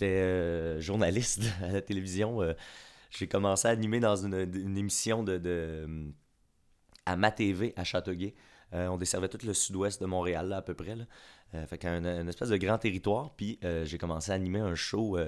j'étais 0.00 0.80
journaliste 0.80 1.44
à 1.62 1.72
la 1.72 1.80
télévision. 1.82 2.40
j'ai 3.10 3.26
commencé 3.26 3.68
à 3.68 3.70
animer 3.70 4.00
dans 4.00 4.16
une, 4.16 4.34
une 4.34 4.78
émission 4.78 5.22
de, 5.22 5.38
de 5.38 6.12
à 7.06 7.16
Ma 7.16 7.30
TV 7.30 7.72
à 7.76 7.84
Châteauguay. 7.84 8.34
Euh, 8.72 8.86
on 8.86 8.96
desservait 8.96 9.28
tout 9.28 9.44
le 9.44 9.52
sud-ouest 9.52 10.00
de 10.00 10.06
Montréal, 10.06 10.48
là, 10.48 10.58
à 10.58 10.62
peu 10.62 10.74
près. 10.74 10.94
Là. 10.94 11.04
Euh, 11.56 11.66
fait 11.66 11.78
qu'un 11.78 12.04
une 12.04 12.28
espèce 12.28 12.50
de 12.50 12.56
grand 12.56 12.78
territoire. 12.78 13.34
Puis 13.36 13.58
euh, 13.64 13.84
j'ai 13.84 13.98
commencé 13.98 14.30
à 14.30 14.36
animer 14.36 14.60
un 14.60 14.76
show, 14.76 15.18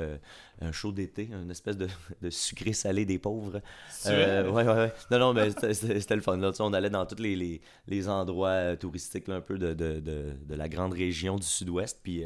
un 0.60 0.72
show 0.72 0.92
d'été, 0.92 1.28
une 1.32 1.50
espèce 1.50 1.76
de, 1.76 1.88
de 2.20 2.30
sucré-salé 2.30 3.04
des 3.04 3.18
pauvres. 3.18 3.60
ouais, 4.06 4.48
ouais, 4.48 4.64
ouais. 4.64 4.92
Non, 5.10 5.18
non, 5.18 5.34
mais 5.34 5.50
c'était 5.50 6.14
le 6.14 6.22
fun. 6.22 6.36
Là. 6.36 6.52
on 6.60 6.72
allait 6.72 6.90
dans 6.90 7.04
tous 7.04 7.20
les, 7.20 7.34
les, 7.34 7.60
les 7.88 8.08
endroits 8.08 8.76
touristiques 8.76 9.28
un 9.28 9.40
peu 9.40 9.58
de, 9.58 9.74
de, 9.74 9.98
de, 9.98 10.36
de, 10.40 10.54
la 10.54 10.68
grande 10.68 10.92
région 10.92 11.36
du 11.36 11.46
sud-ouest. 11.46 11.98
Puis 12.00 12.22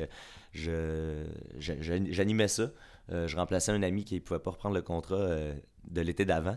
j'animais 1.58 2.48
ça. 2.48 2.70
je 3.10 3.36
remplaçais 3.36 3.72
un 3.72 3.82
ami 3.82 4.04
qui 4.04 4.14
ne 4.16 4.20
pouvait 4.20 4.40
pas 4.40 4.50
reprendre 4.50 4.74
le 4.74 4.82
contrat 4.82 5.28
de 5.90 6.00
l'été 6.00 6.24
d'avant. 6.24 6.56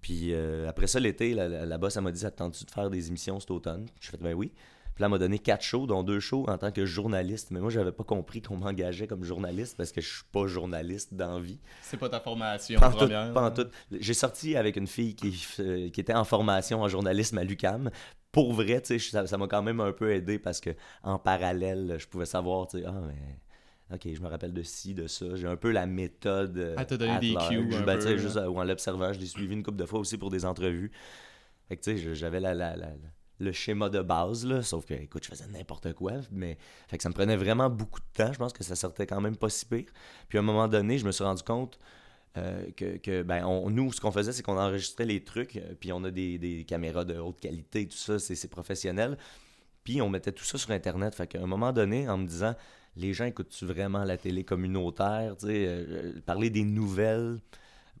Puis 0.00 0.32
euh, 0.32 0.68
après 0.68 0.86
ça, 0.86 1.00
l'été, 1.00 1.34
la, 1.34 1.78
boss, 1.78 1.96
elle 1.96 2.02
m'a 2.02 2.12
dit 2.12 2.24
Attends-tu 2.24 2.64
de 2.64 2.70
faire 2.70 2.90
des 2.90 3.08
émissions 3.08 3.40
cet 3.40 3.50
automne? 3.50 3.86
Je 4.00 4.10
fait 4.10 4.18
Ben 4.18 4.34
oui. 4.34 4.52
Puis 4.94 5.02
là, 5.02 5.06
elle 5.06 5.12
m'a 5.12 5.18
donné 5.18 5.38
quatre 5.38 5.62
shows, 5.62 5.86
dont 5.86 6.02
deux 6.02 6.20
shows 6.20 6.46
en 6.48 6.58
tant 6.58 6.72
que 6.72 6.84
journaliste. 6.84 7.52
Mais 7.52 7.60
moi, 7.60 7.70
j'avais 7.70 7.92
pas 7.92 8.02
compris 8.02 8.42
qu'on 8.42 8.56
m'engageait 8.56 9.06
comme 9.06 9.22
journaliste 9.22 9.76
parce 9.76 9.92
que 9.92 10.00
je 10.00 10.08
suis 10.08 10.24
pas 10.32 10.46
journaliste 10.46 11.14
d'envie. 11.14 11.60
C'est 11.82 11.96
pas 11.96 12.08
ta 12.08 12.20
formation 12.20 12.80
pas 12.80 13.42
en 13.42 13.50
tout. 13.50 13.68
J'ai 13.92 14.14
sorti 14.14 14.56
avec 14.56 14.76
une 14.76 14.88
fille 14.88 15.14
qui, 15.14 15.46
euh, 15.60 15.90
qui 15.90 16.00
était 16.00 16.14
en 16.14 16.24
formation 16.24 16.82
en 16.82 16.88
journalisme 16.88 17.38
à 17.38 17.44
l'UCAM 17.44 17.90
pour 18.32 18.52
vrai, 18.52 18.80
tu 18.80 18.98
sais, 18.98 19.26
ça 19.26 19.38
m'a 19.38 19.46
quand 19.48 19.62
même 19.62 19.80
un 19.80 19.92
peu 19.92 20.12
aidé 20.12 20.38
parce 20.38 20.60
que 20.60 20.70
en 21.02 21.18
parallèle, 21.18 21.96
je 21.98 22.06
pouvais 22.06 22.26
savoir, 22.26 22.66
tu 22.66 22.78
sais, 22.78 22.84
ah, 22.86 23.00
mais 23.06 23.94
OK, 23.94 24.08
je 24.14 24.20
me 24.20 24.28
rappelle 24.28 24.52
de 24.52 24.62
ci, 24.62 24.94
de 24.94 25.06
ça. 25.08 25.34
J'ai 25.34 25.48
un 25.48 25.56
peu 25.56 25.72
la 25.72 25.86
méthode. 25.86 26.56
Euh, 26.58 26.74
ah, 26.76 26.84
t'as 26.84 26.96
donné 26.96 27.18
des 27.18 27.34
cues. 27.48 27.66
Ben, 27.84 28.00
juste, 28.16 28.36
ou 28.36 28.58
en 28.58 28.64
l'observant, 28.64 29.12
je 29.12 29.18
l'ai 29.18 29.26
suivi 29.26 29.52
une 29.54 29.64
couple 29.64 29.78
de 29.78 29.86
fois 29.86 29.98
aussi 29.98 30.16
pour 30.16 30.30
des 30.30 30.44
entrevues. 30.44 30.92
Fait 31.68 31.76
que, 31.76 31.82
tu 31.82 31.98
sais, 31.98 32.14
j'avais 32.14 32.38
la, 32.40 32.54
la, 32.54 32.76
le 33.40 33.52
schéma 33.52 33.88
de 33.88 34.00
base, 34.00 34.46
là, 34.46 34.62
sauf 34.62 34.84
que, 34.84 34.94
écoute, 34.94 35.24
je 35.24 35.30
faisais 35.30 35.46
n'importe 35.48 35.92
quoi, 35.94 36.12
mais 36.30 36.56
fait 36.88 36.98
que 36.98 37.02
ça 37.02 37.08
me 37.08 37.14
prenait 37.14 37.36
vraiment 37.36 37.70
beaucoup 37.70 38.00
de 38.00 38.06
temps. 38.12 38.32
Je 38.32 38.38
pense 38.38 38.52
que 38.52 38.62
ça 38.62 38.76
sortait 38.76 39.06
quand 39.06 39.20
même 39.20 39.36
pas 39.36 39.48
si 39.48 39.66
pire. 39.66 39.90
Puis 40.28 40.38
à 40.38 40.40
un 40.40 40.44
moment 40.44 40.68
donné, 40.68 40.98
je 40.98 41.06
me 41.06 41.10
suis 41.10 41.24
rendu 41.24 41.42
compte 41.42 41.78
euh, 42.36 42.70
que, 42.76 43.22
ben, 43.22 43.44
nous, 43.70 43.92
ce 43.92 44.00
qu'on 44.00 44.12
faisait, 44.12 44.32
c'est 44.32 44.42
qu'on 44.42 44.58
enregistrait 44.58 45.04
les 45.04 45.24
trucs, 45.24 45.56
euh, 45.56 45.74
puis 45.78 45.92
on 45.92 46.04
a 46.04 46.10
des, 46.10 46.64
caméras 46.66 47.04
de 47.04 47.18
haute 47.18 47.40
qualité, 47.40 47.86
tout 47.88 47.96
ça, 47.96 48.18
c'est 48.18 48.48
professionnel. 48.48 49.18
Puis 49.82 50.00
on 50.00 50.10
mettait 50.10 50.32
tout 50.32 50.44
ça 50.44 50.58
sur 50.58 50.70
Internet. 50.70 51.14
Fait 51.14 51.26
qu'à 51.26 51.42
un 51.42 51.46
moment 51.46 51.72
donné, 51.72 52.08
en 52.08 52.18
me 52.18 52.26
disant, 52.26 52.54
les 52.96 53.12
gens 53.14 53.24
écoutent-tu 53.24 53.64
vraiment 53.64 54.04
la 54.04 54.16
télé 54.16 54.44
communautaire, 54.44 55.34
euh, 55.44 56.20
parler 56.24 56.50
des 56.50 56.64
nouvelles. 56.64 57.38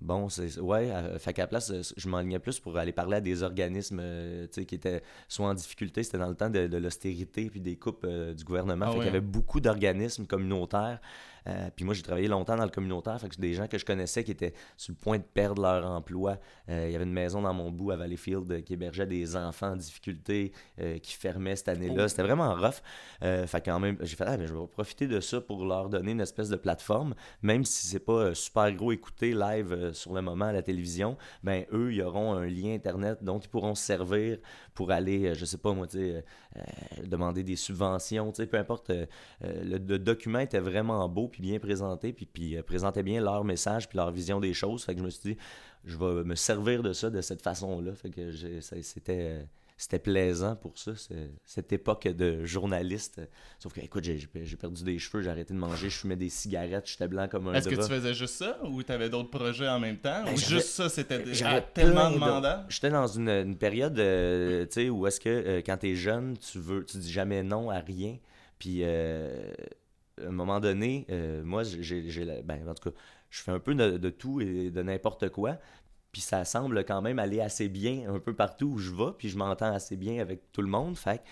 Bon, 0.00 0.28
c'est 0.28 0.58
ouais, 0.58 0.90
fait 1.18 1.32
qu'à 1.32 1.42
la 1.42 1.48
place, 1.48 1.72
je 1.96 2.08
m'enlignais 2.08 2.38
plus 2.38 2.58
pour 2.58 2.76
aller 2.78 2.92
parler 2.92 3.18
à 3.18 3.20
des 3.20 3.42
organismes 3.42 4.00
euh, 4.00 4.46
qui 4.46 4.74
étaient 4.74 5.02
soit 5.28 5.46
en 5.46 5.54
difficulté, 5.54 6.02
c'était 6.02 6.18
dans 6.18 6.28
le 6.28 6.34
temps 6.34 6.50
de, 6.50 6.76
l'austérité 6.76 7.50
puis 7.50 7.60
des 7.60 7.76
coupes 7.76 8.06
du 8.06 8.44
gouvernement. 8.44 8.86
Ah 8.88 8.92
fait 8.92 8.96
qu'il 8.96 9.06
y 9.06 9.08
avait 9.08 9.20
beaucoup 9.20 9.60
d'organismes 9.60 10.26
communautaires 10.26 11.00
euh, 11.46 11.70
puis 11.74 11.84
moi, 11.84 11.94
j'ai 11.94 12.02
travaillé 12.02 12.28
longtemps 12.28 12.56
dans 12.56 12.64
le 12.64 12.70
communautaire, 12.70 13.20
fait 13.20 13.28
que 13.28 13.40
des 13.40 13.54
gens 13.54 13.66
que 13.66 13.78
je 13.78 13.84
connaissais 13.84 14.24
qui 14.24 14.30
étaient 14.30 14.54
sur 14.76 14.92
le 14.92 14.98
point 14.98 15.18
de 15.18 15.22
perdre 15.22 15.62
leur 15.62 15.86
emploi. 15.86 16.38
Euh, 16.68 16.86
il 16.88 16.92
y 16.92 16.94
avait 16.94 17.04
une 17.04 17.12
maison 17.12 17.42
dans 17.42 17.54
mon 17.54 17.70
bout 17.70 17.90
à 17.90 17.96
Valleyfield 17.96 18.64
qui 18.64 18.74
hébergeait 18.74 19.06
des 19.06 19.36
enfants 19.36 19.72
en 19.72 19.76
difficulté 19.76 20.52
euh, 20.80 20.98
qui 20.98 21.14
fermait 21.14 21.56
cette 21.56 21.68
année-là. 21.68 22.04
Oh. 22.04 22.08
C'était 22.08 22.22
vraiment 22.22 22.54
rough. 22.54 22.82
fait 23.20 23.64
quand 23.64 23.80
même, 23.80 23.96
j'ai 24.00 24.16
fait, 24.16 24.24
ah, 24.26 24.36
je 24.38 24.52
vais 24.52 24.66
profiter 24.66 25.06
de 25.06 25.20
ça 25.20 25.40
pour 25.40 25.64
leur 25.64 25.88
donner 25.88 26.12
une 26.12 26.20
espèce 26.20 26.48
de 26.48 26.56
plateforme, 26.56 27.14
même 27.42 27.64
si 27.64 27.86
c'est 27.86 28.00
pas 28.00 28.34
super 28.34 28.72
gros 28.72 28.92
écouter 28.92 29.32
live 29.32 29.89
sur 29.92 30.12
le 30.12 30.22
moment 30.22 30.46
à 30.46 30.52
la 30.52 30.62
télévision, 30.62 31.16
ben 31.42 31.64
eux, 31.72 31.92
ils 31.92 32.02
auront 32.02 32.34
un 32.34 32.46
lien 32.46 32.74
Internet 32.74 33.18
dont 33.22 33.38
ils 33.38 33.48
pourront 33.48 33.74
se 33.74 33.84
servir 33.84 34.38
pour 34.74 34.90
aller, 34.90 35.34
je 35.34 35.44
sais 35.44 35.58
pas 35.58 35.72
moi, 35.72 35.86
demander 37.04 37.42
des 37.42 37.56
subventions, 37.56 38.32
peu 38.32 38.58
importe. 38.58 38.92
le, 39.40 39.78
document 39.98 40.38
était 40.38 40.60
vraiment 40.60 41.08
beau, 41.08 41.28
puis 41.28 41.42
bien 41.42 41.58
présenté, 41.58 42.12
puis, 42.12 42.26
puis 42.26 42.56
euh, 42.56 42.62
présentait 42.62 43.02
bien 43.02 43.20
leur 43.20 43.44
message, 43.44 43.88
puis 43.88 43.96
leur 43.96 44.10
vision 44.10 44.40
des 44.40 44.54
choses. 44.54 44.84
Fait 44.84 44.94
que 44.94 45.00
je 45.00 45.04
me 45.04 45.10
suis 45.10 45.34
dit, 45.34 45.38
je 45.84 45.96
vais 45.96 46.24
me 46.24 46.34
servir 46.34 46.82
de 46.82 46.92
ça 46.92 47.10
de 47.10 47.20
cette 47.20 47.42
façon-là. 47.42 47.94
Fait 47.94 48.10
que 48.10 48.30
c'était 48.60 49.46
c'était 49.80 49.98
plaisant 49.98 50.56
pour 50.56 50.78
ça, 50.78 50.92
cette 51.46 51.72
époque 51.72 52.06
de 52.06 52.44
journaliste. 52.44 53.18
Sauf 53.58 53.72
que, 53.72 53.80
écoute, 53.80 54.04
j'ai 54.04 54.56
perdu 54.56 54.84
des 54.84 54.98
cheveux, 54.98 55.22
j'ai 55.22 55.30
arrêté 55.30 55.54
de 55.54 55.58
manger, 55.58 55.88
je 55.88 55.96
fumais 55.96 56.16
des 56.16 56.28
cigarettes, 56.28 56.86
j'étais 56.86 57.08
blanc 57.08 57.28
comme 57.28 57.48
un 57.48 57.54
Est-ce 57.54 57.68
que 57.70 57.76
tu 57.76 57.88
faisais 57.88 58.12
juste 58.12 58.34
ça 58.34 58.58
ou 58.62 58.82
tu 58.82 58.92
avais 58.92 59.08
d'autres 59.08 59.30
projets 59.30 59.68
en 59.68 59.80
même 59.80 59.96
temps? 59.96 60.24
Ben, 60.24 60.34
ou 60.34 60.36
juste 60.36 60.68
ça, 60.68 60.90
c'était 60.90 61.22
tellement 61.72 62.10
demandant? 62.10 62.62
J'étais 62.68 62.90
dans 62.90 63.06
une, 63.06 63.56
période, 63.56 63.98
euh, 63.98 64.66
tu 64.66 64.72
sais, 64.72 64.90
où 64.90 65.06
est-ce 65.06 65.18
que 65.18 65.30
euh, 65.30 65.62
quand 65.64 65.78
tu 65.78 65.88
es 65.88 65.94
jeune, 65.94 66.36
tu 66.36 66.58
veux, 66.58 66.84
tu 66.84 66.98
dis 66.98 67.10
jamais 67.10 67.42
non 67.42 67.70
à 67.70 67.78
rien. 67.78 68.18
Puis 68.58 68.84
à 70.20 70.28
un 70.28 70.32
moment 70.32 70.60
donné, 70.60 71.06
euh, 71.10 71.42
moi, 71.42 71.62
j'ai, 71.64 72.02
ben, 72.44 72.68
en 72.68 72.74
tout 72.74 72.90
cas, 72.90 72.96
je 73.30 73.42
fais 73.42 73.52
un 73.52 73.60
peu 73.60 73.74
de, 73.74 74.10
tout 74.10 74.40
et 74.40 74.70
de 74.70 74.82
n'importe 74.82 75.28
quoi. 75.30 75.58
Puis 76.12 76.20
ça 76.20 76.44
semble 76.44 76.84
quand 76.84 77.02
même 77.02 77.18
aller 77.18 77.40
assez 77.40 77.68
bien 77.68 78.12
un 78.12 78.18
peu 78.18 78.34
partout 78.34 78.66
où 78.66 78.78
je 78.78 78.90
vais, 78.90 79.12
puis 79.16 79.28
je 79.28 79.38
m'entends 79.38 79.72
assez 79.72 79.96
bien 79.96 80.20
avec 80.20 80.50
tout 80.52 80.62
le 80.62 80.68
monde. 80.68 80.96
Fait 80.96 81.22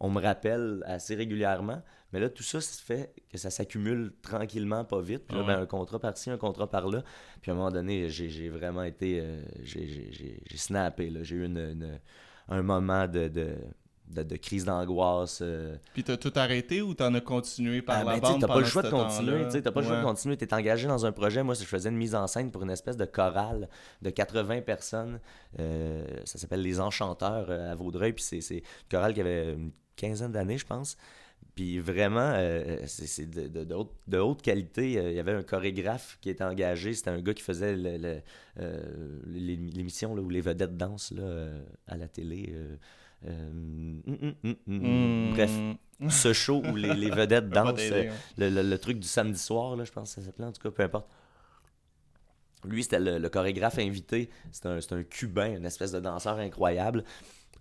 on 0.00 0.10
me 0.10 0.20
rappelle 0.20 0.82
assez 0.86 1.14
régulièrement. 1.14 1.82
Mais 2.12 2.20
là, 2.20 2.28
tout 2.28 2.42
ça, 2.42 2.60
ça 2.60 2.82
fait 2.84 3.12
que 3.30 3.38
ça 3.38 3.50
s'accumule 3.50 4.12
tranquillement, 4.22 4.84
pas 4.84 5.00
vite. 5.00 5.24
Puis 5.26 5.36
là, 5.36 5.42
ben, 5.42 5.60
un 5.60 5.66
contrat 5.66 5.98
par-ci, 5.98 6.30
un 6.30 6.36
contrat 6.36 6.70
par-là. 6.70 7.02
Puis 7.40 7.50
à 7.50 7.54
un 7.54 7.56
moment 7.56 7.70
donné, 7.70 8.08
j'ai 8.08 8.48
vraiment 8.48 8.84
été. 8.84 9.20
Euh, 9.20 9.42
j'ai 9.62 10.56
snappé. 10.56 11.12
J'ai 11.22 11.36
eu 11.36 11.44
une, 11.44 11.98
un 12.48 12.62
moment 12.62 13.08
de 13.08 13.28
de, 13.28 13.56
crise 14.40 14.64
d'angoisse. 14.64 15.40
Euh. 15.42 15.76
Puis 15.92 16.04
t'as 16.04 16.16
tout 16.16 16.32
arrêté 16.36 16.82
ou 16.82 16.94
t'en 16.94 17.12
as 17.14 17.20
continué 17.20 17.82
par 17.82 17.98
ah, 17.98 18.04
la 18.04 18.12
ben, 18.14 18.20
bande 18.20 18.40
T'as 18.40 18.46
pas 18.46 18.60
le 18.60 18.64
choix 18.64 18.82
de 18.82 18.90
continuer, 18.90 19.46
t'as 19.48 19.70
pas 19.70 19.80
le 19.80 19.86
choix 19.86 19.98
de 19.98 20.04
continuer. 20.04 20.36
T'es 20.36 20.52
engagé 20.54 20.86
dans 20.86 21.06
un 21.06 21.12
projet. 21.12 21.42
Moi, 21.42 21.54
je 21.54 21.64
faisais 21.64 21.88
une 21.88 21.96
mise 21.96 22.14
en 22.14 22.26
scène 22.26 22.50
pour 22.50 22.62
une 22.62 22.70
espèce 22.70 22.96
de 22.96 23.04
chorale 23.04 23.68
de 24.02 24.10
80 24.10 24.62
personnes. 24.62 25.20
Euh, 25.58 26.04
ça 26.24 26.38
s'appelle 26.38 26.62
Les 26.62 26.80
Enchanteurs 26.80 27.46
euh, 27.48 27.72
à 27.72 27.74
Vaudreuil. 27.74 28.12
Puis 28.12 28.24
c'est 28.24 28.56
une 28.56 28.62
chorale 28.90 29.14
qui 29.14 29.20
avait 29.20 29.52
une 29.54 29.72
quinzaine 29.96 30.32
d'années, 30.32 30.58
je 30.58 30.66
pense. 30.66 30.96
Puis 31.54 31.78
vraiment, 31.78 32.34
c'est 32.86 33.30
de, 33.30 33.46
de, 33.46 33.64
de, 34.08 34.18
haute, 34.18 34.42
qualité. 34.42 34.92
Il 34.92 35.12
y 35.12 35.20
avait 35.20 35.34
un 35.34 35.44
chorégraphe 35.44 36.18
qui 36.20 36.30
était 36.30 36.42
engagé. 36.42 36.94
C'était 36.94 37.10
un 37.10 37.20
gars 37.20 37.32
qui 37.32 37.44
faisait 37.44 37.76
l'émission 39.26 40.14
où 40.14 40.28
les 40.28 40.40
vedettes 40.40 40.76
dansent 40.76 41.12
là, 41.12 41.46
à 41.86 41.96
la 41.96 42.08
télé. 42.08 42.52
Euh, 43.26 43.50
mm, 43.52 44.34
mm, 44.42 44.54
mm, 44.66 45.32
bref, 45.32 45.50
ce 46.10 46.32
show 46.32 46.62
où 46.64 46.76
les, 46.76 47.10
vedettes 47.10 47.48
dansent, 47.50 47.80
euh, 47.80 48.10
le, 48.36 48.76
truc 48.76 48.98
du 48.98 49.08
samedi 49.08 49.38
soir, 49.38 49.76
là, 49.76 49.84
je 49.84 49.92
pense 49.92 50.14
que 50.14 50.20
ça 50.20 50.26
s'appelait, 50.26 50.44
en 50.46 50.52
tout 50.52 50.62
cas, 50.62 50.70
peu 50.70 50.82
importe. 50.82 51.08
Lui, 52.64 52.82
c'était 52.82 53.00
le, 53.00 53.28
chorégraphe 53.28 53.78
invité. 53.78 54.30
C'était 54.50 54.68
un, 54.68 54.78
un, 54.78 55.02
Cubain, 55.04 55.56
une 55.56 55.66
espèce 55.66 55.92
de 55.92 56.00
danseur 56.00 56.38
incroyable. 56.38 57.04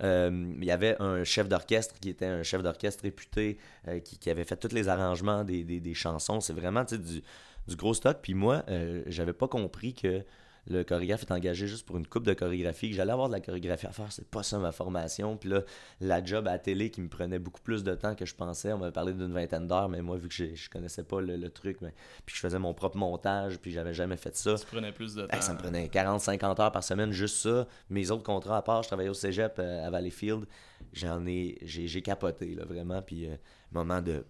Euh, 0.01 0.53
il 0.57 0.66
y 0.66 0.72
avait 0.72 0.96
un 1.00 1.24
chef 1.24 1.47
d'orchestre 1.47 1.95
qui 2.00 2.09
était 2.09 2.25
un 2.25 2.41
chef 2.41 2.63
d'orchestre 2.63 3.03
réputé, 3.03 3.57
qui, 4.03 4.30
avait 4.30 4.45
fait 4.45 4.57
tous 4.57 4.74
les 4.74 4.88
arrangements 4.88 5.44
des, 5.44 5.63
des, 5.63 5.94
chansons. 5.94 6.40
C'est 6.40 6.53
vraiment 6.53 6.84
du, 6.84 6.97
du, 6.97 7.75
gros 7.75 7.94
stock. 7.94 8.19
Puis 8.22 8.34
moi, 8.34 8.63
j'avais 9.07 9.34
pas 9.34 9.47
compris 9.47 9.94
que 9.94 10.24
le 10.68 10.84
chorégraphe 10.84 11.24
est 11.24 11.31
engagé 11.31 11.68
juste 11.68 11.85
pour 11.85 11.97
une 11.97 12.07
coupe 12.07 12.25
de 12.25 12.34
chorégraphie, 12.34 12.90
que 12.90 12.96
j'allais 12.96 13.12
avoir 13.12 13.28
de 13.28 13.34
la 13.34 13.41
chorégraphie 13.41 13.85
à 13.85 13.91
faire, 13.91 14.12
c'est 14.12 14.28
pas 14.28 14.44
ça 14.44 14.57
ma 14.59 14.72
formation. 14.72 15.35
Puis 15.35 15.50
là, 15.50 15.62
la 16.00 16.24
job 16.24 16.47
à 16.47 16.53
la 16.53 16.59
télé 16.59 16.89
qui 16.89 17.01
me 17.01 17.10
prenait 17.10 17.39
beaucoup 17.39 17.62
plus 17.62 17.83
de 17.83 17.94
temps 17.95 18.15
que 18.15 18.25
je 18.25 18.33
pensais, 18.36 18.71
on 18.71 18.77
m'avait 18.77 18.92
parlé 18.92 19.13
d'une 19.13 19.33
vingtaine 19.33 19.68
d'heures, 19.68 19.89
mais 19.89 20.01
moi, 20.01 20.18
vu 20.18 20.30
que 20.30 20.56
je 20.56 20.69
connaissais 20.69 21.04
pas 21.04 21.21
le, 21.21 21.50
truc, 21.50 21.77
mais, 21.81 21.94
puis 22.25 22.36
je 22.36 22.39
faisais 22.39 22.60
mon 22.60 22.74
propre 22.74 22.98
montage, 22.98 23.60
puis 23.60 23.71
j'avais 23.71 23.94
jamais 23.94 24.18
fait 24.18 24.36
ça. 24.36 24.57
Ça 24.57 24.65
prenait 24.65 24.92
plus 24.94 25.15
de 25.15 25.25
temps. 25.25 25.42
ça 25.42 25.54
me 25.54 25.60
prenait 25.60 25.88
40-50 25.88 26.62
heures 26.62 26.71
par 26.71 26.83
semaine, 26.83 27.12
juste 27.12 27.38
ça. 27.38 27.68
Mes 27.89 28.12
autres 28.12 28.24
contrats 28.24 28.57
à 28.57 28.62
part, 28.62 28.83
je 28.83 28.88
travaillais 28.88 29.10
au 29.10 29.13
cégep 29.13 29.56
euh, 29.60 29.86
à 29.86 29.89
Valleyfield, 29.89 30.45
j'en 30.94 31.25
ai, 31.25 31.57
j'ai 31.62 32.01
capoté, 32.01 32.56
là, 32.56 32.65
vraiment. 32.65 33.01
Puis, 33.01 33.27
euh, 33.27 33.36
moment 33.71 34.01
de 34.01 34.24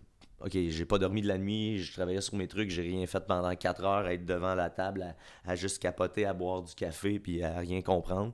OK, 0.44 0.52
j'ai 0.52 0.86
pas 0.86 0.98
dormi 0.98 1.22
de 1.22 1.28
la 1.28 1.38
nuit, 1.38 1.80
je 1.80 1.94
travaillais 1.94 2.20
sur 2.20 2.36
mes 2.36 2.48
trucs, 2.48 2.70
j'ai 2.70 2.82
rien 2.82 3.08
fait 3.08 3.26
pendant 3.26 3.56
4 3.56 3.84
heures 3.86 4.06
à 4.06 4.14
être 4.14 4.26
devant 4.26 4.56
la 4.56 4.70
table, 4.70 5.16
à, 5.46 5.56
juste 5.56 5.82
capoter, 5.82 6.26
à 6.26 6.34
boire 6.34 6.62
du 6.62 6.76
café, 6.76 7.18
puis 7.18 7.42
à 7.42 7.60
rien 7.60 7.82
comprendre. 7.82 8.34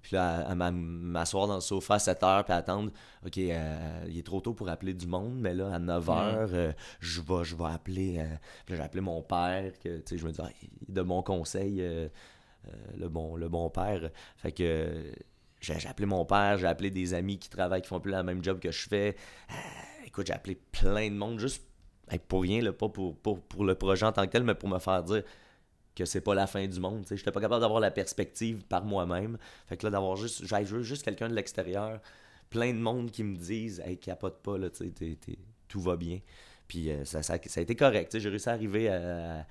Puis 0.00 0.14
là, 0.14 0.48
à, 0.48 0.54
m'asseoir 0.54 1.48
dans 1.48 1.56
le 1.56 1.60
sofa 1.60 1.94
à 1.94 1.98
7 1.98 2.22
heures, 2.22 2.44
puis 2.44 2.52
attendre. 2.52 2.92
OK, 3.26 3.38
euh, 3.38 4.04
il 4.06 4.16
est 4.16 4.22
trop 4.22 4.40
tôt 4.40 4.54
pour 4.54 4.68
appeler 4.68 4.94
du 4.94 5.08
monde, 5.08 5.34
mais 5.40 5.52
là, 5.52 5.74
à 5.74 5.80
9 5.80 6.10
heures, 6.10 6.50
euh, 6.52 6.72
je 7.00 7.20
vais 7.20 7.42
je 7.42 7.56
vais 7.56 7.64
appeler. 7.64 8.18
Euh, 8.20 8.36
puis 8.64 8.76
j'ai 8.76 8.82
appelé 8.82 9.00
mon 9.00 9.20
père, 9.22 9.72
que, 9.80 10.00
je 10.08 10.24
me 10.24 10.30
dis, 10.30 10.40
ah, 10.40 10.50
de 10.88 11.02
mon 11.02 11.22
conseil, 11.22 11.84
le, 12.96 13.08
bon, 13.08 13.34
le 13.34 13.48
bon 13.48 13.68
père. 13.68 14.10
Fait 14.36 14.52
que 14.52 15.12
j'ai 15.60 15.88
appelé 15.88 16.06
mon 16.06 16.24
père, 16.24 16.58
j'ai 16.58 16.66
appelé 16.66 16.90
des 16.90 17.14
amis 17.14 17.38
qui 17.38 17.48
travaillent, 17.48 17.82
qui 17.82 17.88
font 17.88 18.00
plus 18.00 18.12
la 18.12 18.22
même 18.22 18.42
job 18.42 18.58
que 18.60 18.70
je 18.70 18.88
fais 18.88 19.16
écoute, 20.08 20.26
j'ai 20.26 20.32
appelé 20.32 20.56
plein 20.72 21.08
de 21.10 21.14
monde 21.14 21.38
juste 21.38 21.62
pour 22.26 22.42
rien, 22.42 22.62
là, 22.62 22.72
pas 22.72 22.88
pour, 22.88 23.16
pour, 23.16 23.64
le 23.64 23.74
projet 23.74 24.06
en 24.06 24.12
tant 24.12 24.26
que 24.26 24.32
tel, 24.32 24.42
mais 24.42 24.54
pour 24.54 24.68
me 24.68 24.78
faire 24.78 25.02
dire 25.04 25.22
que 25.94 26.04
c'est 26.04 26.20
pas 26.20 26.34
la 26.34 26.46
fin 26.46 26.66
du 26.66 26.80
monde. 26.80 27.04
Je 27.08 27.14
n'étais 27.14 27.30
pas 27.30 27.40
capable 27.40 27.60
d'avoir 27.60 27.80
la 27.80 27.90
perspective 27.90 28.64
par 28.64 28.84
moi-même. 28.84 29.36
Fait 29.66 29.76
que 29.76 29.86
là, 29.86 29.90
d'avoir 29.90 30.16
juste, 30.16 30.44
juste 30.82 31.04
quelqu'un 31.04 31.28
de 31.28 31.34
l'extérieur, 31.34 32.00
plein 32.50 32.72
de 32.72 32.78
monde 32.78 33.10
qui 33.10 33.22
me 33.22 33.36
disent 33.36 33.80
Hey, 33.80 33.98
capote 33.98 34.40
pas, 34.42 34.56
là, 34.56 34.68
tout 35.68 35.80
va 35.80 35.96
bien. 35.96 36.20
Puis 36.66 36.90
euh, 36.90 37.04
ça, 37.04 37.22
ça, 37.22 37.34
a 37.34 37.60
été 37.60 37.76
correct. 37.76 38.18
J'ai 38.18 38.28
réussi 38.28 38.48
à 38.48 38.52
arriver 38.52 38.88
à, 38.88 39.46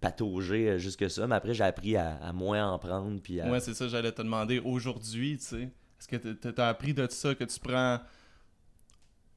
patauger 0.00 0.78
jusque 0.78 1.10
ça, 1.10 1.26
mais 1.26 1.34
après 1.34 1.54
j'ai 1.54 1.64
appris 1.64 1.96
à, 1.96 2.32
moins 2.32 2.70
en 2.70 2.78
prendre. 2.78 3.20
Puis 3.20 3.40
Ouais, 3.42 3.60
c'est 3.60 3.74
ça, 3.74 3.88
j'allais 3.88 4.12
te 4.12 4.22
demander 4.22 4.58
aujourd'hui, 4.60 5.38
tu 5.38 5.44
sais. 5.44 5.62
Est-ce 6.00 6.08
que 6.08 6.16
tu 6.16 6.60
as 6.60 6.68
appris 6.68 6.94
de 6.94 7.06
ça 7.10 7.34
que 7.34 7.44
tu 7.44 7.58
prends 7.58 7.98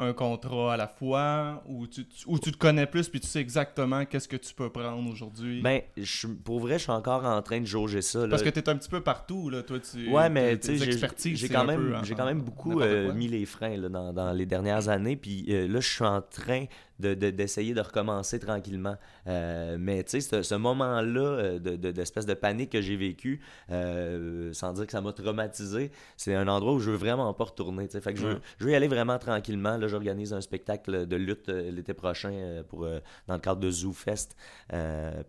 un 0.01 0.13
contrat 0.13 0.73
à 0.73 0.77
la 0.77 0.87
fois 0.87 1.63
ou 1.67 1.85
tu, 1.85 2.05
tu 2.05 2.51
te 2.51 2.57
connais 2.57 2.87
plus 2.87 3.07
puis 3.07 3.19
tu 3.19 3.27
sais 3.27 3.39
exactement 3.39 4.03
qu'est-ce 4.05 4.27
que 4.27 4.35
tu 4.35 4.53
peux 4.53 4.69
prendre 4.69 5.09
aujourd'hui? 5.09 5.61
Ben, 5.61 5.81
je, 5.95 6.27
pour 6.27 6.59
vrai, 6.59 6.79
je 6.79 6.83
suis 6.83 6.91
encore 6.91 7.23
en 7.23 7.41
train 7.41 7.61
de 7.61 7.65
jauger 7.65 8.01
ça. 8.01 8.27
Parce 8.27 8.41
que 8.41 8.49
tu 8.49 8.59
es 8.59 8.69
un 8.69 8.75
petit 8.75 8.89
peu 8.89 9.01
partout, 9.01 9.49
là, 9.49 9.61
toi. 9.61 9.79
Tu, 9.79 10.09
ouais, 10.09 10.29
mais 10.29 10.57
tu 10.57 10.77
sais, 10.77 11.35
j'ai 11.35 11.49
quand, 11.49 11.65
même, 11.65 11.99
j'ai 12.03 12.15
quand 12.15 12.25
même 12.25 12.41
beaucoup 12.41 12.81
euh, 12.81 13.13
mis 13.13 13.27
les 13.27 13.45
freins 13.45 13.77
là, 13.77 13.89
dans, 13.89 14.11
dans, 14.11 14.31
les 14.31 14.45
dernières 14.45 14.89
années. 14.89 15.15
Puis 15.15 15.45
euh, 15.49 15.67
là, 15.67 15.79
je 15.79 15.87
suis 15.87 16.03
en 16.03 16.21
train 16.21 16.65
d'essayer 17.01 17.73
de, 17.73 17.81
recommencer 17.81 18.39
tranquillement. 18.39 18.95
Euh, 19.27 19.77
mais 19.79 20.03
tu 20.03 20.21
sais, 20.21 20.43
ce, 20.43 20.55
moment-là 20.55 21.21
euh, 21.21 21.59
d'espèce 21.59 22.25
de, 22.25 22.33
panique 22.33 22.71
que 22.71 22.81
j'ai 22.81 22.95
vécu, 22.95 23.41
euh, 23.71 24.53
sans 24.53 24.73
dire 24.73 24.85
que 24.85 24.91
ça 24.91 25.01
m'a 25.01 25.13
traumatisé, 25.13 25.91
c'est 26.17 26.35
un 26.35 26.47
endroit 26.47 26.73
où 26.73 26.79
je 26.79 26.91
veux 26.91 26.97
vraiment 26.97 27.33
pas 27.33 27.45
retourner. 27.45 27.87
Fait 27.87 28.13
que 28.13 28.19
je, 28.19 28.27
veux, 28.59 28.71
y 28.71 28.75
aller 28.75 28.87
vraiment 28.87 29.19
tranquillement. 29.19 29.77
Là, 29.77 29.87
j'organise 29.87 30.33
un 30.33 30.41
spectacle 30.41 31.07
de 31.07 31.15
lutte 31.15 31.49
l'été 31.49 31.93
prochain 31.93 32.63
pour, 32.69 32.87
dans 33.27 33.33
le 33.33 33.39
cadre 33.39 33.59
de 33.59 33.69
Zoo 33.69 33.93
Fest. 33.93 34.35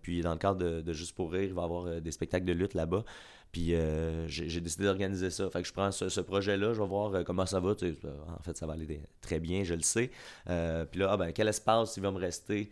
puis 0.03 0.21
dans 0.21 0.33
le 0.33 0.39
cadre 0.39 0.59
de, 0.59 0.81
de 0.81 0.93
Juste 0.93 1.17
pour 1.17 1.33
rire, 1.33 1.45
il 1.45 1.55
va 1.55 1.63
y 1.63 1.65
avoir 1.65 2.01
des 2.01 2.11
spectacles 2.13 2.45
de 2.45 2.53
lutte 2.53 2.75
là-bas. 2.75 3.05
Puis 3.53 3.75
euh, 3.75 4.27
j'ai 4.29 4.63
décidé 4.63 4.85
d'organiser 4.85 5.29
ça. 5.29 5.49
Fait 5.51 5.61
que 5.61 5.69
je 5.69 5.75
prends 5.75 5.93
ce, 5.93 6.21
projet-là, 6.21 6.73
je 6.73 6.81
vais 6.81 6.89
voir 6.89 7.15
euh, 7.15 7.23
comment 7.23 7.45
ça 7.45 7.61
va. 7.61 7.73
en 7.73 8.43
fait, 8.43 8.57
ça 8.57 8.67
va 8.67 8.73
aller 8.73 9.03
très 9.21 9.41
bien, 9.41 9.63
je 9.63 9.75
le 9.75 9.83
sais. 9.83 10.11
Euh, 10.49 10.87
puis 10.87 11.01
là, 11.01 11.11
ah, 11.13 11.17
ben, 11.19 11.33
quel 11.33 11.49
espace 11.49 11.95
il 11.99 12.03
va 12.03 12.11
me 12.11 12.19
rester? 12.19 12.71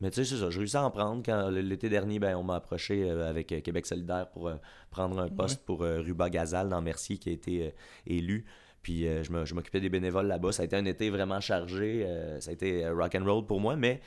mais 0.00 0.10
tu 0.10 0.16
sais, 0.16 0.24
c'est 0.24 0.40
ça. 0.40 0.50
Je 0.50 0.58
réussis 0.58 0.76
à 0.76 0.82
en 0.82 0.90
prendre. 0.90 1.22
Quand 1.24 1.48
l'été 1.50 1.88
dernier, 1.88 2.18
ben, 2.18 2.34
on 2.34 2.42
m'a 2.42 2.56
approché 2.56 3.08
avec 3.08 3.46
Québec 3.62 3.86
solidaire 3.86 4.28
pour 4.28 4.50
prendre 4.90 5.18
un 5.20 5.28
poste 5.28 5.64
pour 5.64 5.80
Ruba 5.82 6.28
Gazal 6.28 6.68
dans 6.68 6.82
Mercier 6.82 7.16
qui 7.16 7.28
a 7.28 7.32
été 7.32 7.72
élu. 8.06 8.44
Puis 8.82 9.06
euh, 9.06 9.22
je 9.22 9.54
m'occupais 9.54 9.80
des 9.80 9.88
bénévoles 9.88 10.26
là-bas. 10.26 10.52
Ça 10.52 10.62
a 10.62 10.64
été 10.64 10.76
un 10.76 10.84
été 10.84 11.10
vraiment 11.10 11.40
chargé. 11.40 12.04
Euh, 12.06 12.40
ça 12.40 12.50
a 12.50 12.52
été 12.54 12.84
euh, 12.84 12.94
rock 12.94 13.14
and 13.14 13.24
roll 13.24 13.44
pour 13.44 13.60
moi, 13.60 13.76
mais 13.76 14.00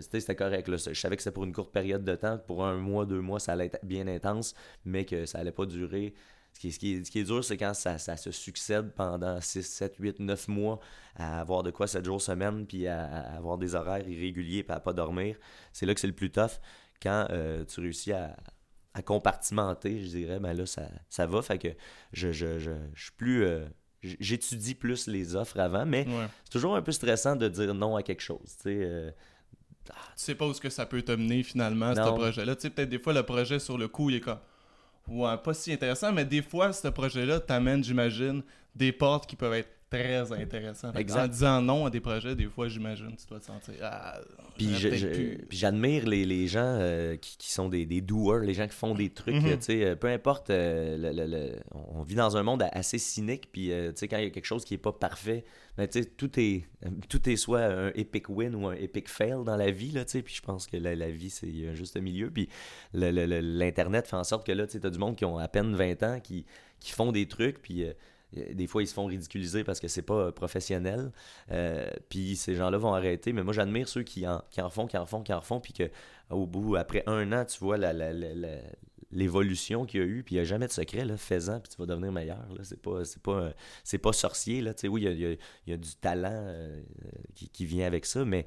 c'était 0.00 0.36
correct. 0.36 0.70
Je 0.70 0.94
savais 0.94 1.16
que 1.16 1.22
c'était 1.22 1.34
pour 1.34 1.44
une 1.44 1.52
courte 1.52 1.72
période 1.72 2.04
de 2.04 2.14
temps. 2.14 2.38
Pour 2.38 2.64
un 2.64 2.76
mois, 2.76 3.04
deux 3.04 3.20
mois, 3.20 3.40
ça 3.40 3.52
allait 3.52 3.66
être 3.66 3.84
bien 3.84 4.06
intense, 4.06 4.54
mais 4.84 5.04
que 5.04 5.26
ça 5.26 5.38
allait 5.38 5.52
pas 5.52 5.66
durer. 5.66 6.14
Ce 6.52 6.60
qui, 6.60 6.70
ce 6.70 6.78
qui, 6.78 6.92
est, 6.92 7.04
ce 7.04 7.10
qui 7.10 7.20
est, 7.20 7.24
dur, 7.24 7.42
c'est 7.42 7.56
quand 7.56 7.72
ça, 7.72 7.96
ça, 7.96 8.16
se 8.18 8.30
succède 8.30 8.92
pendant 8.94 9.40
6, 9.40 9.62
7, 9.62 9.96
8, 9.98 10.20
9 10.20 10.48
mois 10.48 10.80
à 11.16 11.40
avoir 11.40 11.62
de 11.62 11.70
quoi 11.70 11.86
7 11.86 12.04
jours 12.04 12.20
semaine, 12.20 12.66
puis 12.66 12.86
à, 12.86 13.06
avoir 13.36 13.56
des 13.56 13.74
horaires 13.74 14.06
irréguliers, 14.06 14.62
puis 14.62 14.76
à 14.76 14.78
pas 14.78 14.92
dormir. 14.92 15.36
C'est 15.72 15.86
là 15.86 15.94
que 15.94 16.00
c'est 16.00 16.06
le 16.06 16.12
plus 16.12 16.30
tough. 16.30 16.60
Quand 17.02 17.26
tu 17.66 17.80
réussis 17.80 18.12
à, 18.12 18.36
à 18.92 19.02
compartimenter, 19.02 19.98
je 19.98 20.08
dirais, 20.08 20.38
ben 20.40 20.52
là, 20.52 20.66
ça, 20.66 20.88
ça 21.08 21.26
va. 21.26 21.40
Fait 21.40 21.58
que 21.58 21.68
je, 22.12 22.32
je, 22.32 22.58
je, 22.58 22.72
je 22.94 23.02
suis 23.02 23.12
plus 23.12 23.46
j'étudie 24.02 24.74
plus 24.74 25.06
les 25.06 25.36
offres 25.36 25.58
avant, 25.58 25.86
mais 25.86 26.06
c'est 26.44 26.50
toujours 26.50 26.76
un 26.76 26.82
peu 26.82 26.92
stressant 26.92 27.36
de 27.36 27.48
dire 27.48 27.74
non 27.74 27.96
à 27.96 28.02
quelque 28.02 28.22
chose. 28.22 28.56
Tu 28.56 28.62
sais, 28.62 28.78
euh, 28.82 29.10
tu 29.86 29.92
sais 30.16 30.34
pas 30.34 30.46
où 30.46 30.54
ce 30.54 30.60
que 30.60 30.70
ça 30.70 30.86
peut 30.86 31.02
te 31.02 31.12
mener 31.12 31.42
finalement, 31.42 31.94
ce 31.94 32.00
projet-là. 32.00 32.56
Tu 32.56 32.62
sais, 32.62 32.70
peut-être 32.70 32.88
des 32.88 32.98
fois, 32.98 33.12
le 33.12 33.22
projet 33.22 33.58
sur 33.58 33.78
le 33.78 33.88
coup, 33.88 34.10
il 34.10 34.16
est 34.16 34.20
comme. 34.20 34.38
Ouais, 35.08 35.36
pas 35.36 35.52
si 35.52 35.72
intéressant, 35.72 36.12
mais 36.12 36.24
des 36.24 36.42
fois, 36.42 36.72
ce 36.72 36.86
projet-là 36.86 37.40
t'amène, 37.40 37.82
j'imagine, 37.82 38.42
des 38.76 38.92
portes 38.92 39.26
qui 39.26 39.34
peuvent 39.34 39.54
être 39.54 39.70
très 39.92 40.32
intéressant. 40.32 40.90
En 40.90 41.28
disant 41.28 41.62
non 41.62 41.86
à 41.86 41.90
des 41.90 42.00
projets, 42.00 42.34
des 42.34 42.46
fois, 42.46 42.68
j'imagine, 42.68 43.14
tu 43.16 43.26
dois 43.26 43.40
te 43.40 43.46
sentir. 43.46 43.74
Ah, 43.82 44.20
puis, 44.56 44.74
j'admire 45.50 46.06
les, 46.06 46.24
les, 46.24 46.48
gens 46.48 46.60
euh, 46.64 47.16
qui, 47.16 47.36
qui, 47.36 47.52
sont 47.52 47.68
des, 47.68 47.86
des 47.86 48.00
doers, 48.00 48.40
les 48.40 48.54
gens 48.54 48.66
qui 48.66 48.74
font 48.74 48.94
des 48.94 49.10
trucs. 49.10 49.34
Mhm. 49.34 49.58
Euh, 49.70 49.96
peu 49.96 50.08
importe, 50.08 50.50
euh, 50.50 50.96
le, 50.98 51.56
on 51.72 52.02
vit 52.02 52.14
dans 52.14 52.36
un 52.36 52.42
monde 52.42 52.64
assez 52.72 52.98
cynique. 52.98 53.50
Puis 53.52 53.70
quand 53.70 54.18
il 54.18 54.24
y 54.24 54.26
a 54.26 54.30
quelque 54.30 54.44
chose 54.44 54.64
qui 54.64 54.74
n'est 54.74 54.78
pas 54.78 54.92
parfait, 54.92 55.44
ben, 55.76 55.88
tout, 55.88 56.38
est, 56.38 56.64
tout 57.08 57.28
est 57.28 57.36
soit 57.36 57.64
un 57.64 57.88
epic 57.94 58.28
win 58.28 58.54
ou 58.54 58.68
un 58.68 58.74
epic 58.74 59.08
fail 59.08 59.44
dans 59.44 59.56
la 59.56 59.70
vie. 59.70 59.90
Là, 59.90 60.04
puis 60.04 60.34
je 60.34 60.42
pense 60.42 60.66
que 60.66 60.76
la, 60.76 60.94
la 60.94 61.10
vie, 61.10 61.30
c'est 61.30 61.68
un 61.68 61.74
juste 61.74 61.98
milieu. 61.98 62.30
Puis 62.30 62.48
l'Internet 62.94 64.06
fait 64.06 64.16
en 64.16 64.24
sorte 64.24 64.46
que 64.46 64.52
là, 64.52 64.66
tu 64.66 64.78
as 64.82 64.90
du 64.90 64.98
monde 64.98 65.16
qui 65.16 65.24
ont 65.24 65.38
à 65.38 65.48
peine 65.48 65.74
20 65.74 66.02
ans 66.02 66.20
qui, 66.20 66.44
qui 66.80 66.92
font 66.92 67.12
des 67.12 67.26
trucs. 67.26 67.60
Puis 67.60 67.84
des 68.32 68.66
fois, 68.66 68.82
ils 68.82 68.86
se 68.86 68.94
font 68.94 69.06
ridiculiser 69.06 69.64
parce 69.64 69.80
que 69.80 69.88
c'est 69.88 70.02
pas 70.02 70.14
euh, 70.14 70.32
professionnel. 70.32 71.12
Euh, 71.50 71.90
puis 72.08 72.36
ces 72.36 72.54
gens-là 72.54 72.78
vont 72.78 72.94
arrêter. 72.94 73.32
Mais 73.32 73.42
moi, 73.42 73.52
j'admire 73.52 73.88
ceux 73.88 74.02
qui 74.02 74.26
en, 74.26 74.42
qui 74.50 74.60
en 74.60 74.70
font, 74.70 74.86
qui 74.86 74.96
en 74.96 75.06
font, 75.06 75.22
qui 75.22 75.32
en 75.32 75.42
font. 75.42 75.60
Puis 75.60 75.74
qu'au 75.74 76.46
bout, 76.46 76.76
après 76.76 77.02
un 77.06 77.32
an, 77.32 77.44
tu 77.44 77.58
vois 77.60 77.76
l'évolution 79.10 79.84
qu'il 79.84 80.00
y 80.00 80.02
a 80.02 80.06
eu. 80.06 80.22
Puis 80.22 80.36
il 80.36 80.38
n'y 80.38 80.42
a 80.42 80.44
jamais 80.44 80.66
de 80.66 80.72
secret. 80.72 81.04
Là, 81.04 81.18
fais-en, 81.18 81.60
puis 81.60 81.70
tu 81.70 81.76
vas 81.76 81.86
devenir 81.86 82.10
meilleur. 82.10 82.46
C'est 82.62 82.80
pas, 82.80 83.02
pas, 83.22 83.52
pas 83.98 84.12
sorcier. 84.12 84.62
Là. 84.62 84.72
oui, 84.84 85.02
il 85.02 85.38
y 85.66 85.72
a, 85.72 85.76
du 85.76 85.94
talent 85.96 86.30
euh, 86.32 86.80
qui, 87.34 87.66
vient 87.66 87.86
avec 87.86 88.06
ça. 88.06 88.24
Mais 88.24 88.46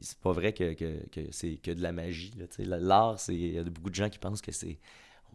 c'est 0.00 0.18
pas 0.18 0.32
vrai 0.32 0.52
que, 0.52 0.76
c'est 1.32 1.56
que 1.56 1.72
de 1.72 1.82
la 1.82 1.90
magie. 1.90 2.32
L'art, 2.58 3.18
il 3.28 3.54
y 3.54 3.58
a 3.58 3.64
beaucoup 3.64 3.90
de 3.90 3.94
gens 3.94 4.08
qui 4.08 4.18
pensent 4.20 4.40
que 4.40 4.52
c'est 4.52 4.78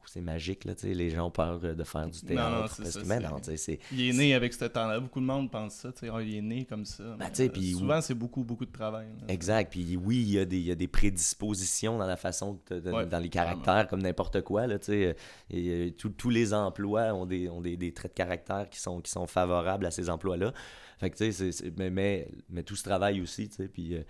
c'est 0.10 0.22
magique, 0.22 0.66
là, 0.66 0.74
les 0.84 1.10
gens 1.10 1.28
ont 1.28 1.32
peur 1.32 1.60
de 1.60 1.84
faire 1.84 2.08
du 2.08 2.22
théâtre. 2.22 2.80
Non, 2.80 3.40
c'est 3.44 3.80
Il 3.92 4.10
est 4.10 4.14
né 4.14 4.34
avec 4.34 4.54
ce 4.54 4.66
temps-là. 4.66 5.00
Beaucoup 5.00 5.20
de 5.20 5.26
monde 5.26 5.52
pense 5.52 5.76
ça. 5.76 5.90
Oh, 6.14 6.20
il 6.20 6.36
est 6.36 6.42
né 6.42 6.66
comme 6.66 6.86
ça. 6.86 7.04
Ben, 7.18 7.30
souvent, 7.74 8.02
c'est 8.02 8.14
beaucoup, 8.14 8.44
beaucoup 8.44 8.66
de 8.66 8.72
travail. 8.72 9.08
exact. 9.28 9.72
Puis 9.72 9.98
oui, 9.98 10.18
il 10.18 10.32
y, 10.32 10.40
a 10.40 10.46
des, 10.46 10.58
il 10.58 10.66
y, 10.66 10.72
a 10.72 10.76
des 10.76 10.88
prédispositions 10.88 11.98
dans 11.98 12.08
la 12.08 12.18
façon, 12.18 12.60
dans 12.70 13.20
les 13.20 13.30
caractères, 13.30 13.88
comme 13.88 14.02
n'importe 14.02 14.42
quoi. 14.42 14.68
Là, 14.68 14.78
et, 14.90 15.16
et, 15.50 15.96
tous 15.96 16.30
les 16.30 16.54
emplois 16.54 17.14
ont, 17.14 17.26
des, 17.26 17.50
ont 17.50 17.62
des, 17.62 17.78
des, 17.78 17.94
traits 17.94 18.12
de 18.12 18.18
caractère 18.18 18.70
qui 18.70 18.80
sont, 18.80 19.02
qui 19.02 19.12
sont 19.12 19.28
favorables 19.28 19.86
à 19.86 19.92
ces 19.92 20.10
emplois-là. 20.10 20.54
Fait 21.00 21.10
que, 21.10 21.18
tu 21.18 21.32
sais, 21.32 21.72
mais, 21.78 21.90
mais, 21.90 22.28
mais, 22.50 22.64
tout 22.64 22.76
ce 22.76 22.84
travail 22.84 23.22
aussi, 23.22 23.50
tu 23.50 23.56
sais, 23.56 23.68
puis... 23.68 23.96
Euh, 23.96 24.04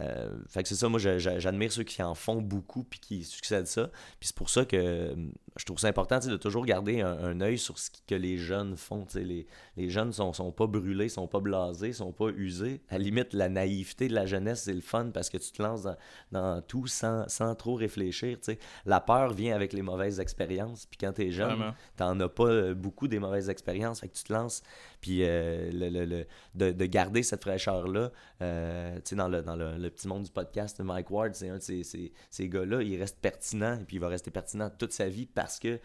euh, 0.00 0.30
fait 0.48 0.62
que 0.62 0.70
c'est 0.70 0.74
ça, 0.74 0.88
moi 0.88 0.98
j'admire 0.98 1.70
ceux 1.70 1.82
qui 1.82 2.02
en 2.02 2.14
font 2.14 2.40
beaucoup 2.40 2.82
puis 2.82 2.98
qui 2.98 3.24
succèdent 3.24 3.66
ça. 3.66 3.88
Puis 4.18 4.28
c'est 4.28 4.36
pour 4.36 4.48
ça 4.48 4.64
que 4.64 4.76
euh, 4.76 5.14
je 5.56 5.64
trouve 5.66 5.78
ça 5.78 5.88
important 5.88 6.18
de 6.18 6.36
toujours 6.36 6.64
garder 6.64 7.02
un, 7.02 7.12
un 7.12 7.40
œil 7.42 7.58
sur 7.58 7.78
ce 7.78 7.90
que 8.06 8.14
les 8.14 8.38
jeunes 8.38 8.76
font. 8.76 9.06
Les, 9.14 9.46
les 9.76 9.90
jeunes 9.90 10.12
sont, 10.12 10.32
sont 10.32 10.50
pas 10.50 10.66
brûlés, 10.66 11.10
sont 11.10 11.26
pas 11.26 11.40
blasés, 11.40 11.92
sont 11.92 12.12
pas 12.12 12.30
usés. 12.30 12.80
À 12.88 12.96
la 12.96 13.04
limite, 13.04 13.34
la 13.34 13.50
naïveté 13.50 14.08
de 14.08 14.14
la 14.14 14.24
jeunesse, 14.24 14.62
c'est 14.62 14.72
le 14.72 14.80
fun 14.80 15.10
parce 15.12 15.28
que 15.28 15.36
tu 15.36 15.52
te 15.52 15.62
lances 15.62 15.86
dans, 16.30 16.62
tout 16.62 16.86
sans, 16.86 17.28
sans, 17.28 17.54
trop 17.54 17.74
réfléchir. 17.74 18.38
sais 18.40 18.58
La 18.86 19.00
peur 19.00 19.34
vient 19.34 19.54
avec 19.54 19.74
les 19.74 19.82
mauvaises 19.82 20.20
expériences. 20.20 20.86
Puis 20.86 20.96
quand 20.98 21.12
tu 21.12 21.26
es 21.26 21.30
jeune, 21.32 21.74
tu 21.98 22.02
n'en 22.02 22.18
as 22.20 22.28
pas 22.30 22.72
beaucoup 22.72 23.08
des 23.08 23.18
mauvaises 23.18 23.50
expériences. 23.50 24.00
Fait 24.00 24.08
que 24.08 24.14
tu 24.16 24.24
te 24.24 24.32
lances 24.32 24.62
puis 25.02 25.24
euh, 25.24 25.68
le, 25.72 26.24
de, 26.54 26.72
garder 26.86 27.22
cette 27.22 27.42
fraîcheur-là, 27.42 28.10
euh, 28.40 28.98
dans, 29.12 29.28
le, 29.28 29.42
dans 29.42 29.56
le, 29.56 29.90
petit 29.90 30.08
monde 30.08 30.24
du 30.24 30.30
podcast, 30.30 30.80
Mike 30.80 31.10
Ward, 31.10 31.34
c'est 31.34 31.48
un 31.48 31.58
de 31.58 31.62
ces, 31.62 31.82
ces, 32.30 32.48
gars-là, 32.48 32.82
il 32.82 32.98
reste 32.98 33.18
pertinent, 33.20 33.78
et 33.78 33.84
puis 33.84 33.96
il 33.96 34.00
va 34.00 34.08
rester 34.08 34.30
pertinent 34.30 34.70
toute 34.70 34.92
sa 34.92 35.08
vie 35.08 35.26
parce 35.26 35.58
que 35.58 35.80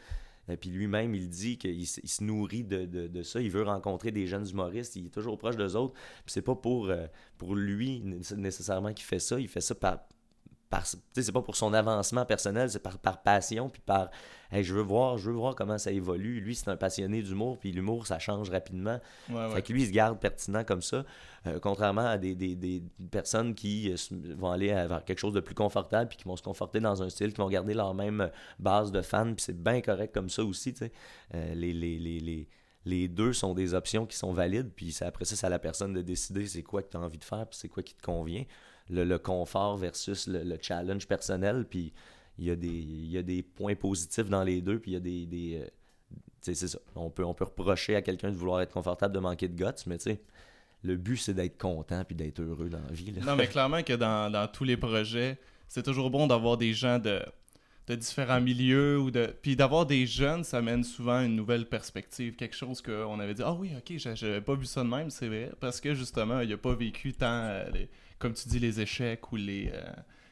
euh, 0.50 0.56
puis 0.56 0.70
lui-même, 0.70 1.14
il 1.14 1.30
dit 1.30 1.58
qu'il 1.58 1.86
se 1.86 2.24
nourrit 2.24 2.64
de, 2.64 2.86
de, 2.86 3.22
ça. 3.22 3.42
Il 3.42 3.52
veut 3.52 3.64
rencontrer 3.64 4.12
des 4.12 4.28
jeunes 4.28 4.48
humoristes. 4.48 4.96
Il 4.96 5.08
est 5.08 5.14
toujours 5.14 5.38
proche 5.38 5.58
d'eux 5.58 5.76
autres. 5.76 5.94
Puis 5.94 6.32
c'est 6.32 6.42
pas 6.42 6.56
pour, 6.56 6.90
pour 7.38 7.54
lui 7.54 8.02
nécessairement 8.02 8.94
qu'il 8.94 9.06
fait 9.06 9.20
ça. 9.20 9.42
Il 9.42 9.50
fait 9.50 9.60
ça 9.60 9.76
par, 9.76 10.08
c'est 11.14 11.32
pas 11.32 11.42
pour 11.42 11.56
son 11.56 11.74
avancement 11.74 12.26
personnel, 12.26 12.70
c'est 12.70 12.80
par, 12.80 12.98
par 12.98 13.22
passion, 13.22 13.70
puis 13.70 13.82
par 13.86 14.10
je 14.52 14.74
veux 14.74 14.82
voir, 14.82 15.18
je 15.18 15.30
veux 15.30 15.36
voir 15.36 15.56
comment 15.56 15.78
ça 15.78 15.92
évolue. 15.92 16.40
Lui, 16.40 16.56
c'est 16.56 16.70
un 16.70 16.78
passionné 16.78 17.22
d'humour, 17.22 17.58
puis 17.58 17.72
l'humour, 17.72 18.08
ça 18.08 18.20
change 18.20 18.50
rapidement. 18.50 19.00
fait 19.28 19.62
que 19.62 19.74
lui, 19.74 19.84
il 19.84 19.88
se 19.88 19.92
garde 19.92 20.20
pertinent 20.20 20.64
comme 20.64 20.82
ça, 20.82 21.06
euh, 21.46 21.60
contrairement 21.60 22.06
à 22.06 22.18
des, 22.18 22.36
des, 22.36 22.56
des, 22.56 22.84
personnes 23.12 23.56
qui 23.56 23.92
euh, 23.92 24.36
vont 24.38 24.52
aller 24.52 24.68
vers 24.68 25.04
quelque 25.04 25.20
chose 25.20 25.34
de 25.34 25.40
plus 25.40 25.56
confortable, 25.56 26.10
puis 26.10 26.18
qui 26.18 26.26
vont 26.26 26.36
se 26.36 26.44
conforter 26.44 26.80
dans 26.80 27.04
un 27.04 27.10
style, 27.10 27.34
qui 27.34 27.42
vont 27.42 27.50
garder 27.50 27.74
leur 27.74 27.94
même 27.94 28.30
base 28.60 28.92
de 28.92 29.02
fans, 29.02 29.34
puis 29.34 29.44
c'est 29.44 29.62
bien 29.62 29.82
correct 29.82 30.14
comme 30.14 30.30
ça 30.30 30.44
aussi, 30.44 30.74
tu 30.74 30.80
sais. 30.80 30.92
Euh, 31.36 31.54
les, 31.54 31.74
les, 31.74 32.00
les, 32.00 32.20
les 32.20 32.50
les 32.86 33.10
deux 33.10 33.34
sont 33.34 33.54
des 33.54 33.74
options 33.74 34.06
qui 34.06 34.16
sont 34.16 34.32
valides, 34.32 34.72
puis 34.74 34.96
après 35.02 35.26
ça, 35.26 35.36
c'est 35.36 35.46
à 35.46 35.50
la 35.50 35.60
personne 35.60 35.92
de 35.92 36.02
décider 36.02 36.48
c'est 36.48 36.64
quoi 36.64 36.82
que 36.82 36.90
tu 36.90 36.96
as 36.96 37.02
envie 37.02 37.18
de 37.18 37.24
faire, 37.26 37.46
puis 37.46 37.60
c'est 37.60 37.68
quoi 37.68 37.84
qui 37.84 37.94
te 37.94 38.02
convient 38.02 38.46
le, 38.90 39.18
confort 39.18 39.78
versus 39.78 40.28
le, 40.28 40.58
challenge 40.62 41.08
personnel. 41.08 41.66
Puis 41.70 41.94
il 42.38 42.46
y, 42.46 42.52
a 42.52 42.56
des, 42.56 42.68
il 42.68 43.12
y 43.12 43.18
a 43.18 43.24
des 43.24 43.42
points 43.44 43.76
positifs 43.76 44.30
dans 44.30 44.44
les 44.44 44.62
deux, 44.62 44.80
puis 44.80 44.92
il 44.92 44.94
y 44.96 44.98
a 44.98 45.02
des. 45.02 45.26
des 45.26 45.62
euh, 45.62 45.68
c'est 46.42 46.56
ça. 46.56 46.80
On 46.96 47.10
peut, 47.10 47.26
on 47.26 47.34
peut 47.34 47.46
reprocher 47.46 47.96
à 47.96 48.02
quelqu'un 48.02 48.32
de 48.32 48.36
vouloir 48.36 48.62
être 48.62 48.72
confortable 48.72 49.14
de 49.14 49.20
manquer 49.20 49.48
de 49.48 49.56
guts, 49.56 49.84
mais 49.86 49.98
tu 49.98 50.12
sais, 50.12 50.22
le 50.84 50.96
but, 50.96 51.18
c'est 51.18 51.34
d'être 51.34 51.58
content 51.58 52.04
puis 52.06 52.16
d'être 52.16 52.40
heureux 52.40 52.70
dans 52.70 52.80
la 52.80 52.92
vie. 52.92 53.12
Non, 53.26 53.36
mais 53.36 53.48
clairement 53.48 53.84
que 53.84 53.94
dans, 53.94 54.32
dans 54.32 54.48
tous 54.48 54.64
les 54.64 54.78
projets, 54.78 55.38
c'est 55.68 55.84
toujours 55.84 56.10
bon 56.10 56.28
d'avoir 56.28 56.58
des 56.58 56.74
gens 56.74 57.00
de, 57.00 57.22
de 57.88 57.96
différents 57.96 58.42
milieux 58.42 59.00
ou 59.00 59.12
de 59.12 59.34
puis 59.42 59.56
d'avoir 59.56 59.86
des 59.86 60.06
jeunes 60.06 60.44
ça 60.44 60.62
mène 60.62 60.84
souvent 60.84 61.22
une 61.22 61.36
nouvelle 61.36 61.66
perspective 61.66 62.36
quelque 62.36 62.56
chose 62.56 62.82
qu'on 62.82 63.20
avait 63.20 63.34
dit 63.34 63.44
ah 63.46 63.54
oui 63.54 63.72
ok 63.78 63.98
j'avais 63.98 64.42
pas 64.42 64.56
vu 64.56 64.66
ça 64.66 64.84
de 64.84 64.90
même 64.90 65.10
c'est 65.10 65.28
vrai 65.28 65.52
parce 65.62 65.80
que 65.80 65.96
justement 65.96 66.42
il 66.42 66.52
a 66.52 66.58
pas 66.58 66.76
vécu 66.76 67.14
tant 67.14 67.44
euh, 67.46 67.66
comme 68.20 68.34
tu 68.34 68.50
dis 68.50 68.60
les 68.60 68.82
échecs 68.82 69.32
ou 69.32 69.38
les 69.38 69.72
euh, 69.74 69.82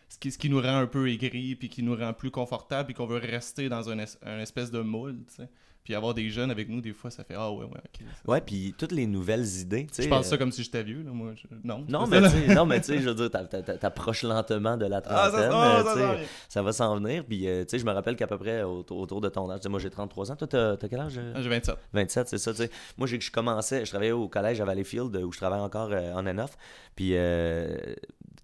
ce, 0.10 0.20
qui, 0.20 0.32
ce 0.32 0.38
qui 0.38 0.50
nous 0.50 0.62
rend 0.62 0.78
un 0.78 0.88
peu 0.88 1.10
aigris 1.10 1.56
puis 1.56 1.70
qui 1.70 1.82
nous 1.82 1.96
rend 1.96 2.14
plus 2.14 2.32
confortable 2.32 2.92
et 2.92 2.94
qu'on 2.94 3.06
veut 3.06 3.20
rester 3.20 3.70
dans 3.70 3.90
un, 3.90 4.00
un 4.00 4.40
espèce 4.40 4.70
de 4.70 4.82
moule 4.82 5.24
tu 5.28 5.36
sais 5.36 5.50
puis 5.86 5.94
avoir 5.94 6.16
des 6.16 6.32
jeunes 6.32 6.50
avec 6.50 6.68
nous, 6.68 6.82
des 6.82 6.94
fois, 6.94 7.12
ça 7.12 7.24
fait 7.24 7.36
Ah 7.38 7.52
ouais, 7.52 7.64
ouais, 7.64 7.70
ok. 7.78 8.08
Ouais, 8.28 8.42
puis 8.42 8.74
toutes 8.76 8.92
les 8.92 9.06
nouvelles 9.06 9.46
idées. 9.60 9.86
Je 9.96 10.08
pense 10.08 10.26
ça 10.26 10.34
euh, 10.34 10.38
comme 10.40 10.52
si 10.52 10.64
j'étais 10.64 10.82
vieux, 10.82 11.04
là, 11.04 11.12
moi. 11.12 11.34
Non. 11.64 11.86
Non, 11.88 12.08
mais 12.08 12.22
non, 12.56 12.66
mais 12.66 12.82
tu 12.82 12.88
sais, 12.88 13.00
je 13.00 13.10
veux 13.10 13.14
dire, 13.14 13.30
t'approches 13.30 14.24
lentement 14.24 14.78
de 14.78 14.88
la 14.88 14.98
ah, 15.06 15.30
trentaine. 15.30 15.52
Ah, 15.54 15.84
ça, 15.86 15.94
ça, 15.94 16.16
ça, 16.50 16.62
va 16.64 16.74
s'en 16.74 16.96
venir. 16.96 17.24
Puis, 17.24 17.48
euh, 17.48 17.64
tu 17.66 17.70
sais, 17.70 17.80
je 17.80 17.86
me 17.86 17.92
rappelle 17.92 18.16
qu'à 18.16 18.26
peu 18.26 18.40
près 18.40 18.64
autour, 18.64 19.22
de 19.22 19.30
ton 19.30 19.48
âge, 19.52 19.60
moi 19.68 19.80
j'ai 19.80 19.92
33 19.92 20.32
ans. 20.32 20.36
Toi, 20.36 20.48
t'as 20.48 20.88
quel 20.90 21.00
âge 21.00 21.20
ah, 21.36 21.40
J'ai 21.40 21.50
27. 21.50 21.76
27, 21.94 22.30
c'est 22.30 22.38
ça, 22.40 22.52
tu 22.52 22.64
sais. 22.64 22.72
Moi, 22.98 23.08
je 23.08 23.30
commençais, 23.30 23.86
je 23.86 23.92
travaillais 23.92 24.12
au 24.12 24.28
collège 24.28 24.60
à 24.60 24.66
Valleyfield 24.66 25.16
où 25.16 25.32
je 25.32 25.38
travaille 25.38 25.62
encore 25.62 25.92
en 25.92 26.26
and-off. 26.26 26.58
Puis, 26.96 27.14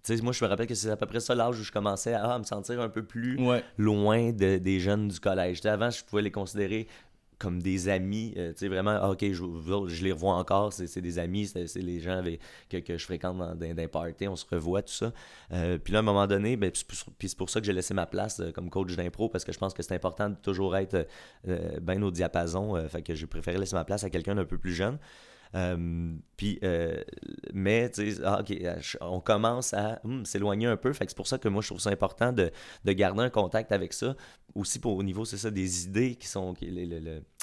sais, 0.02 0.16
moi, 0.22 0.32
je 0.32 0.44
me 0.44 0.48
rappelle 0.48 0.66
que 0.66 0.74
c'est 0.74 0.90
à 0.90 0.96
peu 0.96 1.06
près 1.06 1.20
ça 1.20 1.34
l'âge 1.34 1.58
où 1.58 1.62
je 1.62 1.72
commençais 1.72 2.14
à, 2.14 2.38
me 2.38 2.44
sentir 2.44 2.80
un 2.80 2.88
peu 2.88 3.02
plus 3.02 3.38
loin 3.78 4.32
des 4.32 4.80
jeunes 4.80 5.08
du 5.08 5.20
collège. 5.20 5.64
avant, 5.66 5.90
je 5.90 6.04
pouvais 6.04 6.22
les 6.22 6.30
considérer 6.30 6.86
comme 7.42 7.60
des 7.60 7.88
amis. 7.88 8.32
Euh, 8.36 8.52
tu 8.52 8.58
sais, 8.58 8.68
vraiment, 8.68 8.96
ah, 9.02 9.10
ok, 9.10 9.24
je, 9.32 10.04
les 10.04 10.12
revois 10.12 10.34
encore, 10.34 10.72
c'est 10.72 11.00
des 11.00 11.18
amis, 11.18 11.48
c'est 11.48 11.76
les 11.76 11.98
gens 11.98 12.22
que, 12.70 12.96
je 12.96 13.04
fréquente 13.04 13.36
dans, 13.36 13.54
des 13.56 13.88
parties, 13.88 14.28
on 14.28 14.36
se 14.36 14.46
revoit, 14.48 14.82
tout 14.82 14.92
ça. 14.92 15.12
Euh, 15.52 15.76
puis 15.76 15.92
là, 15.92 15.98
à 15.98 16.02
un 16.02 16.04
moment 16.04 16.28
donné, 16.28 16.56
ben, 16.56 16.70
puis 16.70 17.28
c'est 17.28 17.36
pour 17.36 17.50
ça 17.50 17.58
que 17.58 17.66
j'ai 17.66 17.72
laissé 17.72 17.94
ma 17.94 18.06
place 18.06 18.38
euh, 18.38 18.52
comme 18.52 18.70
coach 18.70 18.94
d'impro, 18.94 19.28
parce 19.28 19.44
que 19.44 19.52
je 19.52 19.58
pense 19.58 19.74
que 19.74 19.82
c'est 19.82 19.94
important 19.94 20.30
de 20.30 20.36
toujours 20.36 20.76
être 20.76 21.08
bien 21.80 22.00
au 22.02 22.12
diapason. 22.12 22.76
fait 22.88 23.02
que 23.02 23.14
j'ai 23.14 23.26
préféré 23.26 23.58
laisser 23.58 23.74
ma 23.74 23.84
place 23.84 24.04
à 24.04 24.10
quelqu'un 24.10 24.36
d'un 24.36 24.44
peu 24.44 24.58
plus 24.58 24.72
jeune. 24.72 24.98
puis, 26.36 26.60
mais, 27.52 27.90
tu 27.90 28.12
sais, 28.12 28.22
ah, 28.24 28.44
on 29.00 29.20
commence 29.20 29.74
à 29.74 30.00
hmm, 30.04 30.24
s'éloigner 30.24 30.66
un 30.66 30.76
peu. 30.76 30.92
Fait 30.92 31.06
que 31.06 31.10
c'est 31.10 31.16
pour 31.16 31.26
ça 31.26 31.38
que 31.38 31.48
moi, 31.48 31.60
je 31.60 31.68
trouve 31.68 31.80
ça 31.80 31.90
important 31.90 32.32
de, 32.32 32.52
de 32.84 32.92
garder 32.92 33.22
un 33.22 33.30
contact 33.30 33.72
avec 33.72 33.92
ça. 33.92 34.14
Aussi, 34.54 34.78
pour, 34.78 34.96
au 34.96 35.02
niveau, 35.02 35.24
c'est 35.24 35.38
ça, 35.38 35.50
des 35.50 35.86
idées 35.86 36.14
qui 36.14 36.28
sont 36.28 36.54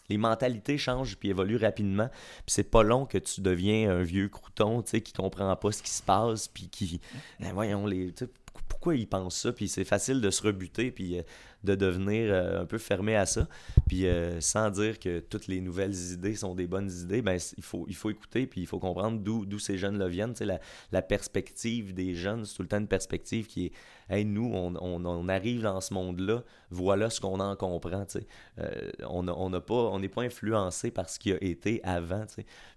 les 0.10 0.18
mentalités 0.18 0.78
changent 0.78 1.18
puis 1.18 1.30
évoluent 1.30 1.58
rapidement. 1.58 2.10
Puis 2.10 2.48
c'est 2.48 2.70
pas 2.70 2.84
long 2.84 3.06
que 3.06 3.18
tu 3.18 3.42
deviens 3.42 3.92
un 3.92 4.04
vieux 4.04 4.30
crouton, 4.30 4.82
tu 4.82 4.92
sais, 4.92 5.01
qui 5.01 5.13
comprend 5.13 5.56
pas 5.56 5.72
ce 5.72 5.84
qui 5.84 5.92
se 5.92 6.04
passe, 6.04 6.48
puis 6.48 6.68
qui, 6.70 7.00
ben 7.39 7.54
voyons, 7.54 7.86
les, 7.86 8.13
pourquoi 8.68 8.96
ils 8.96 9.08
pensent 9.08 9.38
ça, 9.38 9.51
puis 9.51 9.68
c'est 9.68 9.86
facile 9.86 10.22
de 10.22 10.30
se 10.30 10.42
rebuter, 10.44 10.92
puis 10.92 11.20
euh, 11.20 11.24
de 11.63 11.75
devenir 11.75 12.32
euh, 12.32 12.62
un 12.62 12.66
peu 12.66 12.78
fermé 12.78 13.16
à 13.16 13.25
ça. 13.25 13.48
Puis 13.88 14.06
euh, 14.06 14.39
sans 14.42 14.70
dire 14.70 15.00
que 15.00 15.20
toutes 15.20 15.48
les 15.48 15.62
nouvelles 15.62 15.96
idées 16.13 16.36
sont 16.36 16.56
des 16.56 16.68
bonnes 16.68 16.92
idées, 16.92 17.22
ben, 17.22 17.38
il, 17.58 17.63
faut, 17.63 17.86
il 17.88 17.96
faut 17.96 18.10
écouter, 18.10 18.48
puis 18.48 18.62
il 18.62 18.68
faut 18.68 18.80
comprendre 18.80 19.20
d'où 19.20 19.60
ces 19.60 19.78
jeunes-là 19.78 20.08
viennent. 20.08 20.34
La, 20.39 20.60
la 20.92 21.01
perspective 21.01 21.94
des 21.94 22.16
jeunes, 22.16 22.46
c'est 22.46 22.56
tout 22.56 22.62
le 22.62 22.68
temps 22.68 22.80
une 22.80 22.88
perspective 22.88 23.48
qui 23.48 23.68
est 23.68 23.72
Hey, 24.12 24.25
nous, 24.25 24.50
on, 24.51 24.74
on, 24.75 25.30
arrive 25.30 25.62
dans 25.62 25.82
ce 25.82 25.94
monde-là, 25.94 26.44
voilà 26.72 27.12
ce 27.12 27.22
qu'on 27.22 27.39
en 27.39 27.56
comprend. 27.56 28.08
Euh, 28.58 28.92
on 29.08 29.51
n'est 29.51 29.62
pas, 29.62 29.75
on 29.75 30.01
pas 30.01 30.24
influencé 30.24 30.89
par 30.89 31.08
ce 31.08 31.20
qui 31.20 31.32
a 31.32 31.38
été 31.42 31.80
avant. 31.84 32.25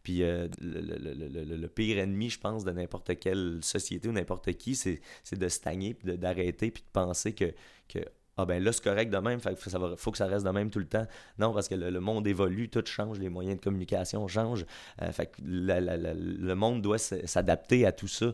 Puis 0.02 0.18
le, 0.18 0.50
le, 0.60 1.56
le, 1.56 1.68
pire 1.68 1.98
ennemi, 1.98 2.28
je 2.28 2.38
pense, 2.38 2.64
de 2.64 2.70
n'importe 2.72 3.18
quelle 3.18 3.60
société 3.62 4.10
ou 4.10 4.12
n'importe 4.12 4.52
qui, 4.58 4.74
c'est 4.74 5.00
de 5.32 5.48
stagner, 5.48 5.96
d'arrêter, 6.04 6.70
puis 6.70 6.82
de 6.82 6.92
penser 6.92 7.32
que, 7.32 7.54
que 7.88 8.00
ah 8.36 8.46
ben 8.46 8.62
là 8.62 8.72
c'est 8.72 8.82
correct 8.82 9.10
de 9.10 9.18
même, 9.18 9.40
fait 9.40 9.58
faut 9.96 10.10
que 10.10 10.16
ça 10.18 10.26
reste 10.26 10.44
de 10.44 10.50
même 10.50 10.70
tout 10.70 10.78
le 10.78 10.86
temps. 10.86 11.06
Non, 11.38 11.52
parce 11.52 11.68
que 11.68 11.74
le, 11.74 12.00
monde 12.00 12.26
évolue, 12.26 12.68
tout 12.68 12.82
change, 12.84 13.18
les 13.18 13.28
moyens 13.28 13.56
de 13.58 13.62
communication 13.62 14.26
changent. 14.26 14.64
Euh, 15.02 15.12
fait 15.12 15.26
que 15.26 15.42
le 15.42 16.54
monde 16.54 16.80
doit 16.80 16.98
s'adapter 16.98 17.84
à 17.86 17.92
tout 17.92 18.08
ça. 18.08 18.32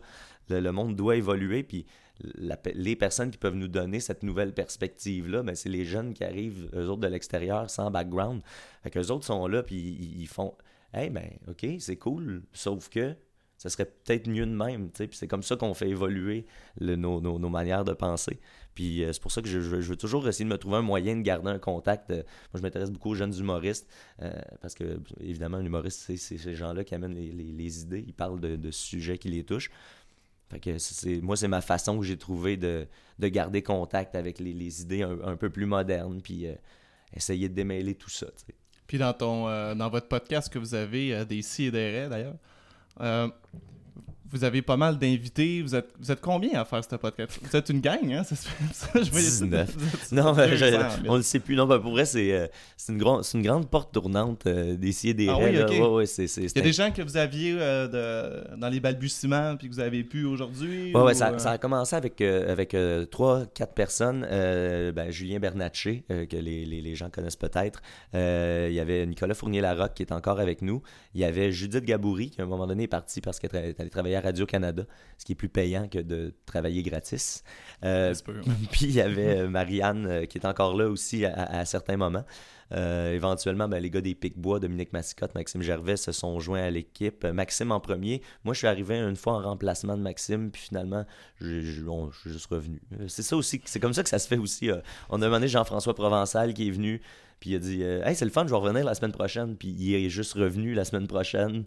Le, 0.48 0.70
monde 0.70 0.96
doit 0.96 1.16
évoluer, 1.16 1.62
puis 1.62 1.84
les 2.74 2.96
personnes 2.96 3.30
qui 3.30 3.38
peuvent 3.38 3.54
nous 3.54 3.68
donner 3.68 4.00
cette 4.00 4.22
nouvelle 4.22 4.52
perspective-là, 4.52 5.42
ben, 5.42 5.54
c'est 5.54 5.68
les 5.68 5.84
jeunes 5.84 6.14
qui 6.14 6.24
arrivent, 6.24 6.68
eux 6.74 6.88
autres 6.88 7.00
de 7.00 7.08
l'extérieur, 7.08 7.68
sans 7.68 7.90
background. 7.90 8.42
Fait 8.82 8.90
qu'eux 8.90 9.08
autres 9.08 9.24
sont 9.24 9.46
là, 9.46 9.62
puis 9.62 9.76
ils, 9.76 10.26
font 10.26 10.54
Hey, 10.94 11.10
ben, 11.10 11.30
OK, 11.48 11.66
c'est 11.80 11.96
cool, 11.96 12.42
sauf 12.52 12.88
que 12.88 13.14
ça 13.58 13.70
serait 13.70 13.86
peut-être 13.86 14.28
mieux 14.28 14.46
de 14.46 14.54
même. 14.54 14.88
Puis 14.90 15.08
c'est 15.12 15.26
comme 15.26 15.42
ça 15.42 15.56
qu'on 15.56 15.74
fait 15.74 15.88
évoluer 15.88 16.46
nos, 16.80 17.20
nos, 17.20 17.48
manières 17.48 17.84
de 17.84 17.92
penser. 17.92 18.38
Puis 18.74 19.02
euh, 19.02 19.12
c'est 19.12 19.20
pour 19.20 19.32
ça 19.32 19.42
que 19.42 19.48
je, 19.48 19.58
veux 19.58 19.96
toujours 19.96 20.26
essayer 20.28 20.44
de 20.44 20.50
me 20.50 20.58
trouver 20.58 20.76
un 20.76 20.82
moyen 20.82 21.16
de 21.16 21.22
garder 21.22 21.50
un 21.50 21.58
contact. 21.58 22.10
moi, 22.10 22.22
je 22.54 22.62
m'intéresse 22.62 22.92
beaucoup 22.92 23.10
aux 23.10 23.14
jeunes 23.16 23.36
humoristes 23.36 23.88
euh, 24.22 24.32
parce 24.62 24.76
que, 24.76 25.00
évidemment, 25.20 25.56
un 25.56 25.64
humoriste, 25.64 26.04
c'est 26.06 26.16
ces 26.16 26.54
gens-là 26.54 26.84
qui 26.84 26.94
amènent 26.94 27.16
les, 27.16 27.32
les, 27.32 27.82
idées. 27.82 28.04
Ils 28.06 28.14
parlent 28.14 28.40
de, 28.40 28.54
de, 28.54 28.70
sujets 28.70 29.18
qui 29.18 29.28
les 29.28 29.42
touchent. 29.42 29.70
Fait 30.50 30.60
que 30.60 30.78
c'est, 30.78 31.20
moi, 31.20 31.36
c'est 31.36 31.48
ma 31.48 31.60
façon 31.60 31.98
que 31.98 32.06
j'ai 32.06 32.16
trouvé 32.16 32.56
de, 32.56 32.86
de, 33.18 33.28
garder 33.28 33.62
contact 33.62 34.14
avec 34.14 34.38
les, 34.38 34.52
les 34.52 34.82
idées 34.82 35.02
un, 35.02 35.36
peu 35.36 35.50
plus 35.50 35.66
modernes, 35.66 36.22
puis 36.22 36.46
euh, 36.46 36.54
essayer 37.12 37.48
de 37.48 37.54
démêler 37.54 37.96
tout 37.96 38.08
ça. 38.08 38.28
Puis 38.86 38.98
dans, 38.98 39.12
ton, 39.12 39.44
dans 39.74 39.90
votre 39.90 40.06
podcast 40.06 40.50
que 40.50 40.60
vous 40.60 40.74
avez, 40.74 41.26
des 41.26 41.42
si 41.42 41.64
et 41.64 41.70
des 41.70 41.90
raies 41.90 42.08
d'ailleurs, 42.08 42.36
euh, 43.00 43.28
vous 44.30 44.44
avez 44.44 44.62
pas 44.62 44.76
mal 44.76 44.98
d'invités. 44.98 45.62
Vous 45.62 45.74
êtes, 45.74 45.88
vous 45.98 46.10
êtes 46.10 46.20
combien 46.20 46.60
à 46.60 46.64
faire 46.64 46.82
ce 46.84 46.96
podcast? 46.96 47.38
Vous 47.42 47.56
êtes 47.56 47.68
une 47.70 47.80
gang, 47.80 48.12
hein? 48.12 48.22
Ça, 48.24 48.34
je 48.94 49.10
19. 49.10 50.12
non, 50.12 50.34
on 51.08 51.16
ne 51.16 51.22
sait 51.22 51.40
plus. 51.40 51.56
Non, 51.56 51.66
ben, 51.66 51.78
pour 51.78 51.92
vrai, 51.92 52.04
c'est 52.04 52.32
euh, 52.32 52.46
une, 52.88 53.02
une 53.34 53.42
grande 53.42 53.68
porte 53.68 53.92
tournante 53.92 54.46
euh, 54.46 54.76
d'essayer 54.76 55.14
des 55.14 55.28
ah, 55.28 55.38
oui, 55.38 55.60
okay. 55.60 55.80
ouais, 55.80 56.04
Il 56.04 56.56
y 56.56 56.58
a 56.58 56.62
des 56.62 56.72
gens 56.72 56.90
que 56.90 57.02
vous 57.02 57.16
aviez 57.16 57.56
euh, 57.58 57.88
de, 57.88 58.56
dans 58.56 58.68
les 58.68 58.80
balbutiements 58.80 59.56
puis 59.56 59.68
que 59.68 59.74
vous 59.74 59.80
avez 59.80 60.04
pu 60.04 60.24
aujourd'hui 60.24 60.92
Oui, 60.94 61.00
ouais, 61.00 61.14
ça, 61.14 61.38
ça, 61.38 61.52
a 61.52 61.58
commencé 61.58 61.96
avec, 61.96 62.20
avec 62.20 62.76
trois, 63.10 63.46
quatre 63.46 63.74
personnes. 63.74 64.26
Ben, 64.28 65.10
Julien 65.10 65.38
Bernatchez, 65.38 66.04
que 66.08 66.36
les, 66.36 66.64
les, 66.64 66.80
les, 66.80 66.94
gens 66.94 67.10
connaissent 67.10 67.36
peut-être. 67.36 67.80
il 68.14 68.72
y 68.72 68.80
avait 68.80 69.06
Nicolas 69.06 69.34
Fournier-Larocque 69.34 69.94
qui 69.94 70.02
est 70.02 70.12
encore 70.12 70.40
avec 70.40 70.62
nous. 70.62 70.82
Il 71.14 71.20
y 71.20 71.24
avait 71.24 71.50
Judith 71.52 71.84
Gaboury 71.84 72.30
qui, 72.30 72.40
à 72.40 72.44
un 72.44 72.46
moment 72.46 72.66
donné, 72.66 72.84
est 72.84 72.88
partie 72.88 73.20
parce 73.20 73.38
qu'elle 73.38 73.56
allait 73.56 73.74
travailler 73.90 74.17
Radio-Canada, 74.20 74.84
ce 75.18 75.24
qui 75.24 75.32
est 75.32 75.34
plus 75.34 75.48
payant 75.48 75.88
que 75.88 75.98
de 75.98 76.34
travailler 76.46 76.82
gratis. 76.82 77.42
Euh, 77.84 78.14
puis 78.70 78.86
il 78.86 78.92
y 78.92 79.00
avait 79.00 79.38
euh, 79.38 79.48
Marianne 79.48 80.06
euh, 80.06 80.26
qui 80.26 80.38
est 80.38 80.46
encore 80.46 80.76
là 80.76 80.88
aussi 80.88 81.24
à, 81.24 81.64
certains 81.64 81.96
moments. 81.96 82.24
éventuellement, 82.72 83.68
ben, 83.68 83.80
les 83.80 83.90
gars 83.90 84.00
des 84.00 84.14
Pic-Bois, 84.14 84.60
Dominique 84.60 84.92
Massicotte, 84.92 85.34
Maxime 85.34 85.62
Gervais 85.62 85.96
se 85.96 86.12
sont 86.12 86.38
joints 86.40 86.62
à 86.62 86.70
l'équipe. 86.70 87.24
Maxime 87.24 87.72
en 87.72 87.80
premier. 87.80 88.22
Moi, 88.44 88.54
je 88.54 88.58
suis 88.58 88.66
arrivé 88.66 88.98
une 88.98 89.16
fois 89.16 89.34
en 89.34 89.42
remplacement 89.42 89.96
de 89.96 90.02
Maxime, 90.02 90.50
puis 90.50 90.62
finalement, 90.62 91.04
je, 91.40 91.60
suis 91.60 92.30
juste 92.30 92.46
revenu. 92.46 92.80
C'est 93.06 93.22
ça 93.22 93.36
aussi, 93.36 93.60
c'est 93.64 93.80
comme 93.80 93.94
ça 93.94 94.02
que 94.02 94.08
ça 94.08 94.18
se 94.18 94.28
fait 94.28 94.38
aussi. 94.38 94.70
on 95.08 95.22
a 95.22 95.24
demandé 95.24 95.48
Jean-François 95.48 95.94
Provençal 95.94 96.54
qui 96.54 96.68
est 96.68 96.72
venu, 96.72 97.00
puis 97.40 97.50
il 97.50 97.56
a 97.56 97.58
dit 97.58 97.82
Hey, 97.82 98.14
c'est 98.14 98.24
le 98.24 98.30
fun, 98.30 98.44
je 98.44 98.50
vais 98.50 98.56
revenir 98.56 98.84
la 98.84 98.94
semaine 98.94 99.12
prochaine. 99.12 99.56
Puis 99.56 99.68
il 99.68 99.94
est 99.94 100.10
juste 100.10 100.34
revenu 100.34 100.74
la 100.74 100.84
semaine 100.84 101.06
prochaine. 101.06 101.64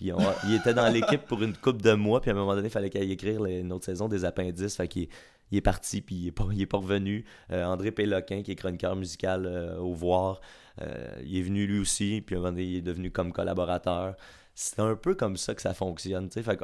Puis 0.00 0.12
il 0.48 0.54
était 0.54 0.72
dans 0.72 0.88
l'équipe 0.88 1.20
pour 1.26 1.42
une 1.42 1.54
coupe 1.54 1.82
de 1.82 1.92
mois, 1.92 2.22
puis 2.22 2.30
à 2.30 2.34
un 2.34 2.36
moment 2.36 2.54
donné, 2.54 2.68
il 2.68 2.70
fallait 2.70 2.88
qu'il 2.88 3.10
écrire 3.10 3.44
une 3.44 3.70
autre 3.70 3.84
saison 3.84 4.08
des 4.08 4.24
appendices. 4.24 4.76
Fait 4.76 4.88
qu'il 4.88 5.08
il 5.50 5.58
est 5.58 5.62
parti, 5.62 6.00
puis 6.00 6.14
il 6.14 6.24
n'est 6.24 6.66
pas, 6.66 6.78
pas 6.78 6.78
revenu. 6.78 7.26
Euh, 7.52 7.64
André 7.64 7.90
Péloquin, 7.90 8.42
qui 8.42 8.52
est 8.52 8.56
chroniqueur 8.56 8.96
musical 8.96 9.44
euh, 9.44 9.76
au 9.76 9.92
Voir, 9.92 10.40
euh, 10.80 11.06
il 11.22 11.36
est 11.36 11.42
venu 11.42 11.66
lui 11.66 11.80
aussi, 11.80 12.22
puis 12.24 12.34
à 12.34 12.38
un 12.38 12.40
moment 12.40 12.52
donné, 12.52 12.64
il 12.64 12.76
est 12.76 12.82
devenu 12.82 13.10
comme 13.10 13.30
collaborateur. 13.32 14.14
C'est 14.54 14.80
un 14.80 14.96
peu 14.96 15.14
comme 15.14 15.36
ça 15.36 15.54
que 15.54 15.60
ça 15.60 15.74
fonctionne. 15.74 16.30
Fait 16.30 16.58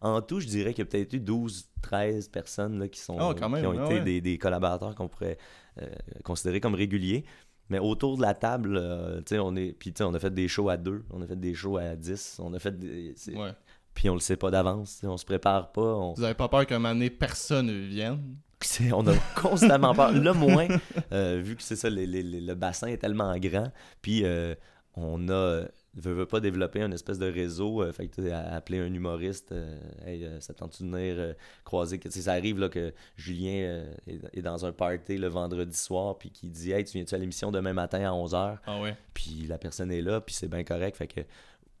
en 0.00 0.22
tout, 0.22 0.38
je 0.38 0.46
dirais 0.46 0.72
qu'il 0.74 0.84
y 0.84 0.88
a 0.88 0.90
peut-être 0.90 1.12
eu 1.12 1.20
12, 1.20 1.66
13 1.82 2.28
personnes 2.28 2.78
là, 2.78 2.88
qui, 2.88 3.00
sont, 3.00 3.16
ah, 3.18 3.34
qui 3.34 3.44
ont 3.44 3.84
été 3.84 4.00
des, 4.00 4.20
des, 4.20 4.38
collaborateurs 4.38 4.94
qu'on 4.94 5.08
pourrait 5.08 5.38
considérer 6.24 6.60
comme 6.60 6.74
réguliers. 6.74 7.24
Mais 7.68 7.78
autour 7.78 8.16
de 8.16 8.22
la 8.22 8.34
table, 8.34 8.76
euh, 8.76 9.18
tu 9.18 9.34
sais, 9.34 9.38
on 9.38 9.56
est. 9.56 9.72
Puis, 9.72 9.92
on 10.00 10.14
a 10.14 10.18
fait 10.18 10.32
des 10.32 10.48
shows 10.48 10.68
à 10.68 10.76
deux, 10.76 11.04
on 11.10 11.20
a 11.22 11.26
fait 11.26 11.38
des 11.38 11.54
shows 11.54 11.78
à 11.78 11.96
dix, 11.96 12.38
on 12.42 12.54
a 12.54 12.58
fait 12.58 12.78
des. 12.78 13.14
Puis, 13.94 14.10
on 14.10 14.14
le 14.14 14.20
sait 14.20 14.36
pas 14.36 14.50
d'avance, 14.50 15.00
on 15.04 15.16
se 15.16 15.24
prépare 15.24 15.72
pas. 15.72 16.12
Vous 16.16 16.22
avez 16.22 16.34
pas 16.34 16.48
peur 16.48 16.66
qu'un 16.66 16.78
moment 16.78 16.94
donné, 16.94 17.10
personne 17.10 17.70
vienne? 17.86 18.36
On 18.92 19.06
a 19.06 19.14
constamment 19.34 19.94
peur. 19.94 20.12
Le 20.12 20.32
moins, 20.32 20.66
euh, 21.12 21.40
vu 21.44 21.56
que 21.56 21.62
c'est 21.62 21.76
ça, 21.76 21.88
le 21.90 22.54
bassin 22.54 22.88
est 22.88 22.98
tellement 22.98 23.36
grand, 23.38 23.70
puis 24.00 24.22
euh, 24.24 24.54
on 24.94 25.28
a 25.28 25.64
ne 25.96 26.14
veut 26.14 26.26
pas 26.26 26.40
développer 26.40 26.82
un 26.82 26.92
espèce 26.92 27.18
de 27.18 27.30
réseau. 27.30 27.82
Euh, 27.82 27.92
fait 27.92 28.08
que 28.08 28.30
appeler 28.30 28.78
un 28.80 28.92
humoriste, 28.92 29.52
euh, 29.52 29.78
hey, 30.04 30.24
euh, 30.24 30.40
ça 30.40 30.52
tente 30.54 30.82
de 30.82 30.88
venir 30.88 31.34
croiser. 31.64 31.98
Que, 31.98 32.10
ça 32.10 32.32
arrive 32.32 32.58
là, 32.58 32.68
que 32.68 32.92
Julien 33.16 33.84
est, 34.06 34.42
dans 34.42 34.66
un 34.66 34.72
party 34.72 35.16
le 35.16 35.28
vendredi 35.28 35.76
soir, 35.76 36.18
puis 36.18 36.30
qui 36.30 36.48
dit 36.48 36.72
Hey, 36.72 36.84
tu 36.84 36.92
viens-tu 36.92 37.14
à 37.14 37.18
l'émission 37.18 37.50
demain 37.50 37.72
matin 37.72 38.00
à 38.00 38.10
11h 38.12 38.58
ah 38.66 38.80
ouais. 38.80 38.96
Puis 39.14 39.46
la 39.48 39.58
personne 39.58 39.90
est 39.90 40.02
là, 40.02 40.20
puis 40.20 40.34
c'est 40.34 40.48
bien 40.48 40.64
correct. 40.64 40.96
Fait 40.96 41.06
que 41.06 41.20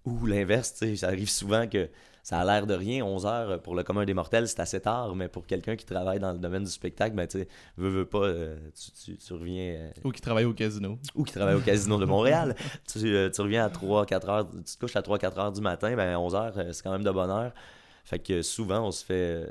Ou 0.04 0.26
l'inverse, 0.26 0.82
ça 0.96 1.08
arrive 1.08 1.30
souvent 1.30 1.66
que 1.68 1.88
ça 2.26 2.40
a 2.40 2.44
l'air 2.44 2.66
de 2.66 2.74
rien, 2.74 3.04
11 3.04 3.24
heures 3.24 3.62
pour 3.62 3.76
le 3.76 3.84
commun 3.84 4.04
des 4.04 4.12
mortels, 4.12 4.48
c'est 4.48 4.58
assez 4.58 4.80
tard, 4.80 5.14
mais 5.14 5.28
pour 5.28 5.46
quelqu'un 5.46 5.76
qui 5.76 5.86
travaille 5.86 6.18
dans 6.18 6.32
le 6.32 6.38
domaine 6.38 6.64
du 6.64 6.70
spectacle, 6.72 7.14
ben 7.14 7.28
tu 7.28 7.46
veux, 7.76 7.88
veux 7.88 8.04
pas, 8.04 8.24
euh, 8.24 8.56
tu, 9.04 9.16
tu, 9.16 9.32
reviens. 9.32 9.74
Euh, 9.76 9.90
ou 10.02 10.10
qui 10.10 10.20
travaille 10.20 10.44
au 10.44 10.52
casino. 10.52 10.98
Ou 11.14 11.22
qui 11.22 11.32
travaille 11.32 11.54
au 11.54 11.60
casino 11.60 11.98
de 11.98 12.04
Montréal. 12.04 12.56
tu, 12.92 12.98
euh, 13.14 13.30
tu, 13.30 13.40
reviens 13.42 13.66
à 13.66 13.68
3-4 13.68 14.28
heures, 14.28 14.50
tu 14.50 14.74
te 14.74 14.76
couches 14.80 14.96
à 14.96 15.02
3-4 15.02 15.38
heures 15.38 15.52
du 15.52 15.60
matin, 15.60 15.94
ben 15.94 16.16
11 16.16 16.34
heures, 16.34 16.52
c'est 16.72 16.82
quand 16.82 16.90
même 16.90 17.04
de 17.04 17.12
bonne 17.12 17.30
heure. 17.30 17.52
Fait 18.02 18.18
que 18.18 18.42
souvent, 18.42 18.80
on 18.80 18.90
se 18.90 19.04
fait. 19.04 19.48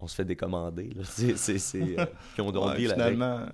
on 0.00 0.08
se 0.08 0.16
fait 0.16 0.24
décommander. 0.24 0.90
C'est, 1.04 1.36
c'est, 1.36 1.78
puis 1.78 2.40
on, 2.40 2.50
ouais, 2.50 2.76
finalement, 2.76 3.46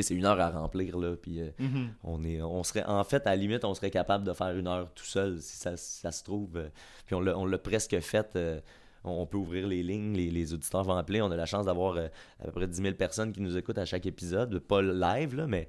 c'est 0.00 0.14
une 0.14 0.24
heure 0.24 0.40
à 0.40 0.50
remplir, 0.50 0.98
là, 0.98 1.14
puis 1.16 1.40
euh, 1.40 1.50
mm-hmm. 1.60 1.88
on 2.04 2.24
est, 2.24 2.40
on 2.40 2.62
serait, 2.62 2.84
en 2.84 3.04
fait, 3.04 3.26
à 3.26 3.30
la 3.30 3.36
limite, 3.36 3.64
on 3.64 3.74
serait 3.74 3.90
capable 3.90 4.24
de 4.24 4.32
faire 4.32 4.56
une 4.56 4.66
heure 4.66 4.90
tout 4.94 5.04
seul, 5.04 5.40
si 5.42 5.56
ça, 5.58 5.76
se 5.76 6.24
trouve. 6.24 6.56
Euh, 6.56 6.68
puis 7.04 7.14
on 7.14 7.20
l'a 7.20 7.58
presque 7.58 7.98
fait. 8.00 8.30
Euh, 8.36 8.60
on 9.04 9.26
peut 9.26 9.36
ouvrir 9.36 9.66
les 9.66 9.82
lignes, 9.82 10.14
les, 10.14 10.54
auditeurs 10.54 10.84
vont 10.84 10.94
appeler. 10.94 11.20
On 11.20 11.30
a 11.32 11.36
la 11.36 11.44
chance 11.44 11.66
d'avoir 11.66 11.96
à 11.96 12.44
peu 12.44 12.52
près 12.52 12.68
10 12.68 12.82
000 12.82 12.94
personnes 12.94 13.32
qui 13.32 13.40
nous 13.40 13.56
écoutent 13.56 13.78
à 13.78 13.84
chaque 13.84 14.06
épisode. 14.06 14.60
Pas 14.60 14.80
live, 14.80 15.34
là, 15.34 15.48
mais 15.48 15.66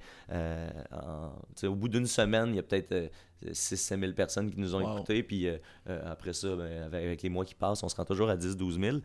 au 1.63 1.73
bout 1.73 1.89
d'une 1.89 2.05
semaine, 2.05 2.49
il 2.49 2.57
y 2.57 2.59
a 2.59 2.63
peut-être 2.63 3.11
6 3.51 3.97
000 3.99 4.13
personnes 4.13 4.51
qui 4.51 4.59
nous 4.59 4.75
ont 4.75 4.81
écoutés. 4.81 5.23
Puis 5.23 5.47
après 5.87 6.33
ça, 6.33 6.55
ben, 6.55 6.83
avec, 6.83 7.23
les 7.23 7.29
mois 7.29 7.43
qui 7.43 7.55
passent, 7.55 7.81
on 7.81 7.89
se 7.89 7.95
rend 7.95 8.05
toujours 8.05 8.29
à 8.29 8.37
10 8.37 8.55
12 8.55 8.79
000. 8.79 8.97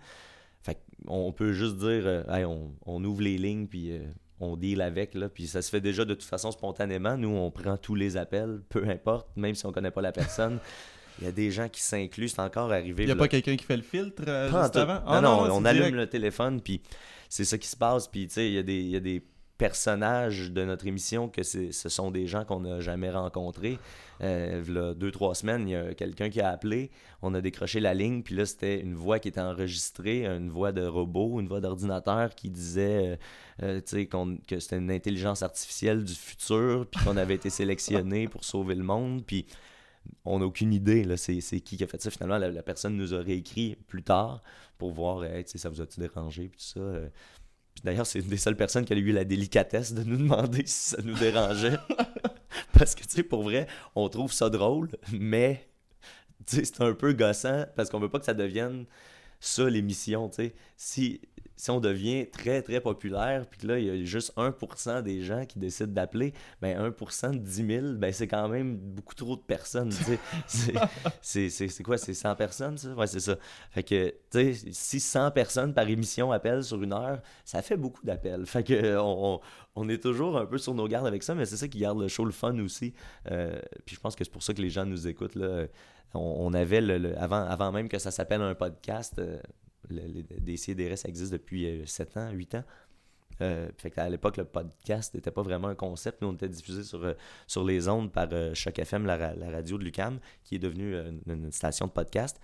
Fait 0.61 0.79
on 1.07 1.33
peut 1.33 1.53
juste 1.53 1.79
dire, 1.79 2.25
on, 2.29 2.73
on, 2.85 3.03
ouvre 3.05 3.23
les 3.23 3.39
lignes, 3.39 3.67
puis 3.67 3.99
on 4.41 4.57
deal 4.57 4.81
avec, 4.81 5.15
là, 5.15 5.29
puis 5.29 5.47
ça 5.47 5.63
se 5.63 5.71
fait 5.71 5.81
déjà 5.81 6.05
de 6.05 6.15
toute 6.15 6.29
façon 6.29 6.51
spontanément. 6.51 7.17
Nous, 7.17 7.29
on 7.29 7.51
prend 7.51 7.77
tous 7.77 7.95
les 7.95 8.17
appels, 8.17 8.61
peu 8.69 8.89
importe, 8.89 9.29
même 9.37 9.55
si 9.55 9.67
on 9.67 9.73
connaît 9.73 9.91
pas 9.91 10.03
la 10.03 10.13
personne. 10.13 10.59
Il 11.21 11.25
y 11.25 11.29
a 11.29 11.33
des 11.33 11.51
gens 11.51 11.69
qui 11.69 11.83
s'incluent, 11.83 12.29
c'est 12.29 12.41
encore 12.41 12.71
arrivé. 12.73 13.03
Il 13.03 13.07
n'y 13.07 13.13
a 13.13 13.17
pas 13.17 13.27
quelqu'un 13.27 13.57
qui 13.57 13.65
fait 13.65 13.77
le 13.77 13.83
filtre 13.83 14.23
euh, 14.29 14.47
juste 14.47 14.77
avant? 14.77 15.03
Ah, 15.07 15.21
non, 15.21 15.47
non, 15.47 15.55
on 15.57 15.65
allume 15.65 15.97
le 15.97 16.07
téléphone, 16.07 16.61
puis 16.61 16.81
c'est 17.29 17.45
ça 17.45 17.59
qui 17.59 17.67
se 17.67 17.77
passe. 17.77 18.07
Puis, 18.07 18.29
tu 18.29 18.35
sais, 18.35 18.49
il 18.49 18.71
y, 18.71 18.91
y 18.91 18.97
a 18.97 19.01
des 19.01 19.25
personnages 19.59 20.53
de 20.53 20.65
notre 20.65 20.87
émission 20.87 21.29
que 21.29 21.43
ce 21.43 21.89
sont 21.89 22.11
des 22.13 22.27
gens 22.29 22.45
qu'on 22.45 22.61
n'a 22.61 22.81
jamais 22.81 23.11
rencontrés. 23.11 23.79
Euh, 24.23 24.95
deux, 24.95 25.11
trois 25.11 25.35
semaines, 25.35 25.69
il 25.69 25.73
y 25.73 25.77
a 25.77 25.95
quelqu'un 25.95 26.31
qui 26.31 26.41
a 26.41 26.49
appelé, 26.49 26.91
on 27.23 27.35
a 27.35 27.41
décroché 27.41 27.81
la 27.81 27.93
ligne, 27.93 28.23
puis 28.23 28.37
là, 28.37 28.47
c'était 28.47 28.81
une 28.81 28.95
voix 28.95 29.19
qui 29.19 29.29
était 29.29 29.41
enregistrée, 29.41 30.27
une 30.27 30.49
voix 30.49 30.73
de 30.73 30.87
robot, 30.87 31.41
une 31.41 31.49
voix 31.49 31.61
d'ordinateur 31.61 32.35
qui 32.35 32.51
disait 32.51 33.19
euh, 33.63 33.81
euh, 33.93 34.37
que 34.47 34.61
c'était 34.61 34.79
une 34.79 34.91
intelligence 34.91 35.43
artificielle 35.43 36.05
du 36.05 36.15
futur, 36.15 36.87
puis 36.87 37.05
qu'on 37.05 37.17
avait 37.17 37.35
été 37.35 37.51
sélectionné 37.51 38.29
pour 38.29 38.45
sauver 38.45 38.77
le 38.77 38.85
monde, 38.85 39.25
puis 39.27 39.47
on 40.25 40.39
n'a 40.39 40.47
aucune 40.47 40.73
idée, 40.73 41.05
c'est, 41.17 41.41
qui 41.61 41.77
qui 41.77 41.85
a 41.85 41.87
fait 41.87 42.01
ça. 42.01 42.11
Finalement, 42.11 42.39
la, 42.39 42.63
personne 42.63 42.97
nous 42.97 43.13
aurait 43.13 43.37
écrit 43.37 43.77
plus 43.89 44.03
tard 44.03 44.43
pour 44.79 44.93
voir, 44.93 45.25
hey, 45.25 45.45
ça 45.47 45.69
vous 45.69 45.81
a-tu 45.81 46.01
dérangé, 46.01 46.49
puis 46.49 46.59
tout 46.59 46.81
ça. 46.81 46.81
D'ailleurs, 47.85 48.07
c'est 48.07 48.21
une 48.21 48.29
des 48.29 48.37
seules 48.37 48.57
personnes 48.57 48.85
qui 48.85 48.93
a 48.93 48.97
eu 48.97 49.13
la 49.13 49.25
délicatesse 49.25 49.93
de 49.93 50.03
nous 50.03 50.17
demander 50.17 50.67
si 50.67 50.91
ça 50.91 51.03
nous 51.03 51.15
dérangeait. 51.15 51.77
parce 52.73 52.95
que, 52.95 53.03
tu 53.03 53.11
sais, 53.11 53.23
pour 53.23 53.43
vrai, 53.43 53.67
on 53.95 54.09
trouve 54.09 54.33
ça 54.33 54.51
drôle, 54.51 54.91
mais 55.13 55.69
c'est 56.47 56.81
un 56.81 56.95
peu 56.95 57.13
gossant 57.13 57.67
parce 57.77 57.91
qu'on 57.91 58.01
veut 58.01 58.09
pas 58.09 58.19
que 58.19 58.25
ça 58.25 58.35
devienne 58.35 58.87
ça 59.41 59.69
l'émission, 59.69 60.29
tu 60.29 60.37
sais. 60.37 60.55
Si, 60.77 61.21
si 61.59 61.73
on 61.73 61.81
devient 61.81 62.31
très, 62.31 62.63
très 62.63 62.81
populaire, 62.81 63.45
puis 63.47 63.59
que 63.59 63.67
là, 63.67 63.79
il 63.81 63.87
y 63.87 63.91
a 63.91 64.05
juste 64.05 64.33
1% 64.37 65.03
des 65.03 65.23
gens 65.23 65.45
qui 65.45 65.59
décident 65.59 65.93
d'appeler, 65.93 66.33
ben 66.63 66.91
1% 66.91 67.33
de 67.33 67.39
10 67.39 67.67
000, 67.67 67.93
ben 67.95 68.13
c'est 68.13 68.29
quand 68.29 68.49
même 68.49 68.77
beaucoup 68.77 69.17
trop 69.17 69.35
de 69.35 69.41
personnes, 69.41 69.91
c'est 71.21 71.83
quoi, 71.83 71.99
c'est 71.99 72.15
100 72.15 72.37
personnes, 72.37 72.79
ça? 72.79 72.95
Ouais, 72.95 73.09
c'est 73.09 73.19
ça. 73.19 73.37
Fait 73.73 73.83
que, 73.83 74.15
tu 74.31 74.55
sais, 74.55 74.71
si 74.71 75.01
100 75.01 75.33
personnes 75.33 75.75
par 75.75 75.89
émission 75.89 76.31
appellent 76.31 76.63
sur 76.63 76.81
une 76.81 76.93
heure, 76.93 77.21
ça 77.45 77.61
fait 77.61 77.77
beaucoup 77.77 78.07
d'appels. 78.07 78.47
Fait 78.47 78.63
que 78.63 78.97
on, 78.97 79.41
on, 79.75 79.89
est 79.89 80.01
toujours 80.01 80.39
un 80.39 80.47
peu 80.47 80.59
sur 80.59 80.75
nos 80.75 80.87
gardes 80.87 81.09
avec 81.09 81.25
ça, 81.25 81.35
mais 81.35 81.45
c'est 81.45 81.57
ça 81.57 81.67
qui 81.67 81.81
garde 81.81 82.01
le 82.01 82.07
show 82.07 82.25
le 82.25 82.31
fun 82.31 82.57
aussi. 82.61 82.95
Euh, 83.33 83.61
puis 83.85 83.97
je 83.97 84.01
pense 84.01 84.15
que 84.15 84.23
c'est 84.23 84.33
pour 84.33 84.45
ça 84.45 84.55
que 84.55 84.63
les 84.63 84.71
gens 84.71 84.87
nous 84.87 85.09
écoutent, 85.09 85.35
là. 85.35 85.67
On, 86.15 86.55
avait, 86.55 86.81
le, 86.81 87.19
avant, 87.19 87.43
avant 87.43 87.71
même 87.71 87.89
que 87.89 87.99
ça 87.99 88.13
s'appelle 88.13 88.41
un 88.43 88.55
podcast... 88.55 89.19
Euh, 89.19 89.39
le, 89.91 90.23
des 90.41 90.57
CDR, 90.57 90.97
ça 90.97 91.09
existe 91.09 91.33
depuis 91.33 91.83
7 91.87 92.17
euh, 92.17 92.21
ans, 92.21 92.33
8 92.33 92.55
ans. 92.57 92.65
Euh, 93.41 93.69
fait 93.77 93.97
à 93.99 94.09
l'époque, 94.09 94.37
le 94.37 94.45
podcast 94.45 95.15
n'était 95.15 95.31
pas 95.31 95.43
vraiment 95.43 95.69
un 95.69 95.75
concept. 95.75 96.23
Nous, 96.23 96.29
on 96.29 96.33
était 96.33 96.49
diffusé 96.49 96.83
sur, 96.83 97.05
euh, 97.05 97.15
sur 97.47 97.65
les 97.65 97.89
ondes 97.89 98.13
par 98.13 98.29
Choc 98.55 98.79
FM, 98.79 99.07
la, 99.07 99.17
radio 99.17 99.79
de 99.79 99.85
Lucam, 99.85 100.19
qui 100.45 100.57
est 100.57 100.59
devenue 100.59 100.97
une, 101.27 101.53
station 101.53 101.87
de 101.87 101.93
podcast. 101.93 102.41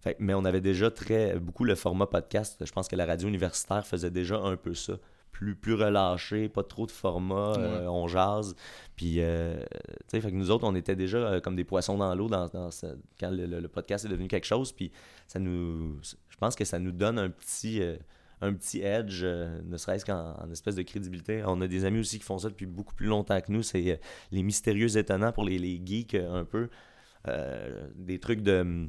Fait, 0.00 0.16
mais 0.20 0.34
on 0.34 0.44
avait 0.44 0.60
déjà 0.60 0.90
très 0.90 1.38
beaucoup 1.38 1.64
le 1.64 1.74
format 1.74 2.06
podcast. 2.06 2.62
Je 2.64 2.72
pense 2.72 2.86
que 2.86 2.96
la 2.96 3.06
radio 3.06 3.28
universitaire 3.28 3.86
faisait 3.86 4.10
déjà 4.10 4.36
un 4.36 4.56
peu 4.56 4.74
ça 4.74 4.98
plus, 5.36 5.54
plus 5.54 5.74
relâché, 5.74 6.48
pas 6.48 6.62
trop 6.62 6.86
de 6.86 6.90
format, 6.90 7.52
euh, 7.58 7.86
on 7.88 8.08
jase. 8.08 8.56
Puis, 8.96 9.16
euh, 9.18 9.58
tu 9.60 9.92
sais, 10.08 10.20
fait 10.22 10.30
que 10.30 10.36
nous 10.36 10.50
autres, 10.50 10.66
on 10.66 10.74
était 10.74 10.96
déjà 10.96 11.18
euh, 11.18 11.40
comme 11.40 11.56
des 11.56 11.64
poissons 11.64 11.98
dans 11.98 12.14
l'eau 12.14 12.28
dans, 12.28 12.48
quand 12.48 13.30
le, 13.30 13.66
podcast 13.68 14.06
est 14.06 14.08
devenu 14.08 14.28
quelque 14.28 14.46
chose. 14.46 14.72
Puis, 14.72 14.90
ça 15.26 15.38
nous. 15.38 15.98
Je 16.36 16.40
pense 16.40 16.54
que 16.54 16.64
ça 16.64 16.78
nous 16.78 16.92
donne 16.92 17.18
un 17.18 17.30
petit. 17.30 17.82
un 18.40 18.52
petit 18.52 18.82
edge, 18.82 19.24
ne 19.24 19.76
serait-ce 19.76 20.04
qu'en 20.04 20.50
espèce 20.50 20.74
de 20.74 20.82
crédibilité. 20.82 21.42
On 21.46 21.60
a 21.60 21.66
des 21.66 21.84
amis 21.84 22.00
aussi 22.00 22.18
qui 22.18 22.24
font 22.24 22.38
ça 22.38 22.48
depuis 22.48 22.66
beaucoup 22.66 22.94
plus 22.94 23.06
longtemps 23.06 23.40
que 23.40 23.50
nous. 23.50 23.62
C'est 23.62 24.00
les 24.30 24.42
mystérieux 24.42 24.96
étonnants 24.96 25.32
pour 25.32 25.44
les, 25.44 25.58
les 25.58 25.80
geeks 25.84 26.14
un 26.14 26.44
peu. 26.44 26.68
des 27.94 28.20
trucs 28.20 28.42
de, 28.42 28.88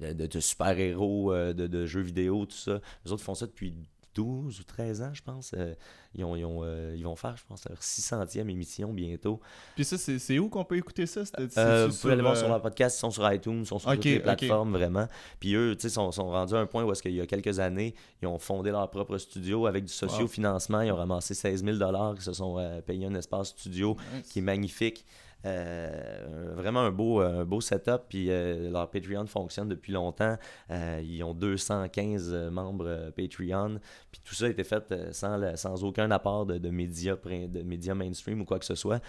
de, 0.00 0.40
super-héros, 0.40 1.34
de, 1.34 1.66
de, 1.66 1.86
jeux 1.86 2.02
vidéo, 2.02 2.46
tout 2.46 2.56
ça. 2.56 2.80
Les 3.04 3.12
autres 3.12 3.24
font 3.24 3.34
ça 3.34 3.46
depuis 3.46 3.74
12 4.14 4.60
ou 4.60 4.64
13 4.64 5.02
ans, 5.02 5.10
je 5.12 5.22
pense. 5.22 5.52
Euh, 5.56 5.74
ils, 6.14 6.24
ont, 6.24 6.36
ils, 6.36 6.44
ont, 6.44 6.60
euh, 6.64 6.94
ils, 6.96 7.04
vont 7.04 7.16
faire, 7.16 7.36
je 7.36 7.44
pense, 7.46 7.64
leur 7.68 7.78
600e 7.78 8.48
émission 8.48 8.92
bientôt. 8.92 9.40
Puis 9.74 9.84
ça, 9.84 9.96
c'est 9.98 10.38
où 10.38 10.48
qu'on 10.48 10.64
peut 10.64 10.76
écouter 10.76 11.06
ça? 11.06 11.22
Euh, 11.58 11.88
vous 11.88 11.96
pouvez 11.96 12.14
aller 12.14 12.22
voir 12.22 12.36
sur 12.36 12.48
leur 12.48 12.60
podcast, 12.60 12.96
ils 12.96 13.00
sont 13.00 13.10
sur 13.10 13.32
iTunes, 13.32 13.60
ils 13.60 13.66
sont 13.66 13.78
sur 13.78 13.92
toutes 13.92 14.04
les 14.04 14.20
plateformes, 14.20 14.72
vraiment. 14.72 15.06
Puis 15.38 15.54
eux, 15.54 15.76
tu 15.76 15.82
sais, 15.82 15.88
sont, 15.88 16.10
sont 16.12 16.30
rendus 16.30 16.54
à 16.54 16.58
un 16.58 16.66
point 16.66 16.84
où 16.84 16.92
est-ce 16.92 17.02
qu'il 17.02 17.14
y 17.14 17.20
a 17.20 17.26
quelques 17.26 17.58
années, 17.60 17.94
ils 18.22 18.26
ont 18.26 18.38
fondé 18.38 18.70
leur 18.70 18.90
propre 18.90 19.18
studio 19.18 19.66
avec 19.66 19.84
du 19.84 19.92
socio-financement. 19.92 20.80
Ils 20.82 20.92
ont 20.92 20.96
ramassé 20.96 21.34
16 21.34 21.64
000 21.64 21.76
Ils 22.16 22.22
se 22.22 22.32
sont 22.32 22.82
payés 22.86 23.06
un 23.06 23.14
espace 23.14 23.48
studio 23.48 23.96
qui 24.28 24.40
est 24.40 24.42
magnifique. 24.42 25.04
Euh, 25.46 26.52
vraiment 26.54 26.80
un 26.80 26.90
beau, 26.90 27.20
un 27.20 27.44
beau 27.44 27.60
setup. 27.60 28.02
Puis 28.08 28.30
euh, 28.30 28.70
leur 28.70 28.90
Patreon 28.90 29.26
fonctionne 29.26 29.68
depuis 29.68 29.92
longtemps. 29.92 30.36
Euh, 30.70 31.00
ils 31.04 31.22
ont 31.22 31.34
215 31.34 32.34
membres 32.50 33.10
Patreon. 33.16 33.80
Puis 34.10 34.20
tout 34.24 34.34
ça 34.34 34.46
a 34.46 34.48
été 34.48 34.64
fait 34.64 35.12
sans, 35.12 35.56
sans 35.56 35.84
aucun 35.84 36.10
apport 36.10 36.46
de, 36.46 36.58
de, 36.58 36.70
médias, 36.70 37.16
de 37.16 37.62
médias 37.62 37.94
mainstream 37.94 38.40
ou 38.42 38.44
quoi 38.44 38.58
que 38.58 38.64
ce 38.66 38.74
soit. 38.74 39.00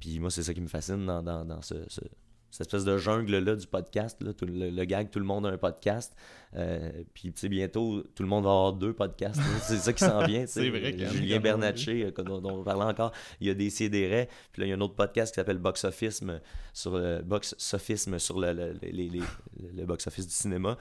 Puis 0.00 0.18
moi, 0.20 0.30
c'est 0.30 0.42
ça 0.42 0.54
qui 0.54 0.60
me 0.60 0.68
fascine 0.68 1.06
dans, 1.06 1.22
dans, 1.22 1.44
dans 1.44 1.62
ce, 1.62 1.74
cette 2.50 2.66
espèce 2.66 2.84
de 2.84 2.96
jungle-là 2.96 3.56
du 3.56 3.66
podcast. 3.66 4.20
Là, 4.22 4.32
le, 4.42 4.84
gag, 4.84 5.10
tout 5.10 5.18
le 5.18 5.24
monde 5.24 5.46
a 5.46 5.50
un 5.50 5.58
podcast. 5.58 6.14
Euh, 6.56 6.90
puis, 7.12 7.32
tu 7.32 7.40
sais, 7.40 7.48
bientôt, 7.48 8.02
tout 8.14 8.22
le 8.22 8.28
monde 8.28 8.44
va 8.44 8.50
avoir 8.50 8.72
deux 8.72 8.92
podcasts. 8.92 9.40
c'est 9.62 9.76
ça 9.76 9.92
qui 9.92 10.04
s'en 10.04 10.24
vient. 10.24 10.44
c'est 10.46 10.70
vrai. 10.70 10.96
Julien 10.96 11.40
Bernatchez, 11.40 12.06
euh, 12.06 12.22
dont, 12.22 12.42
on 12.44 12.62
parlait 12.64 12.84
encore, 12.84 13.12
il 13.40 13.48
y 13.48 13.50
a 13.50 13.54
des 13.54 13.70
CDR. 13.70 14.26
Puis 14.52 14.60
là, 14.62 14.66
il 14.66 14.70
y 14.70 14.72
a 14.72 14.76
un 14.76 14.80
autre 14.80 14.94
podcast 14.94 15.32
qui 15.32 15.36
s'appelle 15.36 15.58
Box 15.58 15.84
Office 15.84 16.22
sur, 16.72 16.96
le, 16.96 17.22
Box 17.22 17.54
Sophisme 17.58 18.18
sur 18.18 18.40
le, 18.40 18.52
le 18.52 19.84
box-office 19.84 20.26
du 20.26 20.34
cinéma 20.34 20.78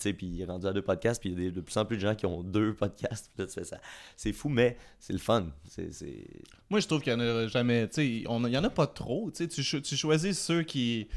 puis 0.00 0.26
il 0.26 0.40
est 0.40 0.44
rendu 0.44 0.66
à 0.66 0.72
deux 0.72 0.82
podcasts, 0.82 1.20
puis 1.20 1.30
il 1.30 1.42
y 1.42 1.46
a 1.46 1.50
de 1.50 1.60
plus 1.60 1.76
en 1.76 1.84
plus 1.84 1.96
de 1.96 2.02
gens 2.02 2.14
qui 2.14 2.26
ont 2.26 2.42
deux 2.42 2.74
podcasts. 2.74 3.30
ça. 3.48 3.80
C'est 4.16 4.32
fou, 4.32 4.48
mais 4.48 4.76
c'est 4.98 5.12
le 5.12 5.18
fun. 5.18 5.46
Moi, 6.68 6.80
je 6.80 6.86
trouve 6.86 7.00
qu'il 7.02 7.12
y 7.12 7.16
en 7.16 7.20
a 7.20 7.46
jamais. 7.48 7.88
Il 7.96 8.22
y 8.22 8.26
en 8.28 8.64
a 8.64 8.70
pas 8.70 8.86
trop. 8.86 9.30
Tu, 9.30 9.48
tu 9.48 9.96
choisis 9.96 10.38
ceux 10.38 10.62
qui 10.62 11.08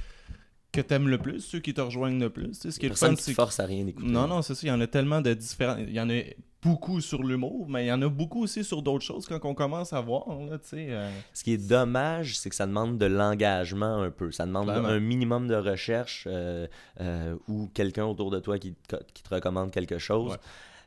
que 0.74 0.82
t'aimes 0.82 1.08
le 1.08 1.20
plus, 1.20 1.40
ceux 1.40 1.60
qui 1.60 1.74
te 1.74 1.82
rejoignent 1.82 2.20
le 2.20 2.32
plus. 2.32 2.54
Ce 2.54 2.80
qui 2.80 2.88
est 2.88 2.90
le 2.90 2.96
fun, 2.96 3.14
c'est 3.16 3.34
force 3.34 3.60
à 3.60 3.66
rien 3.66 3.86
écouter. 3.86 4.08
Non, 4.08 4.28
non, 4.28 4.42
c'est 4.42 4.56
ça. 4.56 4.62
Il 4.64 4.70
y 4.70 4.72
en 4.72 4.82
a 4.82 4.88
tellement 4.88 5.22
de 5.22 5.34
différents. 5.34 5.78
Il 5.78 5.94
y 5.94 6.02
en 6.02 6.10
a 6.10 6.22
beaucoup 6.64 7.02
sur 7.02 7.24
l'humour, 7.24 7.68
mais 7.70 7.86
il 7.86 7.88
y 7.88 7.92
en 7.92 8.02
a 8.02 8.10
beaucoup 8.10 8.44
aussi 8.44 8.64
sur 8.64 8.82
d'autres 8.82 9.04
choses 9.04 9.28
quand 9.28 9.40
on 9.44 9.54
commence 9.54 9.94
à 9.94 10.02
voir. 10.02 10.28
Là, 10.50 10.58
euh... 10.74 11.12
Ce 11.34 11.44
qui 11.44 11.54
est 11.54 11.58
dommage, 11.58 12.38
c'est 12.38 12.50
que 12.50 12.56
ça 12.56 12.66
demande 12.66 12.98
de 12.98 13.06
l'engagement 13.06 14.02
un 14.02 14.12
peu. 14.12 14.32
Ça 14.32 14.46
demande 14.46 14.70
un 14.70 15.00
minimum 15.00 15.48
de 15.48 15.56
recherche 15.56 16.28
euh, 16.28 16.68
euh, 17.02 17.36
ou 17.48 17.70
quelqu'un 17.74 18.06
autour 18.06 18.32
de 18.32 18.40
toi 18.40 18.58
qui, 18.58 18.76
qui, 19.14 19.24
te 19.24 19.34
recommande 19.34 19.72
quelque 19.72 19.98
chose. 19.98 20.38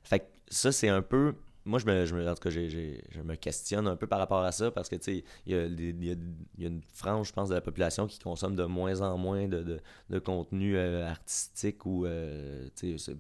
Fait 0.03 0.21
que 0.21 0.25
ça, 0.49 0.73
c'est 0.73 0.89
un 0.89 1.03
peu 1.03 1.35
moi, 1.67 1.81
je 1.81 1.87
me, 1.87 2.07
je 2.07 2.15
me, 2.15 2.29
en 2.29 2.35
tout 2.35 2.43
cas, 2.43 2.51
je 2.51 3.21
me 3.23 3.35
questionne 3.35 3.89
un 3.89 3.97
peu 3.97 4.07
par 4.07 4.21
rapport 4.21 4.41
à 4.41 4.53
ça 4.53 4.71
parce 4.71 4.89
que, 4.89 4.95
tu 4.97 5.03
sais, 5.03 5.25
il 5.47 5.53
y 5.53 5.59
a, 5.59 5.67
y, 5.67 6.65
a, 6.65 6.69
une 6.69 6.81
frange, 6.95 7.29
je 7.29 7.33
pense, 7.33 7.49
de 7.49 7.55
la 7.55 7.61
population 7.61 8.07
qui 8.07 8.19
consomme 8.21 8.55
de 8.55 8.65
moins 8.65 9.01
en 9.01 9.19
moins 9.19 9.49
de, 9.49 9.63
de, 9.63 9.81
de 10.11 10.19
contenu 10.21 10.77
euh, 10.77 11.09
artistique 11.09 11.85
ou, 11.85 12.07
euh, 12.07 12.69
tu 12.77 12.97
sais, 12.99 13.17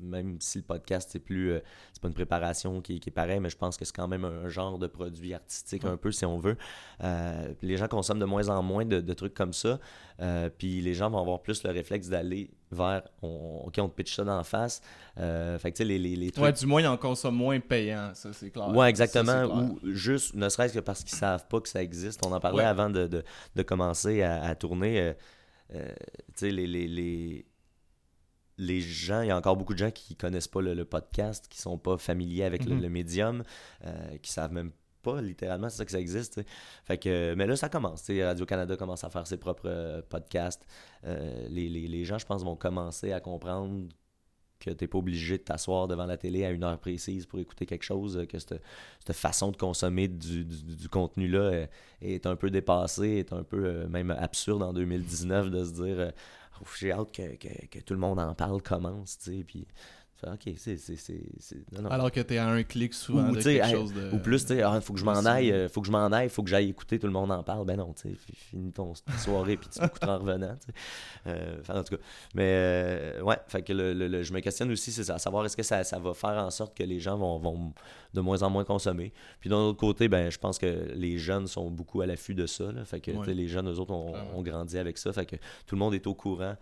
même 0.00 0.38
si 0.40 0.58
le 0.58 0.64
podcast, 0.64 1.10
c'est 1.12 1.18
plus, 1.18 1.52
euh, 1.52 1.60
c'est 1.92 2.00
pas 2.00 2.08
une 2.08 2.14
préparation 2.14 2.80
qui, 2.80 3.00
qui, 3.00 3.10
est 3.10 3.12
pareil, 3.12 3.38
mais 3.38 3.50
je 3.50 3.58
pense 3.58 3.76
que 3.76 3.84
c'est 3.84 3.94
quand 3.94 4.08
même 4.08 4.24
un, 4.24 4.48
genre 4.48 4.78
de 4.78 4.86
produit 4.86 5.34
artistique 5.34 5.84
un 5.84 5.96
peu, 5.96 6.10
si 6.10 6.24
on 6.24 6.38
veut. 6.38 6.56
les 7.62 7.76
gens 7.76 7.86
consomment 7.86 8.18
de 8.18 8.24
moins 8.24 8.48
en 8.48 8.62
moins 8.62 8.84
de, 8.84 9.12
trucs 9.12 9.34
comme 9.34 9.52
ça. 9.52 9.78
puis 10.58 10.80
les 10.80 10.94
gens 10.94 11.10
vont 11.10 11.20
avoir 11.20 11.42
plus 11.42 11.62
le 11.64 11.70
réflexe 11.70 12.08
d'aller 12.08 12.50
vers 12.70 13.02
on, 13.22 13.64
OK, 13.66 13.74
on 13.78 13.88
te 13.88 13.94
pitch 13.94 14.14
ça 14.14 14.24
d'en 14.24 14.42
face. 14.44 14.80
Euh, 15.18 15.58
fait 15.58 15.72
que 15.72 15.76
tu 15.76 15.82
sais, 15.82 15.88
les, 15.88 15.98
les, 15.98 16.16
les 16.16 16.30
trucs... 16.30 16.44
Ouais, 16.44 16.52
du 16.52 16.66
moins, 16.66 16.80
ils 16.80 16.86
en 16.86 16.96
consomment 16.96 17.36
moins 17.36 17.60
payant, 17.60 18.12
ça, 18.14 18.32
c'est 18.32 18.50
clair. 18.50 18.68
Ouais, 18.68 18.88
exactement. 18.88 19.44
Ou 19.44 19.78
juste, 19.82 20.34
ne 20.34 20.48
serait-ce 20.48 20.74
que 20.74 20.80
parce 20.80 21.02
qu'ils 21.04 21.18
savent 21.18 21.46
pas 21.48 21.60
que 21.60 21.68
ça 21.68 21.82
existe. 21.82 22.24
On 22.26 22.32
en 22.32 22.40
parlait 22.40 22.64
avant 22.64 22.90
de, 22.90 23.06
de, 23.06 23.24
de, 23.56 23.62
commencer 23.62 24.22
à, 24.22 24.42
à 24.42 24.54
tourner. 24.54 25.00
Euh, 25.00 25.12
euh, 25.74 25.88
tu 26.28 26.46
sais, 26.46 26.50
les, 26.50 26.66
les, 26.66 26.86
les, 26.86 27.46
les 28.58 28.80
gens, 28.80 29.22
il 29.22 29.28
y 29.28 29.30
a 29.30 29.36
encore 29.36 29.56
beaucoup 29.56 29.74
de 29.74 29.78
gens 29.78 29.90
qui 29.90 30.16
connaissent 30.16 30.48
pas 30.48 30.60
le, 30.62 30.84
podcast, 30.84 31.46
qui 31.48 31.60
sont 31.60 31.78
pas 31.78 31.98
familiers 31.98 32.44
avec 32.44 32.64
le, 32.64 32.76
mm-hmm. 32.76 32.88
médium, 32.88 33.44
qui 34.22 34.30
savent 34.30 34.52
même 34.52 34.72
pas 35.02 35.20
littéralement, 35.20 35.68
c'est 35.68 35.78
ça 35.78 35.84
que 35.84 35.90
ça 35.90 36.00
existe. 36.00 36.40
Fait 36.84 36.98
que, 36.98 37.34
mais 37.34 37.46
là, 37.46 37.56
ça 37.56 37.68
commence. 37.68 38.08
Radio-Canada 38.08 38.76
commence 38.76 39.04
à 39.04 39.10
faire 39.10 39.26
ses 39.26 39.36
propres 39.36 39.66
euh, 39.66 40.02
podcasts. 40.08 40.66
Euh, 41.04 41.46
les, 41.48 41.68
les, 41.68 41.86
les, 41.86 42.04
gens, 42.04 42.18
je 42.18 42.26
pense, 42.26 42.44
vont 42.44 42.56
commencer 42.56 43.12
à 43.12 43.20
comprendre 43.20 43.88
que 44.58 44.70
tu 44.70 44.84
n'es 44.84 44.88
pas 44.88 44.98
obligé 44.98 45.38
de 45.38 45.42
t'asseoir 45.42 45.88
devant 45.88 46.04
la 46.04 46.18
télé 46.18 46.44
à 46.44 46.50
une 46.50 46.64
heure 46.64 46.78
précise 46.78 47.24
pour 47.24 47.38
écouter 47.38 47.64
quelque 47.64 47.84
chose, 47.84 48.26
que 48.28 48.38
cette, 48.38 48.60
façon 49.12 49.52
de 49.52 49.56
consommer 49.56 50.06
du, 50.06 50.44
du, 50.44 50.88
contenu-là 50.90 51.38
euh, 51.40 51.66
est, 52.02 52.26
un 52.26 52.36
peu 52.36 52.50
dépassée, 52.50 53.18
est 53.20 53.32
un 53.32 53.42
peu 53.42 53.86
même 53.86 54.10
absurde 54.10 54.62
en 54.62 54.74
2019 54.74 55.50
de 55.50 55.64
se 55.64 55.72
dire 55.72 56.12
j'ai 56.78 56.92
hâte 56.92 57.12
que, 57.12 57.36
que, 57.36 57.66
que, 57.66 57.78
tout 57.78 57.94
le 57.94 58.00
monde 58.00 58.18
en 58.18 58.34
parle, 58.34 58.62
commence, 58.62 59.18
puis 59.46 59.66
OK, 60.26 60.52
c'est. 60.56 60.78
Alors 61.88 62.10
que 62.10 62.20
tu 62.20 62.34
es 62.34 62.38
à 62.38 62.48
un 62.48 62.62
clic 62.62 62.94
souvent 62.94 63.28
ou, 63.30 63.36
de 63.36 63.42
quelque 63.42 63.70
chose 63.70 63.92
de. 63.92 64.10
Ou 64.12 64.18
plus, 64.18 64.42
tu 64.42 64.48
sais, 64.48 64.56
il 64.56 64.62
ah, 64.62 64.80
faut 64.80 64.92
que 64.92 64.98
je 64.98 65.04
m'en 65.04 65.24
aille, 65.24 65.48
il 65.48 65.68
faut 65.68 65.80
que 65.80 65.86
je 65.86 65.92
m'en 65.92 66.06
aille, 66.06 66.28
faut 66.28 66.42
que 66.42 66.50
j'aille 66.50 66.68
écouter, 66.68 66.98
tout 66.98 67.06
le 67.06 67.12
monde 67.12 67.32
en 67.32 67.42
parle. 67.42 67.64
Ben 67.64 67.76
non, 67.76 67.92
tu 67.92 68.10
sais, 68.10 68.16
finis 68.34 68.72
ton 68.72 68.92
soirée 69.18 69.56
puis 69.56 69.68
tu 69.68 69.80
m'écouteras 69.82 70.16
en 70.16 70.18
revenant. 70.18 70.56
Euh, 71.26 71.56
enfin, 71.60 71.80
en 71.80 71.84
tout 71.84 71.96
cas. 71.96 72.02
Mais 72.34 72.50
euh, 72.54 73.22
ouais, 73.22 73.38
fait 73.48 73.62
que 73.62 73.72
le, 73.72 74.22
je 74.22 74.32
me 74.32 74.40
questionne 74.40 74.70
aussi, 74.70 74.92
c'est 74.92 75.04
ça, 75.04 75.14
à 75.14 75.18
savoir 75.18 75.44
est-ce 75.46 75.56
que 75.56 75.62
ça, 75.62 75.84
ça, 75.84 75.98
va 75.98 76.14
faire 76.14 76.30
en 76.44 76.50
sorte 76.50 76.76
que 76.76 76.82
les 76.82 77.00
gens 77.00 77.16
vont, 77.16 77.38
vont 77.38 77.72
de 78.14 78.20
moins 78.20 78.42
en 78.42 78.50
moins 78.50 78.64
consommer. 78.64 79.12
Puis 79.40 79.50
d'un 79.50 79.56
autre 79.56 79.78
côté, 79.78 80.08
ben 80.08 80.30
je 80.30 80.38
pense 80.38 80.58
que 80.58 80.92
les 80.94 81.18
jeunes 81.18 81.46
sont 81.46 81.70
beaucoup 81.70 82.00
à 82.00 82.06
l'affût 82.06 82.34
de 82.34 82.46
ça. 82.46 82.72
Là, 82.72 82.84
fait 82.84 83.00
que 83.00 83.10
les 83.30 83.48
jeunes, 83.48 83.70
eux 83.70 83.78
autres, 83.78 83.92
ont, 83.92 84.42
grandi 84.42 84.78
avec 84.78 84.98
ça. 84.98 85.12
Fait 85.12 85.26
que 85.26 85.36
tout 85.66 85.74
le 85.74 85.78
monde 85.78 85.94
est 85.94 86.06
au 86.06 86.14
courant. 86.14 86.56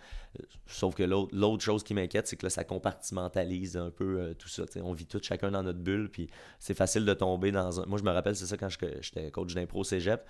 Sauf 0.67 0.95
que 0.95 1.03
l'autre 1.03 1.63
chose 1.63 1.83
qui 1.83 1.95
m'inquiète, 1.95 2.27
c'est 2.27 2.37
que 2.37 2.47
là, 2.47 2.51
ça 2.51 2.65
compartimentalise 2.65 3.77
un 3.77 3.91
peu 3.91 4.21
euh, 4.21 4.35
tout 4.35 4.49
ça. 4.49 4.65
On 4.83 4.93
vit 4.93 5.07
tout 5.07 5.21
chacun 5.23 5.51
dans 5.51 5.63
notre 5.63 5.79
bulle, 5.79 6.11
puis 6.11 6.29
c'est 6.59 6.75
facile 6.75 7.05
de 7.05 7.15
tomber 7.15 7.53
dans 7.53 7.81
un... 7.81 7.87
Moi, 7.87 7.99
je 7.99 8.05
me 8.05 8.11
rappelle, 8.11 8.37
c'est 8.37 8.47
ça 8.47 8.57
quand 8.57 8.69
j'étais 8.69 9.31
coach 9.31 9.55
d'impro 9.55 9.85
cégep 9.85 10.23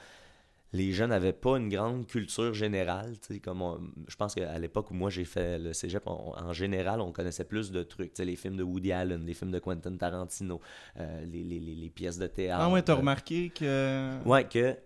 les 0.73 0.93
jeunes 0.93 1.11
n'avaient 1.11 1.33
pas 1.33 1.57
une 1.57 1.69
grande 1.69 2.07
culture 2.07 2.53
générale. 2.53 3.15
Comme 3.43 3.93
je 4.07 4.17
pense 4.17 4.35
qu'à 4.35 4.59
l'époque 4.59 4.91
où 4.91 4.95
moi 4.95 5.11
j'ai 5.11 5.25
fait 5.25 5.59
le 5.59 5.73
cégep, 5.73 6.07
en 6.07 6.53
général, 6.53 7.01
on 7.01 7.13
connaissait 7.13 7.45
plus 7.45 7.71
de 7.71 7.83
trucs. 7.83 8.17
Les 8.19 8.37
films 8.37 8.57
de 8.57 8.63
Woody 8.63 8.93
Allen, 8.93 9.25
les 9.25 9.35
films 9.35 9.51
de 9.51 9.59
Quentin 9.59 9.97
Tarantino, 9.97 10.61
euh, 10.99 11.25
les, 11.25 11.43
les, 11.43 11.61
les, 11.61 11.91
pièces 11.91 12.19
de 12.19 12.27
théâtre. 12.27 12.65
Ah 12.65 12.71
ouais, 12.71 12.83
t'as 12.83 12.95
remarqué 12.95 13.51
que. 13.51 14.19
Ouais, 14.25 14.45
que 14.45 14.77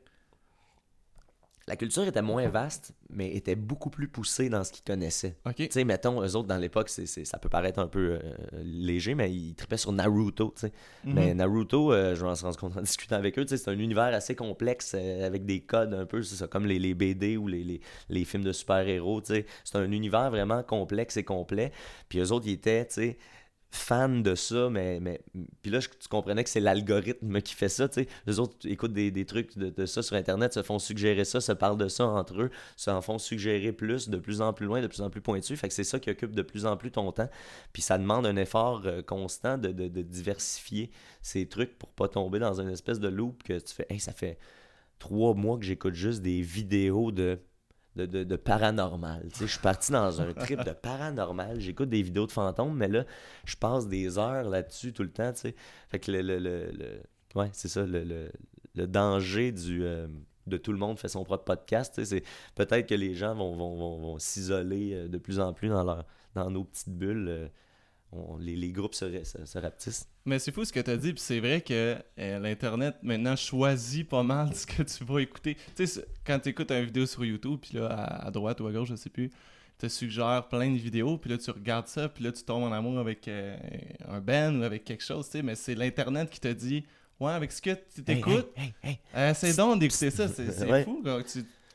la 1.68 1.76
culture 1.76 2.04
était 2.04 2.22
moins 2.22 2.48
vaste, 2.48 2.92
mais 3.10 3.34
était 3.34 3.54
beaucoup 3.54 3.90
plus 3.90 4.08
poussée 4.08 4.48
dans 4.48 4.64
ce 4.64 4.72
qu'ils 4.72 4.84
connaissaient. 4.84 5.36
Tu 5.56 5.68
sais, 5.70 5.84
mettons, 5.84 6.22
eux 6.22 6.36
autres, 6.36 6.48
dans 6.48 6.56
l'époque, 6.56 6.88
c'est, 6.88 7.06
ça 7.06 7.38
peut 7.38 7.48
paraître 7.48 7.78
un 7.78 7.86
peu 7.86 8.18
euh, 8.20 8.20
léger, 8.64 9.14
mais 9.14 9.32
ils 9.32 9.54
tripaient 9.54 9.76
sur 9.76 9.92
Naruto, 9.92 10.52
tu 10.56 10.62
sais. 10.62 10.72
Mhm. 11.04 11.14
Mais 11.14 11.34
Naruto, 11.34 11.92
euh, 11.92 12.14
je 12.14 12.24
m'en 12.24 12.34
suis 12.34 12.44
rendu 12.44 12.58
compte 12.58 12.76
en 12.76 12.80
discutant 12.82 13.16
avec 13.16 13.38
eux, 13.38 13.46
c'est 13.46 13.68
un 13.68 13.78
univers 13.78 14.12
assez 14.14 14.34
complexe, 14.34 14.94
euh, 14.96 15.26
avec 15.26 15.44
des 15.46 15.60
codes 15.60 15.94
un 15.94 16.06
peu, 16.06 16.22
c'est 16.22 16.36
ça, 16.36 16.48
comme 16.48 16.66
les, 16.66 16.78
les 16.78 16.94
BD 16.94 17.36
ou 17.36 17.46
les, 17.46 17.62
les, 17.62 17.80
les 18.08 18.24
films 18.24 18.44
de 18.44 18.52
super-héros, 18.52 19.20
tu 19.20 19.34
sais. 19.34 19.46
C'est 19.64 19.76
un 19.76 19.90
univers 19.90 20.30
vraiment 20.30 20.62
complexe 20.62 21.16
et 21.16 21.24
complet. 21.24 21.72
Puis 22.08 22.18
eux 22.18 22.32
autres, 22.32 22.46
ils 22.46 22.54
étaient, 22.54 22.86
tu 22.86 22.94
sais 22.94 23.18
fan 23.74 24.22
de 24.22 24.34
ça, 24.34 24.68
mais, 24.70 25.00
mais 25.00 25.22
puis 25.62 25.70
là, 25.70 25.80
tu 25.80 26.08
comprenais 26.08 26.44
que 26.44 26.50
c'est 26.50 26.60
l'algorithme 26.60 27.40
qui 27.40 27.54
fait 27.54 27.70
ça, 27.70 27.88
tu 27.88 28.02
sais. 28.02 28.08
Les 28.26 28.38
autres 28.38 28.56
écoutent 28.68 28.92
des, 28.92 29.24
trucs 29.24 29.56
de, 29.56 29.86
ça 29.86 30.02
sur 30.02 30.14
Internet, 30.14 30.52
se 30.52 30.62
font 30.62 30.78
suggérer 30.78 31.24
ça, 31.24 31.40
se 31.40 31.52
parlent 31.52 31.78
de 31.78 31.88
ça 31.88 32.06
entre 32.06 32.42
eux, 32.42 32.50
s'en 32.76 33.00
font 33.00 33.18
suggérer 33.18 33.72
plus, 33.72 34.10
de 34.10 34.18
plus 34.18 34.42
en 34.42 34.52
plus 34.52 34.66
loin, 34.66 34.82
de 34.82 34.86
plus 34.88 35.00
en 35.00 35.08
plus 35.08 35.22
pointu. 35.22 35.56
Fait 35.56 35.68
que 35.68 35.74
c'est 35.74 35.84
ça 35.84 35.98
qui 35.98 36.10
occupe 36.10 36.34
de 36.34 36.42
plus 36.42 36.66
en 36.66 36.76
plus 36.76 36.90
ton 36.90 37.10
temps. 37.12 37.30
Puis 37.72 37.80
ça 37.80 37.96
demande 37.96 38.26
un 38.26 38.36
effort 38.36 38.82
euh, 38.84 39.00
constant 39.00 39.56
de, 39.56 39.68
de, 39.68 39.88
de, 39.88 40.02
diversifier 40.02 40.90
ces 41.22 41.48
trucs 41.48 41.78
pour 41.78 41.88
pas 41.88 42.08
tomber 42.08 42.38
dans 42.38 42.60
une 42.60 42.68
espèce 42.68 43.00
de 43.00 43.08
loop 43.08 43.42
que 43.42 43.58
tu 43.58 43.74
fais, 43.74 43.86
hey, 43.88 43.98
ça 43.98 44.12
fait 44.12 44.38
trois 44.98 45.32
mois 45.34 45.58
que 45.58 45.64
j'écoute 45.64 45.94
juste 45.94 46.20
des 46.20 46.42
vidéos 46.42 47.10
de 47.10 47.38
de, 47.96 48.06
de, 48.06 48.24
de 48.24 48.36
paranormal. 48.36 49.28
Je 49.38 49.46
suis 49.46 49.58
parti 49.58 49.92
dans 49.92 50.20
un 50.20 50.32
trip 50.32 50.64
de 50.64 50.72
paranormal. 50.72 51.60
J'écoute 51.60 51.88
des 51.88 52.02
vidéos 52.02 52.26
de 52.26 52.32
fantômes, 52.32 52.74
mais 52.74 52.88
là, 52.88 53.04
je 53.44 53.56
passe 53.56 53.88
des 53.88 54.18
heures 54.18 54.48
là-dessus 54.48 54.92
tout 54.92 55.02
le 55.02 55.10
temps. 55.10 55.32
Fait 55.34 55.98
que 55.98 56.10
le, 56.10 56.22
le, 56.22 56.38
le, 56.38 57.02
ouais, 57.34 57.50
c'est 57.52 57.68
ça, 57.68 57.84
le, 57.84 58.30
le, 58.74 58.86
danger 58.86 59.52
du, 59.52 59.84
euh, 59.84 60.06
de 60.46 60.56
tout 60.56 60.72
le 60.72 60.78
monde 60.78 60.98
fait 60.98 61.08
son 61.08 61.24
propre 61.24 61.44
podcast. 61.44 62.02
C'est 62.04 62.22
peut-être 62.54 62.88
que 62.88 62.94
les 62.94 63.14
gens 63.14 63.34
vont, 63.34 63.54
vont, 63.56 63.76
vont, 63.76 63.98
vont 63.98 64.18
s'isoler 64.18 64.94
euh, 64.94 65.08
de 65.08 65.18
plus 65.18 65.38
en 65.40 65.52
plus 65.52 65.68
dans, 65.68 65.84
leur, 65.84 66.06
dans 66.34 66.50
nos 66.50 66.64
petites 66.64 66.96
bulles. 66.96 67.28
Euh, 67.28 67.48
les, 68.40 68.72
groupes 68.72 68.94
se, 68.94 69.06
se, 69.24 69.58
rapetissent. 69.58 70.06
Mais 70.24 70.38
c'est 70.38 70.52
fou 70.52 70.64
ce 70.64 70.72
que 70.72 70.80
tu 70.80 70.90
as 70.90 70.96
dit, 70.96 71.12
puis 71.12 71.22
c'est 71.22 71.40
vrai 71.40 71.60
que 71.60 71.96
euh, 72.18 72.38
l'Internet 72.38 72.96
maintenant 73.02 73.36
choisit 73.36 74.08
pas 74.08 74.22
mal 74.22 74.54
ce 74.54 74.66
que 74.66 74.82
tu 74.82 75.04
vas 75.04 75.20
écouter. 75.20 75.56
Tu 75.74 75.86
sais, 75.86 76.04
quand 76.24 76.38
tu 76.38 76.50
écoutes 76.50 76.70
une 76.70 76.84
vidéo 76.84 77.06
sur 77.06 77.24
YouTube, 77.24 77.58
puis 77.62 77.78
là, 77.78 77.88
à, 77.88 78.30
droite 78.30 78.60
ou 78.60 78.66
à 78.66 78.72
gauche, 78.72 78.88
je 78.88 78.96
sais 78.96 79.10
plus, 79.10 79.30
te 79.78 79.88
suggère 79.88 80.46
plein 80.48 80.70
de 80.70 80.76
vidéos, 80.76 81.16
puis 81.16 81.30
là, 81.30 81.38
tu 81.38 81.50
regardes 81.50 81.88
ça, 81.88 82.08
puis 82.08 82.24
là, 82.24 82.32
tu 82.32 82.42
tombes 82.44 82.64
en 82.64 82.72
amour 82.72 82.98
avec 82.98 83.26
euh, 83.28 83.56
un 84.08 84.20
band 84.20 84.54
ou 84.56 84.62
avec 84.62 84.84
quelque 84.84 85.02
chose, 85.02 85.26
tu 85.26 85.32
sais, 85.32 85.42
mais 85.42 85.54
c'est 85.54 85.74
l'Internet 85.74 86.28
qui 86.30 86.40
te 86.40 86.48
dit, 86.48 86.84
ouais, 87.18 87.32
avec 87.32 87.50
ce 87.50 87.62
que 87.62 87.74
tu 87.94 88.04
t'écoutes, 88.04 88.52
c'est 89.34 89.56
donc 89.56 89.80
d'écouter 89.80 90.10
ça, 90.10 90.28
c'est 90.28 90.84
fou. 90.84 91.02
Quand 91.04 91.22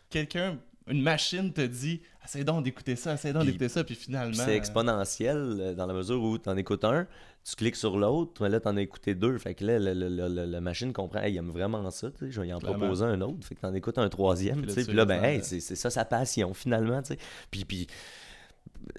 quelqu'un 0.10 0.58
une 0.88 1.02
machine 1.02 1.52
te 1.52 1.62
dit 1.62 2.02
essaye 2.24 2.44
donc 2.44 2.64
d'écouter 2.64 2.96
ça, 2.96 3.14
essaye 3.14 3.34
donc 3.34 3.46
d'écouter 3.46 3.70
ça, 3.70 3.84
puis 3.84 3.96
finalement. 3.96 4.34
C'est 4.34 4.56
exponentiel 4.56 5.38
euh, 5.38 5.74
dans 5.74 5.86
la 5.86 5.94
mesure 5.94 6.22
où 6.22 6.38
tu 6.38 6.50
en 6.50 6.58
écoutes 6.58 6.84
un, 6.84 7.08
tu 7.44 7.56
cliques 7.56 7.76
sur 7.76 7.98
l'autre, 7.98 8.42
mais 8.42 8.50
là, 8.50 8.60
tu 8.60 8.68
en 8.68 8.76
as 8.76 8.82
écouté 8.82 9.16
deux. 9.16 9.38
Fait 9.38 9.54
que 9.56 9.64
là, 9.64 9.80
la 9.80 10.62
machine 10.62 10.92
comprend, 10.92 11.22
hey, 11.22 11.34
il 11.34 11.38
aime 11.38 11.52
vraiment 11.52 11.90
ça, 11.92 12.12
tu 12.12 12.26
sais, 12.26 12.32
je 12.32 12.42
vais 12.42 12.52
en 12.52 12.60
proposer 12.60 13.06
un 13.06 13.22
autre. 13.22 13.46
Fait 13.46 13.56
que 13.56 13.62
tu 13.62 13.66
en 13.66 13.74
écoutes 13.74 13.98
un 13.98 14.10
troisième, 14.10 14.66
tu 14.66 14.74
sais, 14.74 14.84
puis 14.84 14.96
là, 14.96 15.06
ben, 15.06 15.24
hey, 15.24 15.42
c'est 15.44 15.62
ça 15.62 15.90
sa 15.90 16.06
passion, 16.06 16.54
finalement, 16.54 17.02
tu 17.02 17.14
sais. 17.14 17.20
Puis, 17.50 17.66
puis 17.66 17.88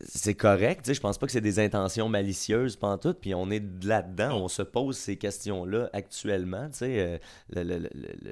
c'est 0.00 0.34
correct, 0.34 0.82
tu 0.82 0.88
sais, 0.88 0.94
je 0.94 1.00
pense 1.00 1.18
pas 1.18 1.26
que 1.26 1.32
c'est 1.32 1.40
des 1.40 1.58
intentions 1.58 2.08
malicieuses 2.08 2.78
tout 3.00 3.14
puis 3.14 3.34
on 3.34 3.50
est 3.50 3.62
là-dedans, 3.84 4.36
on 4.36 4.48
se 4.48 4.62
pose 4.62 4.96
ces 4.96 5.16
questions-là 5.16 5.90
actuellement, 5.92 6.68
tu 6.70 6.78
sais, 6.78 7.20
euh, 7.56 7.88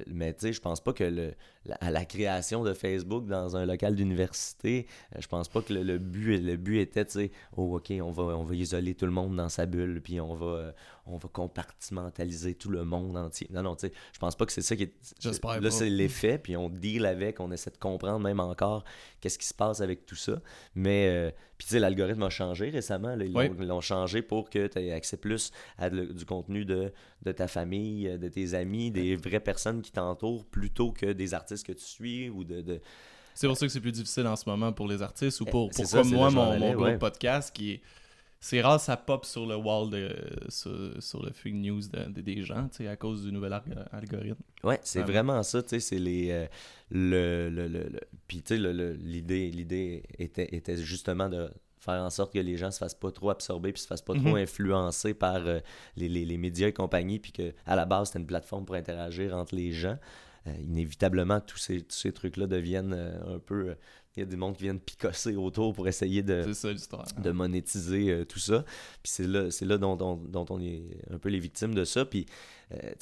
mais 0.07 0.33
tu 0.35 0.41
sais, 0.41 0.53
je 0.53 0.61
pense 0.61 0.81
pas 0.81 0.93
que 0.93 1.05
le, 1.05 1.35
à 1.81 1.91
la 1.91 2.05
création 2.05 2.63
de 2.63 2.73
Facebook 2.73 3.27
dans 3.27 3.57
un 3.57 3.67
local 3.67 3.95
d'université, 3.95 4.87
euh, 5.15 5.21
je 5.21 5.29
pense 5.29 5.49
pas 5.49 5.63
que 5.63 5.73
le, 5.73 5.99
but 5.99 6.39
le 6.39 6.57
but 6.57 6.81
était, 6.81 7.05
tu 7.05 7.13
sais, 7.13 7.31
oh 7.57 7.77
ok, 7.77 7.93
on 8.03 8.11
va 8.11 8.25
on 8.25 8.45
va 8.45 8.55
isoler 8.55 8.95
tout 8.95 9.07
le 9.07 9.13
monde 9.13 9.37
dans 9.37 9.49
sa 9.49 9.67
bulle, 9.67 10.01
puis 10.03 10.21
on 10.21 10.35
va 10.35 10.47
euh, 10.47 10.73
on 11.07 11.17
va 11.17 11.29
compartimentaliser 11.29 12.55
tout 12.55 12.71
le 12.71 12.85
monde 12.85 13.17
entier. 13.17 13.49
Non 13.51 13.63
non, 13.63 13.77
tu 13.77 13.89
sais, 13.89 13.93
je 14.13 14.19
pense 14.19 14.37
pas 14.37 14.47
que 14.47 14.53
c'est 14.53 14.63
ça 14.63 14.77
qui 14.77 14.85
est. 14.85 14.95
J'espère 15.21 15.61
Là 15.61 15.71
c'est 15.71 15.91
l'effet, 15.91 16.39
puis 16.39 16.57
on 16.57 16.69
deal 16.69 17.07
avec, 17.07 17.41
on 17.41 17.51
essaie 17.51 17.71
de 17.71 17.79
comprendre 17.79 18.21
même 18.21 18.41
encore 18.41 18.85
qu'est-ce 19.21 19.39
qui 19.39 19.47
se 19.47 19.55
passe 19.55 19.81
avec 19.81 20.07
tout 20.07 20.17
ça, 20.17 20.41
mais 20.75 21.35
puis 21.59 21.67
tu 21.67 21.73
sais, 21.73 21.79
l'algorithme 21.79 22.23
a 22.23 22.31
changé 22.31 22.71
récemment, 22.71 23.17
ils 23.19 23.33
l'ont 23.33 23.81
changé 23.81 24.23
pour 24.23 24.51
que 24.51 24.67
tu 24.67 24.79
aies 24.79 24.93
accès 24.93 25.17
plus 25.17 25.53
à 25.79 25.89
du 25.91 26.25
contenu 26.27 26.65
de 26.65 26.93
de 27.23 27.33
ta 27.33 27.49
famille, 27.49 28.19
de 28.19 28.29
tes 28.29 28.55
amis, 28.55 28.91
des 28.91 29.17
vraies 29.17 29.41
personnes 29.41 29.83
qui 29.83 29.93
t'entourent 29.93 30.45
plutôt 30.45 30.93
que 30.93 31.13
des 31.13 31.35
artistes 31.35 31.67
que 31.67 31.73
tu 31.73 31.85
suis 31.85 32.29
ou 32.29 32.45
de... 32.45 32.81
C'est 33.35 33.47
pour 33.47 33.57
ça 33.57 33.67
que 33.67 33.73
c'est 33.73 33.81
plus 33.81 33.93
difficile 33.93 34.27
en 34.27 34.37
ce 34.37 34.49
moment 34.49 34.73
pour 34.73 34.87
les 34.87 35.03
artistes 35.03 35.41
ou 35.41 35.45
eh, 35.47 35.51
pour, 35.51 35.71
pour 35.71 35.91
comme 35.91 36.11
moi, 36.11 36.31
mon, 36.31 36.59
mon 36.59 36.99
podcast 36.99 37.55
qui 37.55 37.73
est 37.73 37.81
c'est 38.41 38.61
rare 38.61 38.81
ça 38.81 38.97
pop 38.97 39.25
sur 39.25 39.47
le 39.47 39.57
wall 39.57 39.91
de 39.91 40.15
sur, 40.49 41.23
le 41.23 41.33
feed 41.33 41.55
news 41.57 41.81
des 42.09 42.43
gens 42.43 42.69
à 42.89 42.97
cause 42.97 43.25
du 43.25 43.33
nouvel 43.33 43.53
algorithme. 43.93 44.43
Ouais 44.65 44.79
c'est 44.83 45.03
vraiment. 45.03 45.43
ça 45.43 45.63
tu 45.63 45.71
sais 45.71 45.81
c'est 45.81 45.99
les 45.99 46.31
euh, 46.31 46.47
le, 46.91 47.49
le, 47.51 47.69
le, 47.69 48.01
puis 48.29 48.43
tu 48.43 48.57
sais 48.57 48.73
l'idée 48.95 49.51
l'idée 49.51 50.03
était 50.19 50.55
était 50.55 50.77
justement 50.77 51.29
de 51.29 51.49
faire 51.79 52.03
en 52.03 52.11
sorte 52.11 52.33
que 52.33 52.39
les 52.41 52.57
gens 52.57 52.71
se 52.71 52.79
fassent 52.79 52.95
pas 52.95 53.13
trop 53.13 53.31
absorber 53.31 53.73
puis 53.73 53.81
se 53.83 53.87
fassent 53.87 54.03
pas 54.03 54.15
trop 54.15 54.31
Mhm. 54.31 54.37
influencer 54.37 55.15
par 55.15 55.37
euh, 55.47 55.61
les, 55.97 56.09
les- 56.09 56.25
les 56.25 56.37
médias 56.39 56.69
et 56.69 56.73
compagnie 56.73 57.19
puis 57.19 57.33
que 57.33 57.53
à 57.65 57.77
la 57.77 57.85
base 57.85 58.09
c'était 58.09 58.19
une 58.21 58.27
plateforme 58.27 58.65
pour 58.65 58.75
interagir 58.75 59.35
entre 59.37 59.55
les 59.55 59.73
gens. 59.73 59.99
Euh, 60.49 60.55
inévitablement 60.61 61.41
tous 61.41 61.59
ces, 61.59 61.83
tous 61.83 61.97
ces 61.97 62.13
trucs 62.13 62.37
là 62.37 62.47
deviennent 62.47 62.93
un 62.95 63.39
peu 63.41 63.75
il 64.17 64.21
y 64.21 64.23
a 64.23 64.27
des 64.27 64.37
mondes 64.37 64.57
qui 64.57 64.63
viennent 64.63 64.81
picosser 64.81 65.37
autour 65.37 65.75
pour 65.75 65.87
essayer 65.89 66.23
de, 66.23 66.43
ça 66.55 66.69
de 67.23 67.31
monétiser 67.31 68.11
euh, 68.11 68.25
tout 68.25 68.39
ça. 68.39 68.65
Puis 69.03 69.13
c'est 69.13 69.27
là, 69.27 69.51
c'est 69.51 69.65
là 69.67 69.77
dont, 69.79 69.97
dont- 69.97 70.17
dont 70.17 70.47
on 70.51 70.61
est 70.61 70.83
un 71.11 71.19
peu 71.19 71.29
les 71.29 71.39
victimes 71.39 71.75
de 71.75 71.85
ça. 71.85 72.05
Puis, 72.05 72.27
euh, 72.73 72.93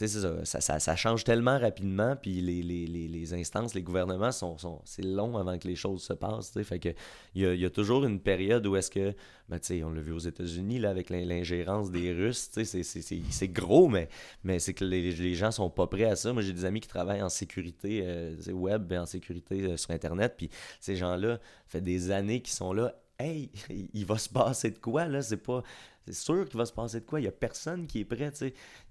ça, 0.45 0.61
ça, 0.61 0.79
ça- 0.81 0.97
change 0.97 1.25
tellement 1.25 1.59
rapidement. 1.59 2.17
Puis 2.17 2.41
les, 2.41 2.63
les, 2.63 2.87
les, 2.87 3.35
instances, 3.35 3.75
les 3.75 3.83
gouvernements, 3.83 4.33
sont, 4.33 4.59
sont, 4.59 4.81
c'est 4.85 5.03
long 5.05 5.37
avant 5.39 5.59
que 5.59 5.67
les 5.67 5.77
choses 5.77 6.03
se 6.03 6.13
passent. 6.13 6.53
Fait 6.63 6.79
que 6.79 6.91
il 7.35 7.43
y 7.43 7.47
a, 7.47 7.55
y 7.55 7.65
a 7.65 7.71
toujours 7.71 8.05
une 8.05 8.21
période 8.21 8.67
où 8.67 8.77
est-ce 8.77 8.91
que, 8.91 9.15
ben, 9.49 9.59
on 9.85 9.91
l'a 9.91 10.01
vu 10.03 10.13
aux 10.13 10.19
États-Unis, 10.19 10.79
là, 10.79 10.91
avec 10.91 11.09
l'in- 11.11 11.25
l'ingérence 11.25 11.91
des 11.91 12.13
Russes, 12.13 12.51
c'est- 12.53 13.49
gros, 13.49 13.89
mais, 13.89 14.09
mais 14.43 14.59
c'est 14.59 14.75
que 14.75 14.85
les, 14.85 15.13
les 15.13 15.35
gens 15.35 15.51
sont 15.51 15.71
pas 15.71 15.87
prêts 15.87 16.05
à 16.05 16.17
ça. 16.17 16.33
Moi, 16.33 16.43
j'ai 16.43 16.53
des 16.53 16.65
amis 16.65 16.81
qui 16.81 16.89
travaillent 16.89 17.23
en 17.23 17.29
sécurité 17.29 18.03
euh, 18.05 18.35
web 18.53 18.93
en 18.99 19.07
sécurité 19.07 19.63
euh, 19.63 19.77
sur 19.77 19.91
Internet. 19.91 20.35
Puis 20.37 20.51
ces 20.81 20.97
gens-là, 20.97 21.41
fait 21.67 21.81
des 21.81 22.11
années 22.11 22.41
qu'ils 22.43 22.55
sont 22.55 22.73
là. 22.73 22.95
Hey, 23.19 23.51
il 23.95 24.05
va 24.07 24.19
se 24.19 24.29
passer 24.29 24.71
de 24.71 24.79
quoi, 24.79 25.07
là? 25.07 25.23
C'est 25.23 25.37
pas. 25.39 25.63
C'est 26.07 26.13
sûr 26.15 26.47
qu'il 26.49 26.59
va 26.59 26.67
se 26.67 26.73
passer 26.73 27.01
de 27.01 27.05
quoi. 27.07 27.21
Il 27.21 27.25
y 27.25 27.29
a 27.29 27.33
personne 27.33 27.87
qui 27.87 28.01
est 28.01 28.05
prêt. 28.05 28.31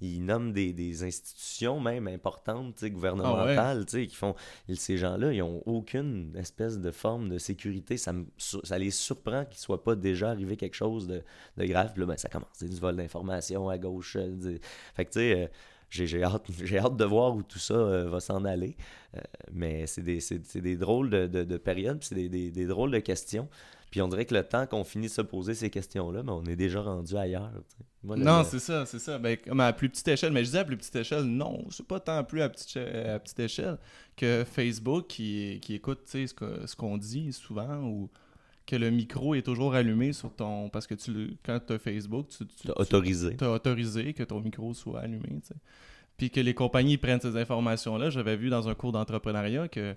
Ils 0.02 0.24
nomment 0.24 0.52
des, 0.52 0.74
des 0.74 1.04
institutions, 1.04 1.80
même 1.80 2.08
importantes, 2.08 2.84
gouvernementales, 2.86 3.86
sais, 3.88 4.08
qui 4.08 4.16
font. 4.16 4.36
Ces 4.74 4.98
gens-là, 4.98 5.32
ils 5.34 5.42
ont 5.42 5.62
aucune 5.68 6.36
espèce 6.38 6.80
de 6.80 6.92
forme 6.92 7.30
de 7.30 7.38
sécurité. 7.38 7.98
Ça, 7.98 8.14
me 8.14 8.26
ça 8.38 8.78
les 8.78 8.92
surprend 8.92 9.46
qu'il 9.46 9.56
ne 9.58 9.62
soit 9.62 9.84
pas 9.84 9.96
déjà 9.96 10.30
arrivé 10.30 10.58
quelque 10.58 10.76
chose 10.76 11.08
de, 11.08 11.22
de 11.58 11.66
grave. 11.66 11.92
Puis 11.94 12.02
là, 12.02 12.08
ben, 12.08 12.18
ça 12.18 12.30
commence. 12.30 12.50
C'est 12.54 12.70
du 12.70 12.78
vol 12.80 12.96
d'informations 12.96 13.70
à 13.70 13.78
gauche. 13.78 14.16
euh, 14.20 14.58
Fait 14.96 15.06
que, 15.06 15.12
tu 15.12 15.20
sais. 15.20 15.42
euh, 15.44 15.48
j'ai 15.94 16.24
hâte, 16.24 16.96
de 16.98 17.06
voir 17.06 17.36
où 17.36 17.44
tout 17.44 17.60
ça 17.60 17.76
euh, 17.76 18.10
va 18.10 18.20
s'en 18.20 18.46
aller. 18.46 18.76
Euh, 19.16 19.20
mais 19.52 19.86
c'est 19.86 20.02
des, 20.02 20.76
drôles 20.76 21.12
de, 21.12 21.28
de, 21.28 21.44
de 21.44 21.58
périodes, 21.58 22.04
c'est 22.04 22.16
des, 22.16 22.30
des- 22.30 22.50
des 22.50 22.66
drôles 22.66 22.90
de 22.90 22.98
questions. 22.98 23.48
Puis 23.94 24.02
on 24.02 24.08
dirait 24.08 24.26
que 24.26 24.34
le 24.34 24.42
temps 24.44 24.66
qu'on 24.66 24.84
finit 24.84 25.06
de 25.06 25.12
se 25.12 25.22
poser 25.22 25.54
ces 25.54 25.70
questions-là, 25.70 26.24
ben, 26.24 26.34
on 26.34 26.44
est 26.46 26.56
déjà 26.56 26.82
rendu 26.82 27.16
ailleurs. 27.16 27.52
tu. 27.78 27.84
Moi, 28.04 28.18
Non, 28.18 28.40
le- 28.40 28.44
c'est 28.46 28.58
ça, 28.58 28.88
c'est 28.88 28.98
ça. 28.98 29.20
Ben, 29.20 29.38
comme 29.38 29.60
à 29.60 29.72
plus 29.72 29.88
petite 29.88 30.08
échelle, 30.08 30.34
mais 30.34 30.40
je 30.40 30.46
disais 30.46 30.58
à 30.58 30.66
plus 30.66 30.78
petite 30.78 30.96
échelle, 30.96 31.26
non, 31.26 31.64
c'est 31.70 31.86
pas 31.86 32.00
tant 32.00 32.24
plus 32.24 32.42
à 32.42 32.46
à 32.46 32.50
petite 33.20 33.40
échelle 33.40 33.78
que 34.18 34.44
Facebook 34.52 35.06
qui, 35.06 35.60
qui 35.62 35.76
écoute 35.76 36.00
tu 36.10 36.28
ce 36.28 36.34
que- 36.34 36.66
ce 36.66 36.76
qu'on 36.76 36.98
dit 36.98 37.32
souvent 37.34 37.84
ou 37.84 38.10
que 38.66 38.76
le 38.76 38.90
micro 38.90 39.36
est 39.36 39.44
toujours 39.44 39.76
allumé 39.76 40.12
sur 40.12 40.34
ton. 40.34 40.70
Parce 40.70 40.88
que 40.88 40.96
tu 40.96 41.14
le- 41.14 41.30
quand 41.46 41.60
tu 41.64 41.74
as 41.74 41.78
Facebook, 41.78 42.30
tu, 42.30 42.48
tu, 42.48 42.68
T'as 42.68 42.74
tu- 42.74 42.82
autorisé. 42.82 43.36
t'as 43.38 43.50
autorisé 43.52 44.14
que 44.16 44.24
ton 44.24 44.40
micro 44.42 44.74
soit 44.74 45.02
allumé. 45.02 45.40
tu. 45.46 45.54
Puis 46.18 46.32
que 46.32 46.40
les 46.40 46.56
compagnies 46.56 46.98
prennent 46.98 47.22
ces 47.22 47.38
informations-là. 47.38 48.10
J'avais 48.10 48.38
vu 48.38 48.50
dans 48.50 48.68
un 48.68 48.74
cours 48.74 48.92
d'entrepreneuriat 48.92 49.68
que 49.68 49.96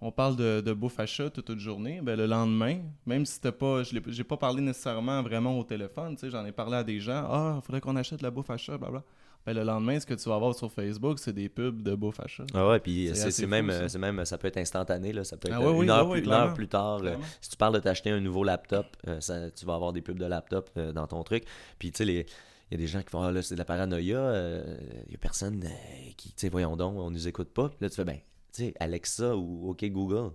on 0.00 0.12
parle 0.12 0.36
de, 0.36 0.60
de 0.60 0.72
bouffe 0.72 1.00
à 1.00 1.06
chat 1.06 1.30
toute 1.30 1.48
une 1.48 1.58
journée. 1.58 2.00
Ben, 2.02 2.16
le 2.16 2.26
lendemain, 2.26 2.78
même 3.06 3.26
si 3.26 3.34
c'était 3.34 3.52
pas. 3.52 3.82
Je 3.82 3.94
n'ai 3.94 4.24
pas 4.24 4.36
parlé 4.36 4.60
nécessairement 4.62 5.22
vraiment 5.22 5.58
au 5.58 5.64
téléphone, 5.64 6.14
tu 6.14 6.20
sais, 6.20 6.30
j'en 6.30 6.44
ai 6.46 6.52
parlé 6.52 6.76
à 6.76 6.84
des 6.84 7.00
gens. 7.00 7.24
Ah, 7.28 7.54
il 7.60 7.64
faudrait 7.66 7.80
qu'on 7.80 7.96
achète 7.96 8.18
de 8.20 8.24
la 8.24 8.30
bouffe 8.30 8.50
à 8.50 8.56
chat, 8.56 8.78
blablabla. 8.78 9.02
Ben, 9.46 9.54
le 9.54 9.62
lendemain, 9.62 9.98
ce 9.98 10.04
que 10.04 10.14
tu 10.14 10.28
vas 10.28 10.36
voir 10.36 10.54
sur 10.54 10.70
Facebook, 10.70 11.18
c'est 11.18 11.32
des 11.32 11.48
pubs 11.48 11.80
de 11.82 11.94
bouffe 11.94 12.20
à 12.20 12.26
chat. 12.26 12.44
Ah 12.54 12.68
ouais, 12.68 12.80
puis 12.80 13.10
C'est 13.14 13.46
même, 13.46 13.70
ça. 13.70 13.76
euh, 13.76 13.88
c'est 13.88 13.98
même, 13.98 14.22
ça 14.26 14.36
peut 14.36 14.48
être 14.48 14.58
instantané, 14.58 15.12
là, 15.12 15.24
ça 15.24 15.36
peut 15.36 15.48
être 15.48 15.54
Ah 15.58 15.62
euh, 15.64 15.72
oui, 15.72 15.84
une, 15.84 15.90
heure, 15.90 16.06
ouais, 16.08 16.18
plus, 16.20 16.26
une 16.26 16.32
heure 16.32 16.54
plus 16.54 16.68
tard. 16.68 17.00
euh, 17.02 17.14
si 17.40 17.50
tu 17.50 17.56
parles 17.56 17.74
de 17.74 17.78
t'acheter 17.80 18.10
un 18.10 18.20
nouveau 18.20 18.44
laptop, 18.44 18.86
euh, 19.06 19.20
ça- 19.20 19.50
tu 19.50 19.64
vas 19.64 19.74
avoir 19.74 19.92
des 19.92 20.02
pubs 20.02 20.18
de 20.18 20.26
laptop 20.26 20.68
euh, 20.76 20.92
dans 20.92 21.06
ton 21.06 21.22
truc. 21.22 21.44
Puis 21.78 21.90
tu 21.92 21.98
sais, 21.98 22.04
les- 22.04 22.26
il 22.70 22.72
y 22.72 22.74
a 22.74 22.78
des 22.78 22.86
gens 22.88 23.00
qui 23.00 23.08
font 23.08 23.22
Ah 23.22 23.32
là, 23.32 23.40
c'est 23.40 23.54
de 23.54 23.58
la 23.58 23.64
paranoïa, 23.64 24.18
euh, 24.18 24.76
il 25.06 25.12
y 25.12 25.14
a 25.14 25.18
personne 25.18 25.62
euh, 25.64 26.10
qui, 26.18 26.28
tu 26.28 26.34
sais, 26.36 26.48
voyons 26.50 26.76
donc, 26.76 26.96
on 26.98 27.10
nous 27.10 27.26
écoute 27.26 27.48
pas. 27.48 27.68
Puis 27.70 27.78
là, 27.80 27.88
tu 27.88 27.96
fais, 27.96 28.04
ben, 28.04 28.18
sais, 28.58 28.74
Alexa 28.80 29.36
ou 29.36 29.70
OK 29.70 29.84
Google. 29.86 30.30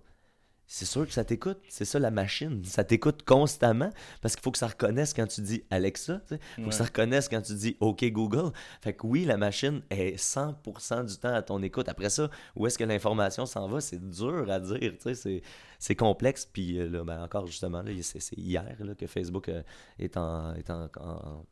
C'est 0.66 0.86
sûr 0.86 1.06
que 1.06 1.12
ça 1.14 1.26
t'écoute, 1.26 1.60
c'est 1.68 1.84
ça 1.86 2.00
la 2.00 2.10
machine, 2.10 2.64
ça 2.64 2.86
t'écoute 2.86 3.24
constamment 3.24 3.90
parce 4.22 4.34
qu'il 4.36 4.42
faut 4.44 4.50
que 4.52 4.58
ça 4.58 4.68
reconnaisse 4.68 5.14
quand 5.14 5.28
tu 5.28 5.42
dis 5.42 5.62
Alexa, 5.70 6.22
sais. 6.26 6.40
faut 6.56 6.62
Ouais. 6.64 6.70
que 6.70 6.74
ça 6.74 6.86
reconnaisse 6.86 7.28
quand 7.28 7.42
tu 7.42 7.54
dis 7.54 7.76
OK 7.82 8.04
Google. 8.06 8.52
Fait 8.82 8.94
que 8.94 9.06
oui, 9.06 9.26
la 9.26 9.36
machine 9.38 9.82
est 9.92 10.16
100% 10.18 11.04
du 11.06 11.18
temps 11.18 11.34
à 11.34 11.42
ton 11.42 11.62
écoute. 11.62 11.90
Après 11.90 12.10
ça, 12.10 12.30
où 12.56 12.66
est-ce 12.66 12.78
que 12.78 12.86
l'information 12.86 13.46
s'en 13.46 13.68
va, 13.68 13.82
c'est 13.82 14.00
dur 14.10 14.50
à 14.50 14.60
dire, 14.62 14.94
tu 15.00 15.14
sais, 15.14 15.42
c'est, 15.80 15.96
complexe. 15.96 16.46
Puis 16.46 16.80
euh, 16.80 16.88
là, 16.90 17.04
ben, 17.04 17.22
encore 17.22 17.46
justement, 17.46 17.82
là, 17.84 17.92
c'est, 18.02 18.20
hier 18.38 18.76
là, 18.80 18.96
que 18.96 19.06
Facebook 19.06 19.50
euh, 19.50 19.62
est, 20.00 20.16
en, 20.16 20.54
est 20.56 20.70
en, 20.70 20.90
en- 20.98 21.46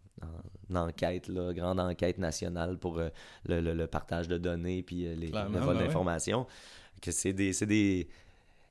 en 0.73 0.75
enquête, 0.87 1.27
là, 1.27 1.53
grande 1.53 1.79
enquête 1.79 2.17
nationale 2.17 2.77
pour 2.77 2.99
euh, 2.99 3.09
le, 3.45 3.59
le- 3.61 3.73
le 3.73 3.87
partage 3.87 4.27
de 4.27 4.37
données 4.37 4.83
puis 4.83 5.05
euh, 5.05 5.15
les, 5.15 5.27
le 5.27 5.31
vol 5.33 5.51
ben 5.51 5.65
ouais. 5.67 5.77
d'informations. 5.79 6.47
Que 7.01 7.11
c'est 7.11 7.33
des, 7.33 7.51
c'est 7.53 7.65
des 7.65 8.07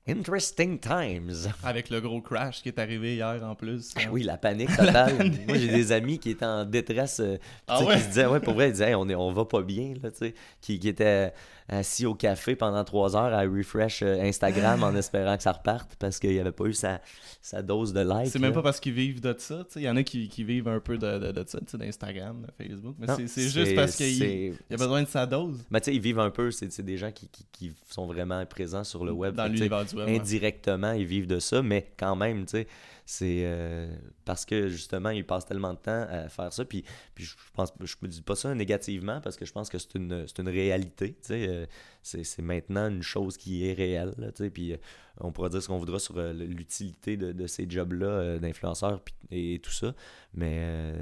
interesting 0.09 0.79
times. 0.79 1.31
Avec 1.65 1.91
le 1.91 2.01
gros 2.01 2.21
crash 2.21 2.63
qui 2.63 2.69
est 2.69 2.79
arrivé 2.79 3.15
hier 3.17 3.43
en 3.45 3.55
plus. 3.55 3.93
Ah 3.97 4.09
oui, 4.11 4.23
la 4.23 4.37
panique 4.39 4.75
totale. 4.77 5.31
Moi, 5.47 5.57
j'ai 5.59 5.69
des 5.69 5.93
amis 5.93 6.19
qui 6.19 6.31
étaient 6.31 6.45
en 6.45 6.65
détresse, 6.65 7.21
euh, 7.21 7.37
Ah 7.69 7.85
ouais? 7.85 7.95
qui 7.97 8.01
se 8.03 8.07
disaient, 8.09 8.27
ouais, 8.27 8.41
pour 8.41 8.55
vrai, 8.55 8.69
ils 8.69 8.73
disaient, 8.73 8.89
Hey, 8.91 8.95
on, 8.95 9.09
est, 9.09 9.15
on 9.15 9.33
va 9.33 9.45
pas 9.45 9.63
bien, 9.63 9.95
là, 10.03 10.11
tu 10.11 10.19
sais, 10.19 10.35
qui, 10.61 10.79
qui 10.79 10.89
étaient 10.89 11.33
assis 11.73 12.05
au 12.05 12.15
café 12.15 12.57
pendant 12.57 12.83
trois 12.85 13.15
heures 13.17 13.33
à 13.33 13.43
refresh 13.43 14.03
euh, 14.03 14.21
Instagram 14.23 14.83
en 14.83 14.95
espérant 14.97 15.37
que 15.37 15.43
ça 15.43 15.53
reparte 15.53 15.95
parce 16.01 16.19
qu'il 16.19 16.31
n'y 16.31 16.39
avait 16.41 16.51
pas 16.51 16.65
eu 16.67 16.73
sa, 16.73 17.01
sa 17.41 17.63
dose 17.63 17.93
de 17.93 18.01
like. 18.01 18.27
C'est 18.29 18.41
même 18.41 18.53
pas 18.53 18.63
parce 18.63 18.81
qu'ils 18.81 18.93
vivent 18.93 19.21
de 19.21 19.35
ça. 19.39 19.65
Il 19.77 19.83
y 19.83 19.89
en 19.89 19.97
a 19.97 20.03
qui, 20.03 20.29
qui 20.29 20.43
vivent 20.43 20.67
un 20.69 20.81
peu 20.81 20.99
de, 20.99 21.19
de, 21.19 21.31
de 21.33 21.45
ça, 21.47 21.61
d'Instagram, 21.75 22.45
de 22.47 22.65
Facebook. 22.65 22.97
Mais 22.99 23.07
c'est- 23.29 23.49
juste 23.49 23.75
parce 23.77 23.95
qu'il 23.97 24.55
a 24.71 24.77
besoin 24.77 25.03
de 25.05 25.09
sa 25.09 25.27
dose 25.27 25.59
Mais 25.71 25.81
tu 25.81 25.87
sais, 25.91 25.95
ils 25.95 26.01
vivent 26.03 26.19
un 26.19 26.31
peu, 26.31 26.51
c'est 26.51 26.83
des 26.83 26.97
gens 26.99 27.13
qui, 27.13 27.29
qui, 27.29 27.47
qui 27.53 27.73
sont 27.89 28.07
vraiment 28.07 28.45
présents 28.47 28.85
sur 28.85 29.05
le 29.05 29.13
web. 29.13 29.35
dans 29.37 29.47
l'univers 29.47 29.85
du 29.85 29.95
web. 29.95 30.09
ouais. 30.09 30.17
indirectement, 30.19 30.93
ils 30.93 31.07
vivent 31.07 31.29
de 31.29 31.39
ça, 31.39 31.63
mais 31.63 31.87
quand 31.97 32.17
même, 32.17 32.45
tu 32.47 32.51
sais, 32.53 32.67
c'est 33.07 33.43
euh, 33.45 33.89
parce 34.25 34.45
que 34.45 34.69
justement, 34.69 35.11
ils 35.11 35.27
passent 35.27 35.47
tellement 35.47 35.75
de 35.75 35.79
temps 35.79 36.07
à 36.09 36.29
faire 36.29 36.53
ça. 36.53 36.65
Puis, 36.65 36.85
puis 37.15 37.25
je 37.25 37.35
pense, 37.55 37.73
je 37.81 37.97
me 38.03 38.09
dis 38.09 38.23
pas 38.23 38.37
ça 38.37 38.55
négativement 38.55 39.21
parce 39.21 39.37
que 39.37 39.45
je 39.45 39.53
pense 39.53 39.69
que 39.69 39.79
c'est 39.79 39.95
une, 39.95 40.27
une 40.39 40.49
réalité, 40.49 41.17
euh, 41.31 41.67
c'est 42.03 42.43
maintenant 42.43 42.89
une 42.89 43.03
chose 43.03 43.37
qui 43.37 43.67
est 43.67 43.73
réelle. 43.73 44.15
Puis 44.53 44.73
euh, 44.73 44.77
on 45.19 45.33
pourra 45.33 45.49
dire 45.49 45.63
ce 45.63 45.69
qu'on 45.69 45.79
voudra 45.79 45.99
sur 45.99 46.21
l'utilité 46.21 47.17
de, 47.17 47.33
de 47.33 47.47
ces 47.47 47.69
jobs-là, 47.69 48.39
d'influenceurs 48.39 49.01
et, 49.31 49.61
tout 49.63 49.73
ça. 49.73 49.95
Mais, 50.35 50.95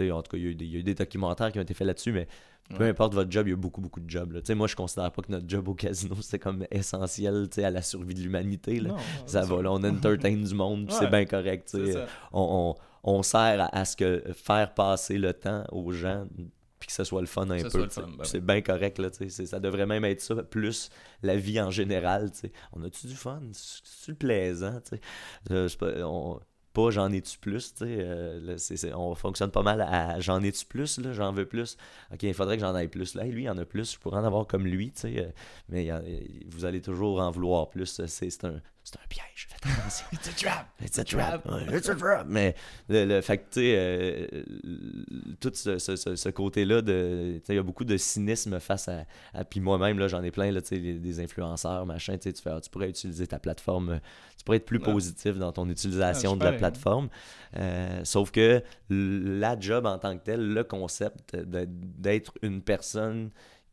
en 0.00 0.22
tout 0.22 0.30
cas, 0.30 0.36
il 0.38 0.42
y, 0.42 0.46
a 0.46 0.50
eu 0.50 0.54
des, 0.54 0.66
y 0.66 0.76
a 0.76 0.78
eu 0.80 0.82
des 0.82 0.94
documentaires 0.94 1.52
qui 1.52 1.58
ont 1.58 1.62
été 1.62 1.74
faits 1.74 1.86
là-dessus, 1.86 2.12
mais 2.12 2.26
peu 2.76 2.84
Ouais. 2.84 2.90
importe 2.90 3.14
votre 3.14 3.30
job, 3.30 3.46
il 3.46 3.50
y 3.50 3.52
a 3.52 3.56
beaucoup, 3.56 3.80
beaucoup 3.80 4.00
de 4.00 4.08
jobs. 4.08 4.32
là. 4.32 4.54
Moi, 4.54 4.66
je 4.66 4.76
considère 4.76 5.10
pas 5.12 5.22
que 5.22 5.30
notre 5.32 5.48
job 5.48 5.68
au 5.68 5.74
casino, 5.74 6.14
c'est 6.22 6.38
comme 6.38 6.66
essentiel 6.70 7.48
à 7.58 7.70
la 7.70 7.82
survie 7.82 8.14
de 8.14 8.20
l'humanité. 8.20 8.82
Ça 9.26 9.42
va, 9.42 9.62
là, 9.62 9.72
on 9.72 9.82
entertain 9.84 10.34
du 10.36 10.54
monde, 10.54 10.90
c'est 10.90 11.08
bien 11.10 11.24
correct. 11.24 11.76
On, 12.32 12.74
on, 13.04 13.16
on 13.18 13.22
sert 13.22 13.60
à, 13.60 13.76
à 13.78 13.84
ce 13.84 13.96
que 13.96 14.22
faire 14.34 14.74
passer 14.74 15.18
le 15.18 15.32
temps 15.32 15.64
aux 15.72 15.90
gens, 15.92 16.26
puis 16.78 16.86
que 16.86 16.92
ce 16.94 17.04
soit 17.04 17.20
le 17.20 17.26
fun 17.26 17.48
un 17.50 17.60
peu. 17.62 17.86
ben 17.86 18.24
c'est 18.24 18.40
bien 18.44 18.62
correct, 18.62 18.98
là, 18.98 19.08
ça 19.28 19.60
devrait 19.60 19.86
même 19.86 20.04
être 20.04 20.20
ça, 20.22 20.34
plus 20.42 20.88
la 21.22 21.36
vie 21.36 21.60
en 21.60 21.70
général. 21.70 22.30
tu 22.32 22.38
sais. 22.38 22.52
On 22.72 22.82
a-tu 22.82 23.06
du 23.06 23.14
fun? 23.14 23.40
C'est-tu 23.52 24.14
plaisant? 24.14 24.80
tu 24.80 24.96
sais? 24.96 25.00
Euh, 25.50 25.68
pas, 25.78 25.92
on- 26.06 26.40
pas 26.72 26.90
j'en 26.90 27.10
ai-tu 27.12 27.38
plus, 27.38 27.74
tu 27.74 27.84
sais. 27.84 27.96
euh, 28.00 28.56
on 28.94 29.14
fonctionne 29.14 29.50
pas 29.50 29.62
mal 29.62 29.80
à 29.80 30.20
j'en 30.20 30.42
ai-tu 30.42 30.64
plus, 30.66 30.98
là, 30.98 31.12
j'en 31.12 31.32
veux 31.32 31.46
plus. 31.46 31.76
Ok, 32.12 32.22
il 32.22 32.34
faudrait 32.34 32.56
que 32.56 32.62
j'en 32.62 32.74
aille 32.74 32.88
plus. 32.88 33.14
Là, 33.14 33.24
lui, 33.24 33.44
il 33.44 33.50
en 33.50 33.58
a 33.58 33.64
plus, 33.64 33.92
je 33.94 33.98
pourrais 33.98 34.18
en 34.18 34.24
avoir 34.24 34.46
comme 34.46 34.66
lui, 34.66 34.92
tu 34.92 35.00
sais. 35.02 35.18
euh, 35.18 35.30
mais 35.68 35.90
vous 36.48 36.64
allez 36.64 36.80
toujours 36.80 37.20
en 37.20 37.30
vouloir 37.30 37.70
plus. 37.70 38.00
C'est 38.06 38.44
un, 38.44 38.60
c'est 38.92 38.98
un 38.98 39.06
piège. 39.08 39.48
Faites 39.48 39.72
attention. 39.72 40.06
It's 40.12 40.28
a 40.28 40.32
trap. 40.32 40.66
It's 40.82 40.98
a 40.98 41.04
trap. 41.04 41.46
It's 41.72 41.88
a 41.88 41.94
trap. 41.94 42.26
Mais 42.28 42.54
le, 42.88 43.04
le 43.04 43.20
fait 43.20 43.38
que, 43.38 43.44
tu 43.44 43.60
sais, 43.60 43.74
euh, 43.76 44.26
tout 45.40 45.52
ce, 45.54 45.78
ce- 45.78 45.96
ce- 45.96 46.16
ce 46.16 46.28
côté-là, 46.28 46.80
il 46.86 47.40
y 47.54 47.58
a 47.58 47.62
beaucoup 47.62 47.84
de 47.84 47.96
cynisme 47.96 48.58
face 48.60 48.88
à. 48.88 49.04
à- 49.34 49.44
puis 49.44 49.60
moi-même, 49.60 49.98
là, 49.98 50.08
j'en 50.08 50.22
ai 50.22 50.30
plein, 50.30 50.50
là, 50.50 50.60
tu 50.62 50.68
sais, 50.76 50.78
des 50.80 51.20
influenceurs, 51.20 51.86
machin. 51.86 52.14
Tu 52.16 52.24
sais, 52.24 52.32
tu 52.32 52.42
fais, 52.42 52.50
ah, 52.50 52.60
tu 52.60 52.70
pourrais 52.70 52.88
utiliser 52.90 53.26
ta 53.26 53.38
plateforme. 53.38 54.00
Tu 54.36 54.44
pourrais 54.44 54.56
être 54.58 54.66
plus 54.66 54.78
Ouais. 54.78 54.92
positif 54.92 55.36
dans 55.36 55.52
ton 55.52 55.68
utilisation 55.68 56.32
Ah, 56.32 56.36
de 56.36 56.44
la 56.44 56.52
plateforme. 56.52 57.08
Euh, 57.56 58.00
sauf 58.04 58.30
que 58.30 58.62
la 58.88 59.58
job 59.58 59.86
en 59.86 59.98
tant 59.98 60.16
que 60.18 60.24
tel, 60.24 60.40
le 60.52 60.64
concept 60.64 61.36
d'être 61.36 62.32
une 62.42 62.62
personne 62.62 63.30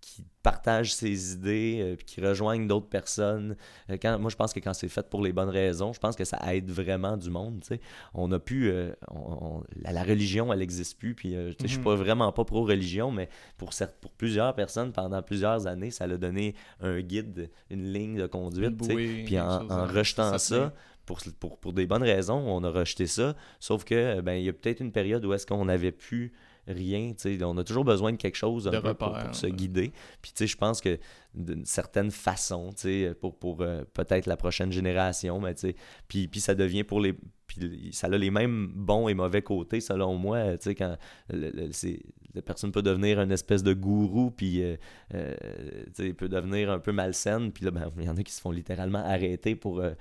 qui 0.09 0.23
partage 0.41 0.93
ses 0.93 1.33
idées, 1.33 1.79
euh, 1.81 1.95
puis 1.97 2.05
qui 2.05 2.21
rejoignent 2.21 2.65
d'autres 2.65 2.87
personnes. 2.87 3.57
Euh, 3.89 3.97
quand, 4.01 4.17
moi, 4.17 4.29
je 4.31 4.37
pense 4.37 4.53
que 4.53 4.61
quand 4.61 4.73
c'est 4.73 4.87
fait 4.87 5.09
pour 5.09 5.21
les 5.21 5.33
bonnes 5.33 5.49
raisons, 5.49 5.91
je 5.91 5.99
pense 5.99 6.15
que 6.15 6.23
ça 6.23 6.39
aide 6.53 6.69
vraiment 6.71 7.17
du 7.17 7.29
monde. 7.29 7.59
tu 7.59 7.67
sais. 7.75 7.81
On 8.13 8.31
a 8.31 8.39
pu... 8.39 8.69
euh, 8.69 8.93
on- 9.11 9.57
on- 9.57 9.63
la, 9.75 9.91
la 9.91 10.03
religion, 10.03 10.53
elle 10.53 10.59
n'existe 10.59 10.97
plus. 10.97 11.13
Puis, 11.13 11.33
je 11.33 11.67
suis 11.67 11.79
Mhm. 11.79 11.83
pas 11.83 11.95
vraiment 11.95 12.31
pas 12.31 12.45
pro-religion, 12.45 13.11
mais 13.11 13.27
pour, 13.57 13.73
certes, 13.73 13.95
pour 13.99 14.13
plusieurs 14.13 14.55
personnes, 14.55 14.93
pendant 14.93 15.21
plusieurs 15.21 15.67
années, 15.67 15.91
ça 15.91 16.05
a 16.05 16.15
donné 16.17 16.55
un 16.79 17.01
guide, 17.01 17.49
une 17.69 17.91
ligne 17.91 18.15
de 18.17 18.27
conduite. 18.27 18.77
Puis 19.25 19.37
en, 19.41 19.69
hein. 19.69 19.85
rejetant 19.87 20.37
ça 20.37 20.73
pour, 21.05 21.19
pour, 21.39 21.57
pour, 21.57 21.73
des 21.73 21.85
bonnes 21.85 22.03
raisons, 22.03 22.39
on 22.47 22.63
a 22.63 22.69
rejeté 22.69 23.07
ça. 23.07 23.35
Sauf 23.59 23.83
que 23.83 24.21
ben 24.21 24.33
il 24.35 24.45
y 24.45 24.49
a 24.49 24.53
peut-être 24.53 24.79
une 24.79 24.91
période 24.93 25.25
où 25.25 25.33
est-ce 25.33 25.45
qu'on 25.45 25.67
avait 25.67 25.91
pu 25.91 26.31
rien. 26.67 27.13
On 27.41 27.57
a 27.57 27.63
toujours 27.63 27.85
besoin 27.85 28.11
de 28.11 28.17
quelque 28.17 28.35
chose 28.35 28.67
un 28.67 28.81
peu 28.81 28.93
pour, 28.93 29.15
se 29.31 29.47
guider. 29.47 29.91
Puis 30.21 30.47
je 30.47 30.55
pense 30.55 30.81
que 30.81 30.99
d'une 31.33 31.65
certaine 31.65 32.11
façon, 32.11 32.71
pour, 33.21 33.37
pour 33.37 33.61
euh, 33.61 33.83
peut-être 33.93 34.25
la 34.25 34.37
prochaine 34.37 34.71
génération, 34.71 35.39
mais 35.39 35.53
puis, 36.07 36.27
puis 36.27 36.39
ça 36.39 36.55
devient 36.55 36.83
pour 36.83 36.99
les 36.99 37.15
puis 37.47 37.89
ça 37.93 38.07
a 38.07 38.17
les 38.17 38.29
mêmes 38.29 38.67
bons 38.67 39.07
et 39.07 39.13
mauvais 39.13 39.41
côtés, 39.41 39.79
selon 39.79 40.15
moi. 40.15 40.57
Tu 40.57 40.69
sais, 40.69 40.75
quand 40.75 40.97
la 42.37 42.41
personne 42.41 42.71
peut 42.71 42.81
devenir 42.81 43.19
une 43.19 43.31
espèce 43.31 43.63
de 43.63 43.73
gourou, 43.73 44.31
puis 44.31 44.61
euh, 44.61 44.75
euh, 45.13 45.35
tu 45.95 46.07
sais, 46.07 46.13
peut 46.13 46.29
devenir 46.29 46.69
un 46.71 46.79
peu 46.79 46.91
malsaine, 46.91 47.51
puis 47.51 47.65
là, 47.65 47.71
ben, 47.71 47.91
il 47.97 48.05
y 48.05 48.09
en 48.09 48.15
a 48.15 48.23
qui 48.23 48.31
se 48.31 48.41
font 48.41 48.51
littéralement 48.51 48.99
arrêter 48.99 49.55
pour 49.55 49.79
euh, 49.79 49.93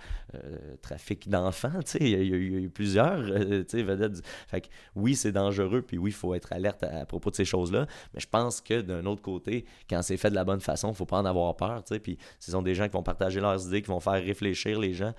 trafic 0.83 1.29
d'enfants. 1.29 1.71
Tu 1.87 1.93
sais, 1.93 1.99
il 2.01 2.11
y, 2.11 2.15
a 2.15 2.37
eu 2.37 2.69
plusieurs, 2.69 3.25
tu 3.25 3.65
sais, 3.69 3.83
vedettes. 3.83 4.25
Fait 4.49 4.61
que 4.61 4.67
oui, 4.95 5.15
c'est 5.15 5.33
dangereux, 5.33 5.83
puis 5.83 5.99
oui, 5.99 6.11
il 6.11 6.15
faut 6.15 6.35
être 6.35 6.53
alerte 6.53 6.83
à, 6.83 7.07
propos 7.07 7.31
de 7.31 7.37
ces 7.37 7.45
choses-là. 7.45 7.87
Mais 8.13 8.21
je 8.21 8.29
pense 8.29 8.61
que 8.61 8.81
d'un 8.81 9.07
autre 9.07 9.23
côté, 9.23 9.65
quand 9.89 10.03
c'est 10.03 10.17
fait 10.17 10.31
de 10.31 10.35
la 10.35 10.45
bonne 10.45 10.61
façon, 10.61 10.93
faut 10.93 11.07
pas 11.07 11.19
en 11.19 11.25
avoir 11.25 11.57
peur. 11.57 11.85
Tu 11.85 11.95
sais, 11.95 12.01
puis 12.01 12.19
ce 12.39 12.51
sont 12.51 12.63
des 12.63 12.75
gens 12.75 12.87
qui 12.87 12.93
vont 12.93 13.03
partager 13.03 13.41
leurs 13.41 13.67
idées, 13.67 13.83
qui 13.83 13.89
vont 13.89 14.01
faire 14.01 14.23
réfléchir 14.23 14.79
les 14.79 14.93
gens 14.93 15.15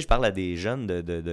je 0.00 0.06
parle 0.06 0.24
à 0.24 0.30
des 0.30 0.56
jeunes 0.56 0.86
de, 0.86 1.00
de, 1.00 1.20
de, 1.20 1.32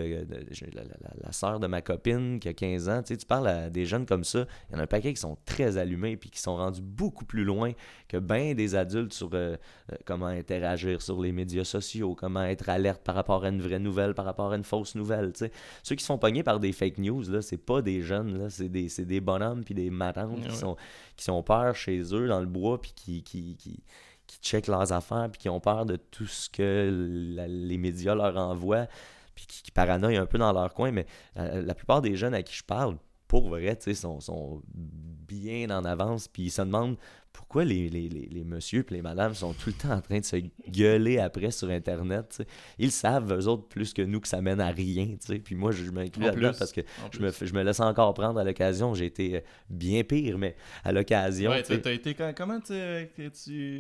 la, 0.74 0.84
la, 1.24 1.32
soeur 1.32 1.60
de 1.60 1.68
ma 1.68 1.82
copine 1.82 2.40
qui 2.40 2.48
a 2.48 2.54
15 2.54 2.90
ans, 2.90 3.02
tu, 3.02 3.14
sais, 3.14 3.18
tu 3.18 3.26
parles 3.26 3.48
à 3.48 3.70
des 3.70 3.86
jeunes 3.86 4.06
comme 4.06 4.24
ça, 4.24 4.46
il 4.70 4.74
y 4.74 4.76
en 4.76 4.80
a 4.80 4.84
un 4.84 4.88
paquet 4.88 5.14
qui 5.14 5.20
sont 5.20 5.38
très 5.46 5.78
allumés 5.78 6.18
puis 6.18 6.30
qui 6.30 6.40
sont 6.40 6.56
rendus 6.56 6.82
beaucoup 6.82 7.26
plus 7.26 7.44
loin 7.44 7.72
que 8.08 8.18
bien 8.18 8.54
des 8.54 8.76
adultes 8.76 9.14
sur 9.14 9.30
euh, 9.34 9.56
euh, 9.92 9.96
comment 10.06 10.28
interagir 10.28 11.02
sur 11.02 11.22
les 11.22 11.32
médias 11.32 11.64
sociaux, 11.64 12.16
comment 12.16 12.44
être 12.44 12.70
alerte 12.70 13.02
par 13.04 13.16
rapport 13.16 13.44
à 13.44 13.50
une 13.50 13.62
vraie 13.62 13.80
nouvelle, 13.80 14.14
par 14.14 14.26
rapport 14.26 14.52
à 14.52 14.56
une 14.56 14.64
fausse 14.64 14.96
nouvelle. 14.96 15.32
Tu 15.34 15.46
sais. 15.46 15.52
Ceux 15.84 15.96
qui 15.96 16.04
sont 16.04 16.18
pognés 16.18 16.44
par 16.44 16.60
des 16.60 16.72
fake 16.72 16.98
news, 16.98 17.24
là, 17.30 17.42
c'est 17.42 17.58
pas 17.58 17.82
des 17.82 18.02
jeunes, 18.02 18.38
là, 18.38 18.50
c'est 18.50 18.70
des, 18.70 18.88
des 19.00 19.22
bonhommes 19.22 19.64
puis 19.64 19.74
des 19.74 19.90
matantes 19.90 20.48
qui, 20.48 20.56
sont, 20.56 20.76
qui 21.16 21.24
sont 21.24 21.42
peur 21.42 21.76
chez 21.76 22.02
eux 22.14 22.28
dans 22.28 22.40
le 22.40 22.46
bois 22.46 22.80
puis 22.80 22.94
qui, 22.96 23.24
qui, 23.24 23.56
qui 23.56 23.84
qui 24.32 24.40
checkent 24.40 24.68
leurs 24.68 24.94
affaires, 24.94 25.28
puis 25.30 25.40
qui 25.40 25.50
ont 25.50 25.60
peur 25.60 25.86
de 25.86 25.98
tout 25.98 26.26
ce 26.26 26.50
que 26.50 27.46
les 27.48 27.78
médias 27.78 28.16
leur 28.16 28.38
envoient, 28.38 28.88
puis 29.36 29.46
qui, 29.46 29.62
qui, 29.62 29.72
paranoïent 29.72 30.16
un 30.18 30.26
peu 30.26 30.38
dans 30.38 30.54
leur 30.54 30.74
coin. 30.74 30.92
Mais 30.92 31.06
euh, 31.38 31.62
la 31.62 31.76
plupart 31.76 32.02
des 32.02 32.16
jeunes 32.16 32.34
à 32.34 32.42
qui 32.42 32.56
je 32.56 32.64
parle, 32.64 32.98
pour 33.28 33.50
vrai, 33.50 33.78
sont, 33.94 34.22
sont 34.22 34.62
bien 34.66 35.70
en 35.70 35.84
avance, 35.84 36.30
puis 36.30 36.44
ils 36.44 36.52
se 36.52 36.62
demandent 36.62 36.98
pourquoi 37.34 37.64
les, 37.66 37.90
les, 37.90 38.10
les, 38.10 38.28
les 38.32 38.44
messieurs 38.44 38.86
et 38.90 38.94
les 38.94 39.02
madames 39.02 39.34
sont 39.34 39.54
tout 39.54 39.70
le 39.70 39.74
temps 39.74 39.94
en 39.94 40.02
train 40.02 40.20
de 40.20 40.26
se 40.26 40.38
gueuler 40.70 41.20
après 41.20 41.52
sur 41.52 41.70
Internet. 41.70 42.44
Ils 42.78 42.92
savent, 42.92 43.32
eux 43.34 43.48
autres, 43.48 43.68
plus 43.68 43.94
que 43.94 44.02
nous, 44.02 44.20
que 44.20 44.28
ça 44.28 44.42
mène 44.42 44.62
à 44.62 44.70
rien. 44.70 45.16
Puis 45.44 45.56
moi, 45.56 45.72
je, 45.72 45.90
m'inclus 45.92 46.24
là-dedans 46.24 46.52
parce 46.58 46.72
que 46.72 46.82
je 47.12 47.20
me, 47.20 47.32
je 47.32 47.54
me, 47.54 47.64
laisse 47.64 47.80
encore 47.80 48.14
prendre 48.14 48.40
à 48.40 48.44
l'occasion. 48.44 48.94
J'ai 48.94 49.06
été 49.06 49.38
euh, 49.38 49.42
bien 49.70 50.04
pire, 50.04 50.38
mais 50.38 50.56
à 50.84 50.92
l'occasion. 50.92 51.52
Ouais, 51.52 51.64
t'as 51.64 51.92
été 51.92 52.16
comment 52.36 52.60
tu. 52.60 52.74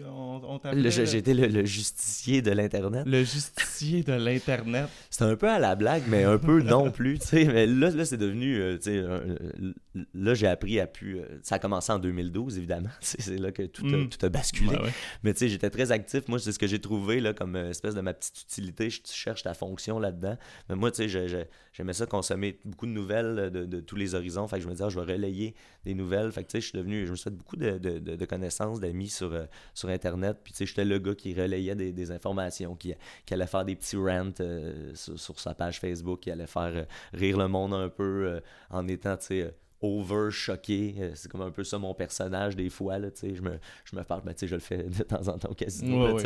On, 0.05 0.59
J'ai 0.75 1.17
été 1.17 1.33
le, 1.33 1.65
justicier 1.65 2.41
de 2.41 2.51
l'Internet. 2.51 3.03
Le 3.05 3.23
justicier 3.23 4.03
de 4.03 4.13
l'Internet. 4.13 4.89
C'était 5.09 5.25
un 5.25 5.35
peu 5.35 5.49
à 5.49 5.59
la 5.59 5.75
blague, 5.75 6.03
mais 6.07 6.23
un 6.23 6.37
peu 6.37 6.61
non 6.61 6.91
plus. 6.91 7.19
Mais 7.33 7.67
là, 7.67 7.89
là 7.89 8.05
c'est 8.05 8.17
devenu. 8.17 8.61
Euh, 8.61 9.73
là, 10.13 10.33
j'ai 10.33 10.47
appris 10.47 10.79
à 10.79 10.87
plus. 10.87 11.19
Euh, 11.19 11.39
ça 11.43 11.55
a 11.55 11.59
commencé 11.59 11.91
en 11.91 11.99
2012, 11.99 12.57
évidemment. 12.57 12.89
C'est 13.01 13.37
là 13.41 13.51
que 13.51 13.63
tout, 13.63 13.85
a, 13.85 13.97
mm. 13.97 14.09
tout 14.09 14.25
a 14.25 14.29
basculé. 14.29 14.77
Mais 15.23 15.33
tu 15.33 15.39
sais, 15.39 15.49
j'étais 15.49 15.69
très 15.69 15.91
actif. 15.91 16.27
Moi, 16.27 16.39
c'est 16.39 16.51
ce 16.51 16.59
que 16.59 16.67
j'ai 16.67 16.79
trouvé 16.79 17.19
là, 17.19 17.33
comme 17.33 17.55
euh, 17.55 17.69
espèce 17.69 17.95
de 17.95 18.01
ma 18.01 18.13
petite 18.13 18.41
utilité. 18.41 18.89
Je 18.89 19.01
cherche 19.05 19.43
ta 19.43 19.53
fonction 19.53 19.99
là-dedans. 19.99 20.37
Mais 20.69 20.75
moi, 20.75 20.91
tu 20.91 21.09
sais, 21.09 21.47
j'aimais 21.73 21.93
ça 21.93 22.05
consommer 22.05 22.59
beaucoup 22.65 22.85
de 22.85 22.91
nouvelles 22.91 23.49
de, 23.51 23.79
tous 23.79 23.95
les 23.95 24.15
horizons. 24.15 24.47
Fait 24.47 24.57
que 24.57 24.63
je 24.63 24.67
me 24.67 24.73
disais, 24.73 24.85
ah, 24.85 24.89
je 24.89 24.99
vais 24.99 25.13
relayer 25.13 25.55
des 25.83 25.93
nouvelles. 25.93 26.31
Fait 26.31 26.43
que 26.43 26.49
tu 26.49 26.53
sais, 26.53 26.61
je 26.61 26.67
suis 26.67 26.77
devenu, 26.77 27.05
je 27.05 27.11
me 27.11 27.15
suis 27.15 27.25
fait 27.25 27.35
beaucoup 27.35 27.57
de, 27.57 27.77
de 27.77 28.25
connaissances, 28.25 28.79
d'amis 28.79 29.09
sur, 29.09 29.33
euh, 29.33 29.45
sur 29.73 29.89
Internet. 29.89 30.37
Puis 30.43 30.53
tu 30.53 30.59
sais, 30.59 30.65
j'étais 30.65 30.85
le 30.85 30.99
gars 30.99 31.15
qui 31.15 31.33
relayait 31.33 31.75
des, 31.75 32.11
informations, 32.11 32.75
qui, 32.75 32.93
qui, 33.25 33.33
allait 33.33 33.47
faire 33.47 33.65
des 33.65 33.75
petits 33.75 33.95
rants 33.95 34.31
euh, 34.39 34.91
sur, 34.95 35.19
sur, 35.19 35.39
sa 35.39 35.53
page 35.53 35.79
Facebook, 35.79 36.21
qui 36.21 36.31
allait 36.31 36.47
faire 36.47 36.85
rire 37.13 37.37
le 37.37 37.47
monde 37.47 37.73
un 37.73 37.89
peu 37.89 38.41
en 38.69 38.87
étant, 38.87 39.17
tu 39.17 39.27
sais, 39.27 39.53
over 39.81 40.29
choqué. 40.31 40.95
Euh, 40.99 41.11
c'est 41.15 41.29
comme 41.29 41.41
un 41.41 41.51
peu 41.51 41.63
ça 41.63 41.77
mon 41.77 41.93
personnage 41.93 42.55
des 42.55 42.69
fois. 42.69 42.99
Là, 42.99 43.09
je, 43.21 43.41
me, 43.41 43.59
je 43.85 43.95
me 43.95 44.03
parle, 44.03 44.21
mais 44.25 44.35
je 44.39 44.53
le 44.53 44.61
fais 44.61 44.83
de 44.83 45.03
temps 45.03 45.27
en 45.27 45.37
temps 45.37 45.53
quasiment. 45.53 46.17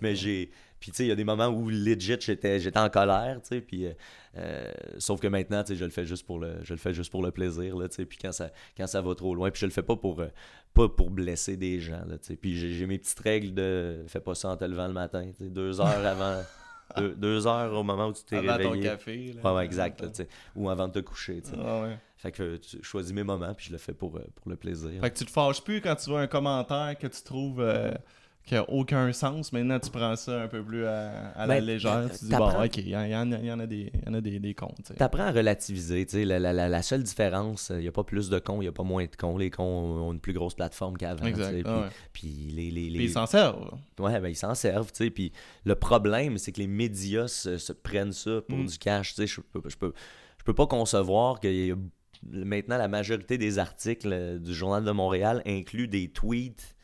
mais 0.00 0.14
j'ai. 0.14 0.50
Puis 0.80 0.90
tu 0.90 0.98
sais, 0.98 1.04
il 1.04 1.08
y 1.08 1.12
a 1.12 1.14
des 1.14 1.24
moments 1.24 1.48
où 1.48 1.70
legit 1.70 2.18
j'étais, 2.20 2.60
j'étais 2.60 2.78
en 2.78 2.90
colère, 2.90 3.40
tu 3.40 3.48
sais, 3.48 3.60
puis 3.62 3.86
euh, 3.86 3.92
euh, 4.36 4.70
sauf 4.98 5.18
que 5.18 5.28
maintenant, 5.28 5.62
tu 5.62 5.68
sais, 5.68 5.76
je 5.76 5.84
le 5.86 5.90
fais 5.90 6.04
juste 6.04 6.26
pour 6.26 6.38
le, 6.38 6.56
je 6.62 6.74
le 6.74 6.78
fais 6.78 6.92
juste 6.92 7.10
pour 7.10 7.22
le 7.22 7.30
plaisir, 7.30 7.78
là, 7.78 7.88
tu 7.88 7.94
sais, 7.94 8.04
puis 8.04 8.18
quand 8.20 8.32
ça, 8.32 8.50
quand 8.76 8.86
ça 8.86 9.00
va 9.00 9.14
trop 9.14 9.34
loin, 9.34 9.50
puis 9.50 9.60
je 9.60 9.64
le 9.64 9.72
fais 9.72 9.82
pas 9.82 9.96
pour, 9.96 10.22
pas 10.74 10.88
pour 10.90 11.10
blesser 11.10 11.56
des 11.56 11.80
gens, 11.80 12.04
là, 12.06 12.18
tu 12.18 12.26
sais, 12.26 12.36
puis 12.36 12.54
j'ai, 12.54 12.86
mes 12.86 12.98
petites 12.98 13.20
règles 13.20 13.54
de, 13.54 14.04
fais 14.08 14.20
pas 14.20 14.34
ça 14.34 14.50
en 14.50 14.58
te 14.58 14.64
levant 14.66 14.88
le 14.88 14.92
matin, 14.92 15.30
deux 15.40 15.80
heures 15.80 16.04
avant. 16.04 16.42
deux, 17.16 17.46
heures 17.46 17.72
au 17.72 17.82
moment 17.82 18.08
où 18.08 18.12
tu 18.12 18.22
t'es 18.24 18.38
réveillé. 18.38 18.66
Avant 18.66 18.74
ton 18.74 18.82
café. 18.82 19.34
ouais, 19.42 19.64
exact. 19.64 20.02
Là, 20.02 20.08
ou 20.54 20.68
avant 20.68 20.88
de 20.88 20.92
te 20.92 20.98
coucher. 20.98 21.42
Ah, 21.56 21.82
ouais. 21.82 21.98
Fait 22.24 22.32
que 22.32 22.56
tu 22.56 22.82
choisis 22.82 23.12
mes 23.12 23.22
moments, 23.22 23.52
puis 23.52 23.66
je 23.66 23.72
le 23.72 23.76
fais 23.76 23.92
pour, 23.92 24.16
euh, 24.16 24.24
pour 24.36 24.48
le 24.48 24.56
plaisir. 24.56 24.98
Fait 25.02 25.10
que 25.10 25.18
tu 25.18 25.26
te 25.26 25.30
fâches 25.30 25.62
plus 25.62 25.82
quand 25.82 25.94
tu 25.94 26.08
vois 26.08 26.22
un 26.22 26.26
commentaire 26.26 26.96
que 26.98 27.06
tu 27.06 27.22
trouves 27.22 27.60
euh, 27.60 27.92
qui 28.46 28.56
a 28.56 28.64
aucun 28.70 29.12
sens. 29.12 29.52
Maintenant, 29.52 29.78
tu 29.78 29.90
prends 29.90 30.16
ça 30.16 30.40
un 30.40 30.48
peu 30.48 30.64
plus 30.64 30.86
à, 30.86 31.34
la 31.36 31.46
ben, 31.46 31.62
légère. 31.62 32.08
Tu 32.18 32.24
dis, 32.24 32.30
bon, 32.30 32.48
ok, 32.48 32.78
il 32.78 32.88
y, 32.88 32.96
en 32.96 33.30
a, 33.30 33.38
y 33.38 33.52
en 33.52 33.60
a 33.60 33.66
des, 33.66 33.92
y 34.06 34.08
en 34.08 34.14
a 34.14 34.22
des, 34.22 34.38
des 34.38 34.54
cons. 34.54 34.72
Tu 34.86 35.02
apprends 35.02 35.24
à 35.24 35.32
relativiser. 35.32 36.06
La, 36.24 36.38
la, 36.38 36.54
la, 36.54 36.82
seule 36.82 37.02
différence, 37.02 37.70
il 37.74 37.80
n'y 37.80 37.88
a 37.88 37.92
pas 37.92 38.04
plus 38.04 38.30
de 38.30 38.38
cons, 38.38 38.62
il 38.62 38.64
n'y 38.64 38.68
a 38.68 38.72
pas 38.72 38.84
moins 38.84 39.04
de 39.04 39.14
cons. 39.14 39.36
Les 39.36 39.50
cons 39.50 39.62
ont 39.62 40.10
une 40.14 40.20
plus 40.20 40.32
grosse 40.32 40.54
plateforme 40.54 40.96
qu'avant. 40.96 41.26
Exact. 41.26 41.68
Puis, 42.14 42.50
les, 42.54 42.70
les, 42.70 42.88
les... 42.88 43.04
ils 43.04 43.10
s'en 43.10 43.26
servent. 43.26 43.70
Ouais, 43.98 44.18
ben, 44.18 44.28
ils 44.28 44.34
s'en 44.34 44.54
servent. 44.54 44.90
Puis 44.92 45.30
le 45.66 45.74
problème, 45.74 46.38
c'est 46.38 46.52
que 46.52 46.60
les 46.60 46.68
médias 46.68 47.28
se, 47.28 47.72
prennent 47.72 48.14
ça 48.14 48.40
pour 48.48 48.56
mm. 48.56 48.66
du 48.66 48.78
cash. 48.78 49.14
Je 49.18 49.42
peux, 49.42 49.60
je, 49.68 49.76
peux, 49.76 49.92
je 50.38 50.44
peux 50.44 50.54
pas 50.54 50.66
concevoir 50.66 51.38
qu'il 51.38 51.66
y 51.66 51.70
a 51.70 51.76
maintenant, 52.30 52.78
la 52.78 52.88
majorité 52.88 53.38
des 53.38 53.58
articles 53.58 54.12
euh, 54.12 54.38
du 54.38 54.54
Journal 54.54 54.84
de 54.84 54.90
Montréal 54.90 55.42
incluent 55.46 55.88
des 55.88 56.08
tweets 56.08 56.74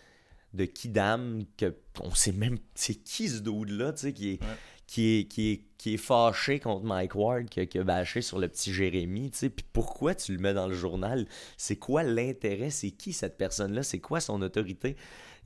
de 0.55 0.65
Kidam 0.65 1.45
que 1.57 1.77
on 2.01 2.13
sait 2.13 2.33
même 2.33 2.59
c'est 2.75 2.95
qui 2.95 3.29
ce 3.29 3.39
dude 3.39 3.71
là 3.71 3.93
tu 3.93 4.01
sais 4.01 4.13
qui 4.13 4.31
est, 4.31 4.41
qui 4.87 5.19
est 5.19 5.25
qui 5.25 5.51
est 5.53 5.65
qui 5.79 5.95
est 5.95 5.97
fâché 5.97 6.59
contre 6.59 6.85
Mike 6.85 7.15
Ward 7.15 7.49
qui 7.49 7.61
a, 7.61 7.67
qui 7.67 7.79
a 7.79 7.85
bâché 7.85 8.21
sur 8.21 8.39
le 8.39 8.49
petit 8.49 8.73
Jérémy 8.73 9.31
tu 9.31 9.39
sais. 9.39 9.49
Puis 9.49 9.65
pourquoi 9.73 10.15
tu 10.15 10.33
le 10.33 10.39
mets 10.39 10.53
dans 10.53 10.67
le 10.67 10.75
journal? 10.75 11.27
C'est 11.57 11.77
quoi 11.77 12.03
l'intérêt? 12.03 12.71
C'est 12.71 12.91
qui 12.91 13.13
cette 13.13 13.39
personne 13.39 13.73
là 13.75 13.85
c'est 13.85 14.01
quoi 14.01 14.21
son 14.21 14.43
autorité? 14.43 14.97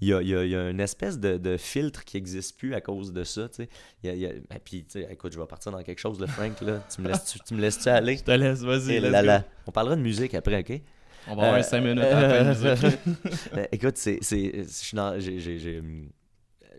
Il 0.01 0.09
y 0.09 0.15
a, 0.15 0.23
y 0.23 0.55
a, 0.55 0.71
une 0.71 0.81
espèce 0.81 1.19
de, 1.19 1.57
filtre 1.57 2.05
qui 2.05 2.17
n'existe 2.17 2.59
plus 2.59 2.75
à 2.75 2.81
cause 2.81 3.13
de 3.13 3.25
ça. 3.25 3.49
Tu 3.49 3.65
sais. 3.65 3.69
Il 4.03 4.17
y 4.17 4.27
a, 4.27 4.31
ben, 4.33 4.59
puis, 4.63 4.85
tu 4.85 5.01
sais, 5.01 5.09
écoute, 5.11 5.33
je 5.33 5.41
vais 5.41 5.47
partir 5.47 5.73
dans 5.73 5.83
quelque 5.83 6.01
chose, 6.01 6.19
de 6.19 6.27
Frank. 6.27 6.61
Là. 6.61 6.83
tu 6.93 7.01
me 7.01 7.09
laisses-tu 7.09 7.39
tu, 7.47 7.55
me 7.55 7.61
laisses 7.61 7.87
aller? 7.87 8.17
Je 8.17 8.25
te 8.25 8.31
laisse, 8.31 8.61
vas-y. 8.61 9.45
On 9.67 9.73
parlera 9.73 9.97
de 9.97 10.03
musique 10.03 10.35
après, 10.35 10.61
OK? 10.61 10.81
On 11.27 11.37
va 11.37 11.47
avoir 11.49 11.65
5 11.65 11.77
euh, 11.77 11.81
minutes 11.81 12.05
après 12.05 12.41
euh, 12.41 12.77
musique. 12.77 12.99
Ben, 13.55 13.69
écoute, 13.73 13.97
c'est, 13.97 14.19
je 14.23 14.65
suis 14.69 14.97
dans, 14.97 15.19
j'ai, 15.19 15.39
j'ai, 15.39 15.59
je, 15.59 15.81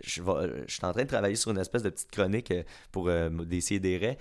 suis 0.03 0.21
en 0.21 0.91
train 0.91 1.03
de 1.03 1.07
travailler 1.07 1.35
sur 1.35 1.51
une 1.51 1.57
espèce 1.57 1.81
de 1.81 1.89
petite 1.89 2.11
chronique 2.11 2.51
euh, 2.51 2.63
pour 2.91 3.09
des 3.45 3.61
CDR. 3.61 4.15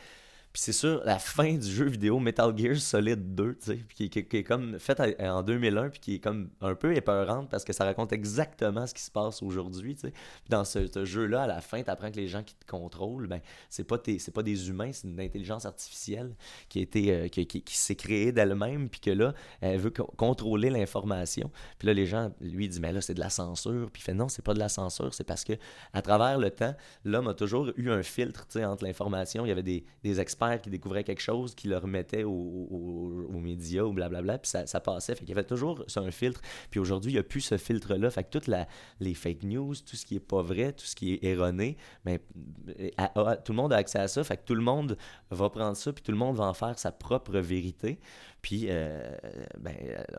Puis 0.54 0.62
c'est 0.62 0.72
sur 0.72 1.02
la 1.02 1.18
fin 1.18 1.54
du 1.54 1.68
jeu 1.68 1.86
vidéo 1.86 2.20
Metal 2.20 2.56
Gear 2.56 2.76
Solid 2.76 3.34
2, 3.34 3.54
tu 3.56 3.66
sais, 3.72 3.80
qui, 3.92 4.08
qui, 4.08 4.20
est 4.20 4.44
comme 4.44 4.78
faite 4.78 5.02
en 5.18 5.42
2001, 5.42 5.88
puis 5.88 5.98
qui 5.98 6.14
est 6.14 6.18
comme 6.20 6.48
un 6.60 6.76
peu 6.76 6.94
épeurante 6.94 7.50
parce 7.50 7.64
que 7.64 7.72
ça 7.72 7.84
raconte 7.84 8.12
exactement 8.12 8.86
ce 8.86 8.94
qui 8.94 9.02
se 9.02 9.10
passe 9.10 9.42
aujourd'hui, 9.42 9.96
tu 9.96 10.02
sais. 10.02 10.12
dans 10.50 10.64
ce, 10.64 11.04
jeu-là, 11.04 11.42
à 11.42 11.46
la 11.48 11.60
fin, 11.60 11.82
tu 11.82 11.90
apprends 11.90 12.08
que 12.08 12.18
les 12.18 12.28
gens 12.28 12.44
qui 12.44 12.54
te 12.54 12.64
contrôlent, 12.66 13.26
ben, 13.26 13.40
c'est 13.68 13.82
pas, 13.82 13.98
c'est 14.04 14.32
pas 14.32 14.44
des 14.44 14.68
humains, 14.68 14.92
c'est 14.92 15.08
une 15.08 15.18
intelligence 15.18 15.66
artificielle 15.66 16.36
qui, 16.68 16.88
euh, 17.10 17.26
qui, 17.26 17.46
qui, 17.48 17.76
s'est 17.76 17.96
créée 17.96 18.30
d'elle-même, 18.30 18.88
puis 18.88 19.00
que 19.00 19.10
là, 19.10 19.34
elle 19.60 19.80
veut 19.80 19.90
contrôler 19.90 20.70
l'information. 20.70 21.50
Puis 21.80 21.88
là, 21.88 21.94
les 21.94 22.06
gens, 22.06 22.30
lui, 22.40 22.68
disent, 22.68 22.78
mais 22.78 22.92
là, 22.92 23.00
c'est 23.00 23.14
de 23.14 23.20
la 23.20 23.30
censure. 23.30 23.90
Puis 23.90 24.02
il 24.02 24.04
fait, 24.04 24.14
non, 24.14 24.28
c'est 24.28 24.44
pas 24.44 24.54
de 24.54 24.60
la 24.60 24.68
censure, 24.68 25.12
c'est 25.14 25.24
parce 25.24 25.42
que 25.42 25.54
à 25.92 26.00
travers 26.00 26.38
le 26.38 26.52
temps, 26.52 26.76
l'homme 27.04 27.26
a 27.26 27.34
toujours 27.34 27.72
eu 27.76 27.90
un 27.90 28.04
filtre, 28.04 28.46
tu 28.46 28.60
sais, 28.60 28.64
entre 28.64 28.84
l'information. 28.84 29.44
Il 29.44 29.48
y 29.48 29.52
avait 29.52 29.64
des, 29.64 29.84
des 30.04 30.20
experts 30.20 30.43
qui 30.60 30.70
découvrait 30.70 31.04
quelque 31.04 31.22
chose, 31.22 31.54
qui 31.54 31.68
le 31.68 31.76
remettait 31.78 32.24
aux 32.24 33.40
médias 33.40 33.82
ou 33.82 33.92
blablabla, 33.92 34.38
puis 34.38 34.50
ça, 34.50 34.80
passait. 34.80 35.14
Fait 35.14 35.24
y 35.28 35.32
avait 35.32 35.44
toujours 35.44 35.84
un 35.96 36.10
filtre. 36.10 36.40
Puis 36.70 36.80
aujourd'hui, 36.80 37.12
il 37.12 37.14
n'y 37.14 37.20
a 37.20 37.22
plus 37.22 37.40
ce 37.40 37.56
filtre-là. 37.56 38.10
Fait 38.10 38.24
que 38.24 38.30
toutes 38.30 38.50
les 39.00 39.14
fake 39.14 39.42
news, 39.44 39.74
tout 39.74 39.96
ce 39.96 40.06
qui 40.06 40.16
est 40.16 40.20
pas 40.20 40.42
vrai, 40.42 40.72
tout 40.72 40.84
ce 40.84 40.94
qui 40.94 41.14
est 41.14 41.24
erroné, 41.24 41.76
ben, 42.04 42.18
tout 43.44 43.52
le 43.52 43.56
monde 43.56 43.72
a 43.72 43.76
accès 43.76 43.98
à 43.98 44.08
ça. 44.08 44.24
Fait 44.24 44.36
que 44.36 44.44
tout 44.44 44.54
le 44.54 44.62
monde 44.62 44.96
va 45.30 45.50
prendre 45.50 45.76
ça, 45.76 45.92
puis 45.92 46.02
tout 46.02 46.12
le 46.12 46.18
monde 46.18 46.36
va 46.36 46.44
en 46.44 46.54
faire 46.54 46.78
sa 46.78 46.92
propre 46.92 47.38
vérité. 47.38 47.98
Puis, 48.44 48.66
euh, 48.68 49.00
ben, 49.58 49.74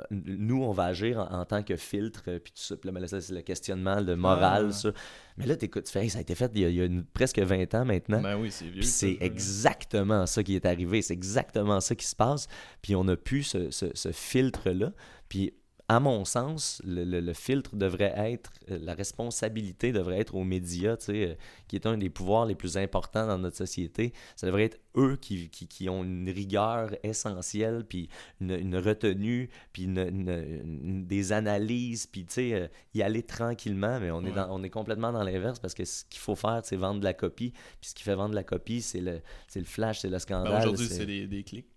nous, 0.09 0.63
on 0.63 0.71
va 0.71 0.85
agir 0.85 1.27
en, 1.29 1.45
tant 1.45 1.61
que 1.61 1.75
filtre, 1.75 2.23
puis 2.23 2.51
tout 2.51 2.63
ça. 2.63 2.75
Puis 2.75 2.89
là, 2.89 2.99
ben, 2.99 3.05
c'est 3.07 3.29
le 3.29 3.43
questionnement 3.43 4.01
de 4.01 4.15
morale, 4.15 4.69
ah. 4.69 4.73
ça. 4.73 4.91
Mais 5.37 5.45
là, 5.45 5.55
tu 5.55 5.69
fais, 5.85 6.09
ça 6.09 6.17
a 6.17 6.21
été 6.21 6.33
fait 6.33 6.51
il 6.55 6.71
y 6.71 6.81
a, 6.81 6.87
presque 7.13 7.37
20 7.37 7.75
ans 7.75 7.85
maintenant. 7.85 8.23
Ben 8.23 8.35
oui, 8.35 8.49
c'est 8.49 8.65
vieux. 8.65 8.81
c'est 8.81 9.19
exactement 9.21 10.25
ça 10.25 10.41
qui 10.41 10.55
est 10.55 10.65
arrivé. 10.65 11.03
C'est 11.03 11.13
exactement 11.13 11.79
ça 11.79 11.93
qui 11.93 12.07
se 12.07 12.15
passe. 12.15 12.47
Puis 12.81 12.95
on 12.95 13.07
a 13.09 13.15
pu 13.15 13.43
ce, 13.43 13.69
ce, 13.69 13.91
ce 13.93 14.11
filtre-là. 14.11 14.91
Puis 15.29 15.53
à 15.87 15.99
mon 15.99 16.25
sens, 16.25 16.81
le, 16.83 17.33
filtre 17.33 17.75
devrait 17.75 18.13
être, 18.15 18.51
euh, 18.71 18.79
la 18.81 18.95
responsabilité 18.95 19.91
devrait 19.91 20.19
être 20.19 20.33
aux 20.33 20.43
médias, 20.43 20.97
euh, 21.09 21.35
qui 21.67 21.75
est 21.75 21.85
un 21.85 21.97
des 21.97 22.09
pouvoirs 22.09 22.45
les 22.47 22.55
plus 22.55 22.77
importants 22.77 23.27
dans 23.27 23.37
notre 23.37 23.57
société. 23.57 24.11
Ça 24.35 24.47
devrait 24.47 24.63
être 24.63 24.79
eux 24.97 25.15
qui, 25.21 25.49
qui, 25.49 25.89
ont 25.89 26.03
une 26.03 26.29
rigueur 26.29 26.95
essentielle, 27.03 27.85
puis 27.87 28.09
une, 28.41 28.75
retenue, 28.77 29.49
puis 29.73 29.83
une, 29.83 31.05
des 31.05 31.31
analyses, 31.33 32.07
puis 32.07 32.25
euh, 32.39 32.67
y 32.95 33.03
aller 33.03 33.21
tranquillement, 33.21 33.99
mais 33.99 34.09
on, 34.09 34.25
est 34.25 34.33
on 34.49 34.63
est 34.63 34.71
complètement 34.71 35.11
dans 35.11 35.23
l'inverse 35.23 35.59
parce 35.59 35.75
que 35.75 35.85
ce 35.85 36.03
qu'il 36.05 36.19
faut 36.19 36.35
faire, 36.35 36.61
c'est 36.63 36.77
vendre 36.77 36.99
de 36.99 37.05
la 37.05 37.13
copie, 37.13 37.51
puis 37.79 37.89
ce 37.89 37.93
qui 37.93 38.01
fait 38.01 38.15
vendre 38.15 38.31
de 38.31 38.35
la 38.35 38.43
copie, 38.43 38.81
c'est 38.81 39.01
le, 39.01 39.21
le 39.53 39.63
flash, 39.63 39.99
c'est 39.99 40.07
le 40.07 40.13
ben, 40.13 40.19
scandale. 40.19 40.61
Aujourd'hui, 40.61 40.87
c'est 40.87 41.05
des, 41.05 41.27
des 41.27 41.43
clics 41.43 41.67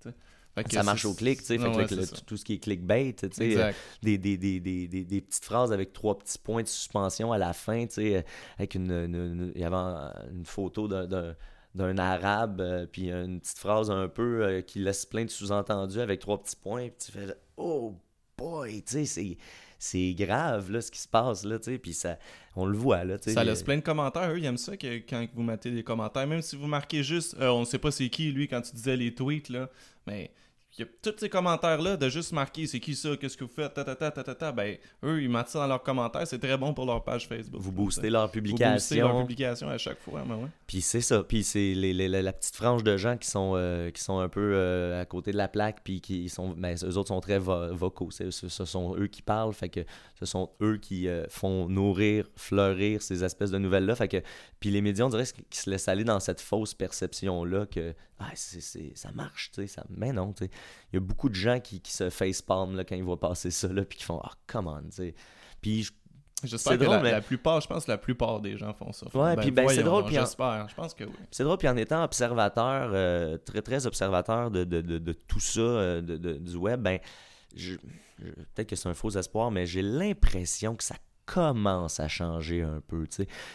ça 0.71 0.83
marche 0.83 1.05
au 1.05 1.15
clic, 1.15 1.41
tu 1.41 1.47
sais. 1.47 1.59
tout 2.27 2.37
ce 2.37 2.45
qui 2.45 2.55
est 2.55 2.59
clickbait, 2.59 3.15
tu 3.15 3.29
sais. 3.33 3.75
Des, 4.03 4.19
des, 4.19 4.37
des, 4.37 4.61
des, 4.61 5.21
petites 5.21 5.45
phrases 5.45 5.73
avec 5.73 5.93
trois 5.93 6.19
petits 6.19 6.39
points 6.39 6.63
de 6.63 6.69
suspension 6.69 7.33
à 7.33 7.39
la 7.39 7.53
fin, 7.53 7.87
tu 7.87 7.95
sais. 7.95 8.25
Avec 8.59 8.75
une, 8.75 9.53
Il 9.55 9.61
y 9.61 9.65
avait 9.65 9.77
une 9.77 10.45
photo 10.45 10.89
d'un 10.89 11.99
arabe, 11.99 12.61
euh, 12.61 12.87
puis 12.87 13.11
une 13.11 13.41
petite 13.41 13.59
phrase 13.59 13.91
un 13.91 14.09
peu 14.09 14.45
euh, 14.45 14.61
qui 14.63 14.81
laisse 14.81 15.07
plein 15.07 15.25
de 15.25 15.31
sous-entendus 15.31 16.01
avec 16.01 16.21
trois 16.21 16.43
petits 16.43 16.57
points, 16.57 16.89
puis 16.89 17.07
tu 17.07 17.13
fais 17.13 17.35
Oh 17.57 17.95
boy, 18.37 18.83
tu 18.83 19.05
sais, 19.07 19.37
c'est 19.79 20.15
grave 20.15 20.71
là, 20.71 20.81
ce 20.81 20.91
qui 20.91 20.99
se 20.99 21.09
passe 21.09 21.45
là, 21.45 21.59
tu 21.59 21.73
sais, 21.73 21.79
puis 21.79 21.93
ça, 21.93 22.19
on 22.57 22.67
le 22.67 22.77
voit 22.77 23.05
là. 23.05 23.17
Ça 23.21 23.45
laisse 23.45 23.63
plein 23.63 23.77
de 23.77 23.83
commentaires, 23.83 24.31
eux, 24.31 24.39
ils 24.39 24.45
aiment 24.45 24.57
ça 24.57 24.77
que, 24.77 24.99
quand 24.99 25.27
vous 25.35 25.43
mettez 25.43 25.71
des 25.71 25.85
commentaires, 25.85 26.27
même 26.27 26.43
si 26.43 26.57
vous 26.57 26.67
marquez 26.67 27.03
juste, 27.03 27.37
euh, 27.41 27.49
on 27.51 27.61
ne 27.61 27.65
sait 27.65 27.79
pas 27.79 27.91
c'est 27.91 28.09
qui 28.09 28.33
lui 28.33 28.49
quand 28.49 28.61
tu 28.61 28.75
disais 28.75 28.97
les 28.97 29.15
tweets 29.15 29.49
là, 29.49 29.71
mais 30.07 30.33
il 30.77 30.83
y 30.83 30.85
a 30.85 30.87
tous 31.03 31.19
ces 31.19 31.29
commentaires-là 31.29 31.97
de 31.97 32.09
juste 32.09 32.33
marquer 32.33 32.66
c'est 32.66 32.81
qui 32.81 32.95
ça, 32.95 33.16
qu'est-ce 33.16 33.37
que 33.37 33.45
vous 33.45 33.51
faites, 33.51 33.75
ta, 33.75 33.85
ta, 33.85 33.97
ta, 33.97 34.11
ta, 34.11 34.35
ta, 34.35 34.53
ben, 34.53 34.77
eux, 35.03 35.23
ils 35.23 35.29
mettent 35.29 35.49
ça 35.49 35.61
dans 35.61 35.66
leurs 35.66 35.83
commentaires, 35.83 36.27
c'est 36.27 36.39
très 36.39 36.57
bon 36.57 36.75
pour 36.75 36.87
leur 36.87 37.03
page 37.03 37.27
Facebook. 37.27 37.61
Vous 37.61 37.73
boostez 37.73 38.11
leur 38.11 38.31
publication. 38.31 38.69
Vous 38.69 38.75
boostez 38.75 38.97
leur 38.99 39.21
publication 39.21 39.69
à 39.69 39.79
chaque 39.79 40.01
fois, 40.01 40.23
ben 40.27 40.37
ouais. 40.37 40.49
Puis 40.66 40.81
c'est 40.83 41.01
ça, 41.01 41.23
puis 41.23 41.43
c'est 41.43 41.75
les, 41.75 41.93
les, 41.93 42.09
la 42.09 42.33
petite 42.33 42.55
frange 42.55 42.85
de 42.85 42.97
gens 42.97 43.16
qui 43.16 43.29
sont, 43.29 43.55
euh, 43.57 43.91
qui 43.91 44.03
sont 44.03 44.19
un 44.19 44.29
peu 44.29 44.53
euh, 44.55 45.01
à 45.01 45.05
côté 45.05 45.33
de 45.33 45.37
la 45.37 45.49
plaque, 45.49 45.81
puis 45.83 46.01
qui 46.01 46.29
sont, 46.29 46.55
mais 46.57 46.75
ben, 46.75 46.89
eux 46.89 46.97
autres 46.97 47.09
sont 47.09 47.21
très 47.21 47.39
vocaux, 47.39 48.11
ce, 48.11 48.31
ce 48.31 48.64
sont 48.64 48.97
eux 48.97 49.07
qui 49.07 49.23
parlent, 49.23 49.55
fait 49.55 49.69
que 49.69 49.81
ce 50.19 50.27
sont 50.27 50.51
eux 50.61 50.77
qui 50.77 51.09
euh, 51.09 51.27
font 51.29 51.69
nourrir, 51.69 52.27
fleurir 52.37 53.03
ces 53.03 53.25
espèces 53.25 53.51
de 53.51 53.59
nouvelles-là, 53.59 53.97
fait 53.97 54.09
que, 54.09 54.23
puis 54.61 54.71
les 54.71 54.81
médias, 54.81 55.07
on 55.07 55.09
dirait 55.09 55.25
qu'ils 55.25 55.61
se 55.61 55.71
laissent 55.71 55.89
aller 55.89 56.05
dans 56.05 56.21
cette 56.21 56.41
fausse 56.41 56.75
perception-là 56.75 57.66
que 57.66 57.95
ah, 58.19 58.33
ça 58.35 59.12
marche, 59.12 59.51
tu 59.53 59.62
sais, 59.62 59.66
ça... 59.66 59.85
mais 59.91 60.12
non, 60.12 60.33
tu 60.33 60.45
sais. 60.45 60.51
Il 60.93 60.97
y 60.97 60.99
a 60.99 61.01
beaucoup 61.01 61.29
de 61.29 61.35
gens 61.35 61.61
qui, 61.61 61.81
qui 61.81 61.93
se 61.93 62.11
facepalm 62.11 62.77
là, 62.77 62.85
quand 62.85 62.97
ils 62.97 63.05
voient 63.05 63.21
passer 63.21 63.51
ça, 63.51 63.69
là, 63.69 63.85
puis 63.85 63.99
qui 63.99 64.05
font 64.05 64.21
«Ah, 64.25 64.31
oh, 64.33 64.37
come 64.47 64.66
on», 64.66 64.83
tu 64.91 64.93
sais. 64.93 65.14
Puis 65.61 65.89
J'espère 66.45 66.79
que 66.79 66.85
la, 66.85 67.21
plupart, 67.21 67.61
je 67.61 67.66
pense 67.66 67.85
que 67.85 67.91
la 67.91 67.99
plupart 67.99 68.41
des 68.41 68.57
gens 68.57 68.73
font 68.73 68.93
ça. 68.93 69.07
Ouais, 69.07 69.35
ben, 69.35 69.43
puis 69.43 69.51
ben, 69.51 69.69
c'est 69.69 69.83
drôle. 69.83 70.05
J'espère, 70.09 70.69
je 70.69 70.75
pense 70.75 70.95
que 70.95 71.05
oui. 71.05 71.12
C'est 71.33 71.43
drôle, 71.43 71.59
puis 71.59 71.69
en 71.69 71.77
étant 71.77 72.05
observateur, 72.05 72.91
euh, 72.93 73.39
très 73.39 73.61
très 73.61 73.87
observateur 73.87 74.51
de, 74.51 74.62
de, 74.62 74.81
de, 74.81 74.99
de 74.99 75.12
tout 75.12 75.41
ça, 75.41 75.61
euh, 75.61 76.01
de, 76.01 76.35
du 76.35 76.57
web, 76.57 76.81
ben, 76.81 77.01
je, 77.57 77.75
peut-être 78.55 78.69
que 78.69 78.77
c'est 78.77 78.89
un 78.89 78.95
faux 78.95 79.11
espoir, 79.11 79.51
mais 79.51 79.66
j'ai 79.66 79.83
l'impression 79.83 80.77
que 80.77 80.85
ça 80.85 80.95
commence 81.35 82.01
à 82.01 82.09
changer 82.09 82.62
un 82.62 82.81
peu. 82.81 83.07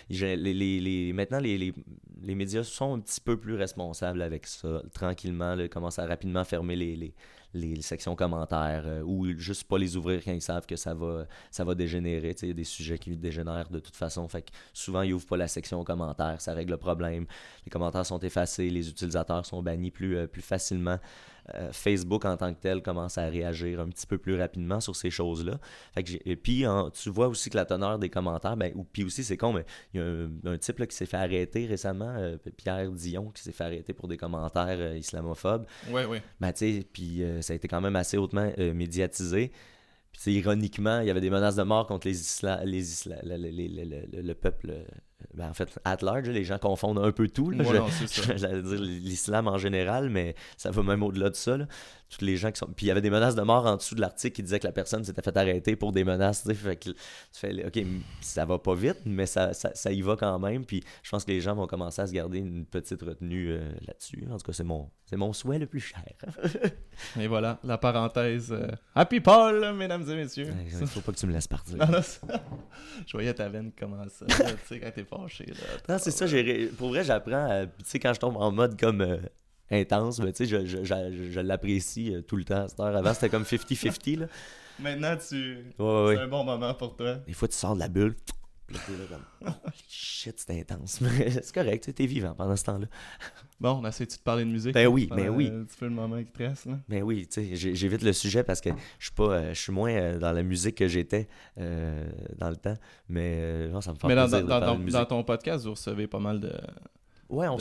Les, 0.09 1.11
maintenant, 1.13 1.39
les, 1.39 1.73
médias 2.21 2.63
sont 2.63 2.97
un 2.97 2.99
petit 2.99 3.19
peu 3.19 3.37
plus 3.37 3.55
responsables 3.55 4.21
avec 4.21 4.45
ça. 4.45 4.81
Tranquillement, 4.93 5.55
ils 5.57 5.69
commencent 5.69 5.99
à 5.99 6.05
rapidement 6.05 6.43
fermer 6.43 6.75
les, 6.75 7.13
les, 7.53 7.81
sections 7.81 8.15
commentaires 8.15 8.83
euh, 8.85 9.01
ou 9.01 9.27
juste 9.37 9.63
pas 9.63 9.77
les 9.77 9.97
ouvrir 9.97 10.23
quand 10.23 10.31
ils 10.31 10.41
savent 10.41 10.67
que 10.67 10.75
ça 10.75 10.93
va, 10.93 11.75
dégénérer. 11.75 12.35
Il 12.43 12.47
y 12.49 12.51
a 12.51 12.53
des 12.53 12.63
sujets 12.63 12.99
qui 12.99 13.15
dégénèrent 13.17 13.69
de 13.69 13.79
toute 13.79 13.95
façon. 13.95 14.27
Souvent, 14.71 15.01
ils 15.01 15.13
ouvrent 15.13 15.25
pas 15.25 15.37
la 15.37 15.47
section 15.47 15.83
commentaires. 15.83 16.41
Ça 16.41 16.53
règle 16.53 16.71
le 16.71 16.77
problème. 16.77 17.25
Les 17.65 17.71
commentaires 17.71 18.05
sont 18.05 18.19
effacés. 18.19 18.69
Les 18.69 18.87
utilisateurs 18.87 19.45
sont 19.47 19.63
bannis 19.63 19.91
plus, 19.91 20.15
euh, 20.15 20.27
plus 20.27 20.43
facilement. 20.43 20.99
Euh, 21.55 21.73
Facebook 21.73 22.23
en 22.23 22.37
tant 22.37 22.53
que 22.53 22.59
tel 22.59 22.81
commence 22.81 23.17
à 23.17 23.27
réagir 23.27 23.81
un 23.81 23.89
petit 23.89 24.07
peu 24.07 24.17
plus 24.17 24.39
rapidement 24.39 24.79
sur 24.79 24.95
ces 24.95 25.09
choses-là. 25.09 25.59
Et 26.25 26.35
puis, 26.35 26.65
tu 26.93 27.09
vois 27.09 27.27
aussi 27.27 27.49
que 27.49 27.57
la 27.57 27.65
teneur 27.65 27.99
des 27.99 28.09
commentaires, 28.09 28.55
ben, 28.55 28.71
ou, 28.75 28.85
puis 28.85 29.03
aussi, 29.03 29.23
c'est 29.23 29.35
con, 29.35 29.51
mais 29.51 29.65
il 29.93 29.99
y 29.99 30.03
a 30.03 30.51
un, 30.51 30.57
type 30.57 30.85
qui 30.87 30.95
s'est 30.95 31.05
fait 31.05 31.17
arrêter 31.17 31.65
récemment, 31.65 32.15
euh, 32.17 32.37
Pierre 32.55 32.89
Dion, 32.91 33.29
qui 33.31 33.43
s'est 33.43 33.51
fait 33.51 33.65
arrêter 33.65 33.93
pour 33.93 34.07
des 34.07 34.15
commentaires 34.15 34.77
euh, 34.79 34.97
islamophobes. 34.97 35.65
Oui, 35.89 36.03
oui. 36.07 36.19
Ben, 36.39 36.53
puis 36.93 37.23
ça 37.41 37.53
a 37.53 37.55
été 37.55 37.67
quand 37.67 37.81
même 37.81 37.95
assez 37.95 38.17
hautement 38.17 38.49
médiatisé. 38.57 39.51
Puis, 40.13 40.35
ironiquement, 40.35 41.01
il 41.01 41.07
y 41.07 41.09
avait 41.09 41.21
des 41.21 41.29
menaces 41.29 41.55
de 41.55 41.63
mort 41.63 41.87
contre 41.87 42.07
les, 42.07 42.15
les, 42.63 44.21
le 44.21 44.33
peuple 44.33 44.85
ben, 45.33 45.49
en 45.49 45.53
fait, 45.53 45.79
at 45.85 45.97
large, 46.01 46.29
les 46.29 46.43
gens 46.43 46.57
confondent 46.57 46.99
un 46.99 47.11
peu 47.11 47.27
tout. 47.27 47.51
L'islam 47.51 49.47
en 49.47 49.57
général, 49.57 50.09
mais 50.09 50.35
ça 50.57 50.71
va 50.71 50.83
même 50.83 51.03
au-delà 51.03 51.29
de 51.29 51.35
ça. 51.35 51.57
Là. 51.57 51.65
Toutes 52.13 52.27
les 52.27 52.37
gens 52.37 52.51
qui 52.51 52.59
sont. 52.59 52.67
Puis 52.67 52.85
il 52.85 52.89
y 52.89 52.91
avait 52.91 53.01
des 53.01 53.09
menaces 53.09 53.35
de 53.35 53.41
mort 53.41 53.65
en 53.65 53.77
dessous 53.77 53.95
de 53.95 54.01
l'article 54.01 54.35
qui 54.35 54.43
disait 54.43 54.59
que 54.59 54.67
la 54.67 54.73
personne 54.73 55.03
s'était 55.03 55.21
fait 55.21 55.35
arrêter 55.35 55.75
pour 55.75 55.91
des 55.91 56.03
menaces. 56.03 56.43
Fait 56.53 56.75
que 56.75 56.89
tu 56.89 56.95
fais, 57.31 57.65
OK, 57.65 57.85
ça 58.21 58.45
va 58.45 58.59
pas 58.59 58.75
vite, 58.75 58.99
mais 59.05 59.25
ça, 59.25 59.53
ça, 59.53 59.91
y 59.91 60.01
va 60.01 60.15
quand 60.15 60.37
même. 60.39 60.65
Puis 60.65 60.83
je 61.01 61.09
pense 61.09 61.23
que 61.23 61.31
les 61.31 61.41
gens 61.41 61.55
vont 61.55 61.67
commencer 61.67 62.01
à 62.01 62.07
se 62.07 62.13
garder 62.13 62.39
une 62.39 62.65
petite 62.65 63.01
retenue 63.01 63.51
euh, 63.51 63.71
là-dessus. 63.87 64.25
En 64.29 64.37
tout 64.37 64.45
cas, 64.45 64.53
c'est 64.53 64.63
mon, 64.63 64.89
c'est 65.05 65.17
mon 65.17 65.33
souhait 65.33 65.59
le 65.59 65.65
plus 65.65 65.79
cher. 65.79 66.03
et 67.19 67.27
voilà, 67.27 67.59
la 67.63 67.77
parenthèse. 67.77 68.51
Euh, 68.51 68.67
Happy 68.93 69.19
Paul, 69.19 69.73
mesdames 69.75 70.07
et 70.09 70.15
messieurs. 70.15 70.53
Il 70.65 70.87
faut 70.87 71.01
pas 71.01 71.11
que 71.11 71.17
tu 71.17 71.27
me 71.27 71.33
laisses 71.33 71.47
partir. 71.47 71.77
je 73.07 73.11
voyais 73.13 73.33
ta 73.33 73.49
veine 73.49 73.71
commencer, 73.71 74.25
tu 74.27 74.35
sais, 74.67 74.79
quand 74.79 74.91
t'es 74.91 75.03
non, 75.89 75.97
c'est 75.99 76.11
ça. 76.11 76.25
Pour 76.77 76.89
vrai, 76.89 77.03
j'apprends. 77.03 77.65
Tu 77.79 77.85
sais, 77.85 77.99
quand 77.99 78.13
je 78.13 78.19
tombe 78.19 78.37
en 78.37 78.51
mode 78.51 78.79
comme 78.79 79.01
euh, 79.01 79.17
intense, 79.73 80.19
mais 80.19 80.31
tu 80.33 80.45
sais, 80.45 80.65
je, 80.65 80.65
je, 80.65 81.29
je, 81.31 81.39
l'apprécie 81.39 82.13
euh, 82.13 82.21
tout 82.21 82.35
le 82.35 82.43
temps. 82.43 82.67
Cette 82.67 82.79
heure 82.79 82.95
avant, 82.95 83.13
c'était 83.13 83.29
comme 83.29 83.43
50-50. 83.43 84.27
Maintenant, 84.79 85.15
tu... 85.17 85.65
c'est 85.77 86.19
un 86.19 86.27
bon 86.27 86.43
moment 86.43 86.73
pour 86.73 86.95
toi. 86.95 87.15
Des 87.15 87.33
fois, 87.33 87.47
tu 87.47 87.55
sors 87.55 87.75
de 87.75 87.79
la 87.79 87.89
bulle. 87.89 88.15
Puis 88.67 88.93
là, 88.97 89.05
comme, 89.41 89.53
shit, 89.87 90.39
c'est 90.39 90.59
intense. 90.59 91.01
Mais 91.01 91.29
c'est 91.29 91.53
correct, 91.53 91.93
tu 91.93 92.03
es 92.03 92.05
vivant 92.05 92.33
pendant 92.33 92.55
ce 92.55 92.63
temps-là. 92.63 92.87
Bon, 93.59 93.79
on 93.81 93.87
essaie 93.87 94.05
de 94.05 94.13
parler 94.23 94.45
de 94.45 94.49
musique? 94.49 94.73
Ben 94.73 94.87
oui, 94.87 95.07
ben 95.09 95.29
oui. 95.29 95.51
Tu 95.69 95.75
fais 95.77 95.85
le 95.85 95.91
moment 95.91 96.21
qui 96.23 96.31
te 96.31 96.43
reste, 96.43 96.65
là. 96.65 96.79
Ben 96.89 97.03
oui, 97.03 97.27
tu 97.27 97.55
sais, 97.55 97.75
j'évite 97.75 98.01
le 98.01 98.13
sujet 98.13 98.43
parce 98.43 98.61
que 98.61 98.69
je 98.99 99.05
suis 99.05 99.13
pas, 99.13 99.23
euh, 99.23 99.53
je 99.53 99.59
suis 99.59 99.71
moins 99.71 99.91
euh, 99.91 100.19
dans 100.19 100.31
la 100.31 100.43
musique 100.43 100.75
que 100.75 100.87
j'étais 100.87 101.27
euh, 101.59 102.09
dans 102.37 102.49
le 102.49 102.55
temps. 102.55 102.75
Mais 103.09 103.67
non, 103.67 103.81
ça 103.81 103.93
me 103.93 103.97
fait 103.97 104.07
mais 104.07 104.15
dans, 104.15 104.27
dans, 104.27 104.79
dans 104.79 105.05
ton 105.05 105.23
podcast, 105.23 105.65
vous 105.65 105.71
recevez 105.71 106.07
pas 106.07 106.19
mal 106.19 106.39
de, 106.39 106.51
Ouais, 107.29 107.47
on, 107.47 107.57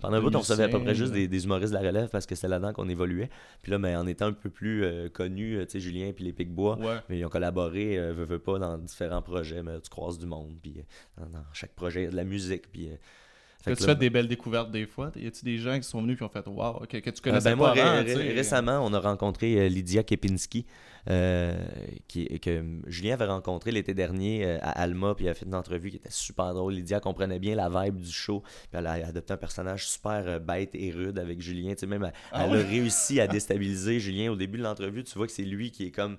pendant 0.00 0.16
un 0.16 0.20
bout, 0.20 0.34
on 0.34 0.40
recevait 0.40 0.64
à 0.64 0.68
peu 0.68 0.80
près 0.80 0.94
juste 0.94 1.12
des, 1.12 1.44
humoristes 1.44 1.72
de 1.72 1.78
la 1.78 1.86
relève 1.86 2.08
parce 2.08 2.26
que 2.26 2.34
c'était 2.34 2.48
là-dedans 2.48 2.72
qu'on 2.72 2.88
évoluait. 2.88 3.30
Puis 3.62 3.72
là, 3.72 3.78
mais 3.78 3.96
en 3.96 4.06
étant 4.06 4.26
un 4.26 4.32
peu 4.32 4.50
plus 4.50 4.84
euh, 4.84 5.08
connu, 5.08 5.56
euh, 5.56 5.64
tu 5.64 5.72
sais, 5.72 5.80
Julien 5.80 6.12
puis 6.14 6.24
les 6.24 6.32
Picbois, 6.32 6.78
mais 7.08 7.18
ils 7.18 7.24
ont 7.24 7.28
collaboré, 7.28 7.98
euh, 7.98 8.12
veux, 8.12 8.38
pas, 8.38 8.58
dans 8.58 8.78
différents 8.78 9.22
projets. 9.22 9.62
Mais 9.62 9.80
tu 9.80 9.90
croises 9.90 10.18
du 10.18 10.26
monde, 10.26 10.54
puis 10.62 10.84
dans, 11.18 11.26
chaque 11.52 11.72
projet, 11.72 12.08
de 12.08 12.16
la 12.16 12.24
musique, 12.24 12.70
puis 12.70 12.90
fait 13.62 13.76
tu 13.76 13.84
fais 13.84 13.94
des 13.94 14.10
belles 14.10 14.26
découvertes 14.26 14.72
des 14.72 14.86
fois? 14.86 15.12
Y 15.14 15.28
a-tu 15.28 15.44
des 15.44 15.58
gens 15.58 15.76
qui 15.76 15.84
sont 15.84 16.02
venus 16.02 16.16
qui 16.16 16.24
ont 16.24 16.28
fait 16.28 16.44
Wow, 16.46 16.80
que, 16.88 16.96
que 16.98 17.10
tu 17.10 17.22
connaissais 17.22 17.54
ben 17.54 17.58
pas 17.58 17.70
avant, 17.70 18.04
Récemment, 18.04 18.84
on 18.84 18.92
a 18.92 18.98
rencontré 18.98 19.68
Lydia 19.68 20.02
Kepinski, 20.02 20.66
qui, 21.06 22.40
que 22.40 22.64
Julien 22.86 23.14
avait 23.14 23.26
rencontré 23.26 23.72
l'été 23.72 23.94
dernier 23.94 24.58
à 24.60 24.70
Alma, 24.70 25.14
puis 25.14 25.26
il 25.26 25.28
a 25.28 25.34
fait 25.34 25.46
une 25.46 25.54
entrevue 25.54 25.90
qui 25.90 25.96
était 25.96 26.10
super 26.10 26.54
drôle. 26.54 26.74
Lydia 26.74 27.00
comprenait 27.00 27.38
bien 27.38 27.54
la 27.54 27.68
vibe 27.68 27.98
du 27.98 28.12
show, 28.12 28.42
puis 28.70 28.78
elle 28.78 28.86
a 28.86 28.92
adopté 28.92 29.32
un 29.32 29.36
personnage 29.36 29.88
super 29.88 30.40
bête 30.40 30.70
et 30.74 30.90
rude 30.90 31.18
avec 31.18 31.40
Julien. 31.40 31.72
Tu 31.72 31.80
sais, 31.80 31.86
même, 31.86 32.04
elle, 32.04 32.12
ah 32.32 32.42
a 32.42 32.46
réussi 32.46 33.20
à 33.20 33.26
déstabiliser 33.28 34.00
Julien 34.00 34.30
au 34.30 34.36
début 34.36 34.58
de 34.58 34.62
l'entrevue. 34.62 35.04
Tu 35.04 35.16
vois 35.16 35.26
que 35.26 35.32
c'est 35.32 35.42
lui 35.42 35.70
qui 35.70 35.86
est 35.86 35.90
comme 35.90 36.18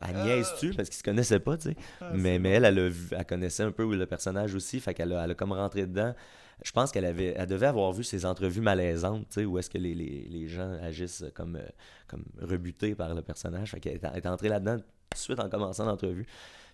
Agnès 0.00 0.46
tu 0.58 0.70
parce 0.70 0.88
qu'ils 0.88 0.98
se 0.98 1.02
connaissaient 1.02 1.40
pas, 1.40 1.56
tu 1.56 1.70
sais. 1.70 1.76
Ah, 2.00 2.10
mais, 2.14 2.38
mais 2.38 2.50
elle, 2.50 2.64
elle, 2.64 2.92
elle, 3.12 3.24
connaissait 3.26 3.62
un 3.62 3.70
peu 3.70 3.94
le 3.94 4.06
personnage 4.06 4.54
aussi, 4.54 4.80
fait 4.80 4.94
qu'elle 4.94 5.12
a, 5.12 5.24
elle 5.24 5.30
a 5.30 5.34
comme 5.34 5.52
rentré 5.52 5.86
dedans 5.86 6.14
je 6.62 6.72
pense 6.72 6.92
qu'elle 6.92 7.04
avait, 7.04 7.34
elle 7.36 7.46
devait 7.46 7.66
avoir 7.66 7.92
vu 7.92 8.04
ces 8.04 8.26
entrevues 8.26 8.60
malaisantes, 8.60 9.36
où 9.36 9.58
est-ce 9.58 9.70
que 9.70 9.78
les, 9.78 9.94
les, 9.94 10.26
les, 10.28 10.48
gens 10.48 10.72
agissent 10.82 11.24
comme, 11.34 11.56
euh, 11.56 11.66
comme 12.06 12.24
rebutés 12.40 12.94
par 12.94 13.14
le 13.14 13.22
personnage. 13.22 13.72
Fait 13.72 13.80
qu'elle 13.80 14.00
est 14.02 14.26
entrée 14.26 14.48
là-dedans 14.48 14.76
tout 14.76 14.84
de 15.12 15.18
suite 15.18 15.40
en 15.40 15.48
commençant 15.48 15.84
l'entrevue. 15.84 16.26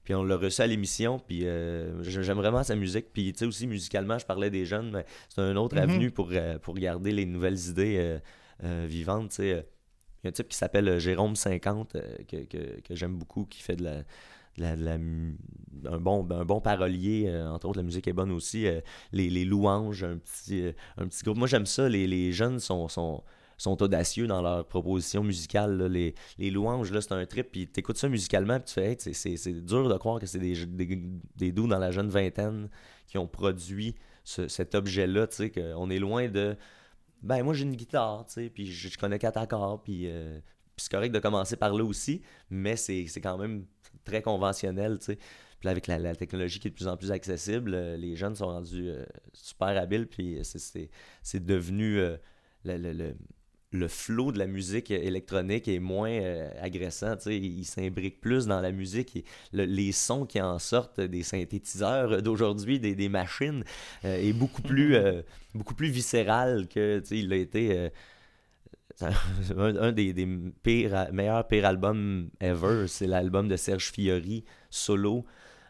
Puis 0.05 0.15
on 0.15 0.23
l'a 0.23 0.37
reçu 0.37 0.63
à 0.63 0.67
l'émission, 0.67 1.19
puis 1.19 1.47
euh, 1.47 2.03
j'aime 2.03 2.39
vraiment 2.39 2.63
sa 2.63 2.75
musique. 2.75 3.13
Puis 3.13 3.33
tu 3.33 3.41
sais 3.41 3.45
aussi, 3.45 3.67
musicalement, 3.67 4.19
je 4.19 4.27
parlais 4.27 4.51
des 4.51 4.65
jeunes, 4.65 4.91
mais 4.91 5.05
c'est 5.29 5.43
un 5.43 5.57
autre 5.57 5.77
mm-hmm. 5.77 5.83
avenue 5.83 6.11
pour, 6.11 6.31
euh, 6.33 6.59
pour 6.59 6.75
garder 6.75 7.13
les 7.13 7.27
nouvelles 7.27 7.69
idées 7.69 8.19
vivantes, 8.63 9.31
tu 9.31 9.37
sais. 9.37 9.67
Il 10.23 10.27
y 10.27 10.29
a 10.29 10.29
un 10.29 10.33
type 10.33 10.49
qui 10.49 10.57
s'appelle 10.57 10.99
Jérôme 10.99 11.35
50 11.35 11.97
que, 12.29 12.45
que, 12.45 12.81
que 12.83 12.95
j'aime 12.95 13.17
beaucoup, 13.17 13.47
qui 13.47 13.63
fait 13.63 13.77
de 13.77 13.85
la 13.85 14.03
un, 14.59 15.99
bon, 15.99 16.27
un 16.31 16.45
bon 16.45 16.61
parolier, 16.61 17.25
euh, 17.29 17.49
entre 17.49 17.69
autres, 17.69 17.79
la 17.79 17.85
musique 17.85 18.09
est 18.09 18.13
bonne 18.13 18.33
aussi. 18.33 18.67
Euh, 18.67 18.81
les, 19.13 19.45
louanges, 19.45 20.05
un 20.05 20.19
petit, 20.19 20.63
euh, 20.63 20.73
un 20.97 21.07
petit 21.07 21.23
groupe. 21.23 21.39
Moi, 21.39 21.47
j'aime 21.47 21.67
ça. 21.67 21.89
Les, 21.89 22.33
jeunes 22.33 22.59
sont, 22.59 22.89
sont, 22.89 23.23
sont, 23.57 23.83
audacieux 23.83 24.27
dans 24.27 24.43
leur 24.43 24.67
proposition 24.67 25.23
musicale. 25.23 25.87
Les, 25.87 26.51
louanges, 26.51 26.91
là, 26.93 27.01
c'est 27.01 27.13
un 27.13 27.27
trip. 27.27 27.51
Puis 27.53 27.69
t'écoutes 27.69 27.99
ça 27.99 28.09
musicalement, 28.09 28.59
puis 28.59 28.75
tu 28.75 28.75
fais, 28.75 29.37
c'est 29.37 29.65
dur 29.65 29.89
de 29.89 29.97
croire 29.97 30.21
que 30.21 30.27
c'est 30.27 30.39
des, 30.39 30.67
des, 30.67 31.03
des 31.37 31.53
doux 31.53 31.67
dans 31.67 31.79
la 31.79 31.91
jeune 31.91 32.09
vingtaine 32.09 32.69
qui 33.07 33.19
ont 33.19 33.27
produit 33.27 33.95
cet 34.25 34.75
objet-là. 34.75 35.27
Tu 35.27 35.37
sais, 35.37 35.51
qu'on 35.51 35.91
est 35.91 35.99
loin 35.99 36.29
de. 36.29 36.57
Ben, 37.23 37.43
moi, 37.43 37.53
j'ai 37.53 37.65
une 37.65 37.77
guitare, 37.77 38.25
tu 38.27 38.35
sais, 38.35 38.49
puis 38.49 38.67
je, 38.67 38.97
connais 38.97 39.19
quatre 39.19 39.37
accords, 39.37 39.83
puis 39.83 40.09
c'est 40.79 40.91
correct 40.91 41.13
de 41.13 41.19
commencer 41.19 41.57
par 41.57 41.75
là 41.75 41.85
aussi, 41.85 42.23
mais 42.49 42.77
c'est 42.77 43.05
quand 43.23 43.37
même 43.37 43.67
très 44.05 44.23
conventionnel, 44.23 44.99
tu 44.99 45.07
sais. 45.07 45.19
Puis 45.61 45.69
avec 45.69 45.87
la, 45.87 46.15
technologie 46.15 46.59
qui 46.59 46.69
est 46.69 46.71
de 46.71 46.75
plus 46.75 46.89
en 46.89 46.97
plus 46.97 47.13
accessible, 47.13 47.75
euh, 47.75 47.97
les 47.97 48.17
jeunes 48.17 48.35
sont 48.35 48.47
rendus 48.47 48.89
euh, 48.89 49.05
super 49.35 49.69
habiles, 49.69 50.07
puis 50.07 50.39
c'est 50.43 51.45
devenu 51.45 51.99
euh, 51.99 52.17
le, 52.65 52.79
le, 52.79 53.15
le, 53.71 53.89
flow 53.89 54.33
de 54.33 54.39
la 54.39 54.47
musique 54.47 54.91
électronique 54.91 55.69
est 55.69 55.79
moins 55.79 56.19
agressant, 56.63 57.17
tu 57.17 57.25
sais. 57.25 57.37
Il 57.37 57.65
s'imbrique 57.65 58.23
plus 58.23 58.47
dans 58.47 58.63
la 58.63 58.73
musique. 58.73 59.17
Et 59.17 59.25
les 59.53 59.93
sons 59.93 60.25
qui 60.25 60.41
en 60.41 60.59
sortent 60.59 61.01
des 61.01 61.23
synthétiseurs 61.23 62.23
d'aujourd'hui, 62.23 62.81
des, 62.81 62.95
des, 62.95 63.11
machines, 63.11 63.63
est 64.03 64.33
beaucoup 64.33 64.63
plus, 64.63 64.97
beaucoup 65.55 65.75
plus 65.75 65.91
viscéral 65.91 66.69
que, 66.69 67.01
tu 67.01 67.07
sais, 67.07 67.19
il 67.19 67.33
a 67.35 67.37
été 67.37 67.91
un, 69.57 69.93
des, 69.93 70.13
des 70.13 70.27
pires, 70.63 71.09
meilleurs 71.13 71.47
pires 71.47 71.67
albums 71.67 72.31
ever. 72.41 72.87
C'est 72.89 73.07
l'album 73.07 73.49
de 73.49 73.57
Serge 73.57 73.91
Fiori, 73.91 74.45
solo, 74.69 75.25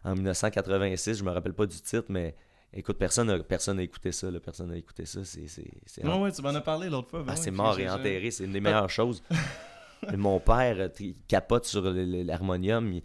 en 0.04 0.14
1986. 0.14 1.18
Je 1.18 1.24
me 1.24 1.30
rappelle 1.30 1.54
pas 1.54 1.66
du 1.66 1.80
titre, 1.80 2.06
mais 2.08 2.34
écoute, 2.72 2.98
personne 2.98 3.28
n'a 3.28 3.38
personne 3.38 3.78
a 3.78 3.82
écouté 3.82 4.12
ça. 4.12 4.28
personne 4.42 4.70
n'a 4.70 4.76
écouté 4.76 5.06
ça. 5.06 5.24
C'est, 5.24 5.46
c'est, 5.46 6.04
ouais, 6.04 6.32
tu 6.32 6.42
m'en 6.42 6.54
as 6.54 6.60
parlé 6.60 6.88
l'autre 6.88 7.10
fois. 7.10 7.22
Ben 7.22 7.32
ah, 7.32 7.36
c'est 7.36 7.50
mort 7.50 7.78
et 7.78 7.88
enterré. 7.88 8.30
C'est 8.30 8.44
une 8.44 8.52
des 8.52 8.60
meilleures 8.60 8.90
choses. 8.90 9.22
mon 10.16 10.40
père, 10.40 10.90
il 10.98 11.14
capote 11.28 11.64
sur 11.64 11.82
l'harmonium. 11.82 13.00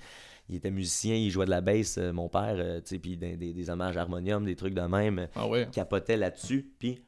Il, 0.47 0.55
était 0.55 0.71
musicien, 0.71 1.15
il 1.15 1.31
jouait 1.31 1.45
de 1.45 1.49
la 1.49 1.61
basse, 1.61 1.97
euh, 1.97 2.11
mon 2.13 2.29
père, 2.29 2.55
euh, 2.57 2.79
puis 3.01 3.17
des, 3.17 3.35
des, 3.35 3.69
hommages 3.71 3.97
harmonium, 3.97 4.45
des 4.45 4.55
trucs 4.55 4.75
de 4.75 4.81
même. 4.81 5.27
Ah 5.35 5.47
ouais. 5.47 5.67
capotait 5.71 6.17
là-dessus. 6.17 6.71
Puis 6.77 7.01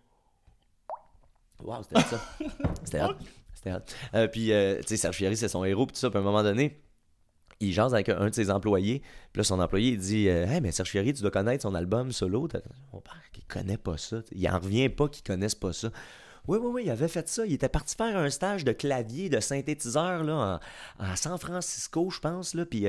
Wow, 1.63 1.83
c'était 1.83 2.01
ça. 2.01 2.21
c'était 2.83 3.01
hot. 3.01 3.15
C'était 3.53 3.73
hot. 3.73 3.79
Euh, 4.13 4.27
puis, 4.27 4.51
euh, 4.51 4.77
tu 4.81 4.89
sais, 4.89 4.97
Serge 4.97 5.15
Fiori, 5.15 5.37
c'est 5.37 5.47
son 5.47 5.63
héros, 5.65 5.85
puis 5.85 5.93
tout 5.93 5.99
ça. 5.99 6.09
Puis 6.09 6.17
à 6.17 6.21
un 6.21 6.23
moment 6.23 6.43
donné, 6.43 6.81
il 7.59 7.73
jase 7.73 7.93
avec 7.93 8.09
un 8.09 8.29
de 8.29 8.33
ses 8.35 8.51
employés. 8.51 9.01
Puis 9.33 9.39
là, 9.39 9.43
son 9.43 9.59
employé, 9.59 9.93
il 9.93 9.97
dit 9.97 10.29
euh, 10.29 10.45
Hey, 10.45 10.61
mais 10.61 10.71
Serge 10.71 10.89
Fiori, 10.89 11.13
tu 11.13 11.21
dois 11.21 11.31
connaître 11.31 11.63
son 11.63 11.73
album 11.73 12.11
solo. 12.11 12.47
Mon 12.93 13.01
père, 13.01 13.21
il 13.35 13.43
connaît 13.45 13.77
pas 13.77 13.97
ça. 13.97 14.21
Il 14.31 14.47
en 14.49 14.59
revient 14.59 14.89
pas 14.89 15.07
qu'il 15.07 15.23
connaisse 15.23 15.55
pas 15.55 15.73
ça. 15.73 15.89
Oui, 16.47 16.59
oui, 16.61 16.69
oui, 16.73 16.83
il 16.85 16.91
avait 16.91 17.09
fait 17.09 17.27
ça. 17.27 17.45
Il 17.45 17.53
était 17.53 17.67
parti 17.67 17.95
faire 17.95 18.15
un 18.15 18.29
stage 18.29 18.63
de 18.63 18.71
clavier, 18.71 19.27
de 19.27 19.41
synthétiseur 19.41 20.23
là, 20.23 20.61
en, 20.97 21.15
San 21.17 21.37
Francisco, 21.37 22.09
je 22.09 22.21
pense. 22.21 22.53
Là, 22.53 22.65
puis 22.65 22.85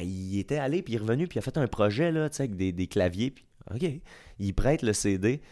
il 0.00 0.38
était 0.38 0.56
allé, 0.56 0.80
puis 0.80 0.94
il 0.94 0.96
est 0.96 1.00
revenu, 1.00 1.28
puis 1.28 1.36
il 1.36 1.40
a 1.40 1.42
fait 1.42 1.58
un 1.58 1.66
projet 1.66 2.10
là, 2.10 2.30
avec 2.32 2.56
des, 2.56 2.72
des 2.72 2.86
claviers. 2.86 3.30
Puis, 3.30 3.44
OK, 3.74 3.84
il 4.38 4.54
prête 4.54 4.80
le 4.80 4.94
CD. 4.94 5.42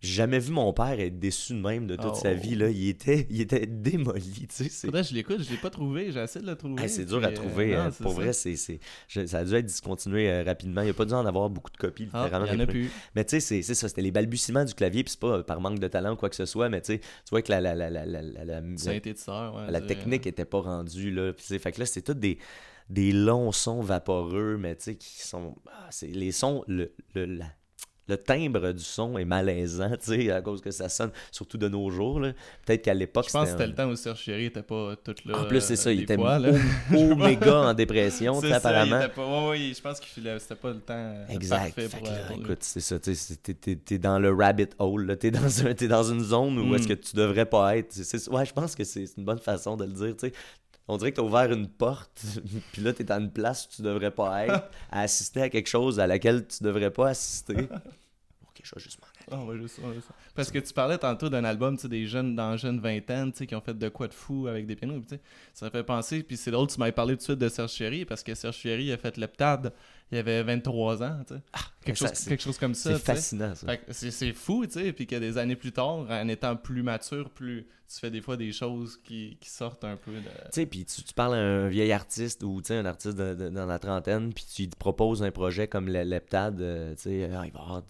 J'ai 0.00 0.12
jamais 0.14 0.38
vu 0.38 0.52
mon 0.52 0.72
père 0.72 0.98
être 1.00 1.18
déçu 1.18 1.54
de 1.54 1.60
même 1.60 1.86
de 1.86 1.96
toute 1.96 2.16
sa 2.16 2.34
vie. 2.34 2.54
Là. 2.54 2.68
Il, 2.68 2.88
était, 2.88 3.26
il 3.30 3.40
était 3.40 3.66
démoli. 3.66 4.46
Tu 4.48 4.68
sais, 4.68 4.88
je 4.90 5.14
l'écoute, 5.14 5.42
je 5.42 5.50
l'ai 5.50 5.56
pas 5.56 5.70
trouvé. 5.70 6.12
J'ai 6.12 6.20
essayé 6.20 6.44
de 6.44 6.50
le 6.50 6.56
trouver. 6.56 6.88
c'est 6.88 7.04
dur 7.04 7.24
à 7.24 7.30
trouver. 7.32 7.74
Euh, 7.74 7.90
pour 8.00 8.12
vrai, 8.12 8.32
c'est, 8.32 8.56
ça 8.56 9.38
a 9.38 9.44
dû 9.44 9.54
être 9.54 9.66
discontinué 9.66 10.30
euh, 10.30 10.42
rapidement. 10.44 10.82
Il 10.82 10.84
n'y 10.84 10.90
a 10.90 10.94
pas 10.94 11.04
dû 11.04 11.14
en 11.14 11.24
avoir 11.24 11.50
beaucoup 11.50 11.70
de 11.70 11.76
copies. 11.76 12.08
Ah, 12.12 12.28
il 12.30 12.54
y 12.54 12.56
en 12.56 12.60
a 12.60 12.66
plus. 12.66 12.90
Mais 13.14 13.24
tu 13.24 13.40
sais, 13.40 13.62
c'est, 13.62 13.74
ça. 13.74 13.88
C'était 13.88 14.02
les 14.02 14.10
balbutiements 14.12 14.64
du 14.64 14.74
clavier. 14.74 15.02
Puis 15.02 15.12
c'est 15.12 15.20
pas 15.20 15.42
par 15.42 15.60
manque 15.60 15.78
de 15.78 15.88
talent 15.88 16.12
ou 16.12 16.16
quoi 16.16 16.28
que 16.28 16.36
ce 16.36 16.46
soit. 16.46 16.68
Mais 16.68 16.80
tu 16.82 17.00
vois 17.30 17.42
que 17.42 17.50
la, 17.50 17.60
la, 17.60 17.74
la, 17.74 17.90
la, 17.90 18.04
la, 18.04 18.22
la, 18.22 18.60
la 19.70 19.80
technique 19.80 20.26
n'était 20.26 20.44
pas 20.44 20.60
rendue. 20.60 21.10
Là. 21.10 21.32
Puis, 21.32 21.58
fait 21.58 21.72
que 21.72 21.80
là, 21.80 21.86
c'est 21.86 22.02
tout 22.02 22.14
des 22.14 22.38
des 22.88 23.12
longs 23.12 23.52
sons 23.52 23.80
vaporeux, 23.80 24.56
mais 24.58 24.76
tu 24.76 24.84
sais, 24.84 24.94
qui 24.96 25.26
sont. 25.26 25.56
Ah, 25.68 25.88
c'est 25.90 26.06
les 26.06 26.32
sons, 26.32 26.64
le, 26.68 26.92
le, 27.14 27.40
le 28.08 28.16
timbre 28.16 28.72
du 28.72 28.82
son 28.82 29.18
est 29.18 29.24
malaisant, 29.24 29.90
tu 30.02 30.22
sais, 30.22 30.30
à 30.30 30.40
cause 30.40 30.60
que 30.60 30.70
ça 30.70 30.88
sonne, 30.88 31.10
surtout 31.30 31.58
de 31.58 31.68
nos 31.68 31.90
jours. 31.90 32.20
Peut-être 32.64 32.82
qu'à 32.82 32.94
l'époque, 32.94 33.26
Je 33.28 33.32
pense 33.32 33.44
que 33.44 33.50
c'était 33.50 33.66
le 33.66 33.74
temps 33.74 33.88
où 33.88 33.96
Serge 33.96 34.20
Chéri 34.20 34.46
était 34.46 34.62
pas 34.62 34.94
tout 35.02 35.14
là. 35.24 35.40
En 35.40 35.44
plus, 35.44 35.60
c'est 35.60 35.76
ça, 35.76 35.92
il 35.92 36.02
était 36.02 36.16
méga 37.16 37.60
en 37.60 37.74
dépression, 37.74 38.40
apparemment. 38.40 39.00
Pas... 39.14 39.50
oui, 39.50 39.74
je 39.76 39.82
pense 39.82 40.00
que 40.00 40.06
c'était 40.06 40.54
pas 40.54 40.70
le 40.70 40.80
temps 40.80 40.94
euh, 40.94 41.26
exact. 41.28 41.74
parfait 41.74 41.88
pour, 41.88 42.08
euh, 42.08 42.40
Écoute, 42.40 42.58
c'est 42.62 42.80
ça, 42.80 42.98
tu 42.98 43.14
t'es 43.14 43.98
dans 43.98 44.18
le 44.18 44.32
rabbit 44.32 44.68
hole, 44.78 45.16
t'es 45.18 45.30
dans, 45.30 45.66
un, 45.66 45.70
es 45.70 45.88
dans 45.88 46.04
une 46.04 46.22
zone 46.22 46.58
où 46.58 46.74
est-ce 46.74 46.84
mm. 46.84 46.88
que 46.88 46.94
tu 46.94 47.16
devrais 47.16 47.46
pas 47.46 47.76
être. 47.76 47.96
ouais, 48.30 48.44
je 48.44 48.52
pense 48.52 48.74
que 48.74 48.84
c'est 48.84 49.04
une 49.16 49.24
bonne 49.24 49.38
façon 49.38 49.76
de 49.76 49.84
le 49.84 49.92
dire, 49.92 50.16
tu 50.16 50.28
sais 50.28 50.32
on 50.88 50.96
dirait 50.96 51.10
que 51.10 51.16
tu 51.16 51.20
as 51.20 51.24
ouvert 51.24 51.50
une 51.52 51.68
porte, 51.68 52.24
puis 52.72 52.82
là, 52.82 52.92
tu 52.92 53.02
es 53.02 53.04
dans 53.04 53.20
une 53.20 53.30
place 53.30 53.66
où 53.66 53.76
tu 53.76 53.82
devrais 53.82 54.10
pas 54.10 54.46
être, 54.46 54.70
à 54.90 55.00
assister 55.00 55.42
à 55.42 55.50
quelque 55.50 55.68
chose 55.68 56.00
à 56.00 56.06
laquelle 56.06 56.46
tu 56.46 56.62
devrais 56.62 56.90
pas 56.90 57.08
assister. 57.08 57.54
ok, 58.44 58.60
je 58.62 58.74
vais 58.74 58.80
juste 58.80 59.00
m'en 59.00 59.15
aller. 59.30 59.66
Parce 60.34 60.50
que 60.50 60.58
tu 60.58 60.72
parlais 60.72 60.98
tantôt 60.98 61.28
d'un 61.28 61.44
album, 61.44 61.76
tu 61.76 61.88
des 61.88 62.06
jeunes 62.06 62.36
dans 62.36 62.56
jeune 62.56 62.80
vingtaine, 62.80 63.32
tu 63.32 63.38
sais, 63.38 63.46
qui 63.46 63.54
ont 63.54 63.60
fait 63.60 63.76
de 63.76 63.88
quoi 63.88 64.08
de 64.08 64.14
fou 64.14 64.46
avec 64.46 64.66
des 64.66 64.76
pianos, 64.76 65.00
tu 65.00 65.16
sais. 65.16 65.20
Ça 65.54 65.70
fait 65.70 65.82
penser, 65.82 66.22
puis 66.22 66.36
c'est 66.36 66.50
drôle, 66.50 66.68
tu 66.68 66.78
m'avais 66.78 66.92
parlé 66.92 67.14
tout 67.14 67.18
de 67.18 67.22
suite 67.22 67.38
de 67.38 67.48
Serge 67.48 67.72
Chéry, 67.72 68.04
parce 68.04 68.22
que 68.22 68.34
Serge 68.34 68.56
Chéry 68.56 68.92
a 68.92 68.96
fait 68.96 69.16
l'Eptad 69.16 69.72
il 70.12 70.18
avait 70.18 70.42
23 70.42 71.02
ans, 71.02 71.18
tu 71.26 71.34
sais. 71.34 71.40
Ah, 71.52 71.58
quelque, 71.84 71.96
chose, 71.96 72.12
quelque 72.12 72.42
chose 72.42 72.58
comme 72.58 72.74
ça. 72.74 72.92
C'est 72.92 73.04
fascinant, 73.04 73.54
ça. 73.54 73.66
C'est 73.90 74.32
fou, 74.32 74.64
tu 74.64 74.72
sais. 74.72 74.92
Puis 74.92 75.06
que 75.06 75.16
des 75.16 75.36
années 75.36 75.56
plus 75.56 75.72
tard, 75.72 76.06
en 76.08 76.28
étant 76.28 76.54
plus 76.54 76.82
mature, 76.82 77.30
plus 77.30 77.66
tu 77.88 78.00
fais 78.00 78.10
des 78.10 78.20
fois 78.20 78.36
des 78.36 78.52
choses 78.52 79.00
qui, 79.02 79.36
qui 79.40 79.50
sortent 79.50 79.84
un 79.84 79.96
peu 79.96 80.12
de. 80.12 80.18
Tu 80.20 80.30
sais, 80.52 80.66
puis 80.66 80.84
tu, 80.84 81.02
parles 81.14 81.34
à 81.34 81.38
un 81.38 81.68
vieil 81.68 81.92
artiste 81.92 82.42
ou 82.44 82.60
tu 82.60 82.68
sais, 82.68 82.76
un 82.76 82.84
artiste 82.84 83.16
dans 83.16 83.66
la 83.66 83.78
trentaine, 83.78 84.32
puis 84.32 84.44
tu 84.52 84.68
te 84.68 84.76
proposes 84.76 85.22
un 85.22 85.30
projet 85.32 85.66
comme 85.66 85.88
l'Eptad, 85.88 86.60
euh, 86.60 86.94
tu 86.94 87.02
sais, 87.02 87.30
ah, 87.32 87.42
il 87.44 87.52
va 87.52 87.60
avoir 87.60 87.82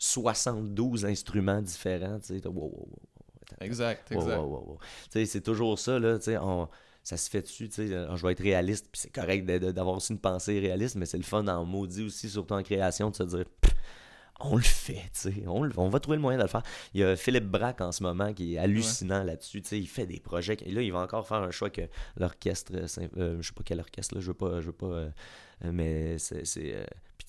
72 0.00 1.04
instruments 1.04 1.62
différents, 1.62 2.18
tu 2.18 2.40
sais. 2.40 2.46
Wow, 2.48 2.54
wow, 2.54 2.88
wow, 2.88 2.98
exact, 3.60 4.10
exact. 4.10 4.40
Tu 4.40 5.10
sais, 5.10 5.26
c'est 5.26 5.42
toujours 5.42 5.78
ça, 5.78 5.98
là, 5.98 6.18
tu 6.18 6.24
sais 6.24 6.38
ça 7.02 7.16
se 7.16 7.30
fait 7.30 7.42
dessus, 7.42 7.68
tu 7.68 7.74
sais, 7.74 7.94
euh, 7.94 8.14
je 8.16 8.26
vais 8.26 8.32
être 8.32 8.42
réaliste, 8.42 8.88
puis 8.90 9.00
c'est 9.00 9.12
correct 9.12 9.46
d'avoir 9.46 9.96
aussi 9.96 10.12
une 10.12 10.18
pensée 10.18 10.58
réaliste, 10.58 10.96
mais 10.96 11.06
c'est 11.06 11.16
le 11.16 11.24
fun 11.24 11.46
en 11.48 11.64
maudit 11.64 12.04
aussi, 12.04 12.28
surtout 12.28 12.54
en 12.54 12.62
création, 12.62 13.10
de 13.10 13.16
se 13.16 13.22
dire, 13.22 13.44
on 14.40 14.56
le 14.56 14.62
fait, 14.62 15.10
tu 15.12 15.32
sais, 15.32 15.34
on, 15.46 15.68
on, 15.76 15.88
va 15.88 16.00
trouver 16.00 16.16
le 16.16 16.22
moyen 16.22 16.38
de 16.38 16.44
le 16.44 16.48
faire. 16.48 16.62
Il 16.94 17.00
y 17.00 17.04
a 17.04 17.16
Philippe 17.16 17.46
Braque 17.46 17.80
en 17.80 17.92
ce 17.92 18.02
moment 18.02 18.32
qui 18.32 18.54
est 18.54 18.58
hallucinant 18.58 19.22
là-dessus, 19.22 19.62
tu 19.62 19.68
sais, 19.68 19.78
il 19.78 19.88
fait 19.88 20.06
des 20.06 20.20
projets, 20.20 20.56
et 20.64 20.70
là, 20.70 20.82
il 20.82 20.92
va 20.92 21.00
encore 21.00 21.26
faire 21.26 21.38
un 21.38 21.50
choix 21.50 21.70
que 21.70 21.82
l'orchestre, 22.16 22.72
euh, 22.74 22.86
euh, 23.16 23.36
je 23.40 23.48
sais 23.48 23.54
pas 23.54 23.62
quel 23.64 23.80
orchestre, 23.80 24.14
là, 24.14 24.20
je 24.20 24.26
veux 24.26 24.34
pas, 24.34 24.60
je 24.60 24.66
veux 24.66 24.72
pas, 24.72 25.06
mais 25.64 26.18
c'est, 26.18 26.44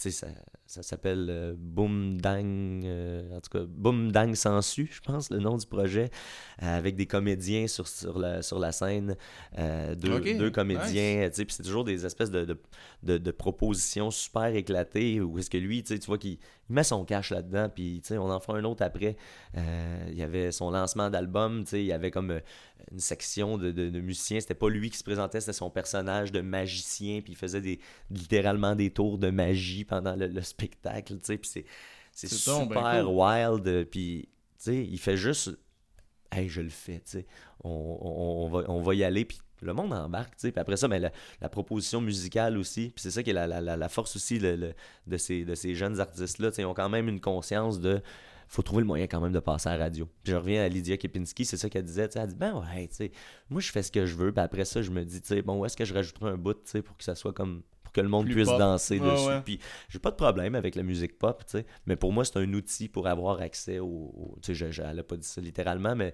sais, 0.02 0.12
ça 0.12 0.28
ça 0.72 0.84
s'appelle 0.84 1.28
euh, 1.30 1.54
Boom 1.58 2.22
Dang, 2.22 2.86
euh, 2.86 3.36
en 3.36 3.42
tout 3.42 3.50
cas 3.50 3.66
Boom 3.68 4.10
Dang 4.14 4.34
Sensu, 4.36 4.90
je 4.90 5.02
pense, 5.02 5.30
le 5.30 5.40
nom 5.40 5.58
du 5.58 5.66
projet, 5.66 6.10
euh, 6.64 6.78
avec 6.78 6.96
des 6.96 7.06
comédiens 7.06 7.68
sur, 7.68 7.90
sur, 7.90 8.18
la, 8.18 8.42
sur 8.42 8.58
la 8.58 8.72
scène, 8.72 9.18
deux, 9.58 10.22
deux, 10.38 10.50
comédiens, 10.50 11.30
sais 11.34 11.44
puis 11.44 11.54
c'est 11.54 11.64
toujours 11.64 11.84
des 11.84 12.06
espèces 12.06 12.32
de, 12.32 12.58
de, 13.04 13.18
de, 13.18 13.32
propositions 13.32 14.12
super 14.12 14.56
éclatées, 14.56 15.20
où 15.20 15.38
est-ce 15.38 15.50
que 15.50 15.58
lui, 15.58 15.84
tu 15.84 15.98
vois, 16.08 16.18
qu'il 16.18 16.38
met 16.72 16.84
son 16.84 17.06
cash 17.06 17.32
là-dedans, 17.32 17.70
puis 17.70 18.02
on 18.12 18.30
en 18.30 18.40
fera 18.40 18.58
un 18.58 18.64
autre 18.64 18.84
après. 18.84 19.16
il 19.56 20.18
y 20.18 20.24
avait 20.24 20.52
son 20.52 20.72
lancement 20.72 21.10
d'album, 21.10 21.64
il 21.72 21.84
y 21.84 21.94
avait 21.94 22.12
comme 22.12 22.40
une 22.92 23.00
section 23.00 23.58
de, 23.58 23.72
de, 23.72 24.00
musiciens, 24.00 24.40
c'était 24.40 24.54
pas 24.54 24.70
lui 24.70 24.90
qui 24.90 24.98
se 24.98 25.04
présentait, 25.04 25.40
c'était 25.40 25.54
son 25.54 25.70
personnage 25.70 26.32
de 26.32 26.42
magicien, 26.42 27.22
puis 27.22 27.34
il 27.34 27.36
faisait 27.36 27.62
des, 27.62 27.80
littéralement 28.10 28.76
des 28.76 28.92
tours 28.92 29.18
de 29.18 29.30
magie 29.30 29.86
pendant 29.86 30.16
le, 30.16 30.28
le 30.28 30.42
spectacle, 30.42 31.14
tu 31.16 31.20
sais, 31.24 31.38
puis 31.38 31.50
c'est, 31.50 31.66
c'est, 32.12 32.28
super 32.28 33.12
wild, 33.12 33.88
puis, 33.90 34.30
il 34.68 35.00
fait 35.00 35.18
juste, 35.18 35.58
hey, 36.32 36.50
je 36.50 36.62
le 36.62 36.70
fais, 36.70 37.00
tu 37.00 37.12
sais, 37.12 37.26
on, 37.64 37.98
on, 38.02 38.50
va, 38.50 38.64
on 38.70 38.82
va 38.82 38.96
y 38.96 39.04
aller, 39.04 39.26
puis 39.26 39.40
le 39.62 39.74
monde 39.74 39.94
embarque, 39.94 40.36
tu 40.36 40.42
sais, 40.48 40.52
puis 40.52 40.60
après 40.60 40.78
ça, 40.78 40.88
mais 40.88 41.00
la, 41.00 41.50
proposition 41.50 42.02
musicale 42.02 42.58
aussi, 42.58 42.92
puis 42.96 43.02
c'est 43.02 43.12
ça 43.12 43.24
qui 43.24 43.30
est 43.30 43.34
la, 43.34 43.90
force 43.90 44.16
aussi 44.16 44.40
de, 44.40 44.74
ces, 45.18 45.76
jeunes 45.76 46.00
artistes-là, 46.00 46.50
tu 46.50 46.56
sais, 46.56 46.62
ils 46.64 46.66
ont 46.66 46.74
quand 46.74 46.90
même 46.90 47.08
une 47.08 47.22
conscience 47.22 47.80
de 47.80 48.02
faut 48.48 48.64
trouver 48.64 48.82
le 48.82 48.88
moyen 48.88 49.08
quand 49.08 49.22
même 49.22 49.32
de 49.32 49.40
passer 49.40 49.70
à 49.70 49.78
la 49.78 49.86
radio. 49.86 50.10
Puis 50.24 50.34
je 50.34 50.36
reviens 50.36 50.66
à 50.66 50.68
Lydia 50.68 50.98
Kepinski, 50.98 51.46
c'est 51.46 51.56
ça 51.56 51.70
qu'elle 51.70 51.86
disait. 51.86 52.10
Elle 52.14 52.28
dit 52.28 52.36
Ben 52.36 52.54
ouais, 52.54 52.86
tu 52.90 52.96
sais, 52.96 53.12
moi 53.50 53.62
je 53.62 53.72
fais 53.72 53.82
ce 53.82 53.94
que 53.94 54.06
je 54.06 54.16
veux, 54.16 54.34
puis 54.34 54.44
après 54.44 54.66
ça, 54.66 54.82
je 54.82 54.92
me 54.92 55.06
dis, 55.06 55.22
tu 55.22 55.28
sais, 55.28 55.42
bon, 55.42 55.60
où 55.60 55.66
est-ce 55.66 55.78
que 55.78 55.86
je 55.86 55.94
rajouterai 55.94 56.32
un 56.32 56.38
bout, 56.38 56.56
tu 56.56 56.60
sais, 56.66 56.82
pour 56.82 56.98
que 56.98 57.04
ça 57.06 57.16
soit 57.16 57.32
comme 57.32 57.64
pour 57.92 57.96
que 57.96 58.02
le 58.02 58.08
monde 58.08 58.30
puisse 58.30 58.48
danser 58.48 59.00
dessus. 59.00 59.42
Puis 59.44 59.60
j'ai 59.90 60.00
pas 60.00 60.12
de 60.12 60.16
problème 60.16 60.56
avec 60.56 60.76
la 60.76 60.84
musique 60.84 61.18
pop, 61.18 61.44
tu 61.46 61.58
sais, 61.58 61.66
mais 61.86 61.96
pour 61.96 62.14
moi, 62.14 62.24
c'est 62.24 62.38
un 62.38 62.54
outil 62.54 62.88
pour 62.88 63.08
avoir 63.08 63.42
accès 63.42 63.80
au. 63.80 64.38
tu 64.42 64.56
sais, 64.56 64.70
elle 64.84 65.00
a 65.00 65.04
pas 65.04 65.18
dit 65.18 65.28
ça 65.28 65.42
littéralement, 65.42 65.96
mais 65.96 66.14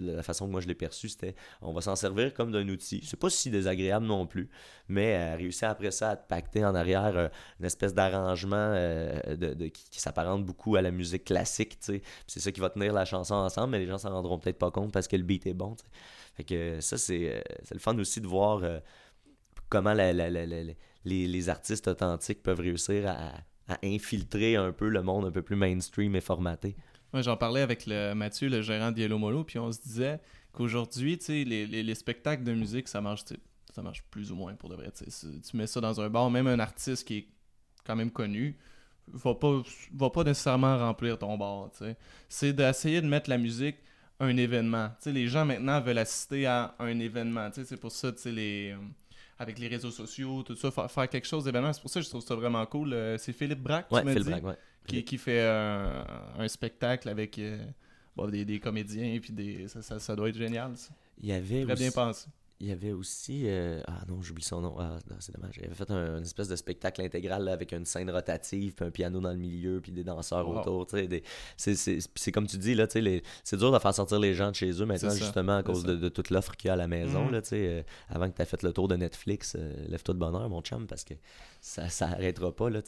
la 0.00 0.22
façon 0.22 0.46
que 0.46 0.52
moi 0.52 0.60
je 0.60 0.66
l'ai 0.66 0.74
perçu, 0.74 1.08
c'était 1.08 1.34
on 1.62 1.72
va 1.72 1.80
s'en 1.80 1.96
servir 1.96 2.34
comme 2.34 2.50
d'un 2.50 2.68
outil. 2.68 3.00
C'est 3.04 3.18
pas 3.18 3.30
si 3.30 3.50
désagréable 3.50 4.06
non 4.06 4.26
plus, 4.26 4.50
mais 4.88 5.16
euh, 5.16 5.36
réussir 5.36 5.68
après 5.68 5.90
ça 5.90 6.10
à 6.10 6.16
te 6.16 6.26
pacter 6.26 6.64
en 6.64 6.74
arrière 6.74 7.16
euh, 7.16 7.28
une 7.60 7.66
espèce 7.66 7.94
d'arrangement 7.94 8.56
euh, 8.56 9.36
de, 9.36 9.68
qui, 9.68 10.00
s'apparente 10.00 10.44
beaucoup 10.44 10.76
à 10.76 10.82
la 10.82 10.90
musique 10.90 11.24
classique, 11.24 11.78
tu 11.80 11.92
sais. 11.92 12.02
C'est 12.26 12.40
ça 12.40 12.52
qui 12.52 12.60
va 12.60 12.70
tenir 12.70 12.92
la 12.92 13.04
chanson 13.04 13.34
ensemble, 13.34 13.70
mais 13.70 13.78
les 13.78 13.86
gens 13.86 13.98
s'en 13.98 14.10
rendront 14.10 14.38
peut-être 14.38 14.58
pas 14.58 14.70
compte 14.70 14.92
parce 14.92 15.06
que 15.08 15.16
le 15.16 15.22
beat 15.22 15.46
est 15.46 15.54
bon, 15.54 15.76
Fait 16.34 16.44
que 16.44 16.80
ça, 16.80 16.98
c'est 16.98 17.42
le 17.70 17.78
fun 17.78 17.96
aussi 17.98 18.20
de 18.20 18.26
voir 18.26 18.62
comment 19.68 19.94
les, 21.04 21.48
artistes 21.48 21.88
authentiques 21.88 22.42
peuvent 22.42 22.60
réussir 22.60 23.08
à, 23.08 23.32
infiltrer 23.82 24.56
un 24.56 24.72
peu 24.72 24.88
le 24.88 25.02
monde 25.02 25.26
un 25.26 25.30
peu 25.30 25.42
plus 25.42 25.56
mainstream 25.56 26.16
et 26.16 26.22
formaté. 26.22 26.74
J'en 27.12 27.36
parlais 27.36 27.60
avec 27.60 27.84
le 27.86 28.14
Mathieu, 28.14 28.48
le 28.48 28.62
gérant 28.62 28.92
d'Yellow 28.92 29.18
Molo, 29.18 29.44
puis 29.44 29.58
on 29.58 29.70
se 29.70 29.80
disait 29.80 30.20
qu'aujourd'hui, 30.52 31.18
les, 31.28 31.66
les, 31.66 31.94
spectacles 31.94 32.44
de 32.44 32.54
musique, 32.54 32.88
ça 32.88 33.02
marche, 33.02 33.24
ça 33.74 33.82
marche 33.82 34.02
plus 34.10 34.32
ou 34.32 34.36
moins 34.36 34.54
pour 34.54 34.70
de 34.70 34.74
vrai. 34.74 34.90
Tu 34.92 35.56
mets 35.56 35.66
ça 35.66 35.80
dans 35.82 36.00
un 36.00 36.08
bar, 36.08 36.30
même 36.30 36.46
un 36.46 36.58
artiste 36.58 37.06
qui 37.06 37.16
est 37.18 37.28
quand 37.84 37.96
même 37.96 38.10
connu, 38.10 38.56
va 39.06 39.34
pas, 39.34 39.62
va 39.94 40.10
pas 40.10 40.24
nécessairement 40.24 40.78
remplir 40.78 41.18
ton 41.18 41.36
bar. 41.36 41.70
C'est 42.28 42.52
d'essayer 42.54 43.02
de 43.02 43.06
mettre 43.06 43.28
la 43.28 43.38
musique 43.38 43.76
un 44.20 44.36
événement. 44.36 44.90
les 45.06 45.28
gens 45.28 45.44
maintenant 45.44 45.80
veulent 45.80 45.98
assister 45.98 46.46
à 46.46 46.74
un 46.78 46.98
événement. 46.98 47.50
C'est 47.52 47.78
pour 47.78 47.92
ça, 47.92 48.10
les, 48.26 48.72
euh, 48.72 48.78
avec 49.38 49.58
les 49.58 49.68
réseaux 49.68 49.90
sociaux, 49.90 50.42
tout 50.42 50.56
ça, 50.56 50.70
faire, 50.70 51.08
quelque 51.08 51.26
chose 51.26 51.44
d'événement. 51.44 51.72
C'est 51.72 51.80
pour 51.80 51.90
ça 51.90 52.00
que 52.00 52.04
je 52.04 52.10
trouve 52.10 52.24
ça 52.24 52.34
vraiment 52.34 52.64
cool. 52.66 52.92
Euh, 52.92 53.18
c'est 53.18 53.32
Philippe 53.32 53.60
Braque, 53.60 53.88
qui, 54.86 55.04
qui, 55.04 55.18
fait 55.18 55.46
un, 55.46 56.48
spectacle 56.48 57.08
avec 57.08 57.38
euh, 57.38 57.58
des, 58.28 58.44
des, 58.44 58.58
comédiens, 58.58 59.18
puis 59.20 59.32
des, 59.32 59.68
ça, 59.68 59.98
ça, 59.98 60.16
doit 60.16 60.28
être 60.28 60.36
génial. 60.38 60.76
Ça. 60.76 60.90
Il 61.20 61.28
y 61.28 61.32
avait 61.32 61.64
Très 61.64 61.74
bien 61.74 61.90
pensé 61.90 62.28
il 62.60 62.68
y 62.68 62.72
avait 62.72 62.92
aussi. 62.92 63.44
Euh, 63.46 63.80
ah 63.86 64.00
non, 64.08 64.20
j'oublie 64.20 64.42
son 64.42 64.60
nom. 64.60 64.76
Ah, 64.80 64.98
c'est 65.20 65.32
dommage. 65.32 65.54
Il 65.58 65.66
avait 65.66 65.74
fait 65.74 65.90
un, 65.90 66.16
une 66.16 66.24
espèce 66.24 66.48
de 66.48 66.56
spectacle 66.56 67.00
intégral 67.02 67.48
avec 67.48 67.72
une 67.72 67.84
scène 67.84 68.10
rotative, 68.10 68.74
puis 68.74 68.84
un 68.84 68.90
piano 68.90 69.20
dans 69.20 69.30
le 69.30 69.36
milieu, 69.36 69.80
puis 69.80 69.92
des 69.92 70.02
danseurs 70.02 70.48
autour. 70.48 70.88
C'est 71.56 72.32
comme 72.32 72.48
tu 72.48 72.58
dis, 72.58 72.74
là, 72.74 72.86
c'est 72.88 73.56
dur 73.56 73.70
de 73.70 73.78
faire 73.78 73.94
sortir 73.94 74.18
les 74.18 74.34
gens 74.34 74.50
de 74.50 74.56
chez 74.56 74.70
eux 74.70 74.86
maintenant, 74.86 75.10
justement, 75.10 75.58
à 75.58 75.62
cause 75.62 75.84
de, 75.84 76.08
toute 76.08 76.30
l'offre 76.30 76.56
qu'il 76.56 76.68
y 76.68 76.70
a 76.70 76.74
à 76.74 76.76
la 76.76 76.88
maison. 76.88 77.26
Mhm. 77.26 77.32
Là, 77.32 77.40
euh, 77.52 77.82
avant 78.08 78.28
que 78.28 78.36
tu 78.36 78.42
aies 78.42 78.46
fait 78.46 78.62
le 78.62 78.72
tour 78.72 78.88
de 78.88 78.96
Netflix, 78.96 79.56
euh, 79.56 79.72
lève-toi 79.88 80.14
de 80.14 80.18
bonheur, 80.18 80.48
mon 80.48 80.60
chum, 80.60 80.86
parce 80.86 81.04
que 81.04 81.14
ça 81.60 81.88
ça 81.88 82.06
arrêtera 82.06 82.50
pas. 82.54 82.70
Là, 82.70 82.80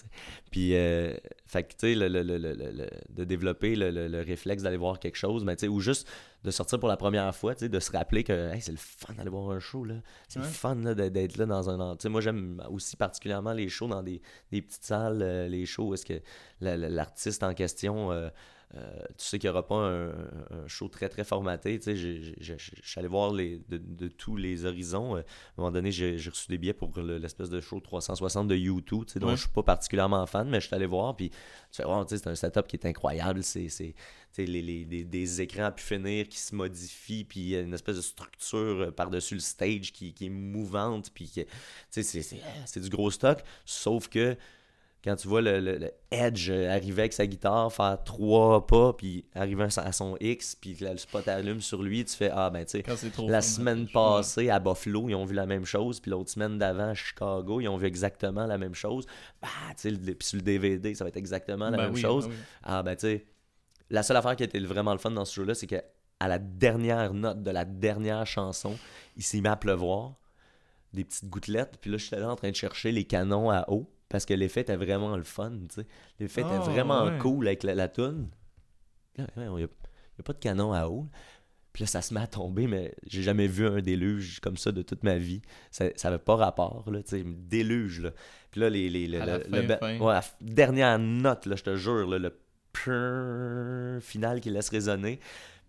puis, 0.51 0.71
fait 0.71 1.63
que, 1.63 1.73
tu 1.73 1.75
sais, 1.79 1.95
le, 1.95 2.09
le, 2.09 2.23
le, 2.23 2.89
de 3.11 3.25
développer 3.25 3.77
le, 3.77 4.23
réflexe 4.23 4.65
d'aller 4.65 4.77
voir 4.77 4.99
quelque 4.99 5.17
chose, 5.17 5.45
mais, 5.45 5.65
ou 5.69 5.81
juste 5.81 6.09
de 6.43 6.51
sortir 6.51 6.81
pour 6.81 6.89
la 6.89 6.97
première 6.97 7.35
fois, 7.35 7.55
de 7.55 7.81
se 7.81 7.93
rappeler 7.93 8.25
que 8.25 8.51
c'est 8.61 8.73
le 8.73 8.79
fun 8.79 9.13
d'aller 9.15 9.31
voir 9.31 9.51
un 9.51 9.61
show. 9.61 9.87
C'est 10.29 10.39
le 10.39 10.45
fun 10.45 10.77
d'être 10.77 11.37
là 11.37 11.47
dans 11.47 11.69
un. 11.69 11.97
Moi, 12.09 12.21
j'aime 12.21 12.63
aussi 12.71 12.97
particulièrement 12.97 13.53
les 13.53 13.69
shows 13.69 13.89
dans 13.89 14.03
des, 14.03 14.23
petites 14.51 14.85
salles, 14.85 15.23
euh, 15.23 15.49
les 15.49 15.67
shows 15.67 15.89
où 15.89 15.95
est-ce 15.95 16.07
que 16.07 16.21
l'artiste 16.61 17.43
en 17.43 17.55
question. 17.55 18.13
Euh, 18.13 18.31
euh, 18.77 18.89
tu 19.19 19.25
sais 19.25 19.39
qu'il 19.41 19.51
n'y 19.51 19.53
aura 19.53 19.67
pas 19.67 19.75
un, 19.75 20.13
show 20.69 20.89
très 20.89 21.09
très 21.09 21.25
formaté. 21.25 21.79
Tu 21.79 21.85
sais, 21.85 21.97
je 21.97 22.55
suis 22.57 22.99
allé 22.99 23.09
voir 23.09 23.33
les, 23.33 23.61
de, 23.69 24.09
tous 24.09 24.37
les 24.37 24.65
horizons. 24.65 25.17
à 25.17 25.19
un 25.19 25.25
moment 25.57 25.73
donné, 25.73 25.91
j'ai 25.91 26.17
reçu 26.17 26.47
des 26.49 26.59
billets 26.59 26.73
pour 26.73 26.97
l'espèce 27.01 27.51
de 27.51 27.61
show 27.61 27.81
360 27.81 28.47
de 28.47 28.55
YouTube, 28.55 29.05
tu 29.07 29.15
sais, 29.15 29.19
dont 29.19 29.31
je 29.31 29.43
suis 29.43 29.49
pas 29.49 29.65
particulièrement 29.65 30.25
fan, 30.27 30.49
mais 30.49 30.61
je 30.61 30.67
suis 30.67 30.75
allé 30.75 30.87
voir. 30.87 31.17
Puis 31.17 31.31
tu 31.31 31.37
sais, 31.83 31.85
c'est 32.07 32.27
un 32.29 32.35
setup 32.35 32.69
qui 32.69 32.77
est 32.77 32.87
incroyable. 32.87 33.43
C'est 33.43 33.95
les, 34.39 34.63
les, 34.63 34.85
des 34.85 35.41
écrans 35.41 35.65
à 35.65 35.73
pu 35.73 35.83
finir 35.83 36.29
qui 36.29 36.39
se 36.39 36.55
modifient, 36.55 37.25
puis 37.25 37.41
il 37.41 37.49
y 37.49 37.57
a 37.57 37.61
une 37.61 37.75
espèce 37.75 37.97
de 37.97 38.03
structure 38.03 38.59
euh, 38.59 38.91
par-dessus 38.93 39.35
le 39.35 39.41
stage 39.41 39.93
qui, 39.93 40.13
qui 40.15 40.27
est 40.27 40.31
mouvante, 40.31 41.11
puis 41.13 41.31
c'est 41.91 42.81
du 42.81 42.89
gros 42.89 43.11
stock. 43.11 43.43
Sauf 43.65 44.09
que 44.09 44.37
quand 45.03 45.17
tu 45.17 45.29
vois 45.29 45.41
le, 45.41 45.93
Edge 46.11 46.51
arriver 46.51 47.03
avec 47.03 47.13
sa 47.13 47.27
guitare, 47.27 47.73
faire 47.73 48.03
trois 48.05 48.67
pas, 48.67 48.93
puis 48.93 49.25
arriver 49.35 49.65
à 49.65 49.93
son 49.93 50.17
X, 50.21 50.57
puis 50.57 50.77
le 50.81 50.97
spot 50.99 51.27
allume 51.29 51.61
sur 51.61 51.83
lui, 51.83 52.05
tu 52.05 52.15
fais 52.15 52.31
Ah, 52.33 52.51
ben 52.51 52.65
tu 52.65 52.83
sais, 52.83 53.23
la 53.27 53.41
semaine 53.41 53.89
passée 53.89 54.51
à 54.51 54.59
Buffalo, 54.59 55.09
ils 55.09 55.15
ont 55.15 55.25
vu 55.25 55.35
la 55.35 55.47
même 55.47 55.65
chose, 55.65 56.01
puis 56.01 56.11
l'autre 56.11 56.31
semaine 56.31 56.59
d'avant 56.59 56.91
à 56.91 56.95
Chicago, 56.95 57.61
ils 57.61 57.69
ont 57.69 57.79
vu 57.79 57.87
exactement 57.87 58.47
la 58.47 58.59
même 58.59 58.75
chose. 58.75 59.07
Bah, 59.41 59.49
tu 59.81 59.91
sais, 59.91 59.97
puis 59.97 60.29
sur 60.29 60.37
le 60.37 60.43
DVD, 60.43 60.95
ça 60.95 61.05
va 61.05 61.09
être 61.09 61.17
exactement 61.17 61.71
la 61.71 61.79
ben 61.79 61.85
même 61.87 61.97
chose. 61.97 62.29
Ben 62.29 62.35
ah, 62.65 62.83
ben 62.83 62.95
tu 62.95 63.07
sais, 63.07 63.27
la 63.89 64.03
seule 64.03 64.19
affaire 64.19 64.37
qui 64.37 64.43
a 64.43 64.47
été 64.47 64.61
vraiment 64.61 64.93
le 64.93 64.99
fun 64.99 65.11
dans 65.11 65.25
ce 65.25 65.35
jeu-là, 65.35 65.55
c'est 65.55 65.67
que 65.67 65.83
à 66.23 66.29
la 66.29 66.39
dernière 66.39 67.15
note 67.15 67.43
de 67.43 67.51
la 67.51 67.65
dernière 67.65 68.27
chanson, 68.27 68.77
il 69.17 69.23
s'est 69.23 69.41
mis 69.41 69.49
à 69.49 69.57
pleuvoir, 69.57 70.17
des 70.93 71.05
petites 71.05 71.31
gouttelettes, 71.31 71.79
puis 71.81 71.91
là, 71.91 71.97
je 71.97 72.05
suis 72.05 72.17
là 72.17 72.29
en 72.29 72.37
train 72.37 72.51
de 72.51 72.57
chercher 72.57 72.93
les 72.93 73.05
canons 73.05 73.51
à 73.51 73.65
eau 73.71 73.91
parce 74.11 74.27
que 74.27 74.35
l'effet 74.35 74.61
était 74.63 74.77
vraiment 74.77 75.17
le 75.17 75.23
fun, 75.23 75.53
tu 75.69 75.77
sais. 75.77 75.87
L'effet 76.19 76.43
était 76.43 76.51
ah, 76.53 76.59
vraiment 76.59 77.17
cool 77.19 77.47
avec 77.47 77.63
la, 77.63 77.75
la 77.75 77.89
toune. 77.89 78.29
Il 79.17 79.25
n'y 79.37 79.63
a, 79.63 79.69
pas 80.25 80.33
de 80.33 80.39
canon 80.39 80.73
à 80.73 80.89
eau. 80.89 81.07
Puis 81.73 81.85
là, 81.85 81.87
ça 81.87 82.03
se 82.03 82.13
met 82.13 82.21
à 82.21 82.27
tomber, 82.27 82.67
mais 82.67 82.93
j'ai 83.07 83.23
jamais 83.23 83.47
vu 83.47 83.67
un 83.69 83.81
déluge 83.81 84.41
comme 84.41 84.57
ça 84.57 84.73
de 84.73 84.83
toute 84.83 85.05
ma 85.05 85.17
vie. 85.17 85.41
Ça 85.71 85.91
n'avait 86.05 86.19
pas 86.19 86.35
rapport, 86.35 86.91
là, 86.91 87.01
tu 87.05 87.19
sais, 87.19 87.25
déluge, 87.25 88.01
là. 88.01 88.11
Puis 88.51 88.61
là, 88.61 88.69
les, 88.69 88.91
les, 88.91 89.07
le, 89.07 89.19
la 89.19 90.23
dernière 90.41 90.99
note, 90.99 91.47
là, 91.47 91.55
je 91.55 91.63
te 91.63 91.77
jure, 91.77 92.09
là, 92.09 92.19
le 92.19 94.01
final 94.01 94.41
qui 94.41 94.51
laisse 94.51 94.71
résonner. 94.71 95.21